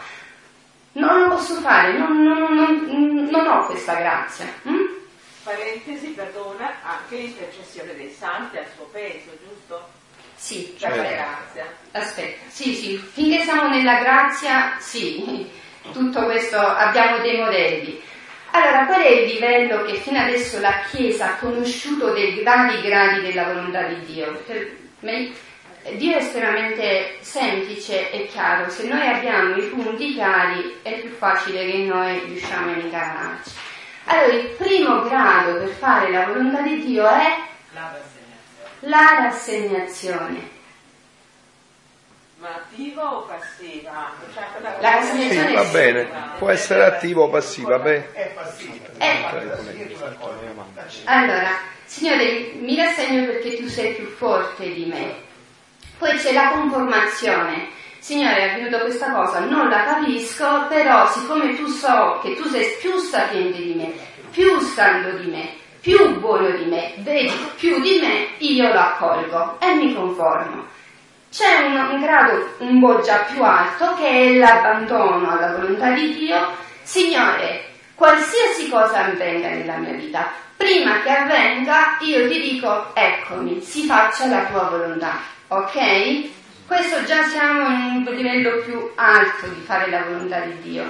Non 0.94 1.20
lo 1.24 1.28
posso 1.36 1.56
fare, 1.56 1.98
non, 1.98 2.24
non- 2.24 2.54
non- 2.56 3.28
non 3.30 3.48
ho 3.48 3.66
questa 3.66 3.96
grazia. 3.96 4.46
mm? 4.68 4.94
Parentesi, 5.44 6.08
perdona, 6.08 6.72
anche 6.84 7.18
l'intercessione 7.18 7.94
dei 7.96 8.10
santi 8.18 8.58
ha 8.58 8.62
il 8.62 8.68
suo 8.76 8.86
peso, 8.92 9.32
giusto? 9.46 9.88
Sì, 10.36 10.76
Cioè, 10.80 10.90
Certo. 10.90 11.04
la 11.04 11.10
grazia. 11.10 11.66
Aspetta, 11.92 12.50
sì, 12.50 12.74
sì, 12.74 12.98
finché 12.98 13.42
siamo 13.44 13.68
nella 13.68 14.00
grazia, 14.00 14.78
sì, 14.80 15.50
tutto 15.92 16.24
questo 16.24 16.58
abbiamo 16.58 17.18
dei 17.20 17.40
modelli. 17.40 18.02
Allora, 18.52 18.86
qual 18.86 19.02
è 19.02 19.08
il 19.10 19.34
livello 19.34 19.84
che 19.84 19.96
fino 19.96 20.18
adesso 20.18 20.62
la 20.62 20.80
Chiesa 20.90 21.26
ha 21.32 21.36
conosciuto 21.36 22.12
dei 22.14 22.42
vari 22.42 22.80
gradi 22.82 23.20
della 23.22 23.44
volontà 23.44 23.84
di 23.84 24.00
Dio? 24.06 24.32
Perché 24.32 24.78
Dio 25.98 26.18
è 26.18 26.18
estremamente 26.18 27.18
semplice 27.22 28.12
e 28.12 28.26
chiaro, 28.26 28.70
se 28.70 28.88
noi 28.88 29.08
abbiamo 29.08 29.56
i 29.56 29.68
punti 29.68 30.14
chiari 30.14 30.80
è 30.82 31.00
più 31.00 31.12
facile 31.12 31.64
che 31.64 31.78
noi 31.78 32.20
riusciamo 32.26 32.72
a 32.72 32.78
incarnarci. 32.78 33.52
Allora, 34.06 34.34
il 34.34 34.48
primo 34.58 35.04
grado 35.04 35.60
per 35.60 35.70
fare 35.70 36.12
la 36.12 36.26
volontà 36.26 36.62
di 36.62 36.84
Dio 36.84 37.08
è 37.08 37.38
la 38.80 39.20
rassegnazione. 39.20 40.55
Ma 42.46 42.58
attiva 42.58 43.12
o 43.12 43.22
passiva? 43.22 44.12
Cioè, 44.32 44.80
La 44.80 45.02
Sì, 45.02 45.52
va 45.52 45.64
bene, 45.64 46.08
può 46.38 46.52
essere 46.52 46.84
attivo 46.84 47.24
o 47.24 47.30
passivo, 47.30 47.70
va 47.70 47.80
bene. 47.80 48.14
È 48.14 48.34
passiva. 48.36 48.86
Io 49.74 49.88
tu 49.88 50.00
l'accordi. 50.00 50.46
Allora, 51.06 51.50
Signore, 51.86 52.52
mi 52.60 52.76
rassegno 52.76 53.26
perché 53.26 53.58
tu 53.58 53.68
sei 53.68 53.96
più 53.96 54.06
forte 54.06 54.72
di 54.72 54.86
me. 54.86 55.16
Poi 55.98 56.16
c'è 56.18 56.34
la 56.34 56.52
conformazione. 56.52 57.70
Signore, 57.98 58.38
è 58.38 58.50
avvenuta 58.52 58.78
questa 58.82 59.10
cosa, 59.10 59.40
non 59.40 59.68
la 59.68 59.84
capisco, 59.84 60.68
però 60.68 61.10
siccome 61.10 61.56
tu 61.56 61.66
so 61.66 62.20
che 62.22 62.36
tu 62.36 62.48
sei 62.48 62.76
più 62.80 62.96
sapiente 62.98 63.60
di 63.60 63.74
me, 63.74 63.92
più 64.30 64.60
santo 64.60 65.18
di 65.18 65.32
me, 65.32 65.50
più 65.80 66.20
buono 66.20 66.52
di 66.52 66.66
me, 66.66 66.94
vedi 66.98 67.34
più 67.56 67.82
di 67.82 67.98
me, 68.00 68.28
io 68.38 68.72
lo 68.72 68.80
accolgo 68.80 69.60
e 69.60 69.74
mi 69.74 69.96
conformo. 69.96 70.74
C'è 71.36 71.66
un, 71.66 71.76
un 71.76 72.00
grado 72.00 72.56
un 72.60 72.80
po' 72.80 73.02
già 73.02 73.26
più 73.30 73.44
alto 73.44 73.94
che 73.96 74.08
è 74.08 74.34
l'abbandono 74.36 75.32
alla 75.32 75.58
volontà 75.58 75.90
di 75.90 76.14
Dio. 76.14 76.56
Signore, 76.82 77.72
qualsiasi 77.94 78.70
cosa 78.70 79.04
avvenga 79.04 79.50
nella 79.50 79.76
mia 79.76 79.92
vita, 79.92 80.32
prima 80.56 81.02
che 81.02 81.10
avvenga 81.10 81.98
io 82.00 82.30
ti 82.30 82.40
dico 82.40 82.96
eccomi, 82.96 83.60
si 83.60 83.84
faccia 83.84 84.28
la 84.28 84.46
tua 84.46 84.70
volontà, 84.70 85.20
ok? 85.50 86.30
Questo 86.68 87.04
già 87.04 87.28
siamo 87.28 87.68
in 87.68 88.06
un 88.08 88.16
livello 88.16 88.62
più 88.64 88.92
alto 88.96 89.48
di 89.48 89.62
fare 89.66 89.90
la 89.90 90.04
volontà 90.04 90.40
di 90.40 90.62
Dio. 90.62 90.90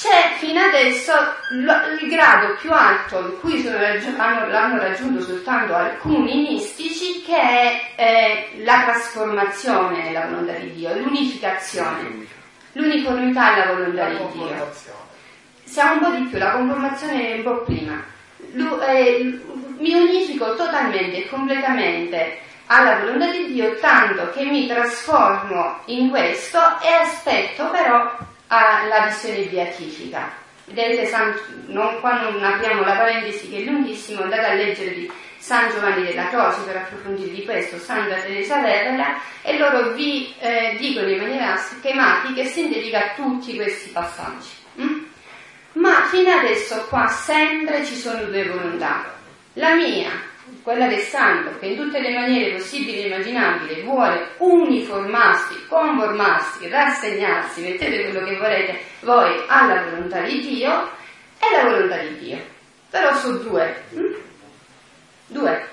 C'è 0.00 0.36
fino 0.38 0.58
adesso 0.62 1.12
il 1.50 2.08
grado 2.08 2.54
più 2.58 2.72
alto 2.72 3.18
in 3.18 3.38
cui 3.40 3.62
sono 3.62 3.76
raggi- 3.76 4.14
hanno- 4.16 4.48
l'hanno 4.48 4.80
raggiunto 4.80 5.22
soltanto 5.22 5.74
alcuni 5.74 6.48
mistici 6.48 7.22
che 7.22 7.36
è 7.38 7.80
eh, 7.96 8.62
la 8.64 8.84
trasformazione 8.84 10.02
nella 10.04 10.24
volontà 10.24 10.52
di 10.52 10.72
Dio, 10.72 10.94
l'unificazione, 10.94 12.26
l'uniformità 12.72 13.54
nella 13.54 13.72
volontà 13.74 14.08
di 14.08 14.16
Dio 14.32 14.72
siamo 15.64 15.92
un 15.92 15.98
po' 16.00 16.16
di 16.16 16.24
più, 16.24 16.38
la 16.38 16.50
conformazione 16.52 17.28
è 17.28 17.36
un 17.36 17.42
po' 17.42 17.58
prima. 17.64 18.02
Lu- 18.52 18.80
eh, 18.80 19.38
mi 19.76 19.92
unifico 19.92 20.54
totalmente 20.56 21.24
e 21.24 21.28
completamente 21.28 22.38
alla 22.66 23.00
volontà 23.00 23.30
di 23.30 23.52
Dio, 23.52 23.78
tanto 23.80 24.30
che 24.30 24.44
mi 24.44 24.66
trasformo 24.66 25.80
in 25.86 26.08
questo 26.08 26.58
e 26.80 26.90
aspetto 26.90 27.68
però 27.70 28.16
alla 28.50 29.06
visione 29.06 29.46
beatifica. 29.46 30.32
Vedete, 30.66 31.06
San- 31.06 31.38
non- 31.66 32.00
qua 32.00 32.20
non 32.20 32.42
apriamo 32.42 32.84
la 32.84 32.94
parentesi 32.94 33.48
che 33.48 33.58
è 33.58 33.60
lunghissimo, 33.62 34.22
andate 34.22 34.46
a 34.46 34.54
leggere 34.54 34.92
di 34.94 35.10
San 35.38 35.70
Giovanni 35.70 36.04
della 36.04 36.28
Croce 36.28 36.62
per 36.62 36.76
approfondire 36.76 37.30
di 37.32 37.44
questo, 37.44 37.78
Santa 37.78 38.16
Teresa 38.16 38.58
d'Avila 38.60 39.20
e 39.42 39.56
loro 39.58 39.90
vi 39.92 40.34
eh, 40.38 40.76
dicono 40.78 41.08
in 41.08 41.18
maniera 41.18 41.56
schematica 41.56 42.40
e 42.40 42.46
sintetica 42.46 43.12
tutti 43.14 43.54
questi 43.54 43.90
passaggi. 43.90 44.48
mm? 44.80 45.04
Ma 45.72 46.02
fino 46.10 46.30
adesso 46.30 46.86
qua 46.88 47.06
sempre 47.08 47.84
ci 47.84 47.94
sono 47.94 48.24
due 48.24 48.48
volontà. 48.48 49.14
La 49.54 49.74
mia, 49.74 50.10
quella 50.62 50.86
del 50.86 51.00
santo, 51.00 51.58
che 51.58 51.66
in 51.66 51.76
tutte 51.76 52.00
le 52.00 52.12
maniere 52.12 52.52
possibili 52.52 53.02
e 53.02 53.06
immaginabili 53.06 53.82
vuole 53.82 54.28
uniformarsi, 54.38 55.66
conformarsi, 55.68 56.68
rassegnarsi, 56.68 57.62
mettete 57.62 58.10
quello 58.10 58.26
che 58.26 58.36
volete 58.36 58.80
voi 59.00 59.42
alla 59.46 59.84
volontà 59.84 60.20
di 60.20 60.40
Dio, 60.40 60.90
è 61.38 61.56
la 61.56 61.68
volontà 61.68 61.96
di 61.98 62.18
Dio. 62.18 62.38
Però 62.90 63.14
sono 63.14 63.38
due. 63.38 63.84
mm? 63.94 64.14
Due. 65.26 65.68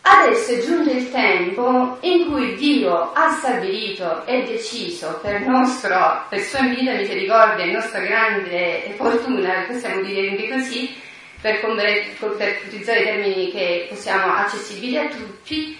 Adesso 0.00 0.52
è 0.52 0.60
giunto 0.60 0.90
il 0.90 1.10
tempo 1.10 1.98
in 2.00 2.30
cui 2.30 2.54
Dio 2.54 3.12
ha 3.12 3.30
stabilito 3.32 4.24
e 4.24 4.42
deciso 4.42 5.18
per, 5.22 5.40
nostro, 5.40 6.24
per 6.30 6.40
sua 6.40 6.60
infinita 6.60 6.94
misericordia 6.94 7.64
e 7.64 7.72
nostra 7.72 8.00
grande 8.00 8.94
fortuna, 8.96 9.66
possiamo 9.66 10.00
dire 10.02 10.30
anche 10.30 10.48
così, 10.48 10.96
per, 11.40 11.60
per 11.60 12.60
utilizzare 12.66 13.00
i 13.00 13.04
termini 13.04 13.50
che 13.50 13.86
possiamo 13.88 14.34
accessibili 14.34 14.98
a 14.98 15.08
tutti, 15.08 15.78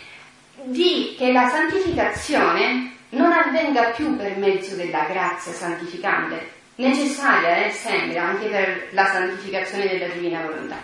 di 0.63 1.15
che 1.17 1.33
la 1.33 1.49
santificazione 1.49 2.93
non 3.11 3.33
avvenga 3.33 3.91
più 3.91 4.17
per 4.17 4.37
mezzo 4.37 4.77
della 4.77 5.07
grazia 5.09 5.53
santificante, 5.53 6.57
necessaria 6.77 7.67
eh, 7.67 7.71
sempre 7.71 8.19
anche 8.19 8.49
per 8.49 8.89
la 8.93 9.07
santificazione 9.07 9.89
della 9.89 10.13
divina 10.13 10.43
volontà, 10.43 10.77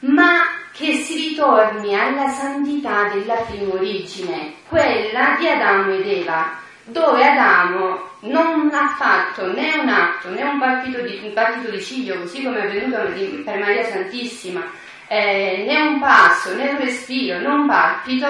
ma 0.00 0.44
che 0.72 0.94
si 0.94 1.30
ritorni 1.30 1.94
alla 1.98 2.28
santità 2.28 3.08
della 3.08 3.34
prima 3.34 3.74
origine, 3.74 4.54
quella 4.68 5.36
di 5.38 5.48
Adamo 5.48 5.92
ed 5.94 6.06
Eva, 6.06 6.66
dove 6.88 7.24
Adamo 7.24 8.06
non 8.20 8.70
ha 8.72 8.88
fatto 8.96 9.52
né 9.52 9.76
un 9.80 9.88
atto 9.88 10.30
né 10.30 10.42
un 10.42 10.58
partito 10.58 11.00
di, 11.02 11.20
un 11.22 11.32
partito 11.32 11.70
di 11.70 11.80
ciglio, 11.80 12.18
così 12.20 12.42
come 12.42 12.58
è 12.58 12.66
avvenuto 12.66 12.98
per 13.44 13.58
Maria 13.58 13.84
Santissima, 13.84 14.62
eh, 15.06 15.64
né 15.66 15.80
un 15.80 16.00
passo, 16.00 16.54
né 16.54 16.70
un 16.70 16.78
respiro, 16.78 17.38
né 17.38 17.46
un 17.46 17.66
palpito, 17.66 18.26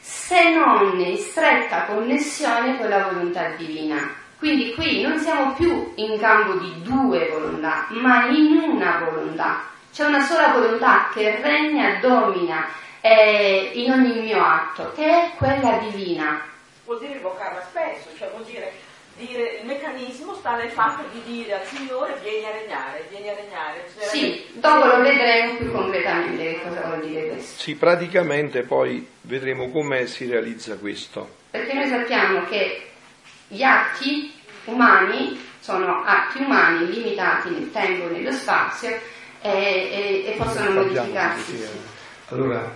se 0.00 0.54
non 0.54 0.98
in 0.98 1.16
stretta 1.16 1.84
connessione 1.84 2.78
con 2.78 2.88
la 2.88 3.08
volontà 3.10 3.48
divina. 3.56 4.24
Quindi 4.38 4.74
qui 4.74 5.02
non 5.02 5.18
siamo 5.18 5.54
più 5.54 5.92
in 5.96 6.18
campo 6.18 6.54
di 6.54 6.82
due 6.82 7.28
volontà, 7.30 7.86
ma 7.90 8.26
in 8.26 8.56
una 8.56 9.02
volontà. 9.04 9.62
C'è 9.92 10.04
una 10.04 10.20
sola 10.20 10.48
volontà 10.48 11.08
che 11.12 11.40
regna, 11.42 11.98
domina 12.00 12.66
eh, 13.00 13.70
in 13.74 13.90
ogni 13.90 14.20
mio 14.20 14.44
atto, 14.44 14.92
che 14.94 15.06
è 15.06 15.30
quella 15.36 15.78
divina. 15.78 16.54
Vuol 16.86 16.98
dire 17.00 17.14
invocarla 17.14 17.60
spesso, 17.68 18.08
cioè 18.16 18.30
vuol 18.30 18.44
dire 18.44 18.72
dire 19.16 19.60
il 19.60 19.66
meccanismo 19.66 20.34
sta 20.34 20.56
nel 20.56 20.68
fatto 20.70 21.02
di 21.10 21.22
dire 21.24 21.54
al 21.54 21.64
Signore 21.66 22.18
vieni 22.22 22.44
a 22.44 22.50
regnare, 22.52 23.06
vieni 23.08 23.28
a 23.30 23.34
regnare. 23.34 23.84
Bisogna 23.86 24.10
Sì, 24.10 24.44
dopo 24.52 24.84
lo 24.86 25.00
vedremo 25.00 25.56
più 25.56 25.72
concretamente 25.72 26.44
che 26.44 26.60
cosa 26.62 26.80
vuol 26.82 27.00
dire 27.00 27.28
questo. 27.28 27.60
Sì, 27.62 27.74
praticamente 27.76 28.62
poi 28.62 29.08
vedremo 29.22 29.70
come 29.70 30.06
si 30.06 30.26
realizza 30.28 30.76
questo. 30.76 31.28
Perché 31.50 31.72
noi 31.72 31.88
sappiamo 31.88 32.44
che 32.44 32.90
gli 33.48 33.62
atti 33.62 34.32
umani 34.64 35.40
sono 35.60 36.02
atti 36.04 36.38
umani 36.38 36.90
limitati 36.90 37.50
nel 37.50 37.72
tempo 37.72 38.08
e 38.08 38.12
nello 38.12 38.32
spazio 38.32 38.90
e, 39.40 39.48
e- 39.50 40.24
e 40.26 40.34
possono 40.36 40.82
modificarsi. 40.82 41.62
eh. 41.62 41.68
Allora, 42.28 42.70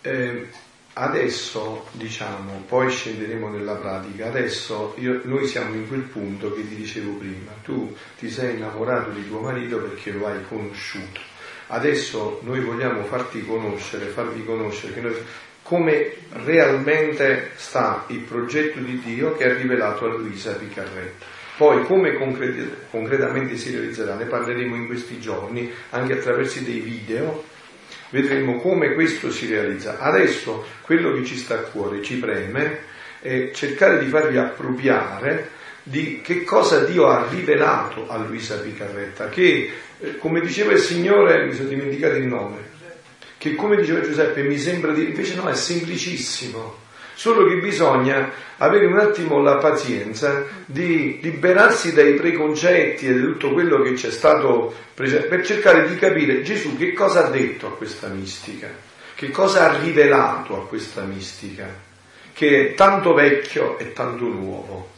eh, 0.00 0.48
adesso 0.94 1.86
diciamo, 1.92 2.64
poi 2.68 2.90
scenderemo 2.90 3.48
nella 3.48 3.74
pratica, 3.74 4.26
adesso 4.26 4.94
io- 4.98 5.20
noi 5.24 5.46
siamo 5.46 5.74
in 5.74 5.88
quel 5.88 6.02
punto 6.02 6.52
che 6.52 6.68
ti 6.68 6.74
dicevo 6.74 7.12
prima, 7.12 7.52
tu 7.62 7.94
ti 8.18 8.28
sei 8.28 8.56
innamorato 8.56 9.10
di 9.10 9.26
tuo 9.26 9.40
marito 9.40 9.78
perché 9.78 10.10
lo 10.12 10.26
hai 10.26 10.44
conosciuto, 10.48 11.20
adesso 11.68 12.40
noi 12.42 12.60
vogliamo 12.60 13.04
farti 13.04 13.44
conoscere, 13.44 14.06
farvi 14.06 14.44
conoscere 14.44 15.00
noi- 15.00 15.24
come 15.62 16.12
realmente 16.44 17.52
sta 17.54 18.04
il 18.08 18.20
progetto 18.20 18.80
di 18.80 19.00
Dio 19.00 19.34
che 19.36 19.44
ha 19.48 19.54
rivelato 19.54 20.04
a 20.04 20.14
Luisa 20.14 20.52
Piccarretta. 20.54 21.24
Poi 21.56 21.84
come 21.84 22.14
concret- 22.14 22.90
concretamente 22.90 23.56
si 23.56 23.70
realizzerà, 23.70 24.16
ne 24.16 24.24
parleremo 24.24 24.74
in 24.74 24.86
questi 24.86 25.20
giorni 25.20 25.70
anche 25.90 26.14
attraverso 26.14 26.60
dei 26.60 26.80
video, 26.80 27.44
vedremo 28.12 28.58
come 28.58 28.94
questo 28.94 29.30
si 29.30 29.46
realizza. 29.46 29.98
Adesso 29.98 30.64
quello 30.82 31.12
che 31.14 31.24
ci 31.24 31.36
sta 31.36 31.54
a 31.54 31.62
cuore, 31.62 32.02
ci 32.02 32.18
preme, 32.18 32.90
è 33.20 33.50
cercare 33.52 33.98
di 33.98 34.08
farvi 34.08 34.36
appropriare 34.36 35.60
di 35.82 36.20
che 36.22 36.44
cosa 36.44 36.84
Dio 36.84 37.08
ha 37.08 37.26
rivelato 37.28 38.08
a 38.08 38.16
Luisa 38.18 38.58
Picarretta, 38.58 39.28
che 39.28 39.70
eh, 39.98 40.16
come 40.18 40.40
diceva 40.40 40.72
il 40.72 40.78
Signore, 40.78 41.44
mi 41.46 41.54
sono 41.54 41.68
dimenticato 41.68 42.14
il 42.16 42.26
nome, 42.26 42.70
che 43.38 43.54
come 43.56 43.76
diceva 43.76 44.00
Giuseppe 44.00 44.42
mi 44.42 44.58
sembra 44.58 44.92
di... 44.92 45.04
invece 45.04 45.34
no, 45.34 45.48
è 45.48 45.54
semplicissimo. 45.54 46.81
Solo 47.22 47.46
che 47.46 47.54
bisogna 47.58 48.32
avere 48.56 48.84
un 48.86 48.98
attimo 48.98 49.40
la 49.40 49.58
pazienza 49.58 50.44
di 50.66 51.20
liberarsi 51.22 51.92
dai 51.92 52.14
preconcetti 52.14 53.06
e 53.06 53.14
di 53.14 53.20
tutto 53.20 53.52
quello 53.52 53.80
che 53.80 53.92
c'è 53.92 54.10
stato 54.10 54.74
per 54.92 55.40
cercare 55.46 55.86
di 55.86 55.94
capire 55.94 56.42
Gesù 56.42 56.76
che 56.76 56.92
cosa 56.92 57.24
ha 57.24 57.30
detto 57.30 57.68
a 57.68 57.76
questa 57.76 58.08
mistica, 58.08 58.66
che 59.14 59.30
cosa 59.30 59.70
ha 59.70 59.78
rivelato 59.78 60.56
a 60.56 60.66
questa 60.66 61.02
mistica, 61.02 61.68
che 62.32 62.70
è 62.70 62.74
tanto 62.74 63.14
vecchio 63.14 63.78
e 63.78 63.92
tanto 63.92 64.24
nuovo. 64.24 64.90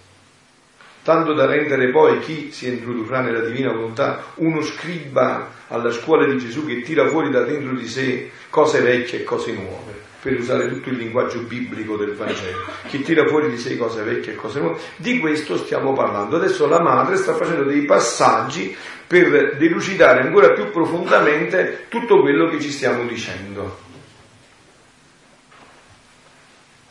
Tanto 1.03 1.35
da 1.35 1.45
rendere 1.45 1.91
poi 1.91 2.21
chi 2.21 2.51
si 2.53 2.69
introdurrà 2.69 3.21
nella 3.21 3.45
divina 3.45 3.71
volontà 3.71 4.33
uno 4.37 4.63
scriba 4.63 5.51
alla 5.69 5.91
scuola 5.91 6.25
di 6.25 6.39
Gesù 6.39 6.65
che 6.65 6.81
tira 6.81 7.07
fuori 7.07 7.29
da 7.29 7.43
dentro 7.43 7.75
di 7.75 7.87
sé 7.87 8.31
cose 8.49 8.81
vecchie 8.81 9.19
e 9.21 9.25
cose 9.25 9.53
nuove, 9.53 10.04
per 10.25 10.39
usare 10.39 10.71
tutto 10.71 10.89
il 10.89 10.97
linguaggio 10.97 11.41
biblico 11.41 11.99
del 11.99 12.15
Vangelo, 12.15 12.65
che 12.89 13.03
tira 13.03 13.27
fuori 13.27 13.51
di 13.51 13.59
sé 13.59 13.77
cose 13.77 14.03
vecchie 14.03 14.33
e 14.33 14.37
cose 14.37 14.59
nuove. 14.59 14.81
Di 14.97 15.21
questo 15.21 15.59
stiamo 15.59 15.93
parlando. 15.93 16.37
Adesso 16.37 16.67
la 16.67 16.81
madre 16.81 17.17
sta 17.17 17.35
facendo 17.35 17.65
dei 17.65 17.85
passaggi 17.85 18.75
per 19.07 19.59
delucidare 19.59 20.23
ancora 20.23 20.55
più 20.55 20.71
profondamente 20.71 21.89
tutto 21.91 22.23
quello 22.23 22.49
che 22.49 22.59
ci 22.59 22.71
stiamo 22.71 23.05
dicendo. 23.05 23.83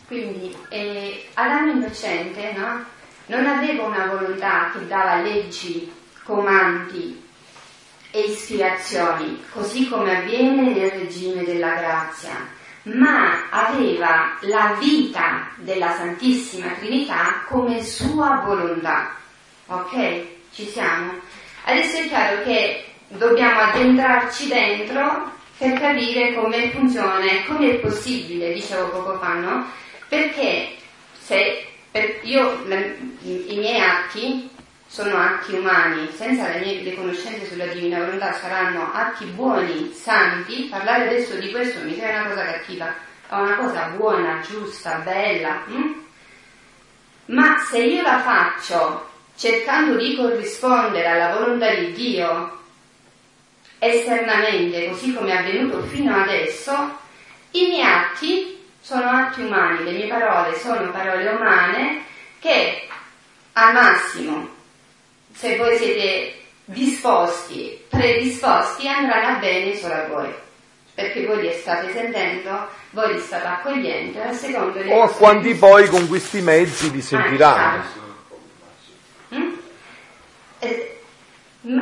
Quindi 0.05 0.55
eh, 0.69 1.25
Adamo 1.33 1.71
innocente, 1.71 2.53
no? 2.55 2.85
non 3.25 3.47
aveva 3.47 3.85
una 3.85 4.05
volontà 4.05 4.69
che 4.71 4.85
dava 4.85 5.21
leggi, 5.21 5.91
comandi 6.23 7.19
e 8.11 8.19
ispirazioni, 8.19 9.43
così 9.51 9.89
come 9.89 10.17
avviene 10.17 10.71
nel 10.71 10.91
regime 10.91 11.43
della 11.43 11.73
grazia, 11.73 12.61
ma 12.83 13.49
aveva 13.49 14.37
la 14.41 14.75
vita 14.79 15.49
della 15.55 15.95
Santissima 15.95 16.69
Trinità 16.79 17.43
come 17.47 17.83
sua 17.83 18.41
volontà. 18.45 19.15
Ok? 19.67 20.25
Ci 20.51 20.65
siamo? 20.67 21.13
Adesso 21.65 21.97
è 21.97 22.07
chiaro 22.07 22.43
che 22.43 22.85
dobbiamo 23.07 23.59
addentrarci 23.61 24.47
dentro 24.47 25.31
per 25.57 25.79
capire 25.79 26.33
come 26.33 26.71
funziona 26.71 27.25
come 27.47 27.71
è 27.71 27.75
possibile, 27.75 28.53
dicevo 28.53 28.89
poco 28.89 29.17
fa, 29.17 29.33
no? 29.35 29.65
Perché 30.09 30.75
se 31.17 31.65
per, 31.89 32.19
io, 32.23 32.63
la, 32.65 32.75
i 32.75 33.55
miei 33.55 33.79
atti 33.79 34.49
sono 34.93 35.17
atti 35.17 35.55
umani, 35.55 36.07
senza 36.15 36.49
le 36.49 36.59
mie 36.59 36.83
le 36.83 37.45
sulla 37.47 37.65
divina 37.65 37.97
volontà 37.97 38.31
saranno 38.33 38.91
atti 38.93 39.25
buoni, 39.25 39.91
santi, 39.91 40.67
parlare 40.69 41.07
adesso 41.07 41.33
di 41.33 41.49
questo 41.49 41.83
mi 41.83 41.95
sembra 41.95 42.19
una 42.19 42.29
cosa 42.29 42.45
cattiva, 42.45 42.93
è 43.27 43.33
una 43.33 43.55
cosa 43.55 43.85
buona, 43.95 44.39
giusta, 44.47 44.97
bella. 44.97 45.63
Hm? 45.65 45.93
Ma 47.25 47.57
se 47.67 47.79
io 47.79 48.03
la 48.03 48.19
faccio 48.19 49.09
cercando 49.35 49.95
di 49.95 50.15
corrispondere 50.15 51.07
alla 51.07 51.37
volontà 51.37 51.73
di 51.73 51.91
Dio 51.93 52.59
esternamente, 53.79 54.89
così 54.89 55.11
come 55.11 55.31
è 55.31 55.37
avvenuto 55.37 55.81
fino 55.87 56.15
adesso, 56.15 56.99
i 57.49 57.65
miei 57.65 57.81
atti 57.81 58.63
sono 58.79 59.09
atti 59.09 59.41
umani, 59.41 59.85
le 59.85 59.91
mie 59.91 60.07
parole 60.07 60.55
sono 60.55 60.91
parole 60.91 61.27
umane 61.29 62.03
che 62.37 62.87
al 63.53 63.73
massimo, 63.73 64.52
se 65.33 65.57
voi 65.57 65.77
siete 65.77 66.41
disposti, 66.65 67.83
predisposti, 67.89 68.87
andranno 68.87 69.39
bene 69.39 69.75
solo 69.75 69.93
a 69.93 70.07
voi. 70.07 70.33
Perché 70.93 71.25
voi 71.25 71.41
li 71.41 71.51
state 71.53 71.91
sentendo, 71.91 72.67
voi 72.91 73.13
li 73.13 73.19
state 73.19 73.47
accogliendo, 73.47 74.21
a 74.21 74.31
secondo 74.31 74.79
O 74.79 75.01
a 75.01 75.09
quanti 75.09 75.55
poi 75.55 75.87
con 75.87 76.07
questi 76.07 76.41
mezzi 76.41 76.89
vi 76.89 77.01
sentiranno. 77.01 77.83
Ah, 79.29 79.35
mm? 79.35 79.53
e, 80.59 80.99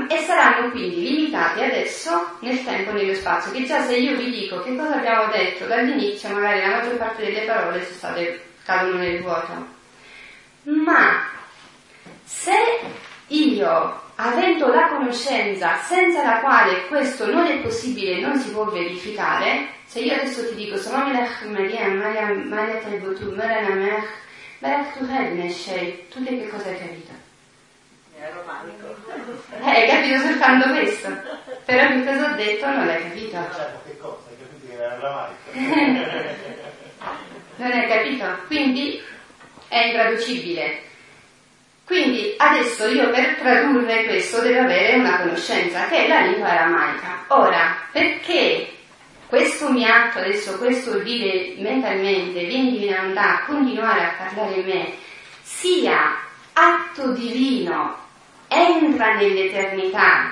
e 0.07 0.17
saranno 0.25 0.71
quindi 0.71 1.01
limitati 1.01 1.61
adesso 1.61 2.37
nel 2.39 2.63
tempo 2.63 2.91
e 2.91 2.93
nello 2.93 3.15
spazio, 3.15 3.51
che 3.51 3.65
già 3.65 3.85
se 3.85 3.97
io 3.97 4.15
vi 4.15 4.31
dico 4.31 4.61
che 4.61 4.77
cosa 4.77 4.95
abbiamo 4.95 5.29
detto 5.29 5.65
dall'inizio, 5.65 6.29
magari 6.29 6.61
la 6.61 6.77
maggior 6.77 6.95
parte 6.95 7.25
delle 7.25 7.41
parole 7.41 7.83
sono 7.83 7.95
state, 7.97 8.43
cadono 8.63 8.97
nel 8.97 9.21
vuoto. 9.21 9.67
Ma 10.63 11.27
se 12.23 12.79
io, 13.33 14.01
avendo 14.15 14.67
la 14.67 14.87
conoscenza 14.87 15.77
senza 15.77 16.23
la 16.23 16.39
quale 16.39 16.87
questo 16.87 17.31
non 17.31 17.45
è 17.45 17.59
possibile 17.59 18.17
e 18.17 18.21
non 18.21 18.37
si 18.37 18.51
può 18.51 18.65
verificare, 18.65 19.67
se 19.85 19.99
io 19.99 20.13
adesso 20.13 20.47
ti 20.49 20.55
dico 20.55 20.77
Salom 20.77 21.11
Maria, 21.47 21.87
Maria, 21.87 22.33
Maria 22.33 22.75
Taibotu, 22.75 23.33
Maria 23.35 23.67
Namer, 23.67 24.03
Barak 24.61 24.97
Tuhel 24.97 25.53
tu 26.09 26.23
che 26.23 26.47
cosa 26.47 26.69
hai 26.69 26.77
capito? 26.77 27.11
Eh, 29.59 29.69
hai 29.69 29.87
capito 29.87 30.19
soltanto 30.19 30.69
questo. 30.69 31.09
Però 31.65 31.87
che 31.87 32.05
cosa 32.05 32.31
ho 32.31 32.35
detto 32.35 32.67
non 32.67 32.85
l'hai 32.85 33.01
capito. 33.01 33.31
Certo, 33.31 33.81
che 33.85 33.97
cosa? 33.97 34.29
Hai 34.29 34.35
capito 34.37 34.67
che 34.67 34.73
era 34.73 34.91
aramaico? 34.91 35.33
non 37.55 37.71
hai 37.71 37.87
capito? 37.87 38.37
Quindi 38.45 39.01
è 39.67 39.85
intraducibile. 39.85 40.89
Quindi 41.91 42.35
adesso 42.37 42.87
io 42.87 43.09
per 43.09 43.35
tradurre 43.35 44.05
questo 44.05 44.39
devo 44.39 44.61
avere 44.61 44.95
una 44.95 45.19
conoscenza 45.19 45.87
che 45.87 46.05
è 46.05 46.07
la 46.07 46.21
lingua 46.21 46.47
aramaica. 46.47 47.25
Ora, 47.27 47.75
perché 47.91 48.71
questo 49.27 49.69
mi 49.69 49.85
atto 49.85 50.19
adesso, 50.19 50.57
questo 50.57 50.99
dire 50.99 51.55
mentalmente, 51.57 52.45
vieni 52.45 52.79
divina 52.79 53.43
continuare 53.45 54.05
a 54.05 54.13
parlare 54.17 54.61
in 54.61 54.65
me, 54.65 54.93
sia 55.41 56.15
atto 56.53 57.11
divino 57.11 57.97
entra 58.47 59.15
nell'eternità, 59.15 60.31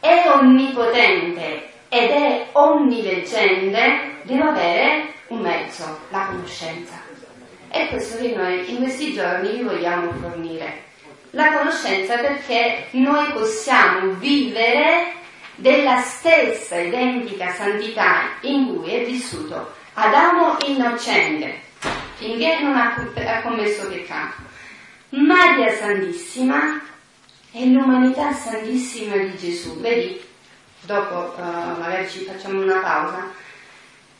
è 0.00 0.24
onnipotente 0.34 1.68
ed 1.90 2.10
è 2.10 2.46
onniveggente, 2.50 4.16
devo 4.22 4.48
avere 4.48 5.12
un 5.28 5.42
mezzo, 5.42 6.00
la 6.08 6.26
conoscenza. 6.26 7.00
È 7.68 7.86
questo 7.88 8.18
che 8.18 8.34
noi 8.34 8.68
in 8.68 8.78
questi 8.78 9.12
giorni 9.14 9.58
vi 9.58 9.62
vogliamo 9.62 10.10
fornire. 10.14 10.86
La 11.30 11.52
conoscenza 11.52 12.16
perché 12.16 12.86
noi 12.92 13.32
possiamo 13.32 14.12
vivere 14.14 15.12
della 15.56 16.00
stessa 16.00 16.78
identica 16.78 17.52
santità 17.52 18.36
in 18.42 18.74
cui 18.74 18.94
è 18.94 19.04
vissuto 19.04 19.74
Adamo 20.00 20.56
innocente, 20.64 21.60
finché 22.14 22.60
non 22.60 22.76
ha 22.76 22.94
commesso 23.42 23.88
peccato. 23.88 24.36
Maria 25.10 25.74
Santissima 25.74 26.80
è 27.50 27.64
l'umanità 27.64 28.32
santissima 28.32 29.16
di 29.16 29.36
Gesù. 29.36 29.80
Vedi, 29.80 30.22
dopo 30.82 31.34
uh, 31.36 31.80
magari 31.80 32.08
ci 32.08 32.20
facciamo 32.20 32.62
una 32.62 32.78
pausa. 32.78 33.28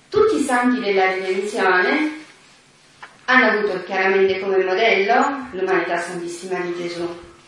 Tutti 0.09 0.41
i 0.41 0.43
santi 0.43 0.81
della 0.81 1.13
redenzione 1.13 2.25
hanno 3.31 3.47
avuto 3.47 3.83
chiaramente 3.85 4.41
come 4.41 4.65
modello 4.65 5.49
l'umanità 5.51 5.99
santissima 5.99 6.61
di 6.61 6.75
Gesù 6.77 7.07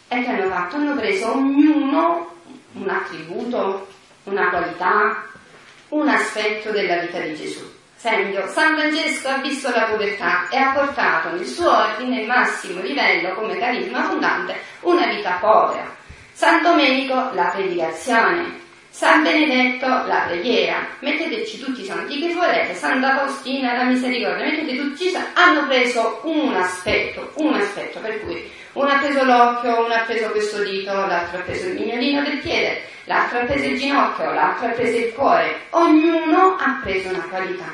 e 0.08 0.22
che 0.22 0.28
hanno 0.28 0.50
fatto? 0.50 0.76
Hanno 0.76 0.94
preso 0.94 1.32
ognuno 1.32 2.34
un 2.72 2.88
attributo, 2.88 3.88
una 4.24 4.50
qualità, 4.50 5.24
un 5.88 6.06
aspetto 6.06 6.70
della 6.70 6.98
vita 6.98 7.20
di 7.20 7.34
Gesù. 7.34 7.62
Esempio, 7.96 8.46
San 8.48 8.76
Francesco 8.76 9.28
ha 9.28 9.38
visto 9.38 9.70
la 9.70 9.84
povertà 9.84 10.48
e 10.50 10.58
ha 10.58 10.72
portato 10.72 11.34
nel 11.34 11.46
suo 11.46 11.70
ordine 11.70 12.26
massimo 12.26 12.82
livello 12.82 13.32
come 13.34 13.56
carisma 13.56 14.04
fondante 14.04 14.56
una 14.80 15.06
vita 15.06 15.38
povera. 15.40 15.96
San 16.32 16.62
Domenico 16.62 17.14
la 17.32 17.50
predicazione, 17.54 18.60
San 18.90 19.22
Benedetto 19.22 19.86
la 19.86 20.24
preghiera, 20.26 20.84
metteteci 20.98 21.60
tutti 21.60 21.82
i 21.82 21.84
santi 21.84 22.18
che 22.18 22.34
volete, 22.34 22.74
Santa 22.74 23.16
Faustina 23.16 23.76
la 23.76 23.84
misericordia, 23.84 24.44
mettete 24.44 24.76
tutti 24.76 25.06
i 25.06 25.10
santi, 25.10 25.30
hanno 25.34 25.66
preso 25.66 26.20
un 26.24 26.54
aspetto, 26.54 27.30
un 27.36 27.54
aspetto, 27.54 28.00
per 28.00 28.20
cui 28.20 28.50
uno 28.72 28.88
ha 28.88 28.98
preso 28.98 29.24
l'occhio, 29.24 29.84
uno 29.84 29.94
ha 29.94 30.00
preso 30.00 30.30
questo 30.30 30.62
dito, 30.64 30.92
l'altro 30.92 31.38
ha 31.38 31.42
preso 31.42 31.68
il 31.68 31.74
mignolino 31.74 32.22
del 32.22 32.38
piede, 32.38 32.82
l'altro 33.04 33.38
ha 33.38 33.44
preso 33.44 33.64
il 33.64 33.78
ginocchio, 33.78 34.32
l'altro 34.32 34.66
ha 34.66 34.70
preso 34.70 34.98
il 34.98 35.12
cuore, 35.14 35.60
ognuno 35.70 36.56
ha 36.56 36.80
preso 36.82 37.08
una 37.10 37.26
qualità. 37.30 37.72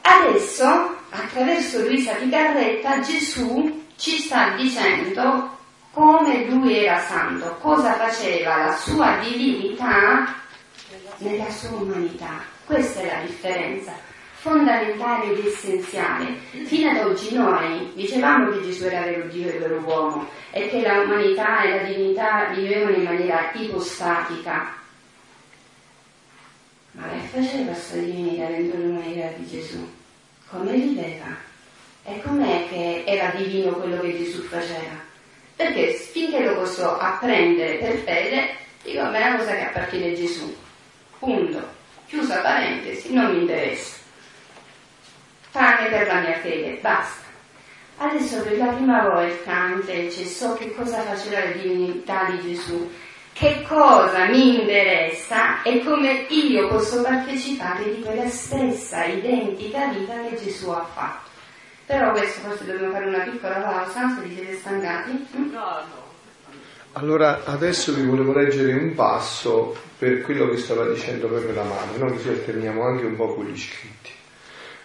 Adesso, 0.00 0.96
attraverso 1.10 1.80
Luisa 1.80 2.14
Picarretta, 2.14 3.00
Gesù 3.00 3.84
ci 3.96 4.18
sta 4.18 4.54
dicendo 4.56 5.60
come 5.92 6.46
lui 6.46 6.84
era 6.84 6.98
santo, 7.00 7.56
cosa 7.60 7.92
faceva 7.94 8.66
la 8.66 8.76
sua 8.76 9.18
divinità 9.18 10.34
nella 11.18 11.50
sua 11.50 11.76
umanità. 11.76 12.40
Questa 12.64 13.00
è 13.00 13.06
la 13.06 13.26
differenza 13.26 13.92
fondamentale 14.42 15.32
ed 15.32 15.46
essenziale. 15.46 16.34
Fino 16.64 16.90
ad 16.90 17.06
oggi 17.06 17.34
noi 17.34 17.92
dicevamo 17.94 18.50
che 18.50 18.62
Gesù 18.62 18.86
era 18.86 19.02
vero 19.02 19.28
Dio 19.28 19.48
e 19.48 19.58
vero 19.58 19.82
uomo 19.84 20.28
e 20.50 20.68
che 20.68 20.80
la 20.80 21.02
umanità 21.02 21.62
e 21.62 21.70
la 21.70 21.82
divinità 21.84 22.46
vivevano 22.54 22.96
in 22.96 23.02
maniera 23.04 23.50
ipostatica. 23.52 24.74
Ma 26.92 27.04
che 27.08 27.40
faceva 27.40 27.70
questa 27.70 27.96
divinità 27.96 28.46
dentro 28.46 28.80
l'umanità 28.80 29.28
di 29.36 29.46
Gesù? 29.46 29.88
Come 30.48 30.72
viveva? 30.72 31.36
E 32.04 32.20
com'è 32.22 32.66
che 32.68 33.04
era 33.06 33.30
divino 33.36 33.72
quello 33.72 34.00
che 34.00 34.16
Gesù 34.16 34.42
faceva? 34.42 35.01
Perché 35.62 35.92
finché 35.92 36.42
lo 36.42 36.56
posso 36.56 36.98
apprendere 36.98 37.74
per 37.74 37.98
fede, 37.98 38.56
dico 38.82 38.98
è 38.98 39.26
una 39.28 39.36
cosa 39.36 39.52
che 39.54 39.66
appartiene 39.66 40.10
a 40.10 40.14
Gesù. 40.14 40.52
Punto. 41.20 41.80
Chiusa 42.08 42.40
parentesi, 42.40 43.12
non 43.12 43.30
mi 43.30 43.42
interessa. 43.42 43.98
Tranne 45.52 45.88
per 45.88 46.06
la 46.08 46.18
mia 46.18 46.38
fede, 46.40 46.78
basta. 46.80 47.26
Adesso 47.98 48.42
per 48.42 48.56
la 48.58 48.72
prima 48.72 49.08
volta 49.08 49.66
invece 49.68 50.24
so 50.24 50.54
che 50.54 50.74
cosa 50.74 51.00
faceva 51.02 51.44
la 51.44 51.52
divinità 51.52 52.24
di 52.24 52.40
Gesù, 52.40 52.90
che 53.32 53.62
cosa 53.62 54.24
mi 54.24 54.62
interessa 54.62 55.62
e 55.62 55.84
come 55.84 56.26
io 56.28 56.66
posso 56.66 57.02
partecipare 57.02 57.84
di 57.94 58.02
quella 58.02 58.28
stessa 58.28 59.04
identica 59.04 59.86
vita 59.86 60.14
che 60.28 60.42
Gesù 60.42 60.70
ha 60.70 60.84
fatto. 60.92 61.31
Però 61.92 62.10
questo 62.12 62.40
forse 62.40 62.64
dobbiamo 62.64 62.90
fare 62.94 63.04
una 63.04 63.18
piccola 63.18 63.56
pausa, 63.56 64.16
se 64.16 64.26
vi 64.26 64.34
siete 64.34 64.54
stancati. 64.54 65.26
No, 65.50 65.60
no. 65.60 66.10
Allora, 66.92 67.42
adesso 67.44 67.92
vi 67.92 68.06
volevo 68.06 68.32
leggere 68.32 68.72
un 68.72 68.94
passo 68.94 69.76
per 69.98 70.22
quello 70.22 70.48
che 70.48 70.56
stava 70.56 70.88
dicendo 70.88 71.26
proprio 71.26 71.52
la 71.52 71.64
madre, 71.64 71.98
no? 71.98 72.10
così 72.10 72.30
alterniamo 72.30 72.82
anche 72.82 73.04
un 73.04 73.14
po' 73.14 73.34
con 73.34 73.44
gli 73.44 73.58
scritti. 73.58 74.10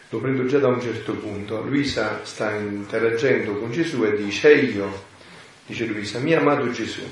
Lo 0.09 0.19
prendo 0.19 0.45
già 0.47 0.59
da 0.59 0.67
un 0.67 0.81
certo 0.81 1.13
punto. 1.13 1.61
Luisa 1.61 2.25
sta 2.25 2.51
interagendo 2.51 3.57
con 3.57 3.71
Gesù 3.71 4.03
e 4.03 4.17
dice, 4.17 4.51
e 4.51 4.65
io, 4.65 5.03
dice 5.65 5.85
Luisa, 5.85 6.19
mio 6.19 6.37
amato 6.37 6.69
Gesù, 6.71 7.03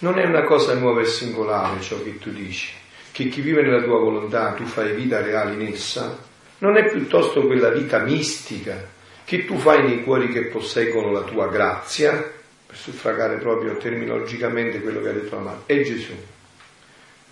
non 0.00 0.18
è 0.18 0.26
una 0.26 0.42
cosa 0.42 0.74
nuova 0.74 1.00
e 1.00 1.06
singolare 1.06 1.80
ciò 1.80 2.02
che 2.02 2.18
tu 2.18 2.32
dici, 2.32 2.70
che 3.12 3.28
chi 3.28 3.40
vive 3.40 3.62
nella 3.62 3.82
tua 3.82 3.98
volontà 3.98 4.52
tu 4.52 4.64
fai 4.66 4.94
vita 4.94 5.22
reale 5.22 5.54
in 5.54 5.72
essa, 5.72 6.18
non 6.58 6.76
è 6.76 6.90
piuttosto 6.90 7.46
quella 7.46 7.70
vita 7.70 8.00
mistica 8.00 8.94
che 9.26 9.44
tu 9.44 9.58
fai 9.58 9.82
nei 9.82 10.04
cuori 10.04 10.28
che 10.28 10.44
posseggono 10.44 11.10
la 11.10 11.22
tua 11.22 11.48
grazia, 11.48 12.12
per 12.12 12.76
suffragare 12.76 13.38
proprio 13.38 13.76
terminologicamente 13.76 14.80
quello 14.80 15.02
che 15.02 15.08
ha 15.08 15.12
detto 15.12 15.34
la 15.34 15.40
madre, 15.42 15.62
è 15.66 15.82
Gesù. 15.82 16.14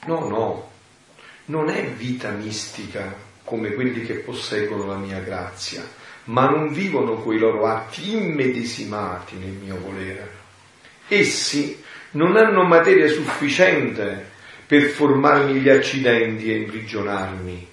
No, 0.06 0.26
no, 0.28 0.70
non 1.46 1.70
è 1.70 1.84
vita 1.86 2.30
mistica 2.30 3.14
come 3.44 3.74
quelli 3.74 4.02
che 4.02 4.14
posseggono 4.14 4.86
la 4.86 4.96
mia 4.96 5.20
grazia, 5.20 5.88
ma 6.24 6.50
non 6.50 6.72
vivono 6.72 7.22
coi 7.22 7.38
loro 7.38 7.66
atti 7.66 8.12
immedesimati 8.12 9.36
nel 9.36 9.52
mio 9.52 9.78
volere. 9.78 10.42
Essi 11.06 11.80
non 12.12 12.36
hanno 12.36 12.64
materia 12.64 13.06
sufficiente 13.06 14.32
per 14.66 14.82
formarmi 14.88 15.60
gli 15.60 15.68
accidenti 15.68 16.50
e 16.50 16.56
imprigionarmi. 16.56 17.68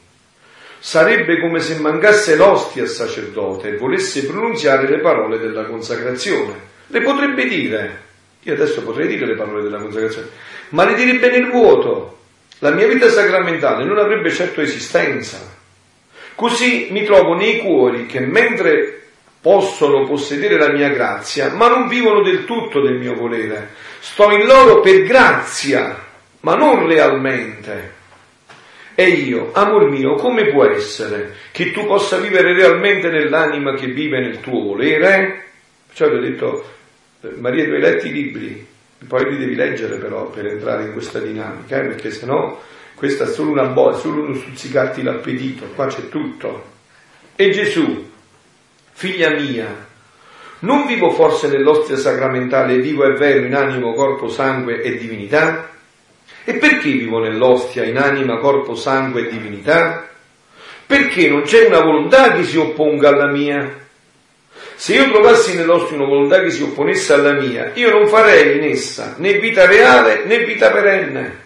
Sarebbe 0.83 1.39
come 1.39 1.59
se 1.59 1.75
mancasse 1.75 2.35
l'ostia 2.35 2.81
al 2.81 2.89
sacerdote 2.89 3.67
e 3.69 3.77
volesse 3.77 4.25
pronunziare 4.25 4.89
le 4.89 4.97
parole 4.97 5.37
della 5.37 5.65
consacrazione. 5.65 6.53
Le 6.87 7.01
potrebbe 7.03 7.45
dire, 7.45 7.99
io 8.41 8.53
adesso 8.53 8.81
potrei 8.81 9.05
dire 9.05 9.27
le 9.27 9.35
parole 9.35 9.61
della 9.61 9.77
consacrazione, 9.77 10.29
ma 10.69 10.83
le 10.85 10.95
direbbe 10.95 11.29
nel 11.29 11.51
vuoto. 11.51 12.17
La 12.59 12.71
mia 12.71 12.87
vita 12.87 13.09
sacramentale 13.09 13.85
non 13.85 13.99
avrebbe 13.99 14.31
certo 14.31 14.61
esistenza. 14.61 15.37
Così 16.33 16.87
mi 16.89 17.03
trovo 17.03 17.35
nei 17.35 17.59
cuori 17.59 18.07
che 18.07 18.19
mentre 18.19 19.03
possono 19.39 20.07
possedere 20.07 20.57
la 20.57 20.71
mia 20.71 20.89
grazia, 20.89 21.53
ma 21.53 21.67
non 21.67 21.89
vivono 21.89 22.23
del 22.23 22.43
tutto 22.45 22.81
del 22.81 22.97
mio 22.97 23.13
volere. 23.13 23.75
Sto 23.99 24.31
in 24.31 24.47
loro 24.47 24.79
per 24.79 25.03
grazia, 25.03 25.95
ma 26.39 26.55
non 26.55 26.87
realmente. 26.87 27.99
E 28.93 29.07
io, 29.07 29.51
amor 29.53 29.89
mio, 29.89 30.15
come 30.15 30.51
può 30.51 30.65
essere 30.65 31.35
che 31.51 31.71
tu 31.71 31.85
possa 31.85 32.17
vivere 32.17 32.53
realmente 32.53 33.09
nell'anima 33.09 33.73
che 33.73 33.87
vive 33.87 34.19
nel 34.19 34.41
tuo 34.41 34.61
volere? 34.61 35.45
Cioè, 35.93 36.09
vi 36.09 36.15
ho 36.15 36.19
detto, 36.19 36.65
Maria, 37.37 37.65
tu 37.65 37.71
hai 37.71 37.79
letto 37.79 38.07
i 38.07 38.11
libri, 38.11 38.67
poi 39.07 39.29
li 39.29 39.37
devi 39.37 39.55
leggere 39.55 39.97
però 39.97 40.29
per 40.29 40.45
entrare 40.45 40.83
in 40.83 40.93
questa 40.93 41.19
dinamica, 41.19 41.77
eh, 41.81 41.87
perché 41.87 42.11
sennò 42.11 42.61
questa 42.95 43.23
è 43.23 43.27
solo 43.27 43.51
una 43.51 43.67
boa, 43.67 43.95
è 43.95 43.99
solo 43.99 44.23
uno 44.23 44.35
stuzzicarti 44.35 45.01
l'appetito, 45.01 45.65
qua 45.73 45.87
c'è 45.87 46.09
tutto. 46.09 46.69
E 47.35 47.49
Gesù, 47.49 48.09
figlia 48.91 49.31
mia, 49.31 49.87
non 50.59 50.85
vivo 50.85 51.09
forse 51.09 51.47
nell'ostia 51.47 51.97
sacramentale 51.97 52.77
vivo 52.77 53.03
e 53.05 53.13
vero 53.13 53.45
in 53.45 53.55
animo, 53.55 53.93
corpo, 53.93 54.27
sangue 54.27 54.81
e 54.81 54.97
divinità? 54.97 55.69
E 56.43 56.53
perché 56.55 56.89
vivo 56.89 57.19
nell'ostia 57.19 57.83
in 57.83 57.97
anima, 57.97 58.37
corpo, 58.37 58.75
sangue 58.75 59.21
e 59.21 59.29
divinità? 59.29 60.09
Perché 60.85 61.29
non 61.29 61.43
c'è 61.43 61.67
una 61.67 61.81
volontà 61.81 62.33
che 62.33 62.43
si 62.43 62.57
opponga 62.57 63.09
alla 63.09 63.31
mia? 63.31 63.79
Se 64.75 64.95
io 64.95 65.11
trovassi 65.11 65.55
nell'ostia 65.55 65.95
una 65.95 66.07
volontà 66.07 66.41
che 66.41 66.49
si 66.49 66.63
opponesse 66.63 67.13
alla 67.13 67.33
mia, 67.33 67.71
io 67.75 67.91
non 67.91 68.07
farei 68.07 68.57
in 68.57 68.63
essa 68.63 69.13
né 69.17 69.37
vita 69.37 69.67
reale 69.67 70.23
né 70.25 70.43
vita 70.43 70.71
perenne. 70.71 71.39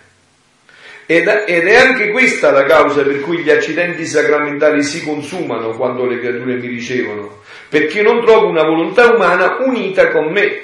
Ed, 1.05 1.27
è 1.27 1.75
anche 1.75 2.09
questa 2.09 2.49
la 2.49 2.63
causa 2.63 3.03
per 3.03 3.19
cui 3.19 3.39
gli 3.39 3.51
accidenti 3.51 4.05
sacramentali 4.05 4.81
si 4.81 5.03
consumano 5.03 5.75
quando 5.75 6.05
le 6.05 6.19
creature 6.19 6.55
mi 6.55 6.67
ricevono, 6.67 7.41
perché 7.69 8.01
non 8.01 8.25
trovo 8.25 8.47
una 8.47 8.63
volontà 8.63 9.13
umana 9.13 9.57
unita 9.59 10.07
con 10.07 10.31
me, 10.31 10.61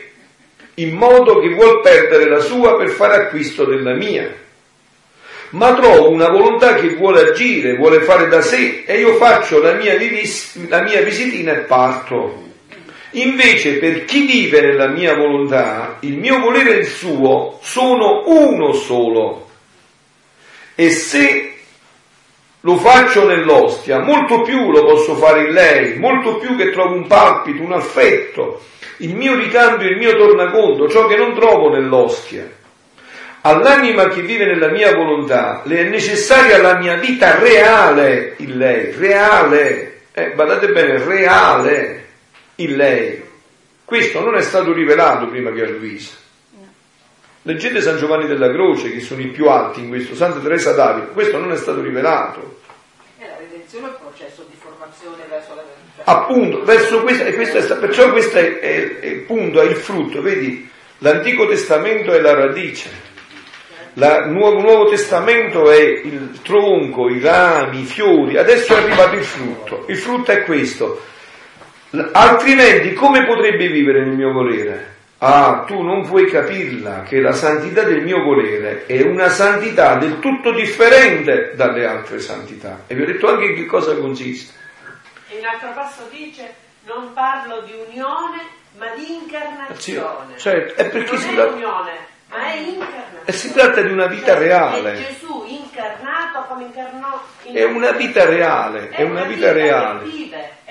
in 0.76 0.96
modo 0.96 1.40
che 1.40 1.50
vuol 1.50 1.82
perdere 1.82 2.30
la 2.30 2.40
sua 2.40 2.78
per 2.78 2.90
fare 2.90 3.16
acquisto 3.16 3.66
della 3.66 3.94
mia. 3.94 4.34
Ma 5.52 5.74
trovo 5.74 6.10
una 6.10 6.30
volontà 6.30 6.76
che 6.76 6.96
vuole 6.96 7.30
agire, 7.30 7.76
vuole 7.76 8.02
fare 8.02 8.28
da 8.28 8.42
sé 8.42 8.84
e 8.86 9.00
io 9.00 9.16
faccio 9.16 9.62
la 9.62 9.74
mia, 9.74 9.98
la 10.68 10.82
mia 10.82 11.02
visitina 11.02 11.52
e 11.54 11.60
parto. 11.60 12.50
Invece 13.16 13.74
per 13.74 14.06
chi 14.06 14.26
vive 14.26 14.62
nella 14.62 14.88
mia 14.88 15.14
volontà, 15.16 15.98
il 16.02 16.18
mio 16.18 16.40
volere 16.40 16.76
e 16.76 16.80
il 16.80 16.88
suo 16.88 17.60
sono 17.62 18.24
uno 18.28 18.72
solo. 18.72 19.50
E 20.76 20.90
se 20.92 21.51
lo 22.62 22.78
faccio 22.78 23.26
nell'ostia, 23.26 24.00
molto 24.00 24.42
più 24.42 24.72
lo 24.72 24.86
posso 24.86 25.16
fare 25.16 25.46
in 25.46 25.54
lei, 25.54 25.98
molto 25.98 26.38
più 26.38 26.56
che 26.56 26.70
trovo 26.72 26.94
un 26.94 27.08
palpito, 27.08 27.64
un 27.64 27.74
affetto, 27.74 28.62
il 28.98 29.16
mio 29.16 29.36
ricambio, 29.36 29.90
il 29.90 29.98
mio 29.98 30.16
tornaconto, 30.16 30.88
ciò 30.88 31.08
che 31.08 31.16
non 31.16 31.34
trovo 31.34 31.70
nell'ostia. 31.70 32.48
All'anima 33.44 34.08
che 34.10 34.22
vive 34.22 34.46
nella 34.46 34.70
mia 34.70 34.94
volontà 34.94 35.64
le 35.66 35.80
è 35.80 35.84
necessaria 35.90 36.62
la 36.62 36.78
mia 36.78 36.98
vita 36.98 37.40
reale 37.40 38.36
in 38.38 38.58
lei, 38.58 38.92
reale, 38.92 40.02
eh, 40.12 40.34
guardate 40.36 40.68
bene, 40.68 41.04
reale 41.04 42.06
in 42.56 42.76
lei. 42.76 43.24
Questo 43.84 44.24
non 44.24 44.36
è 44.36 44.42
stato 44.42 44.72
rivelato 44.72 45.28
prima 45.28 45.52
che 45.52 45.64
a 45.64 45.70
Luisa. 45.70 46.21
Leggete 47.44 47.82
San 47.82 47.98
Giovanni 47.98 48.28
della 48.28 48.52
Croce, 48.52 48.92
che 48.92 49.00
sono 49.00 49.22
i 49.22 49.28
più 49.28 49.48
alti 49.48 49.80
in 49.80 49.90
questo, 49.90 50.14
Santa 50.14 50.40
Teresa 50.40 50.74
d'Avila, 50.74 51.08
questo 51.08 51.40
non 51.40 51.52
è 51.52 51.58
stato 51.58 51.82
rivelato. 51.82 52.60
E 53.18 53.26
la 53.26 53.38
redenzione 53.38 53.88
è 53.88 53.90
un 53.90 53.96
processo 54.00 54.46
di 54.48 54.56
formazione 54.60 55.24
verso 55.28 55.56
la 55.56 55.64
cioè, 55.96 56.04
Appunto, 56.06 56.64
verso 56.64 57.02
questo, 57.02 57.24
e 57.24 57.34
questo 57.34 57.58
è, 57.58 57.78
perciò 57.78 58.12
questo 58.12 58.38
è, 58.38 58.60
è, 58.60 59.00
è, 59.00 59.12
punto, 59.26 59.60
è 59.60 59.66
il 59.66 59.76
frutto, 59.76 60.22
vedi, 60.22 60.70
l'Antico 61.00 61.48
Testamento 61.48 62.12
è 62.12 62.20
la 62.20 62.34
radice, 62.34 62.90
il 63.94 64.24
nuovo, 64.28 64.62
nuovo, 64.62 64.90
Testamento 64.90 65.70
è 65.70 65.82
il 65.82 66.40
tronco, 66.44 67.10
i 67.10 67.20
rami, 67.20 67.82
i 67.82 67.86
fiori, 67.86 68.38
adesso 68.38 68.74
è 68.74 68.78
arrivato 68.78 69.16
il 69.16 69.24
frutto. 69.24 69.86
Il 69.88 69.98
frutto 69.98 70.32
è 70.32 70.44
questo. 70.44 71.02
Altrimenti 72.14 72.94
come 72.94 73.26
potrebbe 73.26 73.68
vivere 73.68 74.06
nel 74.06 74.16
mio 74.16 74.32
volere? 74.32 75.00
Ah, 75.24 75.66
tu 75.68 75.84
non 75.84 76.04
puoi 76.08 76.26
capirla 76.32 77.04
che 77.04 77.20
la 77.20 77.32
santità 77.34 77.84
del 77.84 78.02
mio 78.02 78.24
volere 78.24 78.88
è 78.88 79.04
una 79.04 79.30
santità 79.30 79.94
del 79.96 80.18
tutto 80.18 80.52
differente 80.52 81.52
dalle 81.54 81.86
altre 81.86 82.20
santità. 82.20 82.80
E 82.88 82.96
vi 82.96 83.04
ho 83.04 83.06
detto 83.06 83.30
anche 83.30 83.46
in 83.46 83.56
che 83.56 83.68
cosa 83.68 83.96
consiste. 83.96 84.52
In 85.38 85.46
altro 85.46 85.74
passo 85.76 86.08
dice, 86.10 86.52
non 86.86 87.14
parlo 87.14 87.62
di 87.62 87.74
unione, 87.88 88.42
ma 88.80 88.88
di 88.96 89.14
incarnazione. 89.14 90.34
Sì, 90.38 90.40
certo, 90.42 90.82
è 90.82 90.90
perché 90.90 91.12
non 91.12 91.22
si 91.22 91.30
è 91.30 91.34
tratta... 91.36 91.52
unione, 91.54 91.92
ma 92.30 92.44
è 92.52 92.56
incarnazione. 92.58 93.22
E 93.26 93.32
si 93.32 93.54
tratta 93.54 93.82
di 93.82 93.92
una 93.92 94.08
vita 94.08 94.34
Cioè, 94.34 94.40
reale. 94.40 94.92
È 94.94 94.96
Gesù 95.14 95.46
incarnato 95.48 96.46
come 96.48 96.64
incarnò. 96.64 97.22
in- 97.44 97.56
È 97.58 97.64
una 97.66 97.92
vita 97.92 98.26
reale, 98.26 98.90
è 98.90 99.04
una 99.04 99.24
vita 99.26 99.52
reale. 99.52 100.04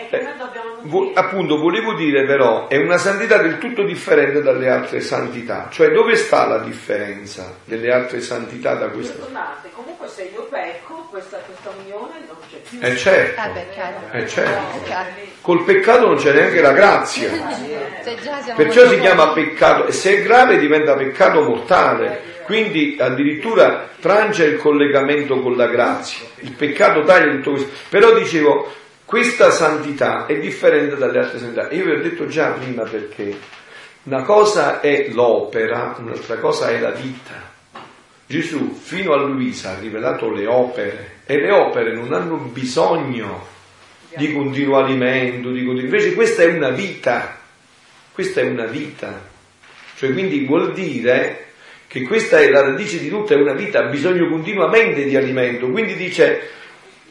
Che 0.08 0.16
e 0.16 0.18
Eh, 0.20 0.22
noi 0.22 0.32
dobbiamo 0.38 0.74
Vo- 0.82 0.98
nutrire. 1.00 1.20
appunto, 1.20 1.58
volevo 1.58 1.94
dire 1.94 2.24
però, 2.24 2.68
è 2.68 2.76
una 2.76 2.96
santità 2.98 3.38
del 3.38 3.58
tutto 3.58 3.82
differente 3.84 4.42
dalle 4.42 4.68
altre 4.70 5.00
santità. 5.00 5.68
Cioè, 5.70 5.90
dove 5.90 6.16
sta 6.16 6.46
la 6.46 6.58
differenza 6.58 7.54
delle 7.64 7.92
altre 7.92 8.20
santità 8.20 8.74
da 8.74 8.88
questa? 8.88 9.22
Scusate, 9.24 9.70
comunque 9.74 10.08
se 10.08 10.30
io 10.32 10.46
pecco, 10.50 11.06
questa, 11.10 11.38
questa 11.38 11.70
unione 11.82 12.14
non 12.26 12.36
c'è 12.48 12.78
È 12.92 12.94
certo, 12.96 13.40
Ah, 13.40 13.48
beh, 13.48 13.66
chiaro. 13.72 13.96
è 14.12 14.24
certo. 14.26 14.78
È 14.78 14.82
chiaro. 14.84 15.08
Col 15.40 15.64
peccato 15.64 16.06
non 16.06 16.16
c'è 16.16 16.32
neanche 16.32 16.60
la 16.60 16.72
grazia. 16.72 17.30
Già 18.22 18.42
siamo 18.42 18.56
Perciò 18.56 18.86
si 18.88 18.98
chiama 19.00 19.28
peccato 19.32 19.86
e 19.86 19.92
se 19.92 20.18
è 20.18 20.22
grave 20.22 20.58
diventa 20.58 20.94
peccato 20.94 21.42
mortale. 21.42 22.28
Quindi 22.44 22.96
addirittura 22.98 23.88
trancia 24.00 24.42
il 24.44 24.56
collegamento 24.56 25.40
con 25.40 25.56
la 25.56 25.68
grazia. 25.68 26.26
Il 26.40 26.52
peccato 26.52 27.04
taglia 27.04 27.30
tutto 27.32 27.50
questo. 27.52 27.70
Però 27.88 28.12
dicevo, 28.12 28.72
questa 29.10 29.50
santità 29.50 30.26
è 30.26 30.38
differente 30.38 30.96
dalle 30.96 31.18
altre 31.18 31.40
santità. 31.40 31.68
Io 31.72 31.84
vi 31.84 31.90
ho 31.90 32.00
detto 32.00 32.28
già 32.28 32.50
prima 32.50 32.84
perché 32.84 33.36
una 34.04 34.22
cosa 34.22 34.78
è 34.78 35.08
l'opera, 35.10 35.96
un'altra 35.98 36.36
cosa 36.36 36.68
è 36.68 36.78
la 36.78 36.92
vita. 36.92 37.50
Gesù 38.24 38.72
fino 38.72 39.12
a 39.12 39.16
Luisa 39.16 39.70
ha 39.70 39.80
rivelato 39.80 40.30
le 40.30 40.46
opere 40.46 41.22
e 41.26 41.40
le 41.40 41.50
opere 41.50 41.92
non 41.92 42.12
hanno 42.12 42.36
bisogno 42.36 43.48
di 44.16 44.32
continuo 44.32 44.78
alimento, 44.78 45.50
di 45.50 45.64
continuo... 45.64 45.86
invece 45.86 46.14
questa 46.14 46.42
è 46.42 46.46
una 46.46 46.70
vita, 46.70 47.36
questa 48.12 48.42
è 48.42 48.44
una 48.44 48.66
vita, 48.66 49.20
cioè 49.96 50.12
quindi 50.12 50.46
vuol 50.46 50.72
dire 50.72 51.46
che 51.88 52.02
questa 52.02 52.38
è 52.38 52.48
la 52.48 52.60
radice 52.60 53.00
di 53.00 53.08
tutta, 53.08 53.34
è 53.34 53.38
una 53.38 53.54
vita, 53.54 53.80
ha 53.80 53.88
bisogno 53.88 54.28
continuamente 54.28 55.02
di 55.02 55.16
alimento, 55.16 55.68
quindi 55.68 55.96
dice 55.96 56.58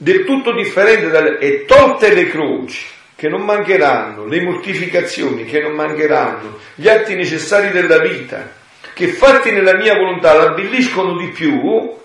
del 0.01 0.23
tutto 0.23 0.53
differente 0.53 1.09
dalle... 1.09 1.39
e 1.39 1.65
tolte 1.65 2.13
le 2.13 2.29
croci 2.29 2.85
che 3.15 3.27
non 3.27 3.41
mancheranno, 3.41 4.25
le 4.25 4.41
mortificazioni 4.41 5.43
che 5.43 5.59
non 5.59 5.73
mancheranno, 5.73 6.57
gli 6.75 6.87
atti 6.87 7.15
necessari 7.15 7.69
della 7.71 7.99
vita, 7.99 8.49
che 8.93 9.07
fatti 9.09 9.51
nella 9.51 9.75
mia 9.75 9.95
volontà 9.95 10.33
l'abbelliscono 10.33 11.17
di 11.17 11.27
più, 11.27 11.97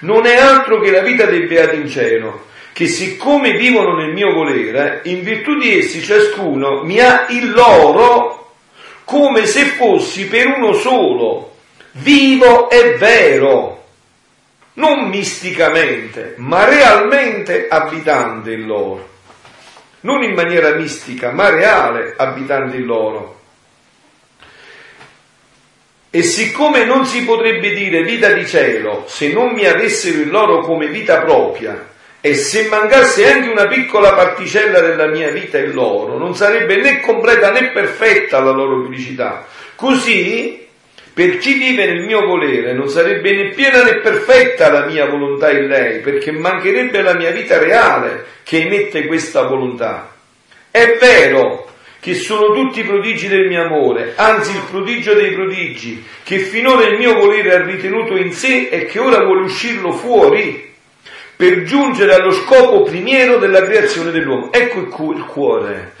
non 0.00 0.26
è 0.26 0.36
altro 0.36 0.80
che 0.80 0.92
la 0.92 1.00
vita 1.00 1.26
dei 1.26 1.46
beati 1.46 1.76
in 1.76 1.88
cielo, 1.88 2.46
che 2.72 2.86
siccome 2.86 3.54
vivono 3.54 3.96
nel 3.96 4.12
mio 4.12 4.32
volere, 4.32 5.00
in 5.04 5.24
virtù 5.24 5.56
di 5.56 5.76
essi 5.76 6.00
ciascuno 6.00 6.84
mi 6.84 7.00
ha 7.00 7.26
il 7.30 7.50
loro 7.50 8.52
come 9.02 9.44
se 9.46 9.64
fossi 9.64 10.28
per 10.28 10.46
uno 10.46 10.72
solo, 10.74 11.56
vivo 11.92 12.70
e 12.70 12.94
vero, 12.96 13.77
non 14.78 15.08
misticamente, 15.08 16.34
ma 16.38 16.64
realmente 16.64 17.66
abitante 17.68 18.52
in 18.52 18.66
loro, 18.66 19.08
non 20.00 20.22
in 20.22 20.34
maniera 20.34 20.74
mistica, 20.74 21.30
ma 21.32 21.50
reale 21.50 22.14
abitante 22.16 22.76
in 22.76 22.84
loro. 22.84 23.36
E 26.10 26.22
siccome 26.22 26.84
non 26.84 27.04
si 27.06 27.24
potrebbe 27.24 27.74
dire 27.74 28.02
vita 28.02 28.32
di 28.32 28.46
cielo 28.46 29.04
se 29.06 29.30
non 29.32 29.52
mi 29.52 29.66
avessero 29.66 30.20
il 30.20 30.30
loro 30.30 30.60
come 30.60 30.86
vita 30.86 31.20
propria, 31.20 31.86
e 32.20 32.34
se 32.34 32.68
mancasse 32.68 33.30
anche 33.30 33.48
una 33.48 33.66
piccola 33.66 34.12
particella 34.12 34.80
della 34.80 35.06
mia 35.06 35.30
vita 35.30 35.58
in 35.58 35.72
loro, 35.72 36.18
non 36.18 36.34
sarebbe 36.36 36.76
né 36.76 37.00
completa 37.00 37.50
né 37.50 37.70
perfetta 37.70 38.40
la 38.40 38.52
loro 38.52 38.84
felicità. 38.84 39.46
Così, 39.74 40.67
per 41.18 41.38
chi 41.38 41.54
vive 41.54 41.84
nel 41.84 42.04
mio 42.04 42.24
volere, 42.24 42.72
non 42.74 42.88
sarebbe 42.88 43.32
né 43.32 43.48
piena 43.50 43.82
né 43.82 43.96
perfetta 43.96 44.70
la 44.70 44.86
mia 44.86 45.04
volontà 45.06 45.50
in 45.50 45.66
lei, 45.66 45.98
perché 45.98 46.30
mancherebbe 46.30 47.02
la 47.02 47.14
mia 47.14 47.32
vita 47.32 47.58
reale 47.58 48.24
che 48.44 48.60
emette 48.60 49.04
questa 49.04 49.42
volontà. 49.42 50.14
È 50.70 50.96
vero 51.00 51.72
che 51.98 52.14
sono 52.14 52.52
tutti 52.52 52.84
prodigi 52.84 53.26
del 53.26 53.48
mio 53.48 53.64
amore, 53.64 54.12
anzi 54.14 54.52
il 54.52 54.62
prodigio 54.70 55.14
dei 55.14 55.32
prodigi, 55.32 56.04
che 56.22 56.38
finora 56.38 56.86
il 56.86 56.98
mio 56.98 57.14
volere 57.14 57.52
ha 57.52 57.64
ritenuto 57.64 58.14
in 58.14 58.32
sé 58.32 58.68
e 58.70 58.84
che 58.84 59.00
ora 59.00 59.24
vuole 59.24 59.42
uscirlo 59.42 59.90
fuori 59.90 60.72
per 61.34 61.64
giungere 61.64 62.14
allo 62.14 62.30
scopo 62.30 62.82
primiero 62.82 63.38
della 63.38 63.62
creazione 63.62 64.12
dell'uomo. 64.12 64.52
Ecco 64.52 64.78
il, 64.78 64.86
cu- 64.86 65.16
il 65.16 65.24
cuore. 65.24 65.94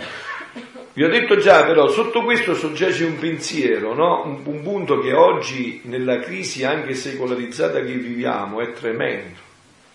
Vi 0.98 1.04
ho 1.04 1.08
detto 1.08 1.36
già, 1.36 1.64
però, 1.64 1.86
sotto 1.86 2.24
questo 2.24 2.56
soggiace 2.56 3.04
un 3.04 3.20
pensiero, 3.20 3.94
no? 3.94 4.24
un, 4.24 4.40
un 4.42 4.62
punto 4.64 4.98
che 4.98 5.12
oggi, 5.12 5.80
nella 5.84 6.18
crisi 6.18 6.64
anche 6.64 6.94
secolarizzata 6.94 7.78
che 7.82 7.92
viviamo, 7.92 8.60
è 8.60 8.72
tremendo. 8.72 9.38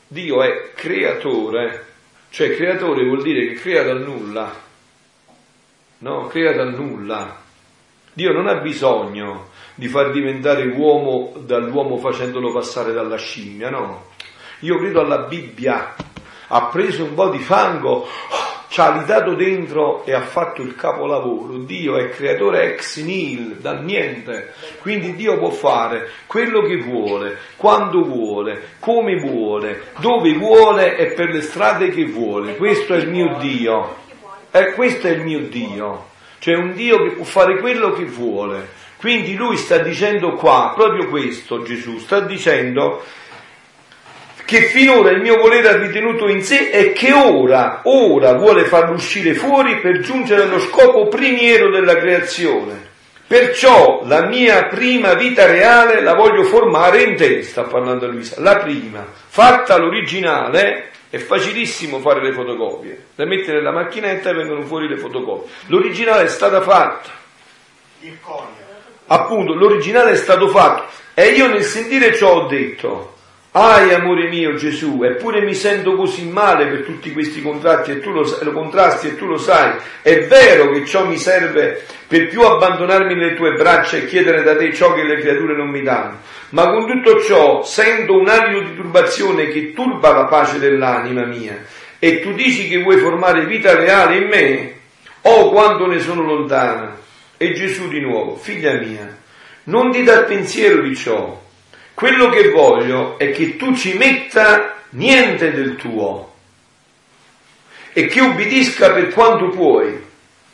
Dio 0.07 0.41
è 0.41 0.71
creatore, 0.73 1.87
cioè 2.29 2.55
creatore 2.55 3.03
vuol 3.03 3.21
dire 3.21 3.47
che 3.47 3.55
crea 3.55 3.83
dal 3.83 4.01
nulla, 4.01 4.55
no? 5.97 6.27
Crea 6.27 6.53
dal 6.53 6.73
nulla. 6.73 7.37
Dio 8.13 8.31
non 8.31 8.47
ha 8.47 8.61
bisogno 8.61 9.49
di 9.75 9.89
far 9.89 10.09
diventare 10.09 10.63
l'uomo 10.63 11.33
dall'uomo 11.35 11.97
facendolo 11.97 12.53
passare 12.53 12.93
dalla 12.93 13.17
scimmia, 13.17 13.69
no? 13.69 14.11
Io 14.61 14.77
credo 14.77 15.01
alla 15.01 15.23
Bibbia, 15.23 15.95
ha 16.47 16.65
preso 16.67 17.03
un 17.03 17.13
po' 17.13 17.27
di 17.27 17.39
fango, 17.39 18.07
ci 18.73 18.81
ha 18.81 18.97
litato 18.97 19.35
dentro 19.35 20.03
e 20.03 20.13
ha 20.13 20.21
fatto 20.21 20.63
il 20.63 20.73
capolavoro. 20.75 21.59
Dio 21.59 21.95
è 21.95 22.09
creatore 22.09 22.73
ex 22.73 23.03
nihil, 23.03 23.57
dal 23.57 23.83
niente. 23.83 24.51
Quindi 24.81 25.13
Dio 25.13 25.37
può 25.37 25.51
fare 25.51 26.09
quello 26.25 26.63
che 26.63 26.77
vuole, 26.77 27.37
quando 27.55 28.01
vuole, 28.03 28.69
come 28.79 29.17
vuole, 29.17 29.91
dove 29.99 30.33
vuole 30.33 30.97
e 30.97 31.13
per 31.13 31.29
le 31.29 31.41
strade 31.41 31.89
che 31.89 32.05
vuole. 32.05 32.55
Questo 32.55 32.95
è 32.95 32.97
il 32.97 33.09
mio 33.09 33.37
Dio. 33.37 33.95
Eh, 34.49 34.71
questo 34.71 35.05
è 35.05 35.11
il 35.11 35.21
mio 35.21 35.41
Dio. 35.41 36.07
Cioè 36.39 36.55
un 36.55 36.73
Dio 36.73 36.97
che 37.03 37.11
può 37.11 37.25
fare 37.25 37.59
quello 37.59 37.91
che 37.91 38.05
vuole. 38.05 38.69
Quindi 38.97 39.35
lui 39.35 39.57
sta 39.57 39.77
dicendo 39.77 40.33
qua, 40.33 40.73
proprio 40.75 41.09
questo 41.09 41.61
Gesù, 41.61 41.99
sta 41.99 42.21
dicendo 42.21 43.03
che 44.45 44.63
finora 44.63 45.11
il 45.11 45.21
mio 45.21 45.37
volere 45.37 45.69
ha 45.69 45.77
ritenuto 45.77 46.27
in 46.27 46.43
sé 46.43 46.69
e 46.69 46.91
che 46.91 47.13
ora, 47.13 47.81
ora 47.83 48.33
vuole 48.33 48.65
farlo 48.65 48.95
uscire 48.95 49.33
fuori 49.33 49.79
per 49.79 49.99
giungere 49.99 50.43
allo 50.43 50.59
scopo 50.59 51.07
primiero 51.07 51.69
della 51.69 51.95
creazione. 51.95 52.91
Perciò 53.25 54.01
la 54.05 54.25
mia 54.25 54.65
prima 54.65 55.13
vita 55.13 55.45
reale 55.45 56.01
la 56.01 56.13
voglio 56.13 56.43
formare 56.43 57.03
in 57.03 57.15
te, 57.15 57.41
sta 57.41 57.63
parlando 57.63 58.05
Luisa, 58.07 58.35
la 58.41 58.57
prima, 58.57 59.05
fatta 59.11 59.77
l'originale, 59.77 60.91
è 61.09 61.17
facilissimo 61.17 61.99
fare 61.99 62.21
le 62.21 62.33
fotocopie, 62.33 63.05
la 63.15 63.25
metti 63.25 63.51
nella 63.51 63.71
macchinetta 63.71 64.29
e 64.29 64.33
vengono 64.33 64.63
fuori 64.63 64.87
le 64.87 64.97
fotocopie. 64.97 65.49
L'originale 65.67 66.25
è 66.25 66.27
stata 66.27 66.61
fatta, 66.61 67.09
appunto, 69.07 69.53
l'originale 69.53 70.11
è 70.11 70.15
stato 70.15 70.49
fatto 70.49 70.91
e 71.13 71.29
io 71.29 71.47
nel 71.47 71.63
sentire 71.63 72.13
ciò 72.15 72.33
ho 72.35 72.47
detto, 72.47 73.12
Ai 73.55 73.93
amore 73.93 74.29
mio 74.29 74.55
Gesù, 74.55 75.03
eppure 75.03 75.43
mi 75.43 75.53
sento 75.53 75.95
così 75.95 76.27
male 76.27 76.65
per 76.65 76.81
tutti 76.81 77.11
questi 77.11 77.39
contratti 77.39 77.91
e 77.91 77.99
tu 77.99 78.09
lo, 78.09 78.27
lo 78.41 78.51
contrasti 78.51 79.09
e 79.09 79.15
tu 79.15 79.27
lo 79.27 79.37
sai. 79.37 79.75
È 80.01 80.25
vero 80.25 80.71
che 80.71 80.83
ciò 80.87 81.05
mi 81.05 81.17
serve 81.17 81.85
per 82.07 82.29
più 82.29 82.41
abbandonarmi 82.41 83.13
nelle 83.13 83.35
tue 83.35 83.53
braccia 83.53 83.97
e 83.97 84.07
chiedere 84.07 84.41
da 84.41 84.55
te 84.55 84.73
ciò 84.73 84.95
che 84.95 85.03
le 85.03 85.19
creature 85.19 85.55
non 85.55 85.69
mi 85.69 85.83
danno. 85.83 86.17
Ma 86.49 86.67
con 86.71 86.87
tutto 86.87 87.21
ciò 87.21 87.61
sento 87.61 88.17
un 88.17 88.27
alito 88.27 88.61
di 88.61 88.75
turbazione 88.75 89.47
che 89.49 89.71
turba 89.73 90.11
la 90.11 90.25
pace 90.25 90.57
dell'anima 90.57 91.23
mia. 91.23 91.63
E 91.99 92.21
tu 92.21 92.33
dici 92.33 92.67
che 92.67 92.81
vuoi 92.81 92.97
formare 92.97 93.45
vita 93.45 93.75
reale 93.75 94.17
in 94.17 94.27
me? 94.29 94.73
Oh, 95.21 95.51
quanto 95.51 95.85
ne 95.85 95.99
sono 95.99 96.23
lontana! 96.23 96.97
E 97.37 97.53
Gesù 97.53 97.87
di 97.87 97.99
nuovo, 97.99 98.35
figlia 98.35 98.73
mia, 98.73 99.15
non 99.65 99.91
ti 99.91 100.01
dà 100.01 100.23
pensiero 100.23 100.81
di 100.81 100.95
ciò. 100.95 101.42
Quello 101.93 102.29
che 102.29 102.49
voglio 102.49 103.17
è 103.19 103.31
che 103.31 103.55
tu 103.55 103.75
ci 103.75 103.93
metta 103.93 104.77
niente 104.91 105.51
del 105.51 105.75
tuo 105.75 106.33
e 107.93 108.07
che 108.07 108.19
ubbidisca 108.19 108.91
per 108.91 109.09
quanto 109.09 109.49
puoi. 109.49 110.01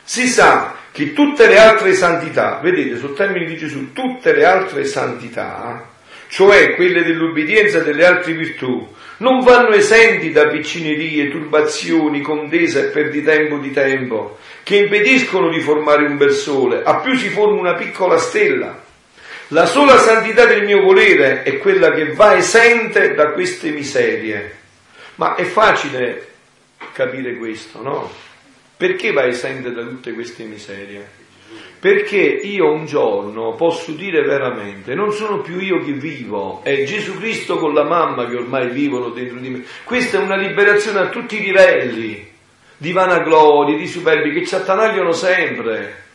Si 0.04 0.26
sa 0.26 0.76
che 0.92 1.12
tutte 1.12 1.46
le 1.46 1.58
altre 1.58 1.94
santità, 1.94 2.58
vedete, 2.62 2.98
sul 2.98 3.14
termine 3.14 3.46
di 3.46 3.56
Gesù, 3.56 3.92
tutte 3.92 4.34
le 4.34 4.44
altre 4.44 4.84
santità, 4.84 5.88
cioè 6.28 6.74
quelle 6.74 7.02
dell'ubbidienza 7.02 7.78
e 7.80 7.84
delle 7.84 8.04
altre 8.04 8.32
virtù, 8.32 8.86
non 9.18 9.40
vanno 9.40 9.70
esenti 9.70 10.32
da 10.32 10.48
piccinerie, 10.48 11.30
turbazioni, 11.30 12.20
contesa 12.20 12.80
e 12.80 12.84
perditempo 12.84 13.58
di 13.58 13.72
tempo, 13.72 14.38
che 14.62 14.76
impediscono 14.76 15.48
di 15.48 15.60
formare 15.60 16.04
un 16.04 16.16
bel 16.16 16.32
sole, 16.32 16.82
a 16.82 16.96
più 16.96 17.16
si 17.16 17.28
forma 17.28 17.60
una 17.60 17.74
piccola 17.74 18.18
stella. 18.18 18.88
La 19.52 19.66
sola 19.66 19.98
santità 19.98 20.44
del 20.44 20.64
mio 20.64 20.80
volere 20.80 21.42
è 21.42 21.58
quella 21.58 21.90
che 21.90 22.12
va 22.12 22.36
esente 22.36 23.14
da 23.14 23.32
queste 23.32 23.70
miserie. 23.70 24.58
Ma 25.16 25.34
è 25.34 25.42
facile 25.42 26.28
capire 26.92 27.34
questo, 27.34 27.82
no? 27.82 28.08
Perché 28.76 29.10
va 29.10 29.26
esente 29.26 29.72
da 29.72 29.82
tutte 29.82 30.12
queste 30.12 30.44
miserie? 30.44 31.04
Perché 31.80 32.16
io 32.16 32.70
un 32.70 32.86
giorno 32.86 33.54
posso 33.54 33.90
dire 33.90 34.22
veramente, 34.22 34.94
non 34.94 35.10
sono 35.10 35.40
più 35.40 35.58
io 35.58 35.82
che 35.82 35.94
vivo, 35.94 36.60
è 36.62 36.84
Gesù 36.84 37.18
Cristo 37.18 37.58
con 37.58 37.74
la 37.74 37.82
mamma 37.82 38.26
che 38.26 38.36
ormai 38.36 38.68
vivono 38.68 39.08
dentro 39.08 39.38
di 39.38 39.48
me. 39.48 39.64
Questa 39.82 40.20
è 40.20 40.22
una 40.22 40.36
liberazione 40.36 41.00
a 41.00 41.08
tutti 41.08 41.38
i 41.38 41.42
livelli, 41.42 42.24
di 42.76 42.92
vanagloria, 42.92 43.76
di 43.76 43.88
superbi, 43.88 44.32
che 44.32 44.46
ci 44.46 44.54
attanagliano 44.54 45.10
sempre. 45.10 46.08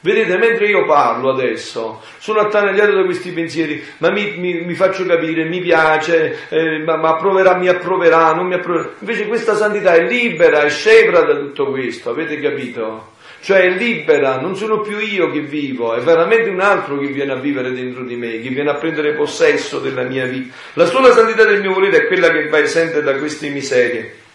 Vedete, 0.00 0.36
mentre 0.38 0.66
io 0.66 0.84
parlo 0.84 1.30
adesso, 1.30 2.00
sono 2.18 2.38
attanagliato 2.38 2.92
da 2.92 3.04
questi 3.04 3.32
pensieri, 3.32 3.82
ma 3.98 4.10
mi, 4.10 4.34
mi, 4.36 4.60
mi 4.60 4.74
faccio 4.74 5.04
capire, 5.04 5.44
mi 5.44 5.60
piace, 5.60 6.48
eh, 6.50 6.78
ma, 6.84 6.96
ma, 6.96 7.10
approverà, 7.10 7.56
mi 7.56 7.66
approverà, 7.66 8.32
non 8.32 8.46
mi 8.46 8.54
approverà. 8.54 8.90
Invece 9.00 9.26
questa 9.26 9.56
santità 9.56 9.94
è 9.94 10.06
libera, 10.06 10.62
è 10.62 10.70
scevra 10.70 11.22
da 11.22 11.36
tutto 11.36 11.70
questo, 11.70 12.10
avete 12.10 12.38
capito? 12.38 13.16
Cioè 13.40 13.62
è 13.62 13.70
libera, 13.70 14.40
non 14.40 14.54
sono 14.54 14.80
più 14.80 14.98
io 14.98 15.30
che 15.32 15.40
vivo, 15.40 15.94
è 15.94 16.00
veramente 16.00 16.48
un 16.48 16.60
altro 16.60 16.96
che 16.98 17.06
viene 17.06 17.32
a 17.32 17.36
vivere 17.36 17.72
dentro 17.72 18.04
di 18.04 18.14
me, 18.14 18.40
che 18.40 18.50
viene 18.50 18.70
a 18.70 18.74
prendere 18.74 19.14
possesso 19.14 19.80
della 19.80 20.02
mia 20.02 20.26
vita. 20.26 20.54
La 20.74 20.86
sola 20.86 21.12
santità 21.12 21.44
del 21.44 21.60
mio 21.60 21.72
volere 21.72 21.98
è 21.98 22.06
quella 22.06 22.30
che 22.30 22.48
va 22.48 22.58
esente 22.58 23.02
da 23.02 23.16
queste 23.16 23.48
miserie. 23.48 24.26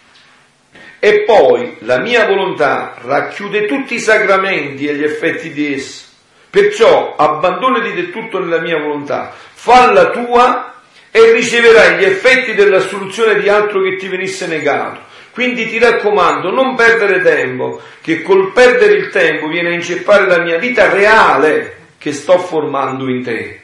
E 1.05 1.23
poi 1.23 1.75
la 1.79 1.99
mia 1.99 2.25
volontà 2.27 2.95
racchiude 3.01 3.65
tutti 3.65 3.95
i 3.95 3.99
sacramenti 3.99 4.87
e 4.87 4.95
gli 4.95 5.03
effetti 5.03 5.51
di 5.51 5.73
essa. 5.73 6.05
Perciò 6.49 7.17
abbandonati 7.17 7.91
del 7.91 8.09
tutto 8.09 8.39
nella 8.39 8.61
mia 8.61 8.79
volontà, 8.79 9.33
falla 9.33 10.11
tua 10.11 10.75
e 11.11 11.33
riceverai 11.33 11.97
gli 11.97 12.05
effetti 12.05 12.53
dell'assoluzione 12.53 13.37
di 13.37 13.49
altro 13.49 13.81
che 13.81 13.97
ti 13.97 14.07
venisse 14.07 14.47
negato. 14.47 15.01
Quindi 15.33 15.67
ti 15.67 15.77
raccomando, 15.77 16.51
non 16.51 16.73
perdere 16.77 17.21
tempo, 17.21 17.81
che 17.99 18.21
col 18.21 18.53
perdere 18.53 18.93
il 18.93 19.09
tempo 19.09 19.49
viene 19.49 19.71
a 19.71 19.73
inceppare 19.73 20.25
la 20.25 20.39
mia 20.39 20.57
vita 20.57 20.89
reale 20.89 21.79
che 21.97 22.13
sto 22.13 22.37
formando 22.37 23.09
in 23.09 23.23
te. 23.25 23.61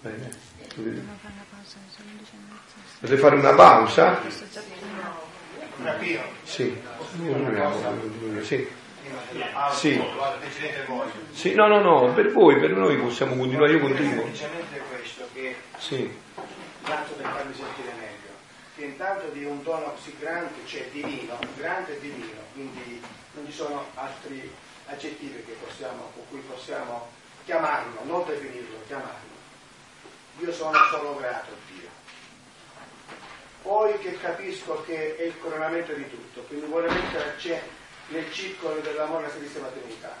Bene. 0.00 0.30
Potete 2.98 3.20
fare 3.20 3.34
una 3.34 3.52
pausa? 3.52 4.22
Capito? 5.84 6.22
Sì. 6.44 6.76
Sì. 8.42 8.68
Sì. 9.72 10.02
sì. 11.32 11.54
no, 11.54 11.66
no, 11.66 11.80
no, 11.80 12.12
per 12.12 12.32
voi, 12.32 12.58
per 12.60 12.70
noi 12.70 12.96
possiamo 12.98 13.34
continuare, 13.36 13.72
io 13.72 13.80
continuo. 13.80 14.24
Semplicemente 14.24 14.82
questo, 14.88 15.28
che 15.32 15.56
sì. 15.78 16.18
tanto 16.84 17.12
per 17.14 17.26
farmi 17.26 17.54
sentire 17.54 17.92
meglio, 17.98 18.30
che 18.76 18.84
intanto 18.84 19.28
di 19.32 19.44
un 19.44 19.62
dono 19.62 19.94
così 19.94 20.14
grande, 20.18 20.54
cioè 20.66 20.88
divino, 20.92 21.38
grande 21.56 21.96
e 21.96 22.00
divino, 22.00 22.40
quindi 22.52 23.02
non 23.32 23.46
ci 23.46 23.52
sono 23.52 23.86
altri 23.94 24.52
aggettivi 24.86 25.42
che 25.44 25.56
possiamo, 25.64 26.10
con 26.14 26.24
cui 26.28 26.40
possiamo 26.40 27.08
chiamarlo, 27.44 28.00
non 28.04 28.24
definirlo, 28.26 28.82
chiamarlo. 28.86 29.28
Io 30.38 30.52
sono 30.52 30.72
solo 30.90 31.16
grato 31.16 31.50
a 31.50 31.72
Dio 31.72 31.89
poi 33.62 33.98
che 33.98 34.18
capisco 34.18 34.82
che 34.84 35.16
è 35.16 35.22
il 35.22 35.38
coronamento 35.40 35.92
di 35.92 36.08
tutto, 36.08 36.42
quindi 36.42 36.66
vuole 36.66 36.88
metterci 36.90 37.54
nel 38.08 38.32
circolo 38.32 38.80
dell'amore 38.80 39.24
alla 39.24 39.32
Sanissima 39.32 39.68
Trinità. 39.68 40.14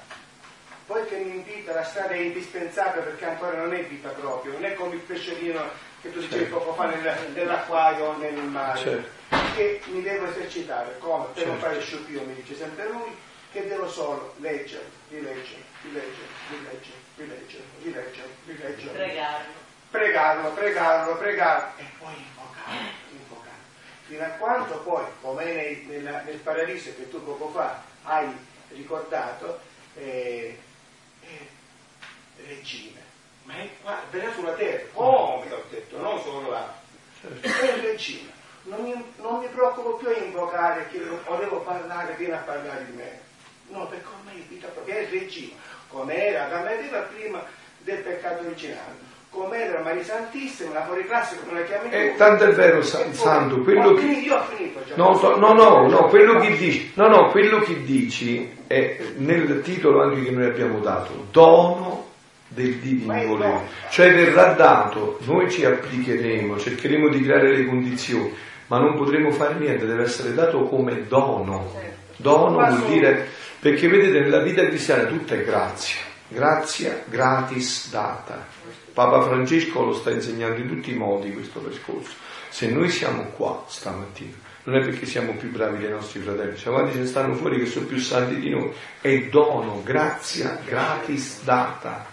Poi 0.86 1.06
che 1.06 1.18
mi 1.18 1.36
invita, 1.36 1.72
la 1.72 1.84
strada 1.84 2.10
è 2.10 2.18
indispensabile 2.18 3.04
perché 3.04 3.24
ancora 3.24 3.56
non 3.58 3.72
è 3.72 3.84
vita 3.84 4.08
proprio, 4.08 4.52
non 4.52 4.64
è 4.64 4.74
come 4.74 4.96
il 4.96 5.00
pesciolino 5.00 5.88
che 6.00 6.12
tu 6.12 6.18
dicevi 6.18 6.44
certo. 6.44 6.58
poco 6.58 6.74
fa 6.74 6.86
nel, 6.86 7.16
nell'acquario 7.32 8.06
o 8.06 8.16
nel 8.16 8.34
mare, 8.34 8.78
certo. 8.80 9.36
che 9.54 9.80
mi 9.86 10.02
devo 10.02 10.26
esercitare, 10.26 10.96
come? 10.98 11.26
Per 11.26 11.34
certo. 11.36 11.50
non 11.50 11.60
fare 11.60 11.80
sciupio, 11.80 12.22
mi 12.22 12.34
dice 12.34 12.56
sempre 12.56 12.88
lui, 12.88 13.16
che 13.52 13.66
devo 13.66 13.88
solo 13.88 14.34
leggere, 14.38 14.90
rileggere, 15.10 15.62
rileggere, 15.82 16.26
rileggere, 16.48 16.96
rileggere, 17.16 17.64
rileggere, 17.82 18.28
rileggere, 18.46 18.92
pregarlo, 18.92 19.52
pregarlo, 19.90 20.50
pregarlo, 20.50 21.16
pregarlo 21.16 21.72
e 21.76 21.84
poi 21.98 22.14
invocare 22.14 23.08
fino 24.10 24.24
a 24.24 24.30
quanto 24.30 24.78
poi, 24.80 25.04
come 25.20 25.44
nel, 25.44 25.76
nel, 25.86 26.22
nel 26.26 26.38
paradiso 26.38 26.92
che 26.96 27.08
tu 27.08 27.22
poco 27.22 27.50
fa 27.50 27.80
hai 28.02 28.28
ricordato, 28.70 29.60
eh, 29.94 30.58
eh, 31.20 31.48
regime. 32.44 33.00
Ma 33.44 33.54
è 33.54 33.68
qua, 33.80 34.02
verrà 34.10 34.32
sulla 34.32 34.54
terra, 34.54 34.82
come 34.92 35.08
oh, 35.08 35.44
ho 35.44 35.64
detto, 35.70 35.96
non 36.00 36.20
solo 36.20 36.50
là. 36.50 36.74
È 37.20 37.46
il 37.46 37.82
regime. 37.82 38.32
Non 38.62 38.82
mi, 38.82 39.12
non 39.18 39.38
mi 39.38 39.46
preoccupo 39.46 39.94
più 39.94 40.08
a 40.08 40.16
invocare 40.16 40.88
che 40.88 41.00
o 41.08 41.36
devo 41.36 41.60
parlare, 41.60 42.16
viene 42.16 42.34
a 42.34 42.38
parlare 42.38 42.86
di 42.86 42.92
me. 42.92 43.20
No, 43.68 43.86
perché 43.86 44.08
ormai 44.08 44.40
è 44.40 44.44
vita 44.44 44.66
propria, 44.66 44.96
è 44.96 45.00
il 45.02 45.20
regime, 45.20 45.54
come 45.86 46.26
era 46.26 46.48
me 46.48 47.02
prima 47.02 47.46
del 47.78 47.98
peccato 47.98 48.44
originale 48.44 49.09
come 49.30 49.64
era 49.64 49.80
Maria 49.80 50.02
Santissima, 50.02 50.72
la 50.72 50.84
fuori 50.84 51.06
classe 51.06 51.38
come 51.44 51.60
la 51.60 51.64
chiami 51.64 51.90
eh, 51.90 52.14
tanto 52.16 52.44
è 52.44 52.52
vero 52.52 52.82
San, 52.82 53.14
Santo 53.14 53.60
quello 53.60 53.94
che 53.94 54.06
io 54.06 54.36
ho 54.36 54.42
finito 54.42 54.80
cioè, 54.84 54.96
no, 54.96 55.16
to, 55.18 55.38
no, 55.38 55.52
no, 55.52 55.86
no, 55.86 56.08
quello 56.08 56.40
che 56.40 56.56
dici 56.56 56.90
no, 56.94 57.06
no, 57.06 57.30
quello 57.30 57.60
che 57.60 57.84
dici 57.84 58.58
è 58.66 58.98
nel 59.18 59.62
titolo 59.62 60.02
anche 60.02 60.24
che 60.24 60.30
noi 60.32 60.46
abbiamo 60.46 60.80
dato 60.80 61.26
dono 61.30 62.08
del 62.48 62.78
divino 62.78 63.24
volere. 63.24 63.60
cioè 63.90 64.12
verrà 64.12 64.54
dato 64.54 65.18
noi 65.20 65.48
ci 65.48 65.64
applicheremo 65.64 66.58
cercheremo 66.58 67.08
di 67.08 67.22
creare 67.22 67.56
le 67.56 67.66
condizioni 67.66 68.34
ma 68.66 68.78
non 68.78 68.96
potremo 68.96 69.30
fare 69.30 69.54
niente 69.54 69.86
deve 69.86 70.02
essere 70.02 70.34
dato 70.34 70.64
come 70.64 71.06
dono. 71.06 71.72
Certo. 71.72 71.96
dono 72.16 72.66
vuol 72.66 72.82
dire 72.86 73.28
perché 73.60 73.86
vedete 73.86 74.18
nella 74.20 74.40
vita 74.40 74.64
cristiana 74.64 75.04
tutta 75.04 75.34
è 75.34 75.44
grazia 75.44 76.08
grazia 76.30 77.02
gratis 77.08 77.90
data 77.90 78.46
Papa 78.92 79.22
Francesco 79.22 79.84
lo 79.84 79.92
sta 79.94 80.10
insegnando 80.10 80.60
in 80.60 80.68
tutti 80.68 80.90
i 80.90 80.94
modi 80.94 81.32
questo 81.32 81.60
percorso. 81.60 82.14
Se 82.48 82.68
noi 82.68 82.90
siamo 82.90 83.22
qua 83.36 83.64
stamattina, 83.68 84.34
non 84.64 84.76
è 84.76 84.84
perché 84.84 85.06
siamo 85.06 85.34
più 85.34 85.50
bravi 85.50 85.78
dei 85.78 85.90
nostri 85.90 86.20
fratelli, 86.20 86.56
cioè 86.56 86.72
quando 86.72 86.92
ce 86.92 86.98
ne 86.98 87.06
stanno 87.06 87.34
fuori 87.34 87.58
che 87.58 87.66
sono 87.66 87.86
più 87.86 87.98
santi 87.98 88.38
di 88.40 88.50
noi, 88.50 88.70
è 89.00 89.16
dono, 89.30 89.80
grazia 89.84 90.60
gratis 90.66 91.42
data 91.44 92.06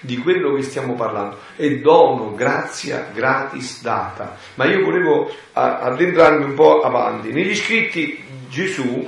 di 0.00 0.16
quello 0.18 0.54
che 0.54 0.62
stiamo 0.62 0.94
parlando, 0.94 1.38
è 1.56 1.68
dono, 1.80 2.34
grazia 2.34 3.10
gratis 3.12 3.82
data. 3.82 4.36
Ma 4.54 4.64
io 4.64 4.84
volevo 4.84 5.30
addentrarmi 5.52 6.44
un 6.44 6.54
po' 6.54 6.82
avanti. 6.82 7.32
Negli 7.32 7.54
scritti 7.54 8.22
Gesù 8.48 9.06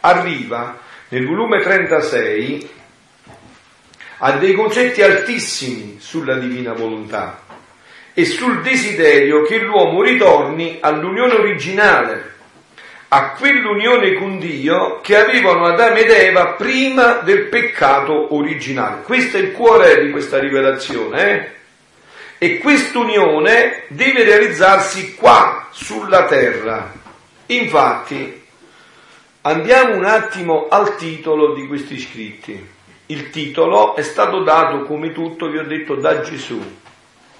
arriva 0.00 0.78
nel 1.08 1.26
volume 1.26 1.60
36 1.60 2.70
ha 4.24 4.32
dei 4.32 4.54
concetti 4.54 5.02
altissimi 5.02 5.96
sulla 5.98 6.36
divina 6.36 6.72
volontà 6.74 7.42
e 8.14 8.24
sul 8.24 8.62
desiderio 8.62 9.42
che 9.42 9.58
l'uomo 9.58 10.00
ritorni 10.00 10.78
all'unione 10.80 11.32
originale, 11.32 12.30
a 13.08 13.30
quell'unione 13.30 14.14
con 14.14 14.38
Dio 14.38 15.00
che 15.00 15.16
avevano 15.16 15.66
Adamo 15.66 15.96
ed 15.96 16.10
Eva 16.10 16.52
prima 16.52 17.14
del 17.14 17.46
peccato 17.46 18.36
originale. 18.36 19.02
Questo 19.02 19.38
è 19.38 19.40
il 19.40 19.50
cuore 19.50 20.04
di 20.04 20.12
questa 20.12 20.38
rivelazione. 20.38 21.30
Eh? 22.38 22.46
E 22.46 22.58
quest'unione 22.58 23.84
deve 23.88 24.22
realizzarsi 24.22 25.16
qua, 25.16 25.66
sulla 25.72 26.26
terra. 26.26 26.92
Infatti, 27.46 28.40
andiamo 29.40 29.96
un 29.96 30.04
attimo 30.04 30.68
al 30.68 30.96
titolo 30.96 31.54
di 31.54 31.66
questi 31.66 31.98
scritti. 31.98 32.80
Il 33.12 33.28
titolo 33.28 33.94
è 33.94 34.00
stato 34.00 34.42
dato, 34.42 34.84
come 34.84 35.12
tutto 35.12 35.50
vi 35.50 35.58
ho 35.58 35.64
detto, 35.64 35.96
da 35.96 36.22
Gesù. 36.22 36.58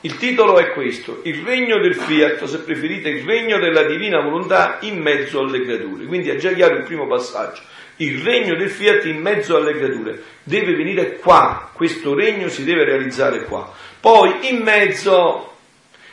Il 0.03 0.19
titolo 0.19 0.59
è 0.59 0.71
questo, 0.73 1.21
il 1.23 1.43
regno 1.43 1.79
del 1.79 1.95
fiat, 1.95 2.45
se 2.45 2.59
preferite, 2.59 3.09
il 3.09 3.25
regno 3.25 3.59
della 3.59 3.85
divina 3.85 4.21
volontà 4.21 4.77
in 4.83 4.99
mezzo 4.99 5.41
alle 5.41 5.63
creature. 5.63 6.05
Quindi 6.05 6.29
è 6.29 6.37
già 6.37 6.53
chiaro 6.53 6.77
il 6.77 6.83
primo 6.83 7.07
passaggio. 7.07 7.63
Il 7.97 8.23
regno 8.23 8.55
del 8.55 8.69
fiat 8.69 9.07
in 9.07 9.23
mezzo 9.23 9.57
alle 9.57 9.73
creature 9.73 10.23
deve 10.43 10.75
venire 10.75 11.17
qua, 11.17 11.71
questo 11.73 12.15
regno 12.15 12.49
si 12.49 12.65
deve 12.65 12.85
realizzare 12.85 13.45
qua. 13.45 13.73
Poi 13.99 14.51
in 14.51 14.59
mezzo 14.59 15.55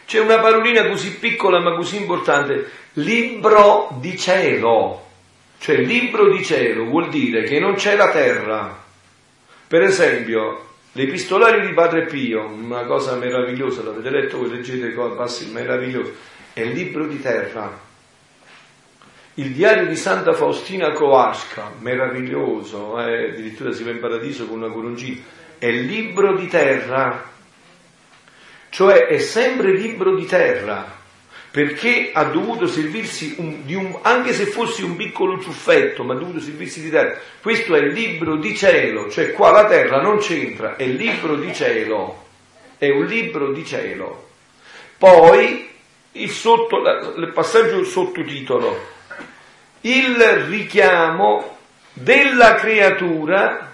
c'è 0.06 0.22
una 0.22 0.40
parolina 0.40 0.88
così 0.88 1.18
piccola 1.18 1.60
ma 1.60 1.76
così 1.76 1.98
importante, 1.98 2.70
libro 2.94 3.90
di 4.00 4.18
cielo. 4.18 5.06
Cioè 5.60 5.76
libro 5.80 6.30
di 6.32 6.46
cielo 6.46 6.86
vuol 6.86 7.10
dire 7.10 7.44
che 7.44 7.60
non 7.60 7.74
c'è 7.74 7.98
la 7.98 8.10
terra, 8.10 8.88
per 9.70 9.84
esempio, 9.84 10.66
l'epistolario 10.94 11.64
di 11.64 11.74
Padre 11.74 12.08
Pio, 12.08 12.44
una 12.48 12.86
cosa 12.86 13.14
meravigliosa, 13.18 13.84
l'avete 13.84 14.10
letto, 14.10 14.40
voi 14.40 14.50
leggete 14.50 14.94
qua, 14.94 15.16
passi 15.16 15.52
meraviglioso, 15.52 16.12
è 16.54 16.62
il 16.62 16.72
libro 16.72 17.06
di 17.06 17.22
terra. 17.22 17.80
Il 19.36 19.52
diario 19.52 19.86
di 19.86 19.96
Santa 19.96 20.34
Faustina 20.34 20.92
Kowalska, 20.92 21.74
meraviglioso, 21.82 23.00
eh, 23.00 23.30
addirittura 23.30 23.72
si 23.72 23.84
va 23.84 23.92
in 23.92 24.00
paradiso 24.00 24.48
con 24.48 24.58
una 24.58 24.72
coroncina, 24.72 25.22
è 25.60 25.68
il 25.68 25.86
libro 25.86 26.36
di 26.36 26.48
terra, 26.48 27.30
cioè 28.70 29.06
è 29.06 29.20
sempre 29.20 29.78
libro 29.78 30.16
di 30.16 30.26
terra 30.26 30.99
perché 31.52 32.12
ha 32.14 32.26
dovuto 32.26 32.68
servirsi 32.68 33.36
un, 33.38 33.66
di 33.66 33.74
un, 33.74 33.98
anche 34.02 34.34
se 34.34 34.46
fosse 34.46 34.84
un 34.84 34.96
piccolo 34.96 35.40
ciuffetto, 35.40 36.04
ma 36.04 36.14
ha 36.14 36.18
dovuto 36.18 36.40
servirsi 36.40 36.82
di 36.82 36.92
terra. 36.92 37.18
Questo 37.42 37.76
è 37.76 37.80
il 37.80 37.92
libro 37.92 38.36
di 38.36 38.56
cielo, 38.56 39.10
cioè 39.10 39.32
qua 39.32 39.52
la 39.52 39.66
terra 39.66 40.02
non 40.02 40.20
c'entra, 40.20 40.76
è 40.76 40.84
il 40.84 40.96
libro 40.96 41.36
di 41.36 41.54
cielo, 41.54 42.26
è 42.78 42.90
un 42.90 43.06
libro 43.06 43.52
di 43.52 43.66
cielo. 43.66 44.28
Poi 44.98 45.68
il, 46.12 46.30
sotto, 46.30 46.78
il 47.18 47.32
passaggio 47.34 47.84
sottotitolo, 47.84 48.78
il 49.82 50.18
richiamo 50.50 51.58
della 51.94 52.56
creatura 52.56 53.72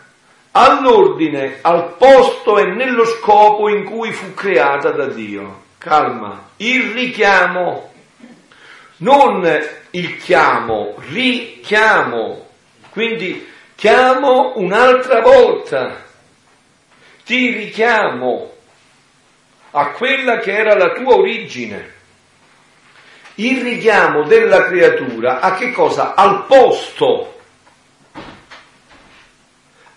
all'ordine, 0.52 1.58
al 1.62 1.96
posto 1.98 2.58
e 2.58 2.66
nello 2.66 3.06
scopo 3.06 3.68
in 3.68 3.84
cui 3.84 4.14
fu 4.14 4.34
creata 4.34 4.92
da 4.92 5.08
Dio. 5.08 5.64
Calma, 5.86 6.50
il 6.58 6.94
richiamo, 6.94 7.94
non 8.98 9.48
il 9.92 10.18
chiamo, 10.18 10.96
richiamo. 11.12 12.48
Quindi 12.90 13.48
chiamo 13.76 14.54
un'altra 14.56 15.22
volta, 15.22 16.02
ti 17.24 17.52
richiamo 17.52 18.52
a 19.70 19.90
quella 19.90 20.40
che 20.40 20.58
era 20.58 20.76
la 20.76 20.90
tua 20.94 21.18
origine. 21.18 21.94
Il 23.36 23.62
richiamo 23.62 24.24
della 24.24 24.66
creatura 24.66 25.40
a 25.40 25.54
che 25.54 25.72
cosa? 25.72 26.16
Al 26.16 26.48
posto 26.48 27.35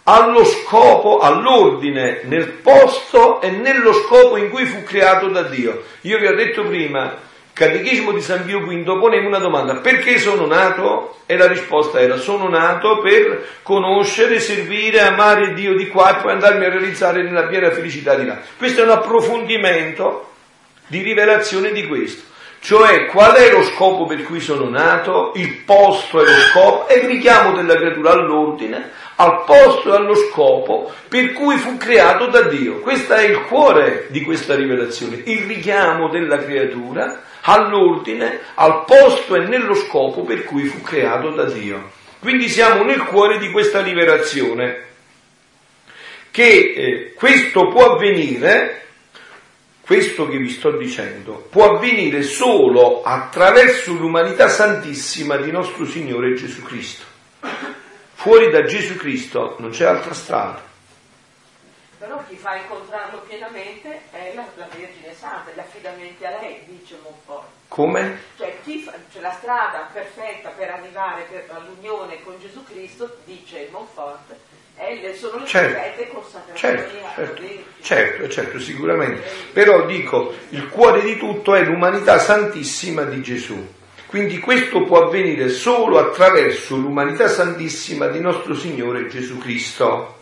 allo 0.09 0.43
scopo, 0.43 1.19
all'ordine, 1.19 2.23
nel 2.25 2.49
posto 2.49 3.43
e 3.43 3.51
nello 3.51 3.93
scopo 3.93 4.39
in 4.39 4.49
cui 4.49 4.65
fu 4.65 4.83
creato 4.83 5.29
da 5.29 5.43
Dio. 5.43 5.83
Io 6.03 6.19
vi 6.19 6.27
ho 6.27 6.35
detto 6.35 6.63
prima, 6.65 7.15
Catechismo 7.53 8.13
di 8.13 8.23
San 8.23 8.45
Pio 8.47 8.61
V 8.61 8.99
poneva 8.99 9.27
una 9.27 9.39
domanda, 9.39 9.81
perché 9.81 10.19
sono 10.19 10.47
nato? 10.47 11.17
E 11.27 11.37
la 11.37 11.47
risposta 11.47 12.01
era, 12.01 12.17
sono 12.17 12.49
nato 12.49 13.01
per 13.01 13.59
conoscere, 13.63 14.41
servire, 14.41 15.01
amare 15.01 15.53
Dio 15.53 15.77
di 15.77 15.89
qua 15.89 16.17
e 16.17 16.23
poi 16.23 16.33
andarmi 16.33 16.65
a 16.65 16.71
realizzare 16.71 17.23
nella 17.23 17.43
piena 17.43 17.71
felicità 17.71 18.15
di 18.15 18.25
là. 18.25 18.39
Questo 18.57 18.81
è 18.81 18.85
un 18.85 18.91
approfondimento 18.91 20.31
di 20.87 21.03
rivelazione 21.03 21.71
di 21.73 21.87
questo. 21.87 22.23
Cioè, 22.61 23.07
qual 23.07 23.35
è 23.35 23.53
lo 23.53 23.63
scopo 23.63 24.07
per 24.07 24.23
cui 24.23 24.41
sono 24.41 24.69
nato? 24.69 25.33
Il 25.37 25.59
posto 25.65 26.21
e 26.21 26.25
lo 26.25 26.41
scopo, 26.51 26.89
e 26.89 26.99
il 26.99 27.07
richiamo 27.07 27.53
della 27.53 27.77
creatura 27.77 28.13
all'ordine, 28.13 28.91
al 29.21 29.45
posto 29.45 29.93
e 29.93 29.97
allo 29.97 30.15
scopo 30.15 30.93
per 31.09 31.33
cui 31.33 31.57
fu 31.57 31.77
creato 31.77 32.27
da 32.27 32.43
Dio. 32.43 32.81
Questo 32.81 33.15
è 33.15 33.25
il 33.25 33.43
cuore 33.43 34.07
di 34.11 34.23
questa 34.23 34.55
rivelazione, 34.55 35.23
il 35.25 35.43
richiamo 35.43 36.09
della 36.09 36.39
creatura 36.39 37.23
all'ordine, 37.43 38.41
al 38.55 38.85
posto 38.85 39.35
e 39.35 39.47
nello 39.47 39.75
scopo 39.75 40.23
per 40.23 40.45
cui 40.45 40.65
fu 40.65 40.81
creato 40.83 41.31
da 41.31 41.45
Dio. 41.45 41.91
Quindi 42.21 42.49
siamo 42.49 42.85
nel 42.85 43.05
cuore 43.05 43.39
di 43.39 43.51
questa 43.51 43.81
liberazione, 43.81 44.85
che 46.31 46.73
eh, 46.77 47.13
questo 47.15 47.69
può 47.69 47.95
avvenire 47.95 48.83
questo 49.81 50.29
che 50.29 50.37
vi 50.37 50.51
sto 50.51 50.73
dicendo 50.73 51.47
può 51.49 51.77
avvenire 51.77 52.23
solo 52.23 53.01
attraverso 53.03 53.95
l'umanità 53.95 54.47
santissima 54.49 55.39
di 55.39 55.51
nostro 55.51 55.87
Signore 55.87 56.35
Gesù 56.35 56.63
Cristo. 56.63 57.05
Fuori 58.29 58.51
da 58.51 58.63
Gesù 58.65 58.95
Cristo 58.97 59.57
non 59.59 59.71
c'è 59.71 59.87
altra 59.87 60.13
strada. 60.13 60.61
Però 61.97 62.23
chi 62.29 62.37
fa 62.37 62.57
incontrarlo 62.57 63.21
pienamente 63.27 64.03
è 64.11 64.33
la, 64.35 64.45
la 64.57 64.69
Vergine 64.71 65.15
Santa, 65.19 65.51
l'affidamento 65.55 66.27
a 66.27 66.39
lei, 66.39 66.61
dice 66.67 66.99
Monfort. 67.03 67.47
Come? 67.69 68.21
Cioè, 68.37 68.59
chi 68.63 68.83
fa, 68.83 68.93
cioè 69.11 69.23
la 69.23 69.33
strada 69.33 69.89
perfetta 69.91 70.51
per 70.51 70.69
arrivare 70.69 71.23
per, 71.23 71.47
all'unione 71.57 72.23
con 72.23 72.39
Gesù 72.39 72.63
Cristo, 72.65 73.17
dice 73.25 73.67
Monfort, 73.73 74.35
è, 74.75 75.15
sono 75.15 75.39
le 75.39 75.47
certo, 75.47 76.15
certo, 76.53 76.97
certo, 77.15 77.43
certo, 77.81 78.29
certo, 78.29 78.61
sicuramente. 78.61 79.23
Però 79.55 79.87
dico, 79.87 80.35
il 80.51 80.69
cuore 80.69 81.01
di 81.01 81.17
tutto 81.17 81.55
è 81.55 81.63
l'umanità 81.63 82.19
santissima 82.19 83.05
di 83.05 83.23
Gesù. 83.23 83.77
Quindi 84.09 84.39
questo 84.39 84.85
può 84.85 85.05
avvenire 85.05 85.51
solo 85.51 85.99
attraverso 85.99 86.77
l'umanità 86.77 87.29
santissima 87.29 88.07
di 88.07 88.21
nostro 88.21 88.55
Signore 88.55 89.07
Gesù 89.07 89.37
Cristo. 89.37 90.17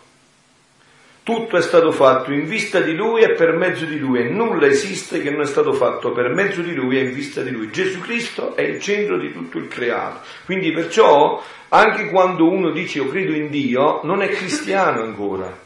Tutto 1.23 1.55
è 1.55 1.61
stato 1.61 1.93
fatto 1.93 2.33
in 2.33 2.47
vista 2.47 2.81
di 2.81 2.93
Lui 2.93 3.21
e 3.21 3.31
per 3.31 3.55
mezzo 3.55 3.85
di 3.85 3.97
Lui 3.97 4.19
e 4.19 4.23
nulla 4.23 4.65
esiste 4.65 5.21
che 5.21 5.29
non 5.29 5.39
è 5.39 5.45
stato 5.45 5.71
fatto 5.71 6.11
per 6.11 6.33
mezzo 6.33 6.61
di 6.61 6.73
Lui 6.73 6.97
e 6.97 7.03
in 7.03 7.13
vista 7.13 7.41
di 7.41 7.49
Lui. 7.49 7.71
Gesù 7.71 8.01
Cristo 8.01 8.57
è 8.57 8.61
il 8.63 8.81
centro 8.81 9.17
di 9.17 9.31
tutto 9.31 9.57
il 9.57 9.69
creato. 9.69 10.19
Quindi 10.43 10.73
perciò 10.73 11.41
anche 11.69 12.09
quando 12.09 12.51
uno 12.51 12.71
dice 12.71 12.97
io 12.97 13.07
credo 13.07 13.31
in 13.31 13.49
Dio, 13.49 14.01
non 14.03 14.21
è 14.21 14.27
cristiano 14.27 15.01
ancora. 15.01 15.57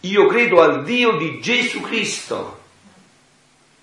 Io 0.00 0.26
credo 0.26 0.62
al 0.62 0.82
Dio 0.82 1.12
di 1.12 1.38
Gesù 1.38 1.80
Cristo 1.80 2.57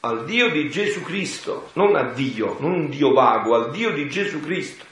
al 0.06 0.23
Dio 0.23 0.52
di 0.52 0.69
Gesù 0.69 1.02
Cristo, 1.02 1.72
non 1.73 1.95
a 1.95 2.03
Dio, 2.03 2.57
non 2.60 2.73
un 2.73 2.90
Dio 2.90 3.11
vago, 3.11 3.56
al 3.56 3.72
Dio 3.72 3.91
di 3.91 4.07
Gesù 4.07 4.40
Cristo, 4.40 4.86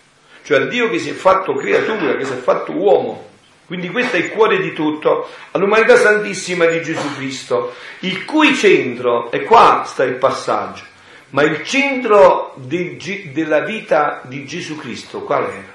cioè 0.43 0.61
al 0.61 0.69
Dio 0.69 0.89
che 0.89 0.97
si 0.97 1.09
è 1.09 1.13
fatto 1.13 1.53
creatura, 1.53 2.15
che 2.15 2.25
si 2.25 2.33
è 2.33 2.37
fatto 2.37 2.71
uomo. 2.71 3.29
Quindi 3.67 3.89
questo 3.89 4.15
è 4.15 4.19
il 4.19 4.31
cuore 4.31 4.59
di 4.59 4.73
tutto, 4.73 5.29
all'umanità 5.51 5.97
santissima 5.97 6.65
di 6.65 6.81
Gesù 6.81 7.13
Cristo, 7.15 7.75
il 7.99 8.25
cui 8.25 8.55
centro, 8.55 9.31
e 9.31 9.43
qua 9.43 9.83
sta 9.85 10.03
il 10.03 10.15
passaggio, 10.15 10.83
ma 11.29 11.43
il 11.43 11.63
centro 11.63 12.55
de, 12.57 12.97
della 13.31 13.59
vita 13.59 14.21
di 14.25 14.45
Gesù 14.45 14.75
Cristo 14.77 15.21
qual 15.21 15.43
era? 15.43 15.73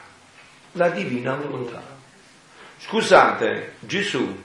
La 0.72 0.88
divina 0.88 1.34
volontà. 1.36 1.80
Scusate, 2.78 3.74
Gesù 3.78 4.44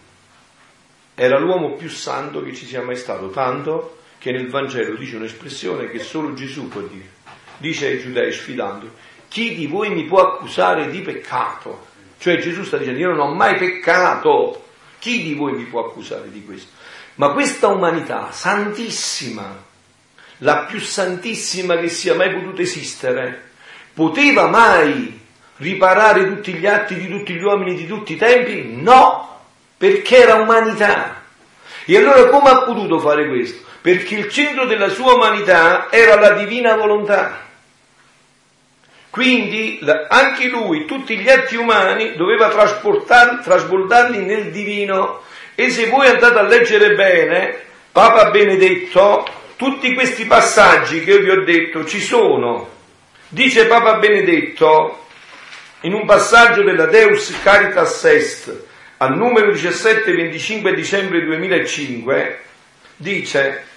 era 1.15 1.39
l'uomo 1.39 1.71
più 1.71 1.89
santo 1.89 2.43
che 2.43 2.53
ci 2.53 2.67
sia 2.67 2.81
mai 2.81 2.95
stato, 2.95 3.29
tanto 3.29 3.97
che 4.23 4.31
nel 4.31 4.47
Vangelo 4.47 4.95
dice 4.95 5.17
un'espressione 5.17 5.89
che 5.89 5.99
solo 5.99 6.33
Gesù 6.33 6.69
può 6.69 6.79
dire. 6.79 7.09
Dice 7.57 7.87
ai 7.87 7.99
giudei 7.99 8.31
sfidando, 8.31 8.89
chi 9.27 9.53
di 9.53 9.67
voi 9.67 9.89
mi 9.89 10.05
può 10.05 10.21
accusare 10.21 10.89
di 10.89 11.01
peccato? 11.01 11.87
Cioè 12.19 12.37
Gesù 12.37 12.63
sta 12.63 12.77
dicendo, 12.77 12.99
io 12.99 13.09
non 13.09 13.19
ho 13.19 13.33
mai 13.33 13.57
peccato, 13.57 14.65
chi 14.99 15.23
di 15.23 15.33
voi 15.33 15.51
mi 15.51 15.65
può 15.65 15.87
accusare 15.87 16.31
di 16.31 16.41
questo? 16.45 16.71
Ma 17.15 17.31
questa 17.31 17.67
umanità 17.67 18.31
santissima, 18.31 19.61
la 20.37 20.59
più 20.59 20.79
santissima 20.79 21.75
che 21.75 21.89
sia 21.89 22.15
mai 22.15 22.33
potuta 22.33 22.61
esistere, 22.61 23.49
poteva 23.93 24.47
mai 24.47 25.19
riparare 25.57 26.27
tutti 26.27 26.53
gli 26.53 26.65
atti 26.65 26.95
di 26.95 27.09
tutti 27.09 27.33
gli 27.33 27.43
uomini 27.43 27.75
di 27.75 27.85
tutti 27.85 28.13
i 28.13 28.17
tempi? 28.17 28.73
No, 28.73 29.41
perché 29.75 30.15
era 30.19 30.35
umanità. 30.35 31.23
E 31.83 31.97
allora 31.97 32.29
come 32.29 32.49
ha 32.51 32.63
potuto 32.63 32.99
fare 32.99 33.27
questo? 33.27 33.71
Perché 33.83 34.15
il 34.15 34.29
centro 34.29 34.63
della 34.63 34.87
sua 34.87 35.15
umanità 35.15 35.91
era 35.91 36.17
la 36.17 36.29
divina 36.29 36.73
volontà. 36.75 37.41
Quindi 39.09 39.81
anche 40.07 40.47
lui, 40.47 40.85
tutti 40.85 41.17
gli 41.17 41.29
atti 41.29 41.57
umani, 41.57 42.15
doveva 42.15 42.47
trasbordarli 42.47 44.19
nel 44.19 44.51
divino. 44.51 45.23
E 45.53 45.69
se 45.69 45.87
voi 45.87 46.07
andate 46.07 46.39
a 46.39 46.43
leggere 46.43 46.95
bene, 46.95 47.57
Papa 47.91 48.29
Benedetto, 48.29 49.27
tutti 49.57 49.93
questi 49.93 50.23
passaggi 50.27 51.03
che 51.03 51.11
io 51.11 51.19
vi 51.19 51.29
ho 51.31 51.43
detto 51.43 51.83
ci 51.83 51.99
sono. 51.99 52.69
Dice 53.27 53.65
Papa 53.65 53.95
Benedetto 53.95 55.07
in 55.81 55.93
un 55.93 56.05
passaggio 56.05 56.63
della 56.63 56.85
Deus 56.85 57.35
Caritas 57.43 58.01
Est 58.05 58.63
al 58.95 59.17
numero 59.17 59.51
17-25 59.51 60.73
dicembre 60.73 61.25
2005, 61.25 62.39
dice 62.95 63.71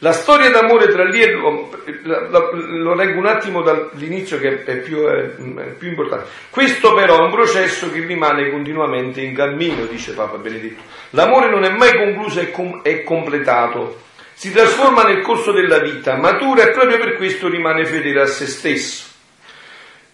la 0.00 0.12
storia 0.12 0.50
d'amore 0.50 0.88
tra 0.88 1.04
lì 1.04 1.22
e 1.22 1.30
l'uomo, 1.30 1.70
lo 2.02 2.94
leggo 2.94 3.18
un 3.18 3.26
attimo 3.26 3.62
dall'inizio 3.62 4.38
che 4.38 4.64
è 4.64 4.76
più, 4.76 5.04
è 5.06 5.28
più, 5.78 5.88
importante. 5.88 6.28
Questo 6.50 6.92
però 6.92 7.18
è 7.18 7.24
un 7.24 7.30
processo 7.30 7.90
che 7.90 8.00
rimane 8.00 8.50
continuamente 8.50 9.22
in 9.22 9.34
cammino, 9.34 9.86
dice 9.86 10.12
Papa 10.12 10.36
Benedetto. 10.36 10.82
L'amore 11.10 11.48
non 11.48 11.64
è 11.64 11.70
mai 11.70 11.96
concluso 11.96 12.40
e, 12.40 12.50
com- 12.50 12.80
e 12.82 13.02
completato, 13.04 14.02
si 14.34 14.52
trasforma 14.52 15.04
nel 15.04 15.22
corso 15.22 15.50
della 15.50 15.78
vita, 15.78 16.16
matura 16.16 16.64
e 16.64 16.72
proprio 16.72 16.98
per 16.98 17.16
questo 17.16 17.48
rimane 17.48 17.86
fedele 17.86 18.20
a 18.20 18.26
se 18.26 18.46
stesso 18.46 19.05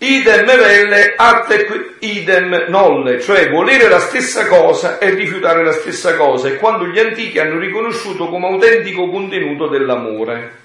idem 0.03 0.45
velle 0.45 1.15
atte 1.17 1.95
idem 2.01 2.65
nolle, 2.69 3.21
cioè 3.21 3.51
volere 3.51 3.89
la 3.89 4.01
stessa 4.01 4.47
cosa 4.47 4.99
e 4.99 5.11
rifiutare 5.11 5.63
la 5.63 5.73
stessa 5.73 6.17
cosa, 6.17 6.49
è 6.49 6.57
quando 6.57 6.87
gli 6.87 6.99
antichi 6.99 7.39
hanno 7.39 7.59
riconosciuto 7.59 8.29
come 8.29 8.49
autentico 8.49 9.09
contenuto 9.09 9.69
dell'amore. 9.69 10.61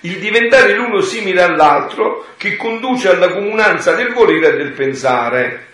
Il 0.00 0.18
diventare 0.18 0.74
l'uno 0.74 1.00
simile 1.02 1.42
all'altro 1.42 2.26
che 2.36 2.56
conduce 2.56 3.10
alla 3.10 3.28
comunanza 3.28 3.92
del 3.92 4.12
volere 4.12 4.54
e 4.54 4.56
del 4.56 4.72
pensare. 4.72 5.66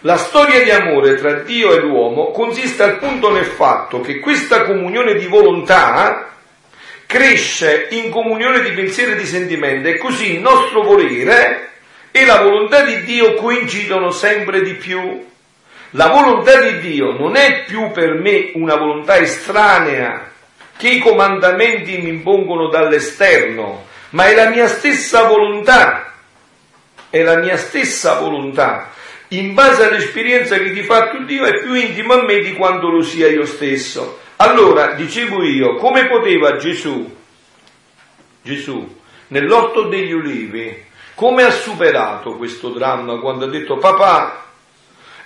La 0.00 0.16
storia 0.16 0.62
di 0.62 0.70
amore 0.70 1.14
tra 1.14 1.32
Dio 1.34 1.72
e 1.72 1.80
l'uomo 1.80 2.30
consiste 2.32 2.82
appunto 2.82 3.32
nel 3.32 3.46
fatto 3.46 4.00
che 4.00 4.18
questa 4.18 4.64
comunione 4.64 5.14
di 5.14 5.26
volontà 5.26 6.34
cresce 7.06 7.86
in 7.90 8.10
comunione 8.10 8.60
di 8.60 8.72
pensiero 8.72 9.12
e 9.12 9.16
di 9.16 9.24
sentimento 9.24 9.88
e 9.88 9.96
così 9.96 10.34
il 10.34 10.40
nostro 10.40 10.82
volere 10.82 11.67
e 12.10 12.24
la 12.24 12.40
volontà 12.42 12.84
di 12.84 13.02
Dio 13.04 13.34
coincidono 13.34 14.10
sempre 14.10 14.62
di 14.62 14.74
più. 14.74 15.26
La 15.92 16.08
volontà 16.08 16.60
di 16.60 16.80
Dio 16.80 17.12
non 17.12 17.36
è 17.36 17.64
più 17.64 17.90
per 17.90 18.14
me 18.14 18.50
una 18.54 18.76
volontà 18.76 19.16
estranea 19.18 20.30
che 20.76 20.88
i 20.88 20.98
comandamenti 20.98 21.98
mi 21.98 22.10
impongono 22.10 22.68
dall'esterno, 22.68 23.86
ma 24.10 24.26
è 24.26 24.34
la 24.34 24.48
mia 24.48 24.68
stessa 24.68 25.24
volontà, 25.24 26.12
è 27.10 27.22
la 27.22 27.36
mia 27.36 27.56
stessa 27.56 28.18
volontà 28.18 28.90
in 29.28 29.52
base 29.52 29.86
all'esperienza 29.86 30.56
che 30.58 30.70
di 30.70 30.82
fatto 30.82 31.22
Dio 31.24 31.44
è 31.44 31.60
più 31.60 31.74
intimo 31.74 32.14
a 32.14 32.22
me 32.22 32.40
di 32.40 32.54
quanto 32.54 32.88
lo 32.88 33.02
sia 33.02 33.28
io 33.28 33.44
stesso. 33.44 34.20
Allora, 34.36 34.92
dicevo 34.92 35.42
io, 35.42 35.74
come 35.74 36.06
poteva 36.06 36.56
Gesù, 36.56 37.14
Gesù, 38.42 39.00
nell'orto 39.28 39.88
degli 39.88 40.12
ulivi, 40.12 40.84
come 41.18 41.42
ha 41.42 41.50
superato 41.50 42.36
questo 42.36 42.68
dramma 42.68 43.18
quando 43.18 43.46
ha 43.46 43.48
detto 43.48 43.76
papà, 43.76 44.44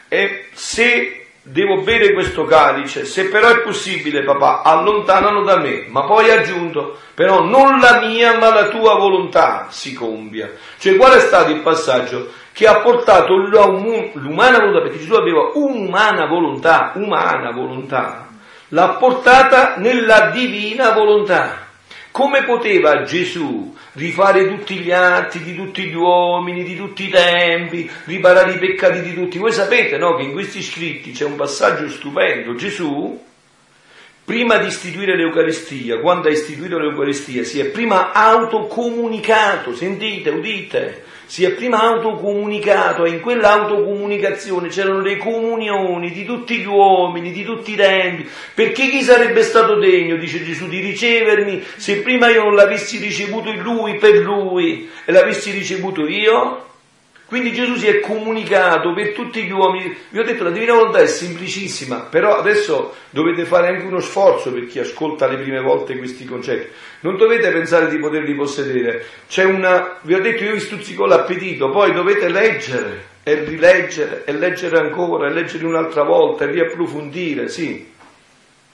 e 0.09 0.47
se 0.55 1.27
devo 1.43 1.83
bere 1.83 2.15
questo 2.15 2.47
calice, 2.47 3.05
se 3.05 3.29
però 3.29 3.51
è 3.51 3.59
possibile 3.59 4.23
papà, 4.23 4.63
allontanano 4.63 5.43
da 5.43 5.59
me, 5.59 5.85
ma 5.89 6.05
poi 6.05 6.31
ha 6.31 6.39
aggiunto, 6.39 6.97
però 7.13 7.45
non 7.45 7.79
la 7.79 8.01
mia 8.07 8.39
ma 8.39 8.55
la 8.55 8.69
tua 8.69 8.95
volontà 8.95 9.67
si 9.69 9.93
compia. 9.93 10.51
Cioè 10.79 10.97
qual 10.97 11.13
è 11.13 11.21
stato 11.21 11.51
il 11.51 11.61
passaggio? 11.61 12.33
Che 12.55 12.67
ha 12.67 12.77
portato 12.77 13.35
l'umana 13.37 14.61
volontà, 14.61 14.81
perché 14.81 14.99
Gesù 14.99 15.13
aveva 15.13 15.51
un'umana 15.53 16.25
volontà, 16.25 16.93
umana 16.95 17.51
volontà, 17.51 18.29
l'ha 18.69 18.89
portata 18.99 19.75
nella 19.77 20.31
divina 20.31 20.93
volontà. 20.93 21.67
Come 22.11 22.45
poteva 22.45 23.03
Gesù 23.03 23.72
rifare 23.93 24.49
tutti 24.49 24.77
gli 24.77 24.91
atti 24.91 25.43
di 25.43 25.55
tutti 25.55 25.85
gli 25.85 25.95
uomini, 25.95 26.65
di 26.65 26.77
tutti 26.77 27.07
i 27.07 27.11
tempi, 27.11 27.91
riparare 28.05 28.53
i 28.53 28.59
peccati 28.59 29.03
di 29.03 29.15
tutti? 29.15 29.39
Voi 29.39 29.53
sapete 29.53 29.99
no, 29.99 30.15
che 30.17 30.23
in 30.23 30.33
questi 30.33 30.63
scritti 30.63 31.13
c'è 31.13 31.25
un 31.25 31.37
passaggio 31.37 31.89
stupendo. 31.89 32.55
Gesù, 32.55 33.21
prima 34.25 34.59
di 34.59 34.67
istituire 34.67 35.17
l'Eucaristia, 35.17 35.99
quando 35.99 36.29
ha 36.29 36.33
istituito 36.33 36.79
l'Eucaristia, 36.79 37.45
si 37.45 37.61
è 37.61 37.67
prima 37.67 38.13
autocomunicato, 38.13 39.75
sentite, 39.75 40.31
udite, 40.31 41.05
si 41.33 41.45
è 41.45 41.53
prima 41.53 41.81
autocomunicato 41.81 43.07
e 43.07 43.09
in 43.09 43.21
quell'autocomunicazione 43.21 44.69
c'erano 44.69 45.01
le 45.01 45.17
comunioni 45.17 46.11
di 46.11 46.27
tutti 46.27 46.59
gli 46.59 46.67
uomini, 46.67 47.33
di 47.33 47.43
tutti 47.43 47.73
i 47.73 47.75
tempi, 47.75 48.29
perché 48.53 48.91
chi 48.91 49.01
sarebbe 49.01 49.43
stato 49.43 49.77
degno, 49.77 50.17
dice 50.17 50.45
Gesù, 50.45 50.69
di 50.69 50.81
ricevermi 50.81 51.65
se 51.77 52.03
prima 52.03 52.29
io 52.29 52.43
non 52.43 52.55
l'avessi 52.55 52.99
ricevuto 52.99 53.49
in 53.49 53.63
lui 53.63 53.97
per 53.97 54.17
lui 54.17 54.91
e 55.07 55.11
l'avessi 55.11 55.53
ricevuto 55.53 56.07
io? 56.07 56.72
Quindi 57.33 57.55
Gesù 57.55 57.77
si 57.77 57.87
è 57.87 58.01
comunicato 58.01 58.93
per 58.93 59.15
tutti 59.15 59.43
gli 59.43 59.51
uomini. 59.51 59.97
Vi 60.11 60.19
ho 60.19 60.23
detto 60.23 60.45
la 60.45 60.51
divina 60.51 60.75
volontà 60.75 60.99
è 60.99 61.07
semplicissima, 61.07 62.01
però 62.01 62.37
adesso 62.37 62.95
dovete 63.09 63.47
fare 63.47 63.69
anche 63.69 63.87
uno 63.87 64.01
sforzo 64.01 64.53
per 64.53 64.67
chi 64.67 64.81
ascolta 64.81 65.27
le 65.29 65.39
prime 65.39 65.63
volte 65.63 65.97
questi 65.97 66.27
concetti. 66.27 66.71
Non 67.01 67.17
dovete 67.17 67.51
pensare 67.51 67.89
di 67.89 67.97
poterli 67.97 68.35
possedere. 68.35 69.07
C'è 69.29 69.45
una, 69.45 69.97
vi 70.03 70.13
ho 70.13 70.21
detto 70.21 70.45
io 70.45 70.53
vi 70.53 70.61
stuzzico 70.61 71.07
l'appetito, 71.07 71.71
poi 71.71 71.95
dovete 71.95 72.29
leggere 72.29 73.07
e 73.23 73.45
rileggere 73.45 74.25
e 74.27 74.33
leggere 74.33 74.77
ancora 74.77 75.29
e 75.29 75.33
leggere 75.33 75.65
un'altra 75.65 76.03
volta 76.03 76.45
e 76.45 76.51
riapprofondire, 76.51 77.49
sì. 77.49 77.91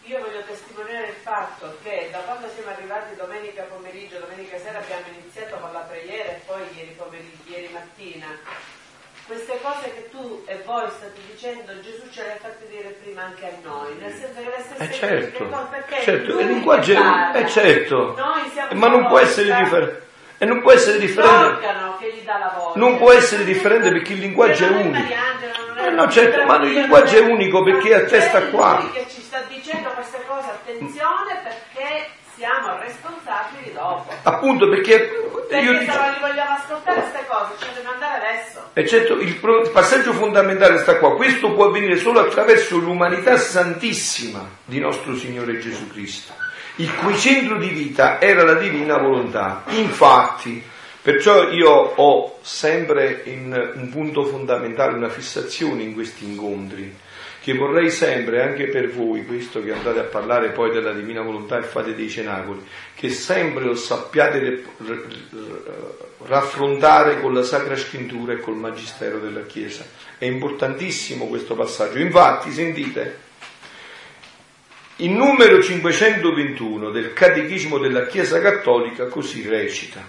Io 0.09 0.18
voglio 0.20 0.43
testimoniare 0.48 1.09
il 1.09 1.20
fatto 1.20 1.76
che 1.82 2.09
da 2.10 2.20
quando 2.20 2.48
siamo 2.48 2.70
arrivati 2.70 3.14
domenica 3.14 3.64
pomeriggio, 3.64 4.18
domenica 4.18 4.56
sera 4.56 4.78
abbiamo 4.78 5.05
iniziato 5.12 5.56
con 5.60 5.70
la 5.70 5.80
preghiera 5.80 6.30
e 6.30 6.40
poi 6.47 6.62
ieri 6.74 6.94
pomeriggio, 6.97 7.44
ieri 7.44 7.68
mattina, 7.70 8.26
queste 9.26 9.57
cose 9.69 9.93
che 9.93 10.09
tu 10.11 10.43
e 10.47 10.62
voi 10.65 10.85
state 10.89 11.20
dicendo 11.31 11.73
Gesù 11.81 12.09
ce 12.11 12.23
le 12.23 12.32
ha 12.32 12.36
fatte 12.40 12.66
dire 12.70 12.97
prima 13.03 13.24
anche 13.24 13.47
a 13.47 13.69
noi, 13.69 13.95
nel 14.01 14.12
senso 14.12 14.40
che 14.40 14.51
le 14.57 14.65
stesse 14.65 14.82
Eh 14.82 14.93
certo, 14.93 15.45
cose, 15.45 15.66
perché 15.70 16.03
certo, 16.03 16.40
il 16.40 16.47
linguaggio 16.47 16.93
è, 16.93 17.31
è 17.32 17.45
certo, 17.47 18.16
ma 18.73 18.89
non 18.89 19.07
può 19.07 19.19
essere 19.19 19.55
differente. 19.55 20.07
E 20.40 20.45
non 20.47 20.61
può 20.61 20.70
essere 20.70 20.99
differente. 20.99 21.36
l'organo 21.36 21.97
che 21.99 22.12
gli 22.12 22.24
dà 22.24 22.39
la 22.39 22.55
voce. 22.57 22.78
Non 22.78 22.97
può 22.97 23.11
essere 23.11 23.45
differente 23.45 23.90
perché 23.90 24.12
il 24.12 24.20
linguaggio 24.20 24.66
è 24.66 24.69
unico. 24.69 25.12
Eh 25.85 25.90
no, 25.90 26.09
certo, 26.09 26.45
ma 26.45 26.62
il 26.62 26.73
linguaggio 26.73 27.16
è 27.16 27.20
unico 27.20 27.62
perché 27.65 27.90
è 27.90 27.95
a 27.95 28.05
testa 28.05 28.47
qua. 28.47 28.89
Che 28.93 29.07
ci 29.09 29.20
sta 29.20 29.43
dicendo 29.49 29.89
queste 29.90 30.23
cose, 30.28 30.49
attenzione 30.51 31.43
perché 31.43 32.07
siamo 32.36 32.78
responsabili 32.78 33.73
dopo. 33.73 34.12
Appunto 34.23 34.69
perché 34.69 35.28
Perché 35.48 35.64
io 35.64 35.72
se 35.72 35.78
dico, 35.78 35.96
non 35.96 36.10
li 36.10 36.20
vogliamo 36.20 36.50
ascoltare 36.52 37.00
queste 37.00 37.24
cose, 37.26 37.52
ci 37.58 37.66
dobbiamo 37.74 37.94
andare 37.94 38.26
adesso. 38.26 38.70
E 38.74 38.86
certo, 38.86 39.14
il, 39.14 39.34
passaggio 39.72 40.12
fondamentale 40.12 40.78
sta 40.78 40.98
qua. 40.98 41.16
Questo 41.16 41.52
può 41.54 41.68
avvenire 41.68 41.96
solo 41.96 42.20
attraverso 42.20 42.76
l'umanità 42.76 43.38
santissima 43.38 44.46
di 44.64 44.78
nostro 44.78 45.16
Signore 45.16 45.58
Gesù 45.58 45.88
Cristo, 45.88 46.34
il 46.76 46.94
cui 46.96 47.16
centro 47.18 47.56
di 47.56 47.68
vita 47.68 48.20
era 48.20 48.44
la 48.44 48.54
divina 48.54 48.98
volontà. 48.98 49.64
Infatti, 49.68 50.62
perciò 51.00 51.48
io 51.48 51.70
ho 51.70 52.38
sempre 52.42 53.22
in 53.24 53.72
un 53.74 53.88
punto 53.88 54.24
fondamentale 54.24 54.94
una 54.94 55.08
fissazione 55.08 55.82
in 55.82 55.94
questi 55.94 56.26
incontri, 56.26 56.94
che 57.40 57.55
vorrei 57.55 57.90
sempre, 57.90 58.43
anche 58.43 58.66
per 58.66 58.90
voi, 58.90 59.24
questo 59.24 59.62
che 59.62 59.73
andate 59.73 60.01
a 60.01 60.05
parlare 60.05 60.51
poi 60.51 60.70
della 60.70 60.93
divina 60.93 61.23
volontà 61.23 61.59
e 61.59 61.62
fate 61.62 61.94
dei 61.94 62.09
cenacoli, 62.09 62.65
che 62.94 63.10
sempre 63.10 63.65
lo 63.65 63.74
sappiate 63.74 64.39
re- 64.39 64.65
re- 64.78 65.02
raffrontare 66.24 67.20
con 67.20 67.32
la 67.32 67.43
Sacra 67.43 67.77
Scrittura 67.77 68.32
e 68.32 68.40
col 68.40 68.56
Magistero 68.56 69.19
della 69.19 69.47
Chiesa. 69.47 69.86
È 70.19 70.24
importantissimo 70.24 71.27
questo 71.27 71.55
passaggio. 71.55 71.98
Infatti, 71.98 72.51
sentite, 72.51 73.27
il 74.97 75.10
numero 75.10 75.62
521 75.62 76.90
del 76.90 77.12
Catechismo 77.12 77.78
della 77.78 78.06
Chiesa 78.06 78.40
Cattolica 78.40 79.06
così 79.06 79.47
recita. 79.48 80.05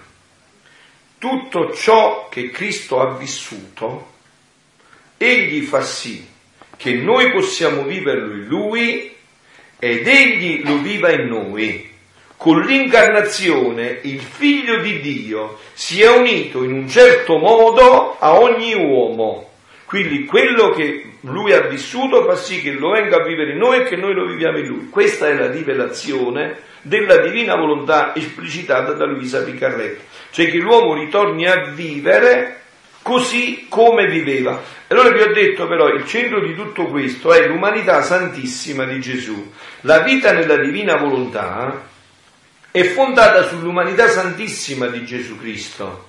Tutto 1.16 1.72
ciò 1.74 2.28
che 2.28 2.50
Cristo 2.50 3.00
ha 3.00 3.16
vissuto, 3.16 4.14
egli 5.16 5.62
fa 5.62 5.82
sì 5.82 6.29
che 6.80 6.94
noi 6.94 7.30
possiamo 7.30 7.82
viverlo 7.82 8.32
in 8.32 8.46
Lui 8.46 9.14
ed 9.78 10.08
Egli 10.08 10.62
lo 10.64 10.78
viva 10.78 11.12
in 11.12 11.28
noi. 11.28 11.90
Con 12.38 12.62
l'incarnazione 12.62 13.98
il 14.04 14.20
Figlio 14.20 14.78
di 14.80 14.98
Dio 15.00 15.58
si 15.74 16.00
è 16.00 16.08
unito 16.10 16.64
in 16.64 16.72
un 16.72 16.88
certo 16.88 17.36
modo 17.36 18.16
a 18.18 18.40
ogni 18.40 18.72
uomo. 18.72 19.50
Quindi 19.84 20.24
quello 20.24 20.70
che 20.70 21.16
lui 21.22 21.52
ha 21.52 21.66
vissuto 21.66 22.24
fa 22.24 22.34
sì 22.34 22.62
che 22.62 22.72
lo 22.72 22.92
venga 22.92 23.16
a 23.16 23.24
vivere 23.24 23.52
in 23.52 23.58
noi 23.58 23.80
e 23.80 23.84
che 23.84 23.96
noi 23.96 24.14
lo 24.14 24.24
viviamo 24.24 24.56
in 24.56 24.66
lui. 24.66 24.88
Questa 24.88 25.28
è 25.28 25.34
la 25.34 25.50
rivelazione 25.50 26.60
della 26.80 27.18
divina 27.18 27.56
volontà 27.56 28.14
esplicitata 28.14 28.92
da 28.92 29.04
Luisa 29.04 29.42
Picarretto, 29.42 30.00
cioè 30.30 30.50
che 30.50 30.56
l'uomo 30.56 30.94
ritorni 30.94 31.46
a 31.46 31.72
vivere 31.74 32.59
così 33.02 33.66
come 33.68 34.06
viveva. 34.06 34.60
Allora 34.88 35.10
vi 35.10 35.22
ho 35.22 35.32
detto 35.32 35.66
però 35.66 35.88
il 35.88 36.06
centro 36.06 36.40
di 36.40 36.54
tutto 36.54 36.86
questo 36.86 37.32
è 37.32 37.46
l'umanità 37.46 38.02
santissima 38.02 38.84
di 38.84 39.00
Gesù. 39.00 39.52
La 39.82 40.00
vita 40.00 40.32
nella 40.32 40.56
divina 40.56 40.96
volontà 40.96 41.88
è 42.70 42.84
fondata 42.84 43.46
sull'umanità 43.48 44.08
santissima 44.08 44.86
di 44.86 45.04
Gesù 45.04 45.38
Cristo. 45.38 46.08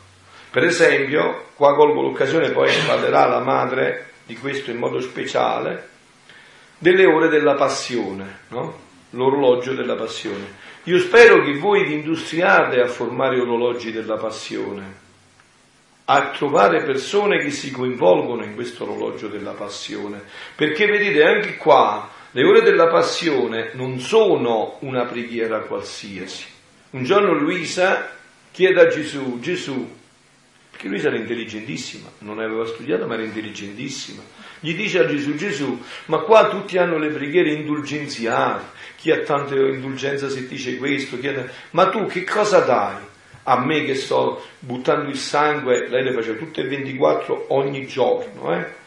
Per 0.51 0.63
esempio, 0.63 1.49
qua 1.55 1.75
colgo 1.75 2.01
l'occasione, 2.01 2.51
poi 2.51 2.71
parlerà 2.85 3.25
la 3.27 3.39
madre 3.39 4.11
di 4.25 4.35
questo 4.35 4.69
in 4.69 4.77
modo 4.77 4.99
speciale, 4.99 5.89
delle 6.77 7.05
ore 7.05 7.29
della 7.29 7.53
passione, 7.53 8.39
no? 8.49 8.79
l'orologio 9.11 9.73
della 9.73 9.95
passione. 9.95 10.69
Io 10.83 10.99
spero 10.99 11.43
che 11.43 11.57
voi 11.57 11.85
vi 11.85 11.93
industriate 11.93 12.81
a 12.81 12.87
formare 12.87 13.39
orologi 13.39 13.91
della 13.91 14.17
passione, 14.17 15.00
a 16.05 16.31
trovare 16.31 16.83
persone 16.83 17.39
che 17.39 17.51
si 17.51 17.71
coinvolgono 17.71 18.43
in 18.43 18.55
questo 18.55 18.83
orologio 18.83 19.27
della 19.27 19.53
passione, 19.53 20.21
perché 20.55 20.85
vedete 20.85 21.23
anche 21.23 21.57
qua 21.57 22.09
le 22.31 22.45
ore 22.45 22.61
della 22.61 22.87
passione 22.87 23.71
non 23.73 23.99
sono 23.99 24.77
una 24.81 25.05
preghiera 25.05 25.59
qualsiasi. 25.61 26.45
Un 26.91 27.03
giorno 27.03 27.33
Luisa 27.33 28.09
chiede 28.51 28.81
a 28.81 28.87
Gesù, 28.87 29.39
Gesù, 29.39 29.99
perché 30.71 30.87
Luisa 30.87 31.07
era 31.07 31.17
intelligentissima, 31.17 32.09
non 32.19 32.39
aveva 32.39 32.65
studiato 32.65 33.05
ma 33.05 33.13
era 33.15 33.23
intelligentissima, 33.23 34.21
gli 34.59 34.75
dice 34.75 34.99
a 34.99 35.05
Gesù, 35.05 35.35
Gesù, 35.35 35.81
ma 36.05 36.19
qua 36.19 36.49
tutti 36.49 36.77
hanno 36.77 36.97
le 36.97 37.09
preghiere 37.09 37.51
indulgenziali, 37.51 38.63
chi 38.95 39.11
ha 39.11 39.19
tanta 39.21 39.55
indulgenza 39.55 40.29
se 40.29 40.47
dice 40.47 40.77
questo, 40.77 41.17
ha... 41.21 41.45
ma 41.71 41.89
tu 41.89 42.05
che 42.05 42.23
cosa 42.23 42.59
dai? 42.59 43.09
A 43.43 43.59
me 43.59 43.83
che 43.83 43.95
sto 43.95 44.43
buttando 44.59 45.09
il 45.09 45.17
sangue, 45.17 45.87
lei 45.87 46.03
le 46.03 46.13
faceva 46.13 46.37
tutte 46.37 46.61
e 46.61 46.67
24 46.67 47.45
ogni 47.49 47.87
giorno, 47.87 48.53
eh? 48.53 48.79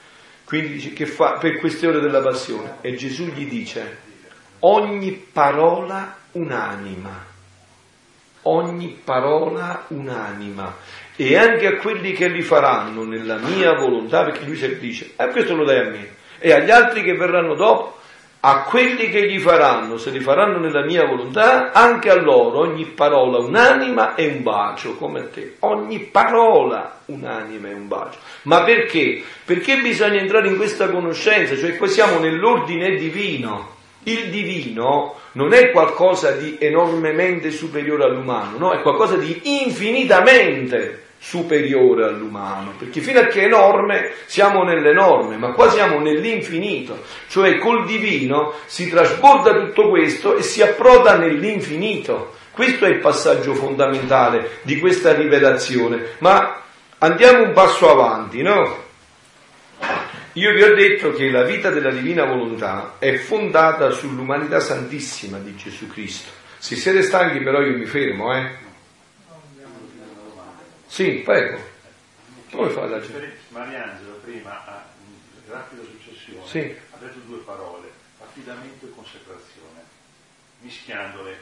quindi 0.45 0.75
dice 0.75 0.93
che 0.93 1.07
fa? 1.07 1.33
Per 1.33 1.59
queste 1.59 1.87
ore 1.87 2.01
della 2.01 2.21
passione. 2.21 2.77
E 2.81 2.95
Gesù 2.95 3.25
gli 3.25 3.49
dice 3.49 4.03
ogni 4.61 5.13
parola 5.13 6.17
unanima. 6.33 7.33
Ogni 8.43 9.01
parola 9.03 9.85
unanima. 9.89 10.77
E 11.17 11.37
anche 11.37 11.67
a 11.67 11.77
quelli 11.77 12.13
che 12.13 12.29
li 12.29 12.43
faranno 12.43 13.05
nella 13.05 13.39
mia 13.39 13.73
volontà 13.75 14.25
perché 14.25 14.45
lui 14.45 14.79
dice 14.79 15.13
e 15.17 15.25
eh, 15.25 15.29
questo 15.29 15.55
lo 15.55 15.65
dai 15.65 15.79
a 15.79 15.91
me. 15.91 16.15
E 16.39 16.53
agli 16.53 16.71
altri 16.71 17.03
che 17.03 17.15
verranno 17.15 17.55
dopo 17.55 18.03
a 18.47 18.65
quelli 18.65 19.09
che 19.09 19.27
gli 19.27 19.39
faranno, 19.39 19.97
se 19.97 20.11
li 20.11 20.21
faranno 20.21 20.59
nella 20.59 20.85
mia 20.85 21.07
volontà, 21.07 21.73
anche 21.73 22.11
a 22.11 22.15
loro 22.15 22.59
ogni 22.59 22.85
parola 22.85 23.39
un'anima 23.39 24.15
e 24.17 24.27
un 24.27 24.43
bacio, 24.43 24.97
come 24.97 25.21
a 25.21 25.29
te. 25.29 25.57
Ogni 25.61 26.01
parola 26.01 27.01
un'anima 27.07 27.71
e 27.71 27.73
un 27.73 27.89
bacio. 27.89 28.19
Ma 28.43 28.63
perché? 28.63 29.23
Perché 29.47 29.79
bisogna 29.79 30.21
entrare 30.21 30.49
in 30.49 30.57
questa 30.57 30.91
conoscenza, 30.91 31.57
cioè 31.57 31.79
qua 31.79 31.87
siamo 31.87 32.19
nell'ordine 32.19 32.97
divino. 32.97 33.77
Il 34.03 34.29
divino 34.29 35.15
non 35.33 35.55
è 35.55 35.71
qualcosa 35.71 36.33
di 36.33 36.59
enormemente 36.61 37.51
superiore 37.51 38.05
all'umano, 38.05 38.59
no, 38.59 38.73
è 38.73 38.83
qualcosa 38.83 39.17
di 39.17 39.63
infinitamente 39.63 41.04
superiore 41.27 42.05
all'umano, 42.05 42.75
perché 42.79 43.01
fino 43.01 43.19
a 43.19 43.25
che 43.25 43.41
è 43.41 43.45
enorme 43.47 44.13
siamo 44.27 44.63
nelle 44.63 44.93
norme, 44.93 45.39
ma 45.39 45.53
qua 45.53 45.71
siamo 45.71 45.99
nell'infinito, 45.99 47.03
cioè 47.29 47.57
col 47.59 47.87
divino 47.87 48.53
si 48.67 48.91
trasborda 48.91 49.59
tutto 49.59 49.89
questo 49.89 50.37
e 50.37 50.43
si 50.43 50.61
approda 50.61 51.17
nell'infinito. 51.17 52.35
Questo 52.51 52.85
è 52.85 52.91
il 52.91 52.99
passaggio 52.99 53.55
fondamentale 53.55 54.59
di 54.63 54.79
questa 54.79 55.15
rivelazione. 55.15 56.17
Ma 56.19 56.61
andiamo 56.99 57.45
un 57.45 57.53
passo 57.53 57.91
avanti, 57.91 58.43
no? 58.43 58.83
Io 60.35 60.53
vi 60.53 60.63
ho 60.63 60.75
detto 60.75 61.13
che 61.13 61.31
la 61.31 61.43
vita 61.43 61.71
della 61.71 61.91
divina 61.91 62.27
volontà 62.27 62.97
è 62.99 63.17
fondata 63.17 63.91
sull'umanità 63.91 64.61
santissima 64.61 65.39
di 65.39 65.57
Gesù 65.57 65.89
Cristo. 65.89 66.29
Se 66.59 66.77
siete 66.77 67.03
stanchi 67.03 67.43
però 67.43 67.61
io 67.61 67.77
mi 67.77 67.87
fermo, 67.87 68.37
eh? 68.37 68.64
Sì, 70.95 71.23
prego. 71.25 71.59
Come 72.53 72.71
fa 72.71 72.87
la 72.87 73.01
gente? 73.01 73.37
Mariangelo 73.49 74.13
prima, 74.23 74.65
a 74.65 74.85
rapida 75.49 75.83
successione, 75.83 76.47
Sì. 76.47 76.61
ha 76.93 76.97
detto 77.01 77.19
due 77.27 77.39
parole, 77.39 77.91
affidamento 78.23 78.87
e 78.87 78.91
consacrazione. 78.95 79.83
Mischiandole, 80.61 81.37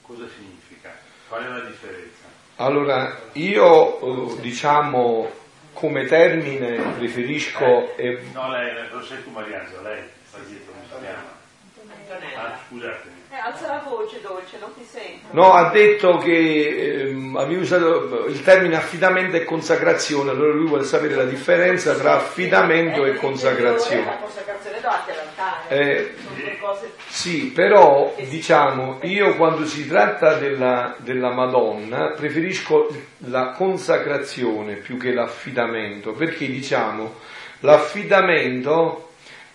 cosa 0.00 0.26
significa? 0.34 0.96
Qual 1.28 1.44
è 1.44 1.48
la 1.48 1.60
differenza? 1.60 2.24
Allora, 2.56 3.20
io 3.32 4.34
diciamo 4.40 5.30
come 5.74 6.06
termine 6.06 6.80
preferisco... 6.96 7.94
eh, 7.96 8.22
No, 8.32 8.50
lei, 8.50 8.88
lo 8.90 9.04
sei 9.04 9.22
tu 9.22 9.28
Mariangelo, 9.28 9.82
lei 9.82 10.02
sta 10.26 10.38
dietro, 10.38 10.72
non 10.72 10.84
si 10.88 11.04
chiama. 11.04 12.42
Ah, 12.42 12.58
scusatemi. 12.66 13.19
Eh, 13.32 13.38
alza 13.38 13.68
la 13.68 13.82
voce 13.88 14.20
dolce, 14.20 14.58
non 14.58 14.74
ti 14.74 14.84
sento. 14.84 15.28
No, 15.30 15.52
ha 15.52 15.70
detto 15.70 16.16
che 16.16 17.04
ehm, 17.10 17.36
avevi 17.36 17.60
usato 17.60 18.26
il 18.26 18.42
termine 18.42 18.74
affidamento 18.76 19.36
e 19.36 19.44
consacrazione, 19.44 20.30
allora 20.30 20.52
lui 20.52 20.66
vuole 20.66 20.82
sapere 20.82 21.14
la 21.14 21.24
differenza 21.24 21.94
tra 21.94 22.16
affidamento 22.16 23.04
e 23.04 23.12
La 23.12 23.20
consacrazione. 23.20 24.18
consacrazione 24.20 24.80
davanti 24.80 25.10
all'altare. 25.10 25.68
Eh, 25.68 26.14
cose 26.60 26.92
Sì, 27.06 27.52
però 27.52 28.14
diciamo, 28.16 28.98
io 29.02 29.36
quando 29.36 29.64
si 29.64 29.86
tratta 29.86 30.34
della, 30.34 30.96
della 30.98 31.30
Madonna 31.30 32.10
preferisco 32.16 32.88
la 33.28 33.50
consacrazione 33.50 34.74
più 34.74 34.96
che 34.96 35.12
l'affidamento, 35.12 36.12
perché 36.12 36.46
diciamo 36.46 37.14
l'affidamento 37.60 39.09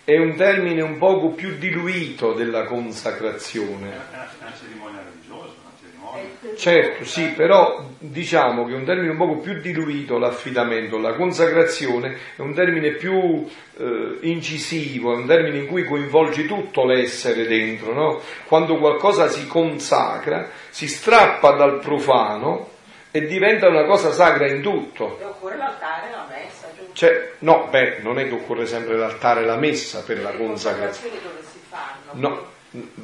è 0.06 0.16
un 0.18 0.36
termine 0.36 0.82
un 0.82 0.98
poco 0.98 1.30
più 1.30 1.56
diluito 1.56 2.32
della 2.32 2.62
consacrazione. 2.62 3.90
È 3.90 3.96
una, 4.12 4.52
cerimonia 4.56 5.02
religiosa, 5.02 5.54
una 5.60 5.72
cerimonia. 5.80 6.56
Certo, 6.56 7.04
sì, 7.04 7.24
però 7.30 7.84
diciamo 7.98 8.64
che 8.66 8.72
è 8.72 8.76
un 8.76 8.84
termine 8.84 9.10
un 9.10 9.16
poco 9.16 9.38
più 9.38 9.60
diluito 9.60 10.16
l'affidamento, 10.18 10.98
la 10.98 11.14
consacrazione 11.14 12.18
è 12.36 12.40
un 12.40 12.54
termine 12.54 12.92
più 12.92 13.48
eh, 13.78 14.18
incisivo, 14.20 15.12
è 15.12 15.16
un 15.16 15.26
termine 15.26 15.58
in 15.58 15.66
cui 15.66 15.82
coinvolgi 15.82 16.46
tutto 16.46 16.84
l'essere 16.84 17.44
dentro, 17.48 17.92
no? 17.92 18.20
Quando 18.46 18.76
qualcosa 18.76 19.26
si 19.26 19.48
consacra, 19.48 20.50
si 20.70 20.86
strappa 20.86 21.50
dal 21.56 21.80
profano 21.80 22.74
e 23.10 23.26
diventa 23.26 23.66
una 23.66 23.86
cosa 23.86 24.12
sacra 24.12 24.46
in 24.46 24.62
tutto. 24.62 25.18
e 25.20 25.24
occorre 25.24 25.56
l'altare 25.56 26.10
la 26.12 26.28
messa? 26.30 26.65
Cioè, 26.96 27.34
no, 27.40 27.66
beh, 27.66 27.98
non 27.98 28.18
è 28.18 28.24
che 28.26 28.32
occorre 28.32 28.64
sempre 28.64 28.96
l'altare 28.96 29.42
e 29.42 29.44
la 29.44 29.56
messa 29.56 30.02
per 30.02 30.18
la 30.22 30.30
Le 30.30 30.38
consacrazione. 30.38 31.20
dove 31.20 31.42
si 31.42 31.60
fanno? 31.68 32.12
No, 32.12 32.52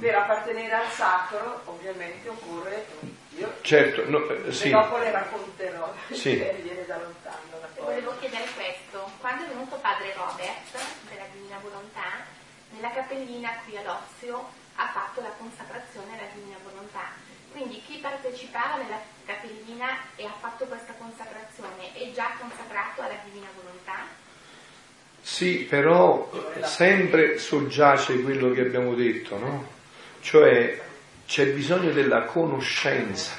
Per 0.00 0.14
appartenere 0.14 0.72
al 0.74 0.90
sacro, 0.90 1.60
ovviamente 1.66 2.26
occorre. 2.30 2.86
Io 3.36 3.52
certo, 3.60 4.08
no, 4.08 4.26
eh, 4.30 4.50
sì, 4.50 4.70
dopo 4.70 4.96
le 4.96 5.10
racconterò, 5.10 5.92
Sì. 6.10 6.36
viene 6.64 6.86
da 6.86 6.96
lontano. 6.96 7.60
Volevo 7.80 8.14
chiedere 8.18 8.44
questo, 8.54 9.10
quando 9.20 9.44
è 9.44 9.48
venuto 9.48 9.76
padre 9.76 10.14
Robert 10.16 10.72
della 11.10 11.24
Divina 11.30 11.58
Volontà, 11.60 12.24
nella 12.70 12.90
cappellina 12.92 13.58
qui 13.66 13.76
ad 13.76 13.86
Ozio 13.86 14.48
ha 14.76 14.88
fatto 14.88 15.20
la 15.20 15.32
consacrazione 15.36 16.16
alla 16.18 16.28
Divina 16.32 16.56
Volontà. 16.62 17.12
Quindi 17.52 17.82
chi 17.84 17.98
partecipava 17.98 18.76
nella 18.76 18.98
cappellina 19.26 19.98
e 20.16 20.24
ha 20.24 20.32
fatto 20.40 20.64
questa 20.64 20.94
consacrazione 20.96 21.92
è 21.92 22.10
già 22.12 22.30
consacrato 22.40 23.02
alla 23.02 23.18
Divina 23.24 23.48
Volontà? 23.54 23.71
Sì, 25.24 25.66
però 25.68 26.28
sempre 26.64 27.38
soggiace 27.38 28.20
quello 28.22 28.50
che 28.50 28.60
abbiamo 28.60 28.94
detto, 28.94 29.38
no? 29.38 29.70
Cioè 30.20 30.80
c'è 31.26 31.46
bisogno 31.46 31.92
della 31.92 32.24
conoscenza. 32.24 33.30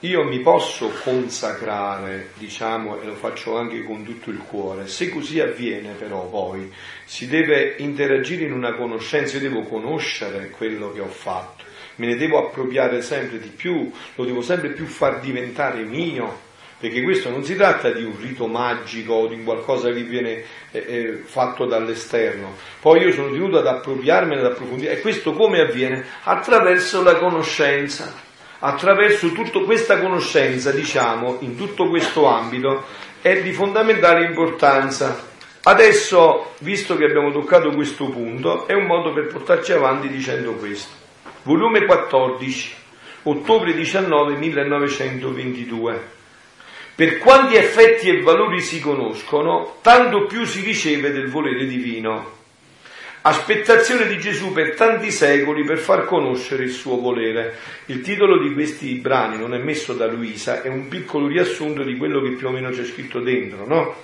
Io 0.00 0.24
mi 0.24 0.40
posso 0.40 0.92
consacrare, 1.02 2.32
diciamo, 2.34 3.00
e 3.00 3.06
lo 3.06 3.14
faccio 3.14 3.56
anche 3.56 3.82
con 3.82 4.04
tutto 4.04 4.28
il 4.28 4.38
cuore. 4.38 4.88
Se 4.88 5.08
così 5.08 5.40
avviene 5.40 5.92
però 5.92 6.28
poi 6.28 6.70
si 7.04 7.28
deve 7.28 7.76
interagire 7.78 8.44
in 8.44 8.52
una 8.52 8.74
conoscenza, 8.74 9.36
io 9.36 9.48
devo 9.48 9.62
conoscere 9.62 10.50
quello 10.50 10.92
che 10.92 11.00
ho 11.00 11.08
fatto, 11.08 11.64
me 11.96 12.06
ne 12.06 12.16
devo 12.16 12.46
appropriare 12.46 13.00
sempre 13.00 13.38
di 13.38 13.48
più, 13.48 13.90
lo 14.16 14.24
devo 14.24 14.42
sempre 14.42 14.70
più 14.70 14.86
far 14.86 15.20
diventare 15.20 15.82
mio, 15.84 16.50
perché 16.82 17.00
questo 17.00 17.30
non 17.30 17.44
si 17.44 17.54
tratta 17.54 17.90
di 17.90 18.02
un 18.02 18.16
rito 18.20 18.48
magico 18.48 19.12
o 19.12 19.26
di 19.28 19.40
qualcosa 19.44 19.92
che 19.92 20.02
viene 20.02 20.42
eh, 20.72 20.84
eh, 20.84 21.12
fatto 21.24 21.64
dall'esterno. 21.64 22.56
Poi 22.80 23.02
io 23.02 23.12
sono 23.12 23.30
tenuto 23.30 23.58
ad 23.58 23.68
appropriarmene, 23.68 24.40
ad 24.40 24.46
approfondire. 24.46 24.94
E 24.94 25.00
questo 25.00 25.32
come 25.32 25.60
avviene? 25.60 26.04
Attraverso 26.24 27.04
la 27.04 27.14
conoscenza. 27.18 28.12
Attraverso 28.58 29.30
tutta 29.30 29.60
questa 29.60 30.00
conoscenza, 30.00 30.72
diciamo, 30.72 31.36
in 31.42 31.56
tutto 31.56 31.88
questo 31.88 32.26
ambito, 32.26 32.82
è 33.20 33.40
di 33.42 33.52
fondamentale 33.52 34.26
importanza. 34.26 35.22
Adesso, 35.62 36.54
visto 36.58 36.96
che 36.96 37.04
abbiamo 37.04 37.30
toccato 37.30 37.70
questo 37.70 38.06
punto, 38.06 38.66
è 38.66 38.72
un 38.72 38.86
modo 38.86 39.12
per 39.12 39.28
portarci 39.28 39.70
avanti 39.70 40.08
dicendo 40.08 40.54
questo. 40.54 40.90
Volume 41.44 41.84
14, 41.84 42.74
ottobre 43.22 43.72
19 43.72 44.34
1922. 44.34 46.20
Per 46.94 47.18
quanti 47.18 47.56
effetti 47.56 48.08
e 48.08 48.20
valori 48.20 48.60
si 48.60 48.78
conoscono, 48.78 49.76
tanto 49.80 50.26
più 50.26 50.44
si 50.44 50.60
riceve 50.60 51.10
del 51.10 51.28
volere 51.28 51.66
divino. 51.66 52.40
Aspettazione 53.22 54.08
di 54.08 54.18
Gesù 54.18 54.52
per 54.52 54.74
tanti 54.74 55.10
secoli 55.10 55.64
per 55.64 55.78
far 55.78 56.04
conoscere 56.06 56.64
il 56.64 56.72
suo 56.72 56.96
volere. 57.00 57.56
Il 57.86 58.00
titolo 58.00 58.36
di 58.42 58.52
questi 58.52 58.94
brani 58.96 59.38
non 59.38 59.54
è 59.54 59.58
messo 59.58 59.94
da 59.94 60.06
Luisa, 60.06 60.60
è 60.60 60.68
un 60.68 60.88
piccolo 60.88 61.28
riassunto 61.28 61.82
di 61.82 61.96
quello 61.96 62.20
che 62.20 62.32
più 62.32 62.48
o 62.48 62.50
meno 62.50 62.70
c'è 62.70 62.84
scritto 62.84 63.20
dentro, 63.20 63.64
no? 63.64 63.94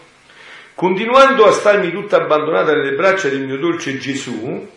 Continuando 0.74 1.44
a 1.44 1.52
starmi 1.52 1.90
tutta 1.90 2.22
abbandonata 2.22 2.72
nelle 2.72 2.94
braccia 2.94 3.28
del 3.28 3.44
mio 3.44 3.58
dolce 3.58 3.98
Gesù, 3.98 4.68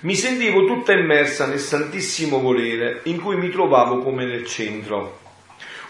mi 0.00 0.14
sentivo 0.14 0.66
tutta 0.66 0.92
immersa 0.92 1.46
nel 1.46 1.60
santissimo 1.60 2.40
volere 2.40 3.00
in 3.04 3.20
cui 3.20 3.36
mi 3.36 3.48
trovavo 3.48 4.00
come 4.00 4.26
nel 4.26 4.46
centro. 4.46 5.21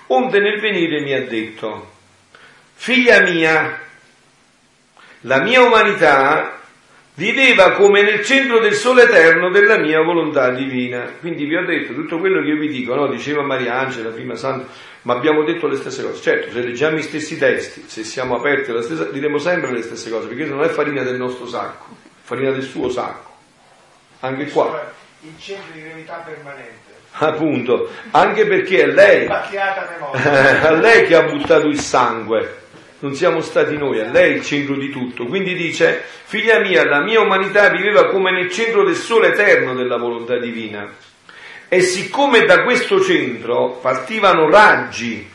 Onde 0.09 0.41
nel 0.41 0.61
venire 0.61 1.01
mi 1.01 1.15
ha 1.15 1.25
detto, 1.25 1.91
figlia 2.75 3.21
mia, 3.23 3.81
la 5.21 5.41
mia 5.41 5.63
umanità 5.63 6.61
viveva 7.15 7.73
come 7.73 8.03
nel 8.03 8.25
centro 8.25 8.59
del 8.59 8.73
sole 8.73 9.05
eterno 9.05 9.51
della 9.51 9.79
mia 9.79 10.01
volontà 10.03 10.51
divina. 10.51 11.13
Quindi 11.21 11.45
vi 11.45 11.57
ho 11.57 11.65
detto 11.65 11.95
tutto 11.95 12.19
quello 12.19 12.41
che 12.43 12.49
io 12.49 12.59
vi 12.59 12.69
dico, 12.69 12.95
no? 12.95 13.09
diceva 13.09 13.43
Maria 13.43 13.79
Angela, 13.79 14.11
prima 14.11 14.35
Santa, 14.35 14.67
ma 15.03 15.15
abbiamo 15.15 15.45
detto 15.45 15.67
le 15.67 15.77
stesse 15.77 16.03
cose. 16.03 16.23
Certo, 16.23 16.51
se 16.51 16.61
leggiamo 16.61 16.99
i 16.99 17.03
stessi 17.03 17.39
testi, 17.39 17.85
se 17.87 18.05
siamo 18.05 18.37
aperti 18.37 18.71
alla 18.71 18.83
stessa, 18.83 19.05
diremo 19.05 19.39
sempre 19.39 19.73
le 19.73 19.83
stesse 19.83 20.11
cose, 20.11 20.29
perché 20.29 20.45
non 20.45 20.63
è 20.63 20.69
farina 20.69 21.03
del 21.03 21.17
nostro 21.17 21.47
sacco, 21.47 21.97
farina 22.23 22.51
del 22.51 22.63
suo 22.63 22.89
sacco. 22.89 23.31
Anche 24.21 24.47
qua, 24.51 24.93
Il 25.21 25.39
centro 25.39 25.73
di 25.73 25.83
gravità 25.83 26.17
permanente. 26.25 26.92
Appunto, 27.13 27.91
anche 28.11 28.47
perché 28.47 28.83
è 28.83 28.87
lei, 28.87 29.27
a 29.27 30.71
lei 30.81 31.07
che 31.07 31.15
ha 31.15 31.23
buttato 31.23 31.67
il 31.67 31.79
sangue, 31.79 32.61
non 33.01 33.15
siamo 33.15 33.41
stati 33.41 33.77
noi, 33.77 33.99
è 33.99 34.09
lei 34.09 34.37
il 34.37 34.43
centro 34.43 34.77
di 34.77 34.89
tutto. 34.89 35.27
Quindi 35.27 35.55
dice, 35.55 36.03
figlia 36.25 36.61
mia, 36.61 36.85
la 36.85 37.01
mia 37.01 37.21
umanità 37.21 37.69
viveva 37.69 38.07
come 38.09 38.31
nel 38.31 38.51
centro 38.51 38.85
del 38.85 38.95
sole 38.95 39.29
eterno 39.29 39.75
della 39.75 39.97
volontà 39.97 40.39
divina. 40.39 40.89
E 41.69 41.81
siccome 41.81 42.45
da 42.45 42.63
questo 42.63 43.01
centro 43.01 43.79
partivano 43.81 44.49
raggi 44.51 45.29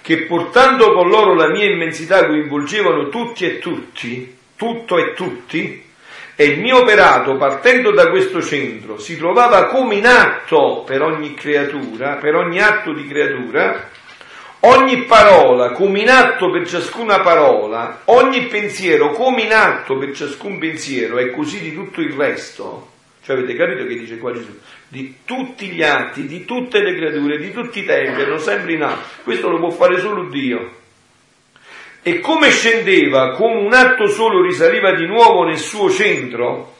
che 0.00 0.22
portando 0.22 0.92
con 0.92 1.08
loro 1.08 1.34
la 1.34 1.48
mia 1.48 1.64
immensità 1.64 2.26
coinvolgevano 2.26 3.08
tutti 3.08 3.44
e 3.44 3.58
tutti, 3.58 4.36
tutto 4.54 4.98
e 4.98 5.12
tutti, 5.14 5.85
E 6.38 6.44
il 6.44 6.60
mio 6.60 6.82
operato, 6.82 7.36
partendo 7.36 7.92
da 7.92 8.10
questo 8.10 8.42
centro, 8.42 8.98
si 8.98 9.16
trovava 9.16 9.68
come 9.68 9.94
in 9.94 10.06
atto 10.06 10.84
per 10.86 11.00
ogni 11.00 11.32
creatura, 11.32 12.16
per 12.16 12.34
ogni 12.34 12.60
atto 12.60 12.92
di 12.92 13.06
creatura, 13.06 13.88
ogni 14.60 15.04
parola 15.04 15.70
come 15.70 16.00
in 16.00 16.10
atto 16.10 16.50
per 16.50 16.68
ciascuna 16.68 17.20
parola, 17.20 18.02
ogni 18.04 18.42
pensiero 18.48 19.12
come 19.12 19.44
in 19.44 19.52
atto 19.54 19.96
per 19.96 20.14
ciascun 20.14 20.58
pensiero 20.58 21.16
e 21.16 21.30
così 21.30 21.58
di 21.58 21.72
tutto 21.72 22.02
il 22.02 22.12
resto. 22.12 22.90
Cioè 23.24 23.36
avete 23.36 23.54
capito 23.54 23.86
che 23.86 23.98
dice 23.98 24.18
quali 24.18 24.42
sono? 24.42 24.56
Di 24.88 25.16
tutti 25.24 25.68
gli 25.68 25.82
atti, 25.82 26.26
di 26.26 26.44
tutte 26.44 26.82
le 26.82 26.94
creature, 26.94 27.38
di 27.38 27.50
tutti 27.50 27.78
i 27.78 27.84
tempi, 27.86 28.20
erano 28.20 28.38
sempre 28.38 28.74
in 28.74 28.82
atto. 28.82 29.22
Questo 29.24 29.48
lo 29.48 29.58
può 29.58 29.70
fare 29.70 29.98
solo 30.00 30.28
Dio. 30.28 30.84
E 32.08 32.20
come 32.20 32.50
scendeva, 32.50 33.32
come 33.32 33.56
un 33.56 33.72
atto 33.72 34.06
solo 34.06 34.40
risaliva 34.40 34.94
di 34.94 35.06
nuovo 35.06 35.42
nel 35.42 35.58
suo 35.58 35.90
centro, 35.90 36.76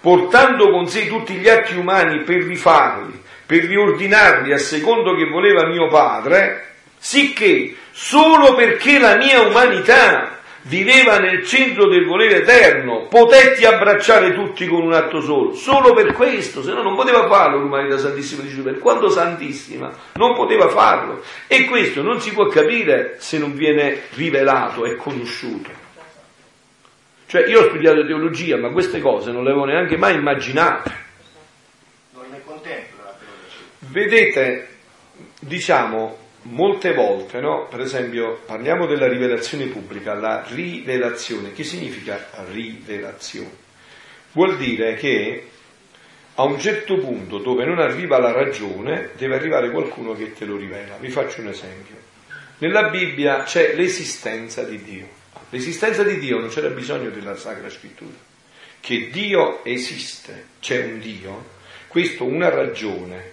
portando 0.00 0.70
con 0.70 0.86
sé 0.86 1.08
tutti 1.08 1.34
gli 1.34 1.48
atti 1.48 1.74
umani 1.74 2.22
per 2.22 2.44
rifarli, 2.44 3.20
per 3.44 3.64
riordinarli 3.64 4.52
a 4.52 4.56
secondo 4.56 5.16
che 5.16 5.24
voleva 5.24 5.66
mio 5.66 5.88
padre, 5.88 6.74
sicché 6.96 7.74
solo 7.90 8.54
perché 8.54 9.00
la 9.00 9.16
mia 9.16 9.40
umanità 9.40 10.37
viveva 10.68 11.18
nel 11.18 11.44
centro 11.44 11.88
del 11.88 12.04
volere 12.04 12.42
eterno, 12.42 13.06
potetti 13.08 13.64
abbracciare 13.64 14.34
tutti 14.34 14.66
con 14.66 14.82
un 14.82 14.92
atto 14.92 15.20
solo, 15.20 15.54
solo 15.54 15.94
per 15.94 16.12
questo, 16.12 16.62
se 16.62 16.72
no 16.72 16.82
non 16.82 16.94
poteva 16.94 17.26
farlo 17.26 17.58
l'umanità 17.58 17.98
santissima 17.98 18.42
di 18.42 18.50
Gesù, 18.50 18.62
per 18.62 18.78
quanto 18.78 19.08
santissima, 19.08 19.90
non 20.14 20.34
poteva 20.34 20.68
farlo. 20.68 21.22
E 21.46 21.64
questo 21.64 22.02
non 22.02 22.20
si 22.20 22.32
può 22.32 22.46
capire 22.46 23.16
se 23.18 23.38
non 23.38 23.54
viene 23.54 24.02
rivelato 24.14 24.84
e 24.84 24.96
conosciuto. 24.96 25.86
Cioè 27.26 27.46
io 27.46 27.60
ho 27.60 27.68
studiato 27.68 28.06
teologia, 28.06 28.56
ma 28.56 28.70
queste 28.70 29.00
cose 29.00 29.32
non 29.32 29.44
le 29.44 29.50
avevo 29.50 29.64
neanche 29.64 29.96
mai 29.96 30.14
immaginate. 30.14 31.06
Non 32.12 32.24
le 32.30 32.42
contemplo 32.44 33.04
la 33.04 33.16
teologia. 33.18 33.66
Vedete, 33.78 34.68
diciamo, 35.40 36.27
molte 36.50 36.94
volte, 36.94 37.40
no? 37.40 37.66
per 37.68 37.80
esempio, 37.80 38.40
parliamo 38.44 38.86
della 38.86 39.08
rivelazione 39.08 39.66
pubblica, 39.66 40.14
la 40.14 40.44
rivelazione. 40.48 41.52
Che 41.52 41.64
significa 41.64 42.28
rivelazione? 42.50 43.66
Vuol 44.32 44.56
dire 44.56 44.94
che 44.94 45.48
a 46.34 46.42
un 46.44 46.58
certo 46.58 46.96
punto 46.98 47.38
dove 47.38 47.64
non 47.64 47.78
arriva 47.78 48.18
la 48.18 48.32
ragione, 48.32 49.10
deve 49.16 49.34
arrivare 49.34 49.70
qualcuno 49.70 50.14
che 50.14 50.32
te 50.32 50.44
lo 50.44 50.56
rivela. 50.56 50.96
Vi 50.98 51.10
faccio 51.10 51.40
un 51.40 51.48
esempio. 51.48 51.96
Nella 52.58 52.88
Bibbia 52.88 53.42
c'è 53.42 53.74
l'esistenza 53.74 54.62
di 54.62 54.82
Dio. 54.82 55.08
L'esistenza 55.50 56.02
di 56.02 56.18
Dio 56.18 56.38
non 56.38 56.48
c'era 56.48 56.68
bisogno 56.68 57.10
della 57.10 57.36
Sacra 57.36 57.70
Scrittura. 57.70 58.26
Che 58.80 59.10
Dio 59.10 59.64
esiste, 59.64 60.46
c'è 60.60 60.84
un 60.84 61.00
Dio, 61.00 61.56
questo 61.88 62.24
una 62.24 62.48
ragione 62.48 63.32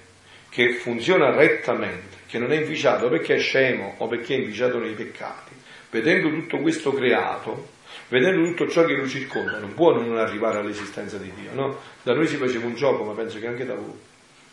che 0.49 0.73
funziona 0.75 1.35
rettamente 1.35 2.14
che 2.36 2.41
non 2.41 2.52
è 2.52 2.57
inficiato 2.57 3.07
perché 3.07 3.36
è 3.36 3.40
scemo 3.40 3.95
o 3.98 4.07
perché 4.07 4.36
è 4.36 4.40
inficiato 4.40 4.78
nei 4.78 4.94
peccati, 4.94 5.53
vedendo 5.90 6.30
tutto 6.30 6.57
questo 6.57 6.91
creato, 6.91 7.70
vedendo 8.10 8.45
tutto 8.49 8.68
ciò 8.68 8.84
che 8.84 8.94
lo 8.94 9.07
circonda, 9.07 9.57
non 9.57 9.74
può 9.74 9.94
non 9.94 10.18
arrivare 10.18 10.57
all'esistenza 10.57 11.16
di 11.18 11.32
Dio, 11.34 11.53
no? 11.53 11.80
Da 12.03 12.14
noi 12.14 12.28
si 12.28 12.36
faceva 12.36 12.66
un 12.66 12.76
gioco, 12.76 13.06
ma 13.06 13.14
penso 13.14 13.40
che 13.40 13.48
anche 13.48 13.66
da 13.66 13.76
voi. 13.76 13.98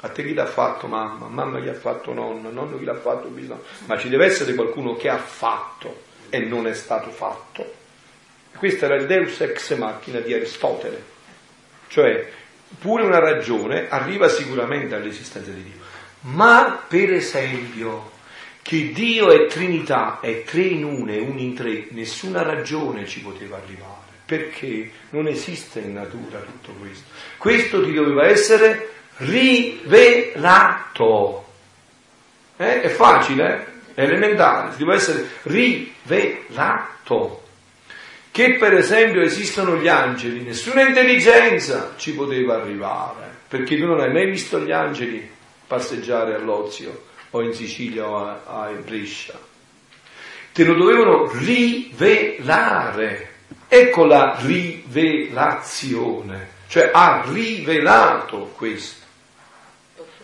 A 0.05 0.09
te 0.11 0.25
chi 0.25 0.33
l'ha 0.33 0.47
fatto 0.47 0.87
mamma, 0.87 1.27
mamma 1.27 1.61
chi 1.61 1.69
ha 1.69 1.75
fatto 1.75 2.13
nonna, 2.13 2.51
nonno 2.51 2.79
chi 2.79 2.85
l'ha 2.85 2.95
fatto 2.95 3.27
bisogno. 3.27 3.63
Ma 3.87 3.99
ci 3.99 4.09
deve 4.09 4.27
essere 4.27 4.55
qualcuno 4.55 4.95
che 4.95 5.09
ha 5.09 5.19
fatto 5.19 6.03
e 6.29 6.39
non 6.39 6.69
è 6.69 6.75
stato 6.75 7.11
fatto. 7.11 7.81
Questo 8.57 8.85
era 8.85 8.95
il 8.95 9.07
Deus 9.07 9.41
ex 9.41 9.77
machina 9.77 10.21
di 10.21 10.33
Aristotele. 10.33 11.03
Cioè, 11.89 12.31
pure 12.79 13.03
una 13.03 13.19
ragione 13.19 13.89
arriva 13.89 14.29
sicuramente 14.29 14.95
all'esistenza 14.95 15.51
di 15.51 15.63
Dio. 15.65 15.82
Ma 16.23 16.85
per 16.87 17.13
esempio 17.13 18.11
che 18.63 18.93
Dio 18.93 19.31
è 19.31 19.47
Trinità, 19.47 20.21
è 20.21 20.45
tre 20.45 20.63
in 20.63 20.85
uno 20.85 21.11
e 21.11 21.19
uno 21.19 21.41
in 21.41 21.55
tre, 21.55 21.89
nessuna 21.91 22.43
ragione 22.43 23.07
ci 23.07 23.21
poteva 23.21 23.57
arrivare, 23.57 24.13
perché 24.25 24.91
non 25.11 25.27
esiste 25.27 25.81
in 25.81 25.95
natura 25.95 26.39
tutto 26.39 26.71
questo. 26.79 27.11
Questo 27.39 27.85
ti 27.85 27.93
doveva 27.93 28.27
essere 28.27 28.91
rivelato. 29.17 30.25
Eh? 32.57 32.83
È 32.83 32.89
facile, 32.89 33.67
eh? 33.95 34.01
è 34.01 34.03
elementare, 34.05 34.71
ti 34.71 34.79
doveva 34.79 34.97
essere 34.97 35.29
rivelato. 35.43 37.41
Che 38.31 38.55
per 38.55 38.75
esempio 38.75 39.23
esistono 39.23 39.77
gli 39.77 39.89
angeli, 39.89 40.43
nessuna 40.43 40.87
intelligenza 40.87 41.95
ci 41.97 42.15
poteva 42.15 42.55
arrivare, 42.55 43.29
perché 43.49 43.77
tu 43.77 43.87
non 43.87 43.99
hai 43.99 44.13
mai 44.13 44.31
visto 44.31 44.61
gli 44.61 44.71
angeli 44.71 45.41
passeggiare 45.73 46.35
all'Ozio 46.35 47.05
o 47.31 47.41
in 47.41 47.55
Sicilia 47.55 48.07
o 48.07 48.19
a, 48.19 48.43
a 48.45 48.71
Brescia. 48.73 49.41
Te 50.53 50.65
lo 50.65 50.75
dovevano 50.75 51.31
rivelare. 51.33 53.31
Ecco 53.69 54.05
la 54.05 54.37
rivelazione, 54.39 56.49
cioè 56.69 56.91
ha 56.93 57.25
rivelato 57.27 58.53
questo. 58.55 59.01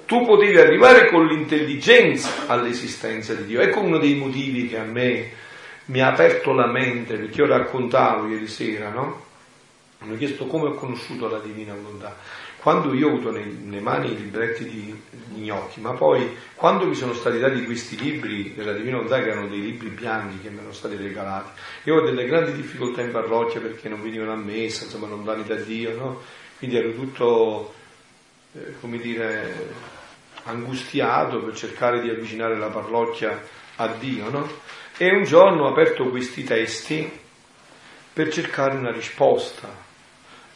Tu 0.04 0.26
potevi 0.26 0.58
arrivare 0.58 1.08
con 1.08 1.26
l'intelligenza 1.26 2.46
all'esistenza 2.46 3.32
di 3.32 3.46
Dio. 3.46 3.62
Ecco 3.62 3.80
uno 3.80 3.96
dei 3.96 4.16
motivi 4.16 4.68
che 4.68 4.76
a 4.76 4.84
me 4.84 5.30
mi 5.86 6.02
ha 6.02 6.08
aperto 6.08 6.52
la 6.52 6.66
mente, 6.66 7.16
perché 7.16 7.40
io 7.40 7.46
raccontavo 7.46 8.28
ieri 8.28 8.48
sera, 8.48 8.90
no? 8.90 9.24
Mi 10.00 10.08
hanno 10.08 10.18
chiesto 10.18 10.46
come 10.46 10.68
ho 10.68 10.74
conosciuto 10.74 11.26
la 11.26 11.38
divina 11.38 11.72
volontà 11.72 12.14
quando 12.68 12.92
io 12.92 13.06
ho 13.06 13.12
avuto 13.12 13.30
nelle 13.30 13.80
mani 13.80 14.12
i 14.12 14.16
libretti 14.16 14.68
di, 14.68 15.02
gnocchi, 15.40 15.80
ma 15.80 15.94
poi 15.94 16.36
quando 16.54 16.84
mi 16.84 16.94
sono 16.94 17.14
stati 17.14 17.38
dati 17.38 17.64
questi 17.64 17.96
libri 17.96 18.52
della 18.54 18.74
Divina 18.74 18.96
Volontà, 18.96 19.22
che 19.22 19.30
erano 19.30 19.48
dei 19.48 19.62
libri 19.62 19.88
bianchi 19.88 20.38
che 20.42 20.50
mi 20.50 20.58
erano 20.58 20.74
stati 20.74 20.94
regalati, 20.96 21.48
io 21.84 21.94
ho 21.94 22.00
delle 22.02 22.26
grandi 22.26 22.52
difficoltà 22.52 23.00
in 23.00 23.10
parrocchia 23.10 23.62
perché 23.62 23.88
non 23.88 24.02
venivano 24.02 24.32
a 24.32 24.36
messa, 24.36 24.84
insomma 24.84 25.06
lontani 25.06 25.44
da 25.44 25.54
Dio, 25.54 25.96
no? 25.96 26.20
Quindi 26.58 26.76
ero 26.76 26.92
tutto, 26.92 27.72
eh, 28.52 28.74
come 28.80 28.98
dire, 28.98 29.72
angustiato 30.42 31.40
per 31.40 31.56
cercare 31.56 32.02
di 32.02 32.10
avvicinare 32.10 32.58
la 32.58 32.68
parrocchia 32.68 33.46
a 33.76 33.86
Dio, 33.98 34.28
no? 34.28 34.46
E 34.98 35.08
un 35.16 35.24
giorno 35.24 35.64
ho 35.64 35.68
aperto 35.70 36.10
questi 36.10 36.44
testi 36.44 37.10
per 38.12 38.28
cercare 38.30 38.76
una 38.76 38.92
risposta 38.92 39.87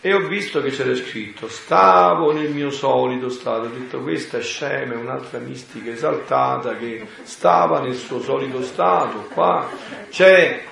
e 0.04 0.12
ho 0.12 0.26
visto 0.26 0.60
che 0.60 0.70
c'era 0.70 0.96
scritto, 0.96 1.48
stavo 1.48 2.32
nel 2.32 2.50
mio 2.50 2.70
solito 2.70 3.28
stato, 3.28 3.66
ho 3.66 3.70
detto 3.70 4.00
questa 4.00 4.38
è 4.38 4.42
scema, 4.42 4.94
è 4.94 4.96
un'altra 4.96 5.38
mistica 5.38 5.92
esaltata 5.92 6.76
che 6.76 7.06
stava 7.22 7.80
nel 7.80 7.94
suo 7.94 8.20
solito 8.20 8.62
stato, 8.62 9.28
qua 9.32 9.70
c'è 10.10 10.64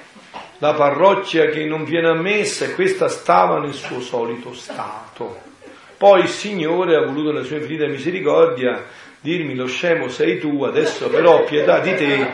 la 0.59 0.75
parrocchia 0.75 1.47
che 1.47 1.65
non 1.65 1.85
viene 1.85 2.09
ammessa 2.09 2.65
e 2.65 2.75
questa 2.75 3.07
stava 3.07 3.61
nel 3.61 3.73
suo 3.73 4.01
solito 4.01 4.53
stato. 4.53 5.41
Poi 5.97 6.23
il 6.23 6.29
Signore 6.29 6.97
ha 6.97 7.07
voluto 7.07 7.31
nella 7.31 7.45
sua 7.45 7.59
infinita 7.59 7.87
misericordia 7.87 8.85
dirmi 9.23 9.55
lo 9.55 9.67
scemo 9.67 10.09
sei 10.09 10.39
tu, 10.39 10.63
adesso 10.65 11.09
però 11.09 11.41
ho 11.41 11.45
pietà 11.45 11.81
di 11.81 11.95
te 11.95 12.29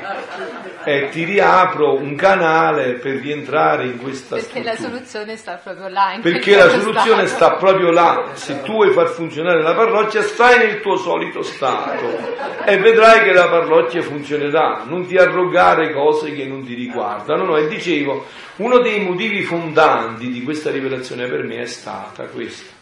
e 0.84 1.08
ti 1.10 1.24
riapro 1.24 1.96
un 1.96 2.14
canale 2.14 2.92
per 2.92 3.16
rientrare 3.16 3.86
in 3.86 3.98
questa 3.98 4.36
Perché 4.36 4.60
struttura. 4.60 4.72
la 4.72 4.78
soluzione 4.78 5.36
sta 5.36 5.54
proprio 5.56 5.88
là. 5.88 6.18
Perché 6.22 6.54
la 6.54 6.68
stato. 6.68 6.80
soluzione 6.80 7.26
sta 7.26 7.54
proprio 7.54 7.90
là. 7.90 8.30
Se 8.34 8.62
tu 8.62 8.72
vuoi 8.74 8.92
far 8.92 9.08
funzionare 9.08 9.62
la 9.62 9.74
parrocchia, 9.74 10.22
stai 10.22 10.58
nel 10.58 10.80
tuo 10.80 10.96
solito 10.96 11.42
stato 11.42 12.64
e 12.64 12.78
vedrai 12.78 13.24
che 13.24 13.32
la 13.32 13.48
parrocchia 13.48 14.00
funzionerà. 14.02 14.84
Non 14.86 15.06
ti 15.08 15.16
arrogare 15.16 15.92
cose 15.92 16.32
che 16.32 16.44
non 16.44 16.64
ti 16.64 16.74
riguardano. 16.74 17.44
No, 17.44 17.56
e 17.56 17.66
dicevo, 17.66 18.24
uno 18.58 18.78
dei 18.78 19.00
motivi 19.00 19.42
fondanti 19.42 20.30
di 20.30 20.44
questa 20.44 20.70
rivelazione 20.70 21.26
per 21.26 21.42
me 21.42 21.62
è 21.62 21.66
stata 21.66 22.26
questa. 22.26 22.72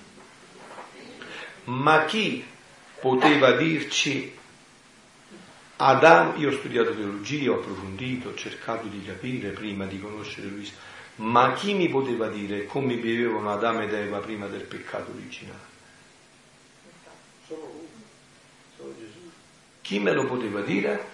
Ma 1.64 2.04
chi 2.04 2.44
poteva 3.04 3.52
dirci 3.52 4.32
Adamo, 5.76 6.38
io 6.38 6.48
ho 6.48 6.52
studiato 6.52 6.94
teologia, 6.94 7.50
ho 7.50 7.56
approfondito, 7.56 8.30
ho 8.30 8.34
cercato 8.34 8.86
di 8.86 9.04
capire 9.04 9.50
prima 9.50 9.84
di 9.84 10.00
conoscere 10.00 10.46
lui, 10.46 10.66
ma 11.16 11.52
chi 11.52 11.74
mi 11.74 11.90
poteva 11.90 12.28
dire 12.28 12.64
come 12.64 12.96
vivevano 12.96 13.52
Adamo 13.52 13.82
ed 13.82 13.92
Eva 13.92 14.20
prima 14.20 14.46
del 14.46 14.62
peccato 14.62 15.10
originale? 15.10 15.72
Solo 17.46 17.72
lui, 17.74 17.88
solo 18.74 18.94
Gesù. 18.98 19.30
Chi 19.82 19.98
me 19.98 20.12
lo 20.14 20.24
poteva 20.24 20.62
dire? 20.62 21.08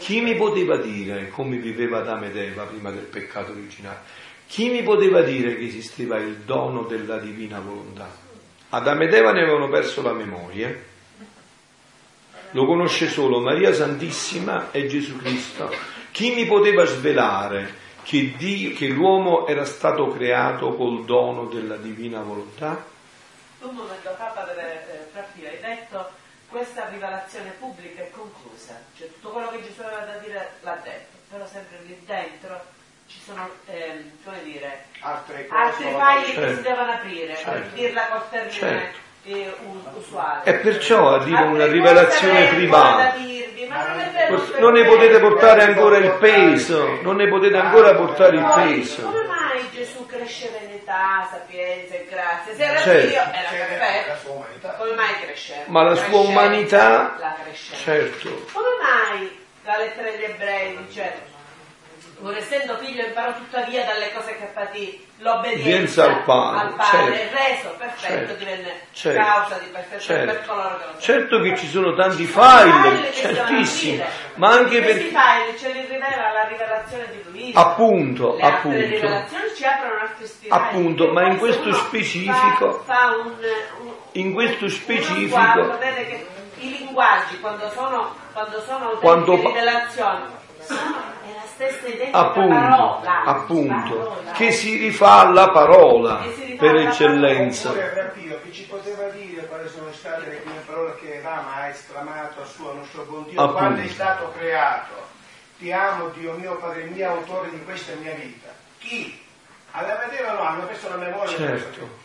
Chi 0.00 0.20
mi 0.20 0.36
poteva 0.36 0.76
dire 0.76 1.30
come 1.30 1.56
viveva 1.56 2.00
Adamo 2.00 2.26
ed 2.26 2.36
Eva 2.36 2.64
prima 2.64 2.90
del 2.90 3.04
peccato 3.04 3.52
originale? 3.52 4.00
Chi 4.46 4.68
mi 4.68 4.82
poteva 4.82 5.22
dire 5.22 5.56
che 5.56 5.64
esisteva 5.64 6.18
il 6.18 6.36
dono 6.44 6.82
della 6.82 7.16
divina 7.16 7.58
volontà? 7.60 8.28
Adamo 8.72 9.02
ed 9.02 9.12
Eva 9.12 9.32
ne 9.32 9.42
avevano 9.42 9.68
perso 9.68 10.00
la 10.00 10.12
memoria. 10.12 10.72
Lo 12.52 12.66
conosce 12.66 13.08
solo 13.08 13.40
Maria 13.40 13.72
Santissima 13.72 14.70
e 14.70 14.86
Gesù 14.86 15.16
Cristo. 15.16 15.72
Chi 16.12 16.34
mi 16.34 16.46
poteva 16.46 16.84
svelare 16.84 17.74
che, 18.02 18.34
Dio, 18.36 18.72
che 18.74 18.86
l'uomo 18.88 19.46
era 19.46 19.64
stato 19.64 20.08
creato 20.08 20.74
col 20.74 21.04
dono 21.04 21.46
della 21.46 21.76
divina 21.76 22.20
volontà? 22.20 22.84
Un 23.60 23.74
momento 23.74 24.14
fa, 24.16 24.26
padre 24.26 25.10
eh, 25.14 25.46
hai 25.48 25.60
detto 25.60 26.10
questa 26.48 26.88
rivelazione 26.88 27.50
pubblica 27.58 28.02
è 28.02 28.10
conclusa, 28.10 28.80
cioè 28.96 29.08
tutto 29.12 29.30
quello 29.30 29.50
che 29.50 29.62
Gesù 29.62 29.82
aveva 29.82 30.04
da 30.04 30.18
dire 30.18 30.54
l'ha 30.60 30.80
detto, 30.82 31.16
però 31.28 31.46
sempre 31.46 31.78
lì 31.86 31.96
dentro 32.06 32.60
ci 33.10 33.18
sono, 33.24 33.48
ehm, 33.66 34.10
come 34.24 34.42
dire, 34.44 34.84
Altre 35.00 35.46
fagli 35.48 36.34
che 36.34 36.54
si 36.54 36.62
devono 36.62 36.92
aprire, 36.92 37.26
per 37.34 37.36
Certo. 37.42 37.74
dirla 37.74 38.06
col 38.06 38.28
termine 38.30 38.52
Certo. 38.52 38.98
usuale. 39.96 40.40
E 40.44 40.54
perciò 40.54 41.08
arriva 41.14 41.38
Altre 41.38 41.54
una 41.54 41.66
rivelazione 41.66 42.46
privata. 42.46 43.14
non 44.58 44.72
per 44.72 44.72
ne 44.72 44.84
potete 44.84 45.18
portare 45.18 45.62
ancora 45.62 45.96
il 45.96 46.12
peso, 46.20 47.00
non 47.02 47.16
ne 47.16 47.28
potete 47.28 47.56
ancora 47.56 47.94
portare 47.94 48.36
il 48.36 48.52
peso. 48.54 49.02
come 49.02 49.24
mai 49.26 49.68
Gesù 49.72 50.06
cresceva 50.06 50.58
in 50.58 50.70
età, 50.72 51.26
sapienza 51.30 51.94
e 51.94 52.06
grazia? 52.08 52.54
Se 52.54 52.62
era 52.64 52.80
Certo. 52.80 53.06
Dio, 53.08 53.20
era 53.20 53.50
perfetto. 53.50 54.08
la 54.08 54.16
sua 54.18 54.30
umanità. 54.32 54.68
Come 54.74 54.92
mai 54.94 55.20
cresceva? 55.20 55.62
Ma 55.66 55.82
la 55.82 55.94
sua 55.96 56.18
umanità- 56.20 57.16
La. 57.18 57.36
Certo, 57.82 58.44
Come 58.52 58.68
mai 58.80 59.38
la 59.64 59.76
lettera 59.78 60.08
agli 60.08 60.22
ebrei 60.24 60.76
dice 60.86 61.28
pur 62.20 62.36
essendo 62.36 62.76
figlio 62.76 63.04
imparò 63.06 63.32
tuttavia 63.34 63.84
dalle 63.84 64.12
cose 64.12 64.36
che 64.36 64.44
patì 64.52 65.06
l'obbedienza 65.18 66.04
Obbedienza 66.04 66.04
al 66.04 66.22
Padre, 66.24 66.60
al 66.60 66.74
Padre, 66.74 67.16
certo. 67.16 67.36
reso 67.36 67.74
perfetto 67.78 68.14
Certo. 68.16 68.34
divenne 68.34 68.80
Certo. 68.92 69.22
causa 69.22 69.58
di 69.58 69.66
perfezione 69.66 70.24
per 70.24 70.34
certo. 70.34 70.52
coloro 70.52 70.76
che 70.78 70.84
lo 70.92 71.00
Certo 71.00 71.40
che 71.40 71.56
ci 71.56 71.66
sono 71.68 71.94
tanti 71.94 72.24
File 72.24 72.72
file, 72.72 73.12
certissimi, 73.12 74.02
ma 74.34 74.48
anche 74.50 74.80
Questi 74.82 75.02
perché 75.04 75.18
file 75.18 75.58
ce 75.58 75.72
li 75.72 75.80
rivela 75.86 76.32
la 76.32 76.44
rivelazione 76.48 77.06
di 77.10 77.22
Luisa. 77.30 77.60
appunto, 77.60 78.36
Le 78.36 78.42
appunto, 78.42 78.78
rivelazioni 78.78 79.44
ci 79.54 79.64
aprono 79.64 80.00
altri 80.00 80.26
spirali. 80.26 80.62
Appunto, 80.62 81.12
ma 81.12 81.26
in 81.26 81.38
questo 81.38 81.72
specifico- 81.74 82.82
fa, 82.86 82.94
fa 82.94 83.16
un, 83.16 83.34
un- 83.80 83.92
in 84.12 84.32
questo 84.32 84.68
specifico, 84.68 85.28
sguardo, 85.36 85.78
vede 85.78 86.06
che 86.06 86.26
i 86.60 86.78
linguaggi 86.78 87.38
quando 87.40 87.70
sono, 87.70 88.14
quando 88.32 88.60
sono 88.62 88.88
Quando 89.00 89.34
rivelazioni 89.36 90.24
sono 90.60 91.02
appunto, 92.10 93.00
appunto, 93.24 93.96
parola. 93.96 94.32
che 94.32 94.52
si 94.52 94.76
rifà 94.76 95.26
alla 95.26 95.50
parola 95.50 96.20
per 96.58 96.76
eccellenza. 96.76 97.72
Ci 98.50 98.64
poteva 98.66 99.08
dire 99.10 99.46
quali 99.46 99.68
sono 99.68 99.92
state 99.92 100.26
le 100.28 100.36
prime 100.36 100.58
parole 100.66 100.96
che 100.96 101.20
Rama 101.22 101.54
ha 101.54 101.68
esclamato 101.68 102.42
a 102.42 102.44
suo 102.44 102.74
nostro 102.74 103.04
buon 103.04 103.24
Dio 103.28 103.40
Appunto. 103.40 103.58
quando 103.58 103.80
è 103.82 103.86
stato 103.86 104.32
creato. 104.36 104.92
Ti 105.58 105.70
amo 105.72 106.08
Dio 106.08 106.32
mio, 106.32 106.56
Padre 106.56 106.84
mio, 106.84 107.10
autore 107.10 107.50
di 107.50 107.62
questa 107.64 107.92
mia 108.00 108.12
vita. 108.14 108.48
Chi? 108.78 109.22
Alla 109.70 110.04
vedeva 110.04 110.32
no, 110.32 110.40
hanno 110.40 110.64
messo 110.64 110.88
la 110.88 110.96
memoria. 110.96 111.36
Certo. 111.36 111.99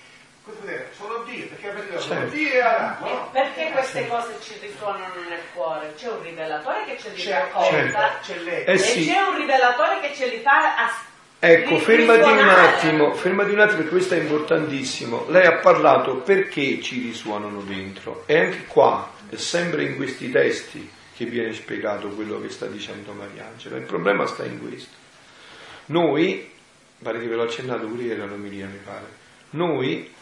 Dire? 0.62 0.90
Solo 0.96 1.24
Dio, 1.28 1.48
perché 1.48 1.72
vedeva 1.72 2.00
solo 2.00 2.20
Certo. 2.20 2.36
Dio 2.36 2.50
e 2.50 2.60
Adamo. 2.62 3.06
E 3.08 3.12
no? 3.12 3.30
perché 3.32 3.72
queste 3.72 4.08
cose 4.08 4.36
ci 4.42 4.54
risuonano 4.62 5.14
nel 5.28 5.42
cuore? 5.54 5.94
C'è 5.98 6.08
un 6.10 6.22
rivelatore 6.22 6.86
che 6.86 6.98
ce 7.00 7.10
li 7.10 7.22
C'è, 7.22 7.32
racconta 7.32 7.70
Certo. 7.70 8.00
c'è 8.22 8.38
lei. 8.40 8.64
Eh 8.64 8.74
e 8.74 8.78
sì. 8.78 9.06
c'è 9.06 9.22
un 9.22 9.38
rivelatore 9.38 10.00
che 10.02 10.14
ce 10.16 10.28
li 10.28 10.40
fa 10.42 10.76
a 10.78 10.92
Ecco, 11.38 11.78
fermati 11.78 12.30
un 12.30 12.40
attimo, 12.50 13.14
fermati 13.14 13.52
un 13.52 13.60
attimo 13.60 13.78
perché 13.78 13.92
questo 13.92 14.16
è 14.16 14.20
importantissimo. 14.20 15.26
Lei 15.30 15.46
ha 15.46 15.58
parlato 15.60 16.18
perché 16.18 16.82
ci 16.82 17.02
risuonano 17.02 17.62
dentro 17.62 18.24
e 18.26 18.40
anche 18.40 18.66
qua 18.66 19.12
è 19.30 19.36
sempre 19.36 19.84
in 19.84 19.96
questi 19.96 20.32
testi 20.32 20.90
che 21.16 21.26
viene 21.26 21.54
spiegato 21.54 22.08
quello 22.10 22.42
che 22.42 22.50
sta 22.50 22.66
dicendo 22.66 23.12
Mariangela. 23.14 23.78
Il 23.78 23.84
problema 23.84 24.26
sta 24.26 24.44
in 24.44 24.60
questo. 24.60 24.96
Noi, 25.88 26.52
pare 27.02 27.20
che 27.20 27.28
ve 27.28 27.36
l'ho 27.36 27.44
accennato 27.44 27.86
pure 27.86 28.04
ieri 28.04 28.22
all'omilia, 28.22 28.66
mi 28.66 28.80
pare, 28.84 29.06
noi 29.52 30.14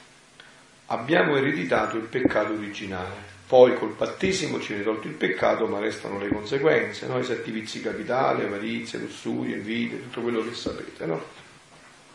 abbiamo 0.87 1.35
ereditato 1.35 1.97
il 1.97 2.03
peccato 2.03 2.53
originale. 2.53 3.31
Poi 3.47 3.75
col 3.75 3.93
battesimo 3.95 4.59
ci 4.59 4.69
viene 4.69 4.83
tolto 4.83 5.07
il 5.07 5.13
peccato, 5.13 5.67
ma 5.67 5.79
restano 5.79 6.17
le 6.17 6.29
conseguenze, 6.29 7.07
no? 7.07 7.19
i 7.19 7.23
sette 7.23 7.51
vizi 7.51 7.81
capitali, 7.81 8.43
avarizia, 8.43 8.99
lussuria, 8.99 9.55
invidia, 9.55 9.97
tutto 9.97 10.21
quello 10.21 10.43
che 10.43 10.53
sapete. 10.53 11.05
No? 11.05 11.21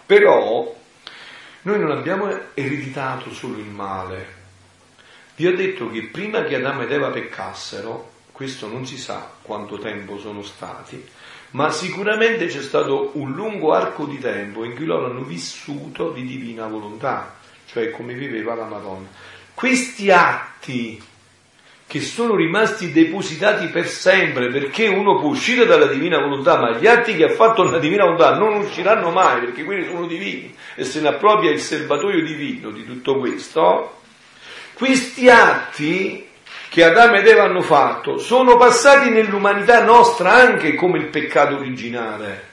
Però 0.05 0.75
noi 1.63 1.79
non 1.79 1.91
abbiamo 1.91 2.29
ereditato 2.55 3.33
solo 3.33 3.59
il 3.59 3.67
male. 3.67 4.37
Vi 5.37 5.47
ho 5.47 5.55
detto 5.55 5.91
che 5.91 6.09
prima 6.09 6.43
che 6.43 6.57
Adamo 6.57 6.83
ed 6.83 6.91
Eva 6.91 7.11
peccassero, 7.11 8.13
questo 8.33 8.67
non 8.67 8.87
si 8.87 8.99
sa 8.99 9.31
quanto 9.43 9.79
tempo 9.79 10.19
sono 10.19 10.43
stati, 10.43 11.05
ma 11.51 11.71
sicuramente 11.71 12.47
c'è 12.47 12.63
stato 12.63 13.13
un 13.15 13.33
lungo 13.33 13.73
arco 13.73 14.07
di 14.07 14.19
tempo 14.19 14.65
in 14.65 14.75
cui 14.75 14.85
loro 14.85 15.07
hanno 15.07 15.23
vissuto 15.23 16.11
di 16.11 16.25
divina 16.25 16.67
volontà, 16.67 17.38
cioè 17.71 17.91
come 17.91 18.15
viveva 18.15 18.55
la 18.55 18.65
Madonna. 18.65 19.09
Questi 19.55 20.11
atti 20.11 21.03
che 21.87 22.01
sono 22.03 22.35
rimasti 22.35 22.93
depositati 22.93 23.69
per 23.69 23.87
sempre, 23.87 24.51
perché 24.51 24.89
uno 24.89 25.19
può 25.19 25.31
uscire 25.31 25.65
dalla 25.65 25.87
divina 25.87 26.19
volontà, 26.19 26.59
ma 26.59 26.77
gli 26.77 26.87
atti 26.87 27.17
che 27.17 27.25
ha 27.25 27.31
fatto 27.31 27.63
la 27.63 27.79
divina 27.79 28.05
volontà 28.05 28.35
non 28.35 28.57
usciranno 28.57 29.11
mai, 29.11 29.41
perché 29.41 29.65
quelli 29.65 29.87
sono 29.87 30.07
divini, 30.07 30.55
e 30.75 30.85
se 30.85 31.01
ne 31.01 31.09
appropria 31.09 31.51
il 31.51 31.61
serbatoio 31.61 32.23
divino 32.23 32.71
di 32.71 32.85
tutto 32.85 33.19
questo, 33.19 34.01
questi 34.75 35.31
atti 35.31 36.27
che 36.69 36.85
Adamo 36.85 37.17
ed 37.17 37.27
Eva 37.27 37.45
hanno 37.45 37.63
fatto 37.63 38.19
sono 38.19 38.59
passati 38.59 39.09
nell'umanità 39.09 39.83
nostra 39.83 40.33
anche 40.33 40.75
come 40.75 40.99
il 40.99 41.07
peccato 41.07 41.57
originale. 41.57 42.48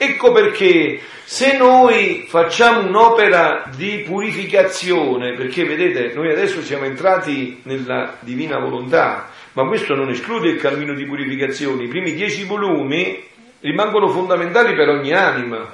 Ecco 0.00 0.30
perché 0.30 1.00
se 1.24 1.56
noi 1.56 2.24
facciamo 2.28 2.86
un'opera 2.86 3.68
di 3.74 4.04
purificazione, 4.06 5.34
perché 5.34 5.64
vedete, 5.64 6.14
noi 6.14 6.30
adesso 6.30 6.62
siamo 6.62 6.84
entrati 6.84 7.60
nella 7.64 8.16
divina 8.20 8.60
volontà, 8.60 9.28
ma 9.54 9.66
questo 9.66 9.96
non 9.96 10.08
esclude 10.08 10.50
il 10.50 10.60
cammino 10.60 10.94
di 10.94 11.04
purificazione, 11.04 11.82
i 11.82 11.88
primi 11.88 12.14
dieci 12.14 12.44
volumi 12.44 13.20
rimangono 13.60 14.08
fondamentali 14.08 14.76
per 14.76 14.88
ogni 14.88 15.12
anima. 15.12 15.68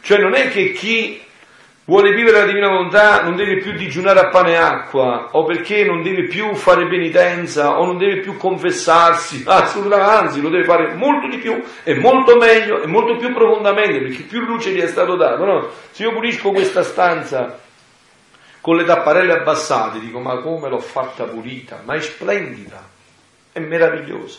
Cioè 0.00 0.18
non 0.18 0.32
è 0.34 0.48
che 0.48 0.72
chi 0.72 1.20
vuole 1.86 2.14
vivere 2.14 2.38
la 2.38 2.46
divina 2.46 2.68
volontà 2.68 3.22
non 3.22 3.36
deve 3.36 3.58
più 3.58 3.72
digiunare 3.72 4.20
a 4.20 4.28
pane 4.28 4.52
e 4.52 4.56
acqua, 4.56 5.28
o 5.32 5.44
perché 5.44 5.84
non 5.84 6.02
deve 6.02 6.26
più 6.26 6.54
fare 6.54 6.86
penitenza, 6.86 7.78
o 7.78 7.84
non 7.84 7.98
deve 7.98 8.20
più 8.20 8.36
confessarsi, 8.36 9.44
assolutamente, 9.46 10.10
anzi 10.10 10.40
lo 10.40 10.48
deve 10.48 10.64
fare 10.64 10.94
molto 10.94 11.28
di 11.28 11.38
più, 11.38 11.62
e 11.82 11.94
molto 11.94 12.36
meglio, 12.36 12.82
e 12.82 12.86
molto 12.86 13.16
più 13.16 13.32
profondamente, 13.32 14.00
perché 14.00 14.22
più 14.22 14.40
luce 14.40 14.70
gli 14.70 14.80
è 14.80 14.86
stato 14.86 15.16
dato. 15.16 15.44
No? 15.44 15.68
Se 15.90 16.04
io 16.04 16.12
pulisco 16.12 16.50
questa 16.50 16.82
stanza 16.82 17.58
con 18.60 18.76
le 18.76 18.84
tapparelle 18.84 19.32
abbassate, 19.32 20.00
dico 20.00 20.20
ma 20.20 20.38
come 20.38 20.70
l'ho 20.70 20.80
fatta 20.80 21.24
pulita, 21.24 21.82
ma 21.84 21.94
è 21.94 22.00
splendida, 22.00 22.82
è 23.52 23.58
meravigliosa. 23.58 24.38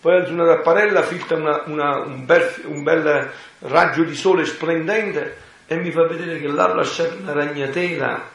Poi 0.00 0.14
alzo 0.14 0.32
una 0.32 0.46
tapparella, 0.46 1.02
filtra 1.02 1.36
una- 1.36 1.62
una- 1.66 1.98
un, 1.98 2.24
bel, 2.24 2.54
un 2.64 2.82
bel 2.82 3.30
raggio 3.58 4.02
di 4.02 4.14
sole 4.14 4.46
splendente 4.46 5.48
e 5.72 5.76
mi 5.76 5.92
fa 5.92 6.04
vedere 6.04 6.40
che 6.40 6.48
là 6.48 6.68
ho 6.68 6.74
lasciato 6.74 7.14
una 7.22 7.32
ragnatela, 7.32 8.28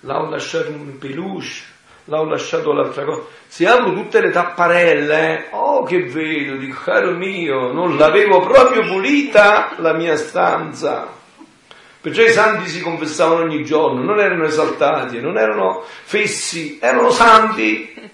là 0.00 0.20
ho 0.20 0.28
lasciato 0.28 0.68
un 0.68 0.98
peluche, 0.98 1.62
là 2.04 2.20
ho 2.20 2.26
lasciato 2.26 2.74
l'altra 2.74 3.04
cosa. 3.04 3.22
Se 3.46 3.66
apro 3.66 3.94
tutte 3.94 4.20
le 4.20 4.30
tapparelle, 4.30 5.46
oh 5.52 5.82
che 5.84 6.02
vedo, 6.02 6.56
dico 6.56 6.82
caro 6.82 7.12
mio, 7.12 7.72
non 7.72 7.96
l'avevo 7.96 8.40
proprio 8.40 8.82
pulita 8.82 9.76
la 9.78 9.94
mia 9.94 10.14
stanza. 10.16 11.08
Perciò 12.02 12.22
i 12.22 12.32
santi 12.32 12.68
si 12.68 12.82
confessavano 12.82 13.44
ogni 13.44 13.64
giorno, 13.64 14.02
non 14.02 14.20
erano 14.20 14.44
esaltati, 14.44 15.22
non 15.22 15.38
erano 15.38 15.82
fessi, 15.86 16.78
erano 16.82 17.08
santi. 17.08 18.10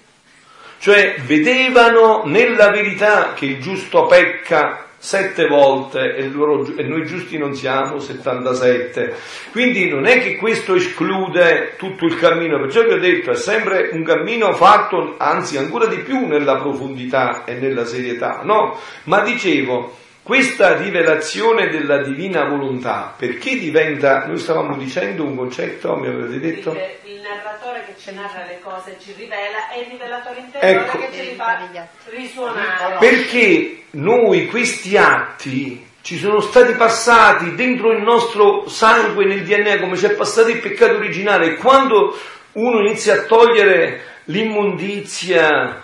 Cioè 0.78 1.16
vedevano 1.26 2.22
nella 2.24 2.70
verità 2.70 3.32
che 3.32 3.46
il 3.46 3.60
giusto 3.60 4.06
pecca 4.06 4.89
sette 5.02 5.46
volte 5.46 6.14
e, 6.14 6.28
loro- 6.28 6.76
e 6.76 6.82
noi 6.82 7.06
giusti 7.06 7.38
non 7.38 7.54
siamo 7.54 7.98
77. 7.98 9.14
Quindi 9.50 9.88
non 9.88 10.04
è 10.04 10.20
che 10.20 10.36
questo 10.36 10.74
esclude 10.74 11.74
tutto 11.78 12.04
il 12.04 12.16
cammino, 12.16 12.60
perciò 12.60 12.84
vi 12.84 12.92
ho 12.92 12.98
detto 12.98 13.30
è 13.30 13.34
sempre 13.34 13.88
un 13.92 14.04
cammino 14.04 14.52
fatto, 14.52 15.14
anzi 15.16 15.56
ancora 15.56 15.86
di 15.86 16.00
più 16.00 16.26
nella 16.26 16.56
profondità 16.56 17.44
e 17.46 17.54
nella 17.54 17.86
serietà, 17.86 18.42
no? 18.44 18.78
Ma 19.04 19.22
dicevo, 19.22 19.96
questa 20.22 20.76
rivelazione 20.76 21.68
della 21.68 22.02
divina 22.02 22.44
volontà, 22.44 23.14
perché 23.16 23.58
diventa, 23.58 24.26
noi 24.26 24.38
stavamo 24.38 24.76
dicendo 24.76 25.24
un 25.24 25.34
concetto, 25.34 25.96
mi 25.96 26.06
avete 26.06 26.38
detto? 26.38 26.72
Il, 26.72 27.12
il 27.14 27.20
narratore 27.20 27.84
che 27.86 27.94
ci 27.98 28.14
narra 28.14 28.44
le 28.46 28.60
cose 28.62 28.96
ci 29.00 29.12
rivela 29.16 29.70
e 29.72 29.80
il 29.80 29.86
rivelatore 29.90 30.40
interiore 30.40 30.84
Ecco. 30.84 30.98
che 30.98 31.08
ce 31.12 31.22
li 31.22 31.34
fa 31.34 31.68
risuonare. 32.10 32.96
Perché 32.98 33.84
noi 33.92 34.46
questi 34.46 34.96
atti 34.96 35.88
ci 36.02 36.18
sono 36.18 36.40
stati 36.40 36.74
passati 36.74 37.54
dentro 37.54 37.92
il 37.92 38.02
nostro 38.02 38.68
sangue, 38.68 39.24
nel 39.24 39.42
DNA, 39.42 39.78
come 39.80 39.96
ci 39.96 40.06
è 40.06 40.10
passato 40.10 40.48
il 40.48 40.58
peccato 40.60 40.96
originale. 40.96 41.56
Quando 41.56 42.16
uno 42.52 42.80
inizia 42.80 43.14
a 43.14 43.22
togliere 43.24 44.02
l'immondizia, 44.24 45.82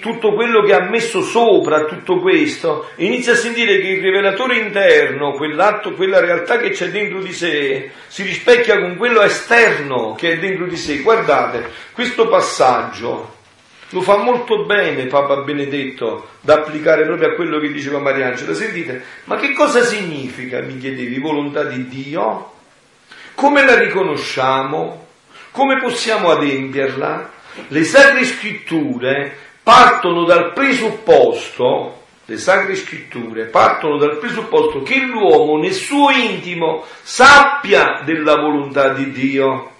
tutto 0.00 0.34
quello 0.34 0.62
che 0.62 0.74
ha 0.74 0.88
messo 0.88 1.22
sopra 1.22 1.84
tutto 1.84 2.18
questo, 2.18 2.90
inizia 2.96 3.32
a 3.32 3.36
sentire 3.36 3.78
che 3.80 3.88
il 3.88 4.02
rivelatore 4.02 4.58
interno, 4.58 5.32
quell'atto, 5.32 5.92
quella 5.92 6.20
realtà 6.20 6.58
che 6.58 6.70
c'è 6.70 6.90
dentro 6.90 7.20
di 7.20 7.32
sé, 7.32 7.90
si 8.08 8.24
rispecchia 8.24 8.80
con 8.80 8.96
quello 8.96 9.22
esterno 9.22 10.14
che 10.14 10.32
è 10.32 10.38
dentro 10.38 10.66
di 10.66 10.76
sé. 10.76 10.98
Guardate, 11.02 11.70
questo 11.92 12.28
passaggio 12.28 13.40
lo 13.90 14.00
fa 14.00 14.16
molto 14.16 14.64
bene 14.64 15.06
Papa 15.06 15.42
Benedetto 15.42 16.28
da 16.40 16.54
applicare 16.54 17.04
proprio 17.04 17.28
a 17.28 17.34
quello 17.34 17.60
che 17.60 17.70
diceva 17.70 18.00
Mariangela. 18.00 18.54
Sentite, 18.54 19.02
ma 19.24 19.36
che 19.36 19.52
cosa 19.52 19.82
significa, 19.82 20.60
mi 20.60 20.78
chiedevi, 20.78 21.20
volontà 21.20 21.62
di 21.64 21.86
Dio? 21.86 22.52
Come 23.34 23.64
la 23.64 23.78
riconosciamo? 23.78 25.06
Come 25.52 25.78
possiamo 25.78 26.30
adempierla? 26.30 27.30
Le 27.68 27.84
sacre 27.84 28.24
scritture 28.24 29.36
partono 29.62 30.24
dal 30.24 30.52
presupposto, 30.52 32.00
le 32.24 32.38
sacre 32.38 32.76
scritture 32.76 33.44
partono 33.46 33.96
dal 33.96 34.18
presupposto 34.18 34.82
che 34.82 35.00
l'uomo 35.00 35.58
nel 35.58 35.72
suo 35.72 36.10
intimo 36.10 36.84
sappia 37.02 38.02
della 38.04 38.36
volontà 38.36 38.92
di 38.92 39.10
Dio. 39.10 39.70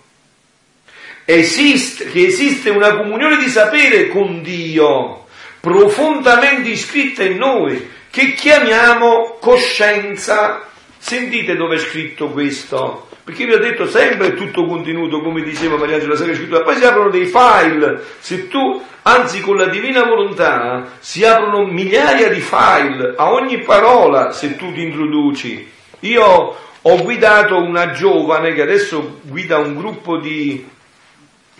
Esiste, 1.24 2.10
che 2.10 2.26
esiste 2.26 2.70
una 2.70 2.96
comunione 2.96 3.36
di 3.36 3.48
sapere 3.48 4.08
con 4.08 4.42
Dio 4.42 5.22
profondamente 5.62 6.70
iscritta 6.70 7.22
in 7.22 7.36
noi, 7.36 7.88
che 8.10 8.34
chiamiamo 8.34 9.38
coscienza. 9.40 10.68
Sentite 10.98 11.54
dove 11.54 11.76
è 11.76 11.78
scritto 11.78 12.30
questo? 12.30 13.08
Perché 13.24 13.46
vi 13.46 13.52
ho 13.52 13.58
detto 13.58 13.86
sempre 13.86 14.34
tutto 14.34 14.66
contenuto, 14.66 15.20
come 15.20 15.42
diceva 15.42 15.76
Maria 15.76 15.94
Angela 15.94 16.16
Sacra 16.16 16.34
Scrittura, 16.34 16.62
poi 16.62 16.76
si 16.76 16.84
aprono 16.84 17.08
dei 17.08 17.26
file, 17.26 18.02
se 18.18 18.48
tu, 18.48 18.82
anzi 19.02 19.40
con 19.40 19.56
la 19.56 19.66
divina 19.66 20.02
volontà, 20.02 20.88
si 20.98 21.24
aprono 21.24 21.64
migliaia 21.64 22.28
di 22.30 22.40
file 22.40 23.14
a 23.16 23.32
ogni 23.32 23.60
parola 23.60 24.32
se 24.32 24.56
tu 24.56 24.72
ti 24.72 24.82
introduci. 24.82 25.70
Io 26.00 26.56
ho 26.84 27.02
guidato 27.02 27.62
una 27.62 27.92
giovane 27.92 28.54
che 28.54 28.62
adesso 28.62 29.20
guida 29.22 29.58
un 29.58 29.76
gruppo 29.76 30.18
di 30.18 30.68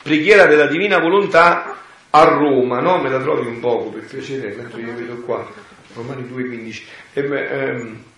preghiera 0.03 0.47
della 0.47 0.67
divina 0.67 0.99
volontà 0.99 1.77
a 2.11 2.25
Roma, 2.25 2.81
no? 2.81 2.99
Me 2.99 3.09
la 3.09 3.21
trovi 3.21 3.47
un 3.47 3.61
poco 3.61 3.91
per 3.91 4.05
piacere, 4.05 4.53
mentre 4.57 4.81
io 4.81 4.95
vedo 4.95 5.15
qua, 5.23 5.49
Romani 5.95 6.23
2,15. 6.29 6.83
Ehm, 7.13 7.33
eh, 7.33 8.11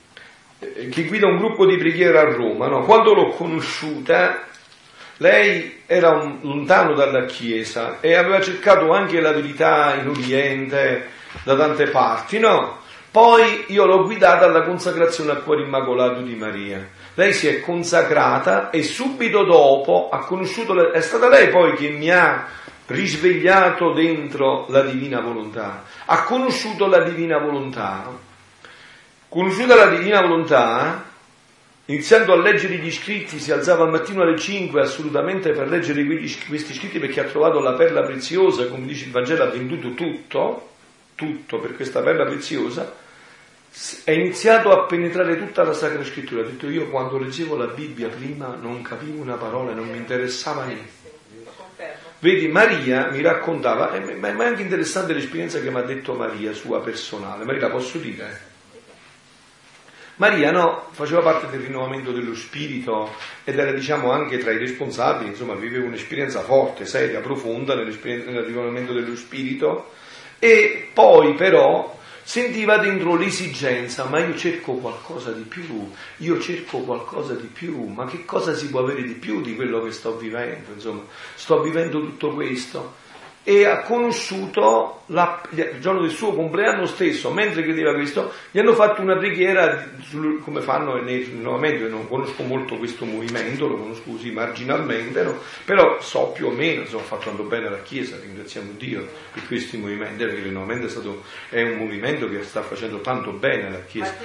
che 0.90 1.04
guida 1.04 1.26
un 1.26 1.38
gruppo 1.38 1.66
di 1.66 1.76
preghiera 1.76 2.20
a 2.20 2.32
Roma, 2.32 2.68
no? 2.68 2.82
quando 2.84 3.14
l'ho 3.14 3.28
conosciuta, 3.28 4.42
lei 5.18 5.82
era 5.86 6.10
un, 6.10 6.38
lontano 6.42 6.94
dalla 6.94 7.24
Chiesa 7.24 7.98
e 8.00 8.14
aveva 8.14 8.40
cercato 8.40 8.92
anche 8.92 9.20
la 9.20 9.32
verità 9.32 9.94
in 9.94 10.08
Oriente, 10.08 11.08
da 11.42 11.56
tante 11.56 11.88
parti, 11.88 12.38
no? 12.38 12.82
Poi 13.10 13.66
io 13.68 13.86
l'ho 13.86 14.04
guidata 14.04 14.44
alla 14.44 14.62
consacrazione 14.62 15.30
al 15.30 15.44
cuore 15.44 15.62
immacolato 15.62 16.20
di 16.20 16.34
Maria. 16.34 16.84
Lei 17.14 17.32
si 17.32 17.46
è 17.46 17.60
consacrata 17.60 18.70
e 18.70 18.82
subito 18.82 19.44
dopo 19.44 20.08
ha 20.10 20.24
conosciuto, 20.24 20.92
è 20.92 21.00
stata 21.00 21.28
lei 21.28 21.48
poi 21.48 21.74
che 21.74 21.90
mi 21.90 22.10
ha 22.10 22.44
risvegliato 22.86 23.92
dentro 23.92 24.66
la 24.68 24.82
divina 24.82 25.20
volontà, 25.20 25.84
ha 26.04 26.24
conosciuto 26.24 26.86
la 26.86 27.04
divina 27.04 27.38
volontà 27.38 28.10
Conosciuta 29.34 29.74
la 29.74 29.88
divina 29.88 30.20
volontà, 30.20 31.10
iniziando 31.86 32.34
a 32.34 32.36
leggere 32.36 32.76
gli 32.76 32.92
scritti, 32.92 33.40
si 33.40 33.50
alzava 33.50 33.82
al 33.82 33.90
mattino 33.90 34.22
alle 34.22 34.38
5 34.38 34.80
assolutamente 34.80 35.50
per 35.50 35.68
leggere 35.68 36.06
questi 36.46 36.72
scritti 36.72 37.00
perché 37.00 37.18
ha 37.18 37.24
trovato 37.24 37.58
la 37.58 37.72
perla 37.72 38.04
preziosa, 38.04 38.68
come 38.68 38.86
dice 38.86 39.06
il 39.06 39.10
Vangelo, 39.10 39.42
ha 39.42 39.48
venduto 39.48 39.92
tutto, 39.94 40.68
tutto 41.16 41.58
per 41.58 41.74
questa 41.74 42.00
perla 42.00 42.26
preziosa, 42.26 42.94
è 44.04 44.12
iniziato 44.12 44.70
a 44.70 44.86
penetrare 44.86 45.36
tutta 45.36 45.64
la 45.64 45.72
Sacra 45.72 46.04
Scrittura. 46.04 46.42
Ha 46.42 46.44
detto 46.44 46.70
io 46.70 46.88
quando 46.88 47.18
leggevo 47.18 47.56
la 47.56 47.66
Bibbia 47.66 48.06
prima 48.06 48.54
non 48.54 48.82
capivo 48.82 49.20
una 49.20 49.34
parola, 49.34 49.74
non 49.74 49.88
mi 49.88 49.96
interessava 49.96 50.62
niente. 50.62 50.92
Vedi, 52.20 52.46
Maria 52.46 53.08
mi 53.10 53.20
raccontava, 53.20 54.00
ma 54.16 54.28
è 54.28 54.46
anche 54.46 54.62
interessante 54.62 55.12
l'esperienza 55.12 55.60
che 55.60 55.72
mi 55.72 55.78
ha 55.78 55.82
detto 55.82 56.14
Maria, 56.14 56.52
sua 56.52 56.80
personale. 56.80 57.44
Maria, 57.44 57.62
la 57.62 57.70
posso 57.70 57.98
dire? 57.98 58.52
Maria 60.16 60.52
no, 60.52 60.86
faceva 60.90 61.20
parte 61.20 61.48
del 61.48 61.66
rinnovamento 61.66 62.12
dello 62.12 62.36
spirito 62.36 63.12
ed 63.42 63.58
era 63.58 63.72
diciamo 63.72 64.12
anche 64.12 64.38
tra 64.38 64.52
i 64.52 64.58
responsabili, 64.58 65.30
insomma 65.30 65.54
viveva 65.54 65.86
un'esperienza 65.86 66.40
forte, 66.42 66.86
seria, 66.86 67.20
profonda 67.20 67.74
nel 67.74 67.92
rinnovamento 67.92 68.92
dello 68.92 69.16
spirito 69.16 69.90
e 70.38 70.88
poi 70.92 71.34
però 71.34 71.98
sentiva 72.22 72.78
dentro 72.78 73.16
l'esigenza, 73.16 74.04
ma 74.04 74.20
io 74.20 74.36
cerco 74.36 74.74
qualcosa 74.74 75.32
di 75.32 75.42
più, 75.42 75.90
io 76.18 76.40
cerco 76.40 76.78
qualcosa 76.78 77.34
di 77.34 77.48
più, 77.48 77.84
ma 77.86 78.06
che 78.06 78.24
cosa 78.24 78.54
si 78.54 78.68
può 78.68 78.80
avere 78.80 79.02
di 79.02 79.14
più 79.14 79.42
di 79.42 79.56
quello 79.56 79.82
che 79.82 79.90
sto 79.90 80.16
vivendo? 80.16 80.72
Insomma, 80.72 81.02
sto 81.34 81.60
vivendo 81.60 81.98
tutto 82.00 82.32
questo 82.32 83.02
e 83.46 83.66
ha 83.66 83.82
conosciuto 83.82 85.02
la, 85.08 85.42
il 85.50 85.78
giorno 85.80 86.00
del 86.00 86.10
suo 86.10 86.34
compleanno 86.34 86.86
stesso, 86.86 87.30
mentre 87.30 87.62
credeva 87.62 87.92
Cristo, 87.92 88.32
gli 88.50 88.58
hanno 88.58 88.72
fatto 88.72 89.02
una 89.02 89.18
preghiera 89.18 89.86
sul, 90.00 90.40
come 90.40 90.62
fanno 90.62 90.96
io 91.06 91.88
non 91.88 92.08
conosco 92.08 92.42
molto 92.42 92.78
questo 92.78 93.04
movimento, 93.04 93.68
lo 93.68 93.76
conosco 93.76 94.12
così 94.12 94.30
marginalmente, 94.30 95.22
no? 95.22 95.38
però 95.66 96.00
so 96.00 96.28
più 96.28 96.46
o 96.46 96.50
meno, 96.50 96.82
insomma, 96.82 97.02
fa 97.02 97.16
tanto 97.16 97.42
bene 97.42 97.68
la 97.68 97.82
Chiesa, 97.82 98.16
ringraziamo 98.18 98.72
Dio 98.78 99.06
per 99.32 99.46
questi 99.46 99.76
movimenti, 99.76 100.24
perché 100.24 100.38
il 100.38 100.44
rinnovamento 100.44 100.86
è, 100.86 100.90
stato, 100.90 101.22
è 101.50 101.60
un 101.60 101.76
movimento 101.76 102.26
che 102.30 102.42
sta 102.44 102.62
facendo 102.62 103.00
tanto 103.02 103.32
bene 103.32 103.66
alla 103.66 103.82
Chiesa. 103.82 104.16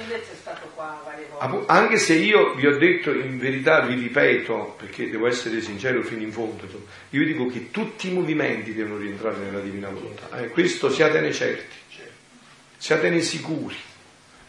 Anche 1.66 1.98
se 1.98 2.14
io 2.14 2.54
vi 2.54 2.66
ho 2.66 2.78
detto 2.78 3.12
in 3.12 3.38
verità, 3.38 3.82
vi 3.82 3.96
ripeto, 3.96 4.76
perché 4.78 5.10
devo 5.10 5.28
essere 5.28 5.60
sincero 5.60 6.02
fino 6.04 6.22
in 6.22 6.32
fondo, 6.32 6.68
io 7.10 7.26
dico 7.26 7.48
che 7.48 7.70
tutti 7.72 8.10
i 8.10 8.14
movimenti 8.14 8.74
devono 8.74 8.96
rientrare 8.96 9.09
nella 9.18 9.60
divina 9.60 9.90
volontà. 9.90 10.30
Eh, 10.40 10.50
questo 10.50 10.90
siatene 10.90 11.32
certi, 11.32 11.76
siatene 12.78 13.22
sicuri. 13.22 13.76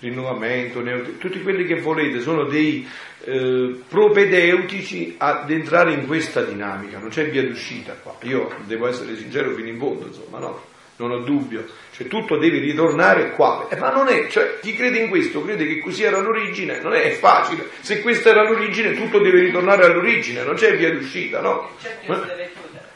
Rinnovamento, 0.00 0.80
neot- 0.80 1.18
tutti 1.18 1.42
quelli 1.42 1.66
che 1.66 1.78
volete 1.78 2.20
sono 2.20 2.44
dei 2.44 2.88
eh, 3.24 3.80
propedeutici 3.86 5.16
ad 5.18 5.50
entrare 5.50 5.92
in 5.92 6.06
questa 6.06 6.40
dinamica, 6.40 6.96
non 6.96 7.10
c'è 7.10 7.28
via 7.28 7.42
d'uscita 7.42 7.92
qua. 8.02 8.16
Io 8.22 8.50
devo 8.64 8.86
essere 8.86 9.14
sincero 9.16 9.52
fino 9.54 9.68
in 9.68 9.78
fondo, 9.78 10.06
insomma, 10.06 10.38
no, 10.38 10.64
non 10.96 11.10
ho 11.10 11.18
dubbio. 11.18 11.66
Cioè 11.92 12.06
tutto 12.06 12.38
deve 12.38 12.60
ritornare 12.60 13.32
qua. 13.32 13.68
Eh, 13.70 13.76
ma 13.76 13.92
non 13.92 14.08
è, 14.08 14.28
cioè 14.28 14.58
chi 14.62 14.74
crede 14.74 15.00
in 15.00 15.10
questo 15.10 15.44
crede 15.44 15.66
che 15.66 15.80
così 15.80 16.02
era 16.02 16.18
l'origine, 16.18 16.80
non 16.80 16.94
è, 16.94 17.02
è 17.02 17.10
facile. 17.10 17.68
Se 17.80 18.00
questa 18.00 18.30
era 18.30 18.42
l'origine 18.42 18.94
tutto 18.94 19.18
deve 19.18 19.40
ritornare 19.40 19.84
all'origine, 19.84 20.44
non 20.44 20.54
c'è 20.54 20.78
via 20.78 20.90
d'uscita, 20.90 21.42
no? 21.42 21.72
Certo, 21.82 22.26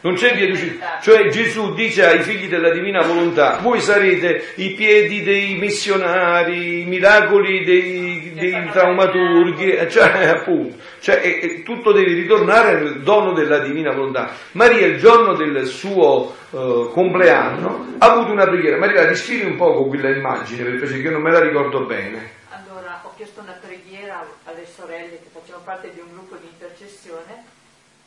non 0.05 0.15
c'è 0.17 0.35
via 0.35 0.47
d'uscita. 0.47 0.99
Cioè 1.01 1.29
Gesù 1.29 1.73
dice 1.73 2.07
ai 2.07 2.21
figli 2.21 2.47
della 2.47 2.71
divina 2.71 3.01
volontà, 3.03 3.59
voi 3.63 3.81
sarete 3.81 4.53
i 4.57 4.75
piedi 4.75 5.23
dei 5.23 5.55
missionari, 5.57 6.83
i 6.83 6.85
miracoli 6.85 7.65
dei, 7.65 8.35
dei 8.35 8.69
traumaturghi, 8.71 9.73
eh, 9.73 9.89
cioè 9.89 10.29
appunto, 10.29 10.77
cioè, 11.01 11.21
e, 11.23 11.39
e 11.41 11.63
tutto 11.63 11.93
deve 11.93 12.13
ritornare 12.13 12.81
nel 12.83 13.01
dono 13.01 13.33
della 13.33 13.61
divina 13.61 13.93
volontà. 13.93 14.31
Maria 14.53 14.87
il 14.87 14.99
giorno 14.99 15.35
del 15.37 15.65
suo 15.65 16.37
uh, 16.51 16.91
compleanno 16.91 17.95
ha 17.97 18.13
avuto 18.13 18.31
una 18.31 18.47
preghiera. 18.47 18.77
Maria, 18.77 19.07
riscrivi 19.07 19.47
un 19.47 19.57
poco 19.57 19.87
quella 19.87 20.11
immagine, 20.11 20.65
perché 20.65 20.97
io 20.97 21.13
non 21.13 21.23
me 21.23 21.31
la 21.31 21.41
ricordo 21.41 21.87
bene. 21.87 22.43
Allora, 22.51 23.01
ho 23.05 23.13
chiesto 23.17 23.41
una 23.41 23.59
preghiera 23.59 24.23
alle 24.45 24.67
sorelle 24.67 25.19
che 25.23 25.31
facevano 25.33 25.65
parte 25.65 25.91
di 25.95 26.01
un 26.01 26.13
gruppo 26.13 26.37
di 26.37 26.47
intercessione 26.47 27.54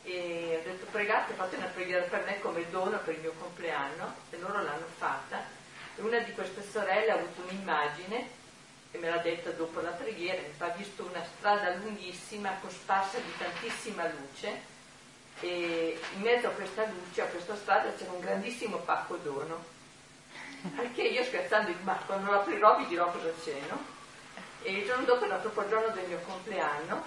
e 0.08 0.56
ho 0.58 0.66
detto 0.66 0.86
pregate, 0.90 1.34
fate 1.34 1.56
una 1.56 1.66
preghiera 1.66 2.04
per 2.06 2.24
me 2.24 2.40
come 2.40 2.64
dono 2.70 2.98
per 3.00 3.14
il 3.14 3.20
mio 3.20 3.34
compleanno 3.38 4.14
e 4.30 4.38
loro 4.38 4.62
l'hanno 4.62 4.86
fatta 4.96 5.44
e 5.96 6.00
una 6.00 6.18
di 6.20 6.32
queste 6.32 6.62
sorelle 6.62 7.10
ha 7.10 7.14
avuto 7.14 7.42
un'immagine 7.42 8.36
e 8.90 8.98
me 8.98 9.10
l'ha 9.10 9.18
detta 9.18 9.50
dopo 9.50 9.80
la 9.80 9.90
preghiera, 9.90 10.40
mi 10.40 10.66
ha 10.66 10.68
visto 10.68 11.04
una 11.04 11.22
strada 11.36 11.74
lunghissima 11.74 12.56
cosparsa 12.60 13.18
di 13.18 13.36
tantissima 13.36 14.08
luce 14.08 14.76
e 15.40 16.00
in 16.14 16.20
mezzo 16.22 16.46
a 16.46 16.52
questa 16.52 16.86
luce, 16.86 17.20
a 17.20 17.26
questa 17.26 17.54
strada 17.56 17.92
c'era 17.92 18.12
un 18.12 18.20
grandissimo 18.20 18.78
pacco 18.78 19.16
d'ono. 19.16 19.76
Anche 20.76 21.02
io 21.02 21.22
scherzando 21.22 21.72
ma 21.82 22.00
quando 22.06 22.30
lo 22.30 22.40
aprirò 22.40 22.78
vi 22.78 22.86
dirò 22.86 23.12
cosa 23.12 23.30
c'è, 23.44 23.60
no? 23.68 23.96
E 24.62 24.72
il 24.72 24.86
giorno 24.86 25.04
dopo 25.04 25.26
proprio 25.26 25.62
il 25.62 25.68
giorno 25.68 25.88
del 25.90 26.08
mio 26.08 26.18
compleanno 26.26 27.04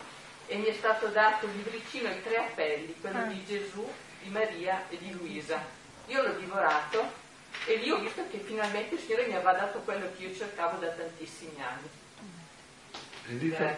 e 0.48 0.56
mi 0.58 0.66
è 0.66 0.74
stato 0.74 1.08
dato 1.08 1.46
il 1.46 1.52
libricino 1.56 2.10
ai 2.10 2.22
tre 2.24 2.38
appelli, 2.38 2.96
quello 3.00 3.20
ah. 3.20 3.24
di 3.24 3.44
Gesù, 3.46 3.88
di 4.22 4.30
Maria 4.30 4.86
e 4.90 4.98
di 4.98 5.12
Luisa. 5.12 5.64
Io 6.08 6.22
l'ho 6.22 6.34
divorato 6.34 7.12
e 7.66 7.76
lì 7.76 7.90
ho 7.90 8.00
visto 8.00 8.24
che 8.30 8.40
finalmente 8.40 8.96
il 8.96 9.02
Signore 9.02 9.28
mi 9.28 9.36
aveva 9.36 9.54
dato 9.54 9.80
quello 9.80 10.08
che 10.16 10.24
io 10.24 10.36
cercavo 10.36 10.78
da 10.78 10.88
tantissimi 10.88 11.56
anni. 11.58 13.50
Grazie. 13.50 13.78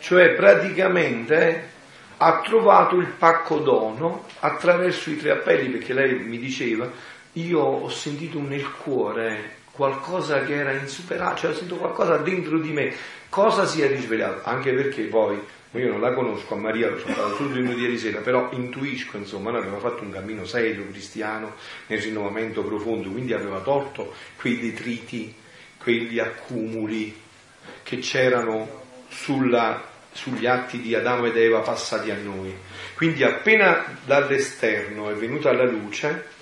Cioè 0.00 0.34
praticamente 0.34 1.78
ha 2.18 2.40
trovato 2.42 2.96
il 2.96 3.06
pacco 3.06 3.58
dono 3.58 4.26
attraverso 4.40 5.10
i 5.10 5.16
tre 5.16 5.30
appelli, 5.30 5.70
perché 5.70 5.94
lei 5.94 6.14
mi 6.18 6.38
diceva 6.38 6.90
io 7.34 7.60
ho 7.60 7.88
sentito 7.88 8.40
nel 8.40 8.70
cuore 8.72 9.58
qualcosa 9.70 10.42
che 10.42 10.54
era 10.54 10.72
insuperabile, 10.72 11.38
cioè 11.38 11.50
ho 11.50 11.54
sentito 11.54 11.76
qualcosa 11.76 12.16
dentro 12.18 12.58
di 12.58 12.72
me, 12.72 12.94
cosa 13.28 13.64
si 13.64 13.80
è 13.80 13.88
risvegliato? 13.88 14.40
Anche 14.48 14.72
perché 14.74 15.04
poi, 15.04 15.40
io 15.72 15.88
non 15.88 16.00
la 16.00 16.12
conosco, 16.12 16.54
a 16.54 16.58
Maria 16.58 16.90
lo 16.90 16.98
sono 16.98 17.14
andato 17.14 17.36
solo 17.36 17.50
due 17.50 17.60
minuti 17.60 17.82
ieri 17.82 17.96
sera, 17.96 18.20
però 18.20 18.48
intuisco, 18.52 19.16
insomma, 19.16 19.50
noi 19.50 19.60
abbiamo 19.60 19.78
fatto 19.78 20.02
un 20.02 20.10
cammino 20.10 20.44
serio, 20.44 20.84
cristiano, 20.88 21.54
nel 21.86 22.00
rinnovamento 22.00 22.64
profondo, 22.64 23.08
quindi 23.08 23.32
aveva 23.32 23.60
tolto 23.60 24.12
quei 24.36 24.58
detriti, 24.58 25.32
quegli 25.78 26.18
accumuli 26.18 27.14
che 27.84 27.98
c'erano 27.98 28.82
sulla, 29.08 29.88
sugli 30.12 30.46
atti 30.46 30.80
di 30.80 30.94
Adamo 30.94 31.26
ed 31.26 31.36
Eva 31.36 31.60
passati 31.60 32.10
a 32.10 32.16
noi. 32.16 32.52
Quindi 32.94 33.22
appena 33.22 33.96
dall'esterno 34.04 35.08
è 35.08 35.14
venuta 35.14 35.52
la 35.52 35.64
luce, 35.64 36.38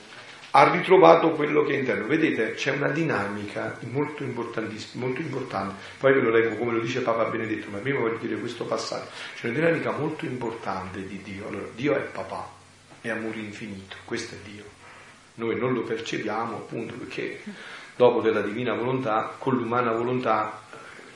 ha 0.58 0.72
ritrovato 0.72 1.30
quello 1.30 1.62
che 1.62 1.74
è 1.74 1.78
interno. 1.78 2.08
Vedete, 2.08 2.54
c'è 2.54 2.72
una 2.72 2.88
dinamica 2.88 3.78
molto 3.90 4.24
molto 4.24 5.20
importante. 5.20 5.74
Poi 5.98 6.12
ve 6.12 6.20
lo 6.20 6.30
leggo 6.30 6.56
come 6.56 6.72
lo 6.72 6.80
dice 6.80 7.00
Papa 7.00 7.26
Benedetto, 7.26 7.70
ma 7.70 7.78
prima 7.78 8.00
voglio 8.00 8.16
dire 8.16 8.36
questo 8.36 8.64
passaggio. 8.64 9.06
C'è 9.36 9.46
una 9.46 9.54
dinamica 9.54 9.92
molto 9.92 10.24
importante 10.24 11.06
di 11.06 11.22
Dio. 11.22 11.46
Allora, 11.46 11.66
Dio 11.76 11.94
è 11.94 12.00
papà, 12.00 12.50
è 13.00 13.08
amore 13.08 13.38
infinito, 13.38 13.94
questo 14.04 14.34
è 14.34 14.38
Dio. 14.38 14.64
Noi 15.34 15.56
non 15.56 15.74
lo 15.74 15.82
percepiamo 15.82 16.56
appunto 16.56 16.94
perché 16.94 17.40
dopo 17.94 18.20
della 18.20 18.40
divina 18.40 18.74
volontà, 18.74 19.36
con 19.38 19.54
l'umana 19.54 19.92
volontà, 19.92 20.60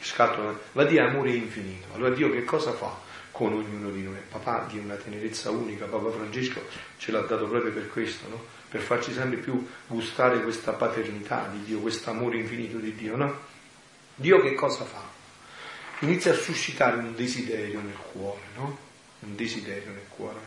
scattano, 0.00 0.56
ma 0.70 0.84
Dio 0.84 1.00
è 1.00 1.08
amore 1.08 1.32
infinito. 1.32 1.88
Allora 1.94 2.14
Dio 2.14 2.30
che 2.30 2.44
cosa 2.44 2.70
fa? 2.70 3.10
con 3.32 3.54
ognuno 3.54 3.90
di 3.90 4.02
noi. 4.02 4.18
Papà 4.30 4.66
di 4.68 4.78
una 4.78 4.94
tenerezza 4.94 5.50
unica, 5.50 5.86
Papa 5.86 6.10
Francesco 6.10 6.60
ce 6.98 7.10
l'ha 7.10 7.20
dato 7.20 7.48
proprio 7.48 7.72
per 7.72 7.88
questo, 7.88 8.28
no? 8.28 8.60
Per 8.72 8.80
farci 8.80 9.12
sempre 9.12 9.36
più 9.36 9.68
gustare 9.86 10.42
questa 10.42 10.72
paternità 10.72 11.46
di 11.52 11.62
Dio, 11.62 11.80
questo 11.80 12.08
amore 12.08 12.38
infinito 12.38 12.78
di 12.78 12.94
Dio. 12.94 13.16
No? 13.16 13.38
Dio 14.14 14.40
che 14.40 14.54
cosa 14.54 14.84
fa? 14.84 15.06
Inizia 15.98 16.32
a 16.32 16.36
suscitare 16.36 16.96
un 16.96 17.14
desiderio 17.14 17.82
nel 17.82 17.98
cuore, 18.12 18.40
no? 18.56 18.78
un 19.20 19.36
desiderio 19.36 19.90
nel 19.90 20.08
cuore. 20.08 20.40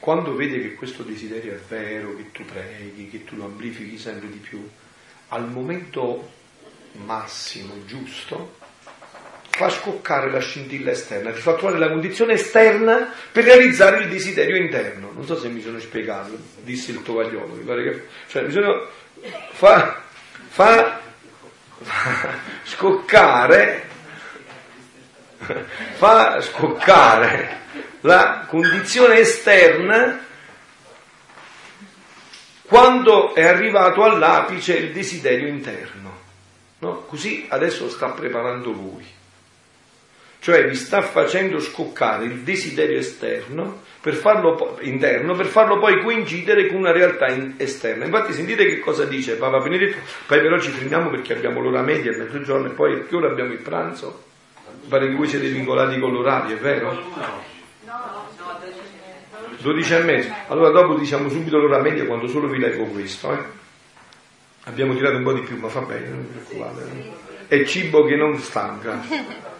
Quando 0.00 0.34
vede 0.34 0.60
che 0.60 0.74
questo 0.74 1.04
desiderio 1.04 1.54
è 1.54 1.60
vero, 1.68 2.16
che 2.16 2.32
tu 2.32 2.44
preghi, 2.44 3.08
che 3.08 3.22
tu 3.22 3.36
lo 3.36 3.44
amplifichi 3.44 3.98
sempre 3.98 4.28
di 4.28 4.38
più, 4.38 4.68
al 5.28 5.48
momento 5.48 6.28
massimo, 7.04 7.84
giusto, 7.86 8.56
fa 9.56 9.70
scoccare 9.70 10.32
la 10.32 10.40
scintilla 10.40 10.90
esterna, 10.90 11.30
ti 11.30 11.40
fa 11.40 11.54
trovare 11.54 11.78
la 11.78 11.88
condizione 11.88 12.32
esterna 12.32 13.12
per 13.30 13.44
realizzare 13.44 13.98
il 13.98 14.08
desiderio 14.08 14.56
interno. 14.56 15.12
Non 15.14 15.24
so 15.24 15.38
se 15.38 15.48
mi 15.48 15.60
sono 15.60 15.78
spiegato, 15.78 16.36
disse 16.62 16.90
il 16.90 17.02
tovagliolo, 17.02 17.54
mi 17.54 17.62
pare 17.62 17.84
che... 17.84 18.06
Cioè 18.26 18.42
bisogna 18.42 18.84
fa, 19.52 20.02
fa, 20.48 21.00
fa 21.82 22.32
scoccare, 22.64 23.88
fa 25.94 26.40
scoccare 26.40 27.60
la 28.00 28.46
condizione 28.48 29.18
esterna 29.18 30.18
quando 32.66 33.36
è 33.36 33.44
arrivato 33.46 34.02
all'apice 34.02 34.74
il 34.74 34.92
desiderio 34.92 35.46
interno. 35.46 36.22
No? 36.80 37.02
Così 37.02 37.46
adesso 37.48 37.88
sta 37.88 38.08
preparando 38.08 38.72
lui 38.72 39.22
cioè 40.44 40.68
vi 40.68 40.74
sta 40.74 41.00
facendo 41.00 41.58
scoccare 41.58 42.26
il 42.26 42.40
desiderio 42.40 42.98
esterno 42.98 43.80
per 43.98 44.12
farlo, 44.12 44.76
interno 44.82 45.34
per 45.34 45.46
farlo 45.46 45.78
poi 45.78 46.02
coincidere 46.02 46.66
con 46.66 46.76
una 46.76 46.92
realtà 46.92 47.28
in, 47.28 47.54
esterna. 47.56 48.04
Infatti 48.04 48.34
sentite 48.34 48.66
che 48.66 48.78
cosa 48.78 49.06
dice 49.06 49.36
Papa 49.36 49.60
Benedetto, 49.60 49.96
poi 50.26 50.42
però 50.42 50.60
ci 50.60 50.68
fermiamo 50.68 51.08
perché 51.08 51.32
abbiamo 51.32 51.62
l'ora 51.62 51.80
media 51.80 52.12
a 52.12 52.18
mezzogiorno 52.18 52.66
e 52.66 52.70
poi 52.72 52.92
a 52.92 53.04
che 53.06 53.16
ora 53.16 53.30
abbiamo 53.30 53.52
il 53.52 53.60
pranzo? 53.60 54.22
Pare 54.86 55.08
che 55.08 55.14
voi 55.14 55.28
siete 55.28 55.48
vincolati 55.48 55.98
con 55.98 56.12
l'orario, 56.12 56.56
è 56.56 56.58
vero? 56.58 57.02
12 59.62 59.94
e 59.94 60.02
mezzo. 60.02 60.30
Allora 60.48 60.68
dopo 60.68 60.94
diciamo 60.96 61.30
subito 61.30 61.56
l'ora 61.56 61.80
media 61.80 62.04
quando 62.04 62.26
solo 62.26 62.48
vi 62.48 62.58
leggo 62.58 62.84
questo. 62.84 63.32
Eh? 63.32 63.38
Abbiamo 64.64 64.94
tirato 64.94 65.16
un 65.16 65.22
po' 65.22 65.32
di 65.32 65.40
più, 65.40 65.56
ma 65.56 65.68
fa 65.70 65.80
bene, 65.80 66.06
non 66.08 66.28
preoccupate. 66.30 66.82
Eh? 67.48 67.62
È 67.62 67.64
cibo 67.64 68.04
che 68.04 68.16
non 68.16 68.36
stanca. 68.36 69.52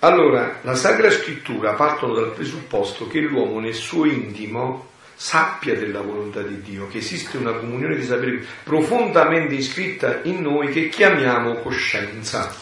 Allora, 0.00 0.58
la 0.62 0.74
Sacra 0.74 1.10
Scrittura 1.10 1.74
partono 1.74 2.14
dal 2.14 2.32
presupposto 2.32 3.06
che 3.06 3.20
l'uomo 3.20 3.60
nel 3.60 3.74
suo 3.74 4.04
intimo 4.04 4.90
sappia 5.14 5.76
della 5.76 6.00
volontà 6.00 6.42
di 6.42 6.60
Dio, 6.60 6.88
che 6.88 6.98
esiste 6.98 7.36
una 7.36 7.52
comunione 7.52 7.94
di 7.94 8.02
sapere 8.02 8.44
profondamente 8.64 9.54
iscritta 9.54 10.22
in 10.24 10.40
noi 10.40 10.72
che 10.72 10.88
chiamiamo 10.88 11.60
coscienza. 11.60 12.52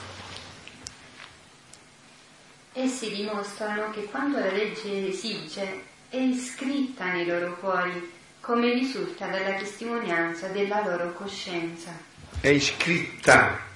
Essi 2.74 3.10
dimostrano 3.10 3.90
che 3.90 4.05
quanto 4.05 4.39
la 4.39 4.52
legge 4.52 5.08
esige 5.08 5.82
è 6.10 6.18
iscritta 6.18 7.10
nei 7.10 7.24
loro 7.24 7.56
cuori, 7.58 8.12
come 8.40 8.74
risulta 8.74 9.26
dalla 9.28 9.55
testimonianza 9.55 10.48
della 10.48 10.82
loro 10.84 11.14
coscienza. 11.14 11.98
È 12.39 12.48
iscritta 12.48 13.68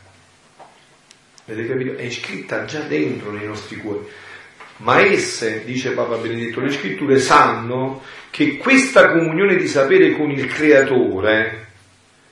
Avete 1.46 1.68
capito? 1.68 1.96
È 1.96 2.02
iscritta 2.02 2.64
già 2.64 2.80
dentro 2.80 3.30
nei 3.30 3.46
nostri 3.46 3.76
cuori. 3.76 4.06
Ma 4.78 5.00
esse, 5.00 5.62
dice 5.64 5.90
Papa 5.90 6.16
Benedetto, 6.16 6.60
le 6.60 6.72
scritture 6.72 7.18
sanno 7.18 8.02
che 8.30 8.56
questa 8.56 9.12
comunione 9.12 9.56
di 9.56 9.68
sapere 9.68 10.12
con 10.12 10.30
il 10.30 10.46
Creatore, 10.46 11.66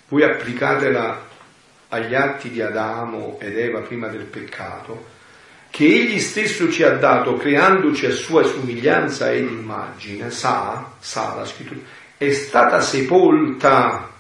voi 0.09 0.25
applicatela 0.25 1.29
agli 1.89 2.15
atti 2.15 2.51
di 2.51 2.61
Adamo 2.61 3.39
ed 3.39 3.59
Eva 3.59 3.81
prima 3.81 4.09
del 4.09 4.25
peccato, 4.25 5.11
che 5.71 5.85
egli 5.85 6.19
stesso 6.19 6.71
ci 6.71 6.83
ha 6.83 6.93
dato 6.97 7.37
creandoci 7.37 8.07
a 8.07 8.13
sua 8.13 8.43
somiglianza 8.45 9.31
ed 9.31 9.45
immagine, 9.45 10.31
sa, 10.31 10.93
sa 10.99 11.35
la 11.37 11.45
scrittura, 11.45 11.81
è 12.17 12.31
stata 12.33 12.81
sepolta 12.81 14.11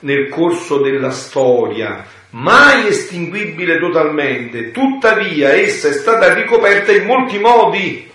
nel 0.00 0.28
corso 0.28 0.80
della 0.80 1.10
storia 1.10 2.04
mai 2.30 2.88
estinguibile 2.88 3.78
totalmente, 3.78 4.70
tuttavia 4.70 5.52
essa 5.52 5.88
è 5.88 5.92
stata 5.92 6.32
ricoperta 6.32 6.92
in 6.92 7.04
molti 7.04 7.38
modi, 7.38 8.08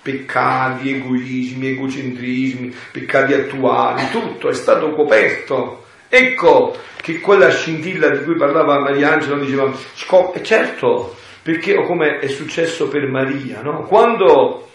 peccati, 0.00 0.94
egoismi, 0.94 1.68
egocentrismi, 1.68 2.74
peccati 2.92 3.34
attuali, 3.34 4.08
tutto 4.10 4.48
è 4.48 4.54
stato 4.54 4.92
coperto. 4.92 5.84
Ecco 6.08 6.76
che 6.96 7.20
quella 7.20 7.50
scintilla 7.50 8.08
di 8.08 8.24
cui 8.24 8.36
parlava 8.36 8.78
Mariangelo 8.80 9.38
diceva, 9.38 9.70
scop- 9.94 10.40
certo, 10.40 11.16
perché 11.42 11.74
come 11.84 12.18
è 12.18 12.28
successo 12.28 12.88
per 12.88 13.06
Maria, 13.06 13.60
no? 13.60 13.82
quando 13.82 14.68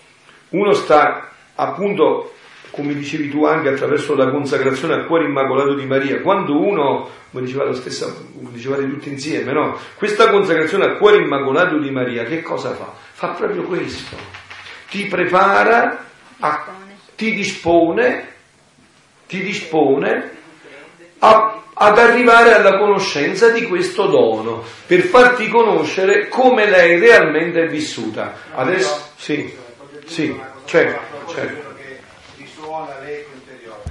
uno 0.50 0.74
sta 0.74 1.32
appunto 1.56 2.33
come 2.74 2.96
dicevi 2.96 3.30
tu 3.30 3.46
anche 3.46 3.70
attraverso 3.70 4.16
la 4.16 4.32
consacrazione 4.32 4.96
al 4.96 5.06
cuore 5.06 5.26
immacolato 5.26 5.76
di 5.76 5.86
Maria, 5.86 6.22
quando 6.22 6.60
uno, 6.60 7.08
come 7.32 7.46
diceva 7.46 7.66
lo 7.66 7.76
stesso, 7.76 8.30
dicevate 8.50 8.90
tutti 8.90 9.10
insieme, 9.10 9.52
no? 9.52 9.78
Questa 9.94 10.32
consacrazione 10.32 10.86
al 10.86 10.98
cuore 10.98 11.18
immacolato 11.18 11.78
di 11.78 11.92
Maria, 11.92 12.24
che 12.24 12.42
cosa 12.42 12.74
fa? 12.74 12.92
Fa 13.12 13.28
proprio 13.28 13.62
questo. 13.66 14.18
Ti 14.90 15.06
prepara, 15.06 16.04
a, 16.40 16.66
ti 17.16 17.36
dispone, 17.36 18.28
ti 19.28 19.44
dispone 19.44 20.32
a, 21.20 21.62
ad 21.76 22.00
arrivare 22.00 22.56
alla 22.56 22.80
conoscenza 22.80 23.50
di 23.50 23.68
questo 23.68 24.08
dono, 24.08 24.64
per 24.88 25.02
farti 25.02 25.48
conoscere 25.48 26.28
come 26.28 26.68
lei 26.68 26.98
realmente 26.98 27.66
è 27.66 27.68
vissuta. 27.68 28.34
Adesso, 28.56 29.12
sì, 29.16 29.56
sì, 30.08 30.36
certo, 30.66 31.32
certo 31.32 31.73
suona 32.84 33.00
l'eco 33.00 33.34
interiore. 33.34 33.84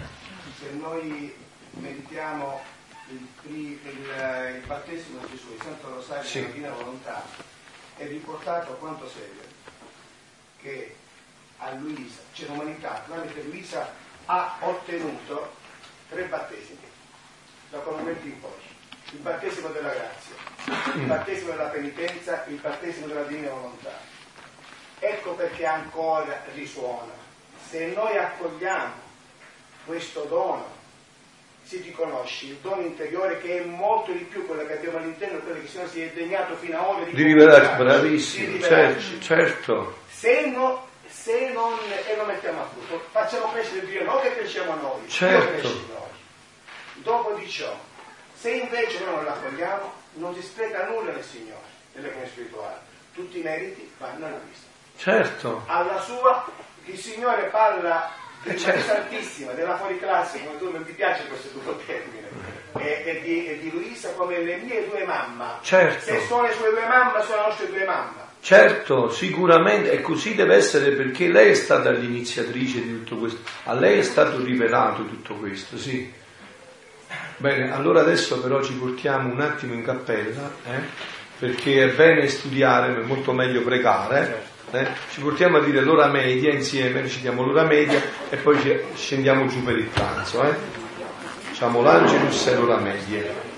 Se 0.59 0.71
noi 0.73 1.35
meditiamo 1.71 2.61
il, 3.09 3.27
il, 3.45 3.79
il, 3.83 4.57
il 4.57 4.67
battesimo 4.67 5.21
di 5.21 5.31
Gesù, 5.31 5.53
il 5.55 5.63
Santo 5.63 5.95
Rosario 5.95 6.29
sì. 6.29 6.41
della 6.41 6.51
Divina 6.51 6.73
Volontà, 6.73 7.25
è 7.97 8.07
riportato 8.07 8.73
quanto 8.75 9.09
segue 9.09 9.51
che 10.59 10.97
a 11.59 11.73
Luisa, 11.73 12.21
c'è 12.35 12.47
l'umanità, 12.47 13.03
tramite 13.07 13.43
Luisa 13.43 13.95
ha 14.27 14.57
ottenuto 14.61 15.55
tre 16.09 16.25
battesimi, 16.25 16.81
da 17.71 17.79
quel 17.79 17.97
momento 17.97 18.27
in 18.27 18.41
poi. 18.41 18.71
Il 19.13 19.19
battesimo 19.19 19.69
della 19.69 19.93
grazia, 19.93 20.35
il 20.95 21.07
battesimo 21.07 21.51
della 21.51 21.69
penitenza, 21.69 22.45
il 22.47 22.57
battesimo 22.57 23.07
della 23.07 23.25
divina 23.25 23.51
volontà. 23.51 23.99
Ecco 24.99 25.35
perché 25.35 25.67
ancora 25.67 26.43
risuona 26.55 27.22
se 27.73 27.87
noi 27.87 28.19
accogliamo 28.19 28.93
questo 29.87 30.25
dono, 30.29 30.67
si 31.63 31.79
riconosce 31.79 32.45
il 32.45 32.57
dono 32.61 32.83
interiore 32.83 33.41
che 33.41 33.63
è 33.63 33.65
molto 33.65 34.13
di 34.13 34.25
più 34.25 34.45
quello 34.45 34.67
che 34.67 34.75
abbiamo 34.75 34.99
all'interno, 34.99 35.39
quello 35.39 35.55
che 35.55 35.63
il 35.63 35.69
Signore 35.71 35.89
si 35.89 36.03
è 36.03 36.11
degnato 36.11 36.55
fino 36.57 36.77
a 36.77 36.89
ora 36.91 37.05
di, 37.05 37.15
di 37.15 37.23
rivelarci, 37.23 37.83
bravissimo, 37.83 38.61
certo, 38.61 39.21
certo. 39.21 39.99
Se, 40.11 40.51
no, 40.51 40.87
se 41.07 41.51
non, 41.55 41.73
e 42.07 42.15
lo 42.15 42.25
mettiamo 42.27 42.61
a 42.61 42.67
frutto, 42.67 43.07
facciamo 43.11 43.51
crescere 43.53 43.87
Dio, 43.87 44.05
non 44.05 44.21
che 44.21 44.37
cresciamo 44.37 44.75
noi, 44.75 45.09
certo. 45.09 45.51
Dio 45.51 45.61
cresce 45.61 45.85
noi. 45.89 46.11
Dopo 46.97 47.33
di 47.33 47.49
ciò, 47.49 47.75
se 48.35 48.51
invece 48.51 49.03
noi 49.03 49.15
non 49.15 49.25
l'accogliamo, 49.25 49.93
non 50.15 50.35
si 50.35 50.43
spreca 50.43 50.89
nulla 50.89 51.13
nel 51.13 51.25
Signore, 51.25 51.65
nelle 51.95 52.13
cose 52.13 52.27
spirituali. 52.27 52.77
Tutti 53.15 53.39
i 53.39 53.43
meriti 53.43 53.91
vanno 53.97 54.27
alla 54.27 54.41
vista. 54.47 54.69
Certo. 54.99 55.63
Alla 55.67 56.01
sua, 56.03 56.45
il 56.87 56.99
Signore 56.99 57.45
parla 57.45 58.11
di 58.43 58.51
Maria 58.51 58.65
certo. 58.65 58.93
Santissima, 58.93 59.53
della 59.53 59.77
fuoriclasse, 59.77 60.41
come 60.45 60.59
tu 60.59 60.71
non 60.71 60.85
ti 60.85 60.93
piace 60.93 61.27
questo 61.29 61.49
tuo 61.61 61.77
termine, 61.87 62.29
e, 62.79 63.03
e 63.05 63.21
di, 63.23 63.47
e 63.47 63.59
di 63.61 63.71
Luisa 63.71 64.11
come 64.13 64.41
le 64.41 64.57
mie 64.57 64.89
due 64.89 65.05
mamma. 65.05 65.61
Certo. 65.63 66.05
Se 66.05 66.21
sono 66.27 66.47
le 66.47 66.53
sue 66.53 66.71
due 66.71 66.87
mamme, 66.87 67.23
sono 67.23 67.43
le 67.43 67.47
nostre 67.47 67.67
due 67.69 67.85
mamme. 67.85 68.31
Certo, 68.41 69.09
sicuramente, 69.11 69.93
e 69.93 70.01
così 70.01 70.35
deve 70.35 70.57
essere 70.57 70.91
perché 70.91 71.29
lei 71.29 71.51
è 71.51 71.55
stata 71.55 71.91
l'iniziatrice 71.91 72.83
di 72.83 72.99
tutto 72.99 73.17
questo, 73.19 73.41
a 73.65 73.75
lei 73.75 74.01
è 74.01 74.03
stato 74.03 74.43
rivelato 74.43 75.05
tutto 75.05 75.35
questo, 75.37 75.79
sì. 75.79 76.13
Bene, 77.37 77.73
allora 77.73 78.01
adesso 78.01 78.41
però 78.41 78.61
ci 78.61 78.75
portiamo 78.75 79.33
un 79.33 79.41
attimo 79.41 79.75
in 79.75 79.85
cappella, 79.85 80.51
eh, 80.65 80.81
perché 81.39 81.85
è 81.85 81.89
bene 81.95 82.27
studiare, 82.27 82.89
ma 82.89 83.01
è 83.01 83.05
molto 83.05 83.33
meglio 83.33 83.63
pregare. 83.63 84.51
Eh. 84.73 84.89
Ci 85.11 85.21
portiamo 85.21 85.59
a 85.59 85.61
dire 85.61 85.81
l'ora 85.81 86.09
media 86.09 86.53
insieme, 86.53 87.03
recitiamo 87.03 87.45
l'ora 87.45 87.65
media 87.65 88.03
e 88.29 88.37
poi 88.37 88.59
scendiamo 88.95 89.47
giù 89.47 89.63
per 89.63 89.77
il 89.77 89.87
pranzo. 89.87 90.43
Eh. 90.43 90.55
Facciamo 91.49 91.83
l'Angelus 91.83 92.47
e 92.47 92.55
l'ora 92.55 92.79
media. 92.79 93.51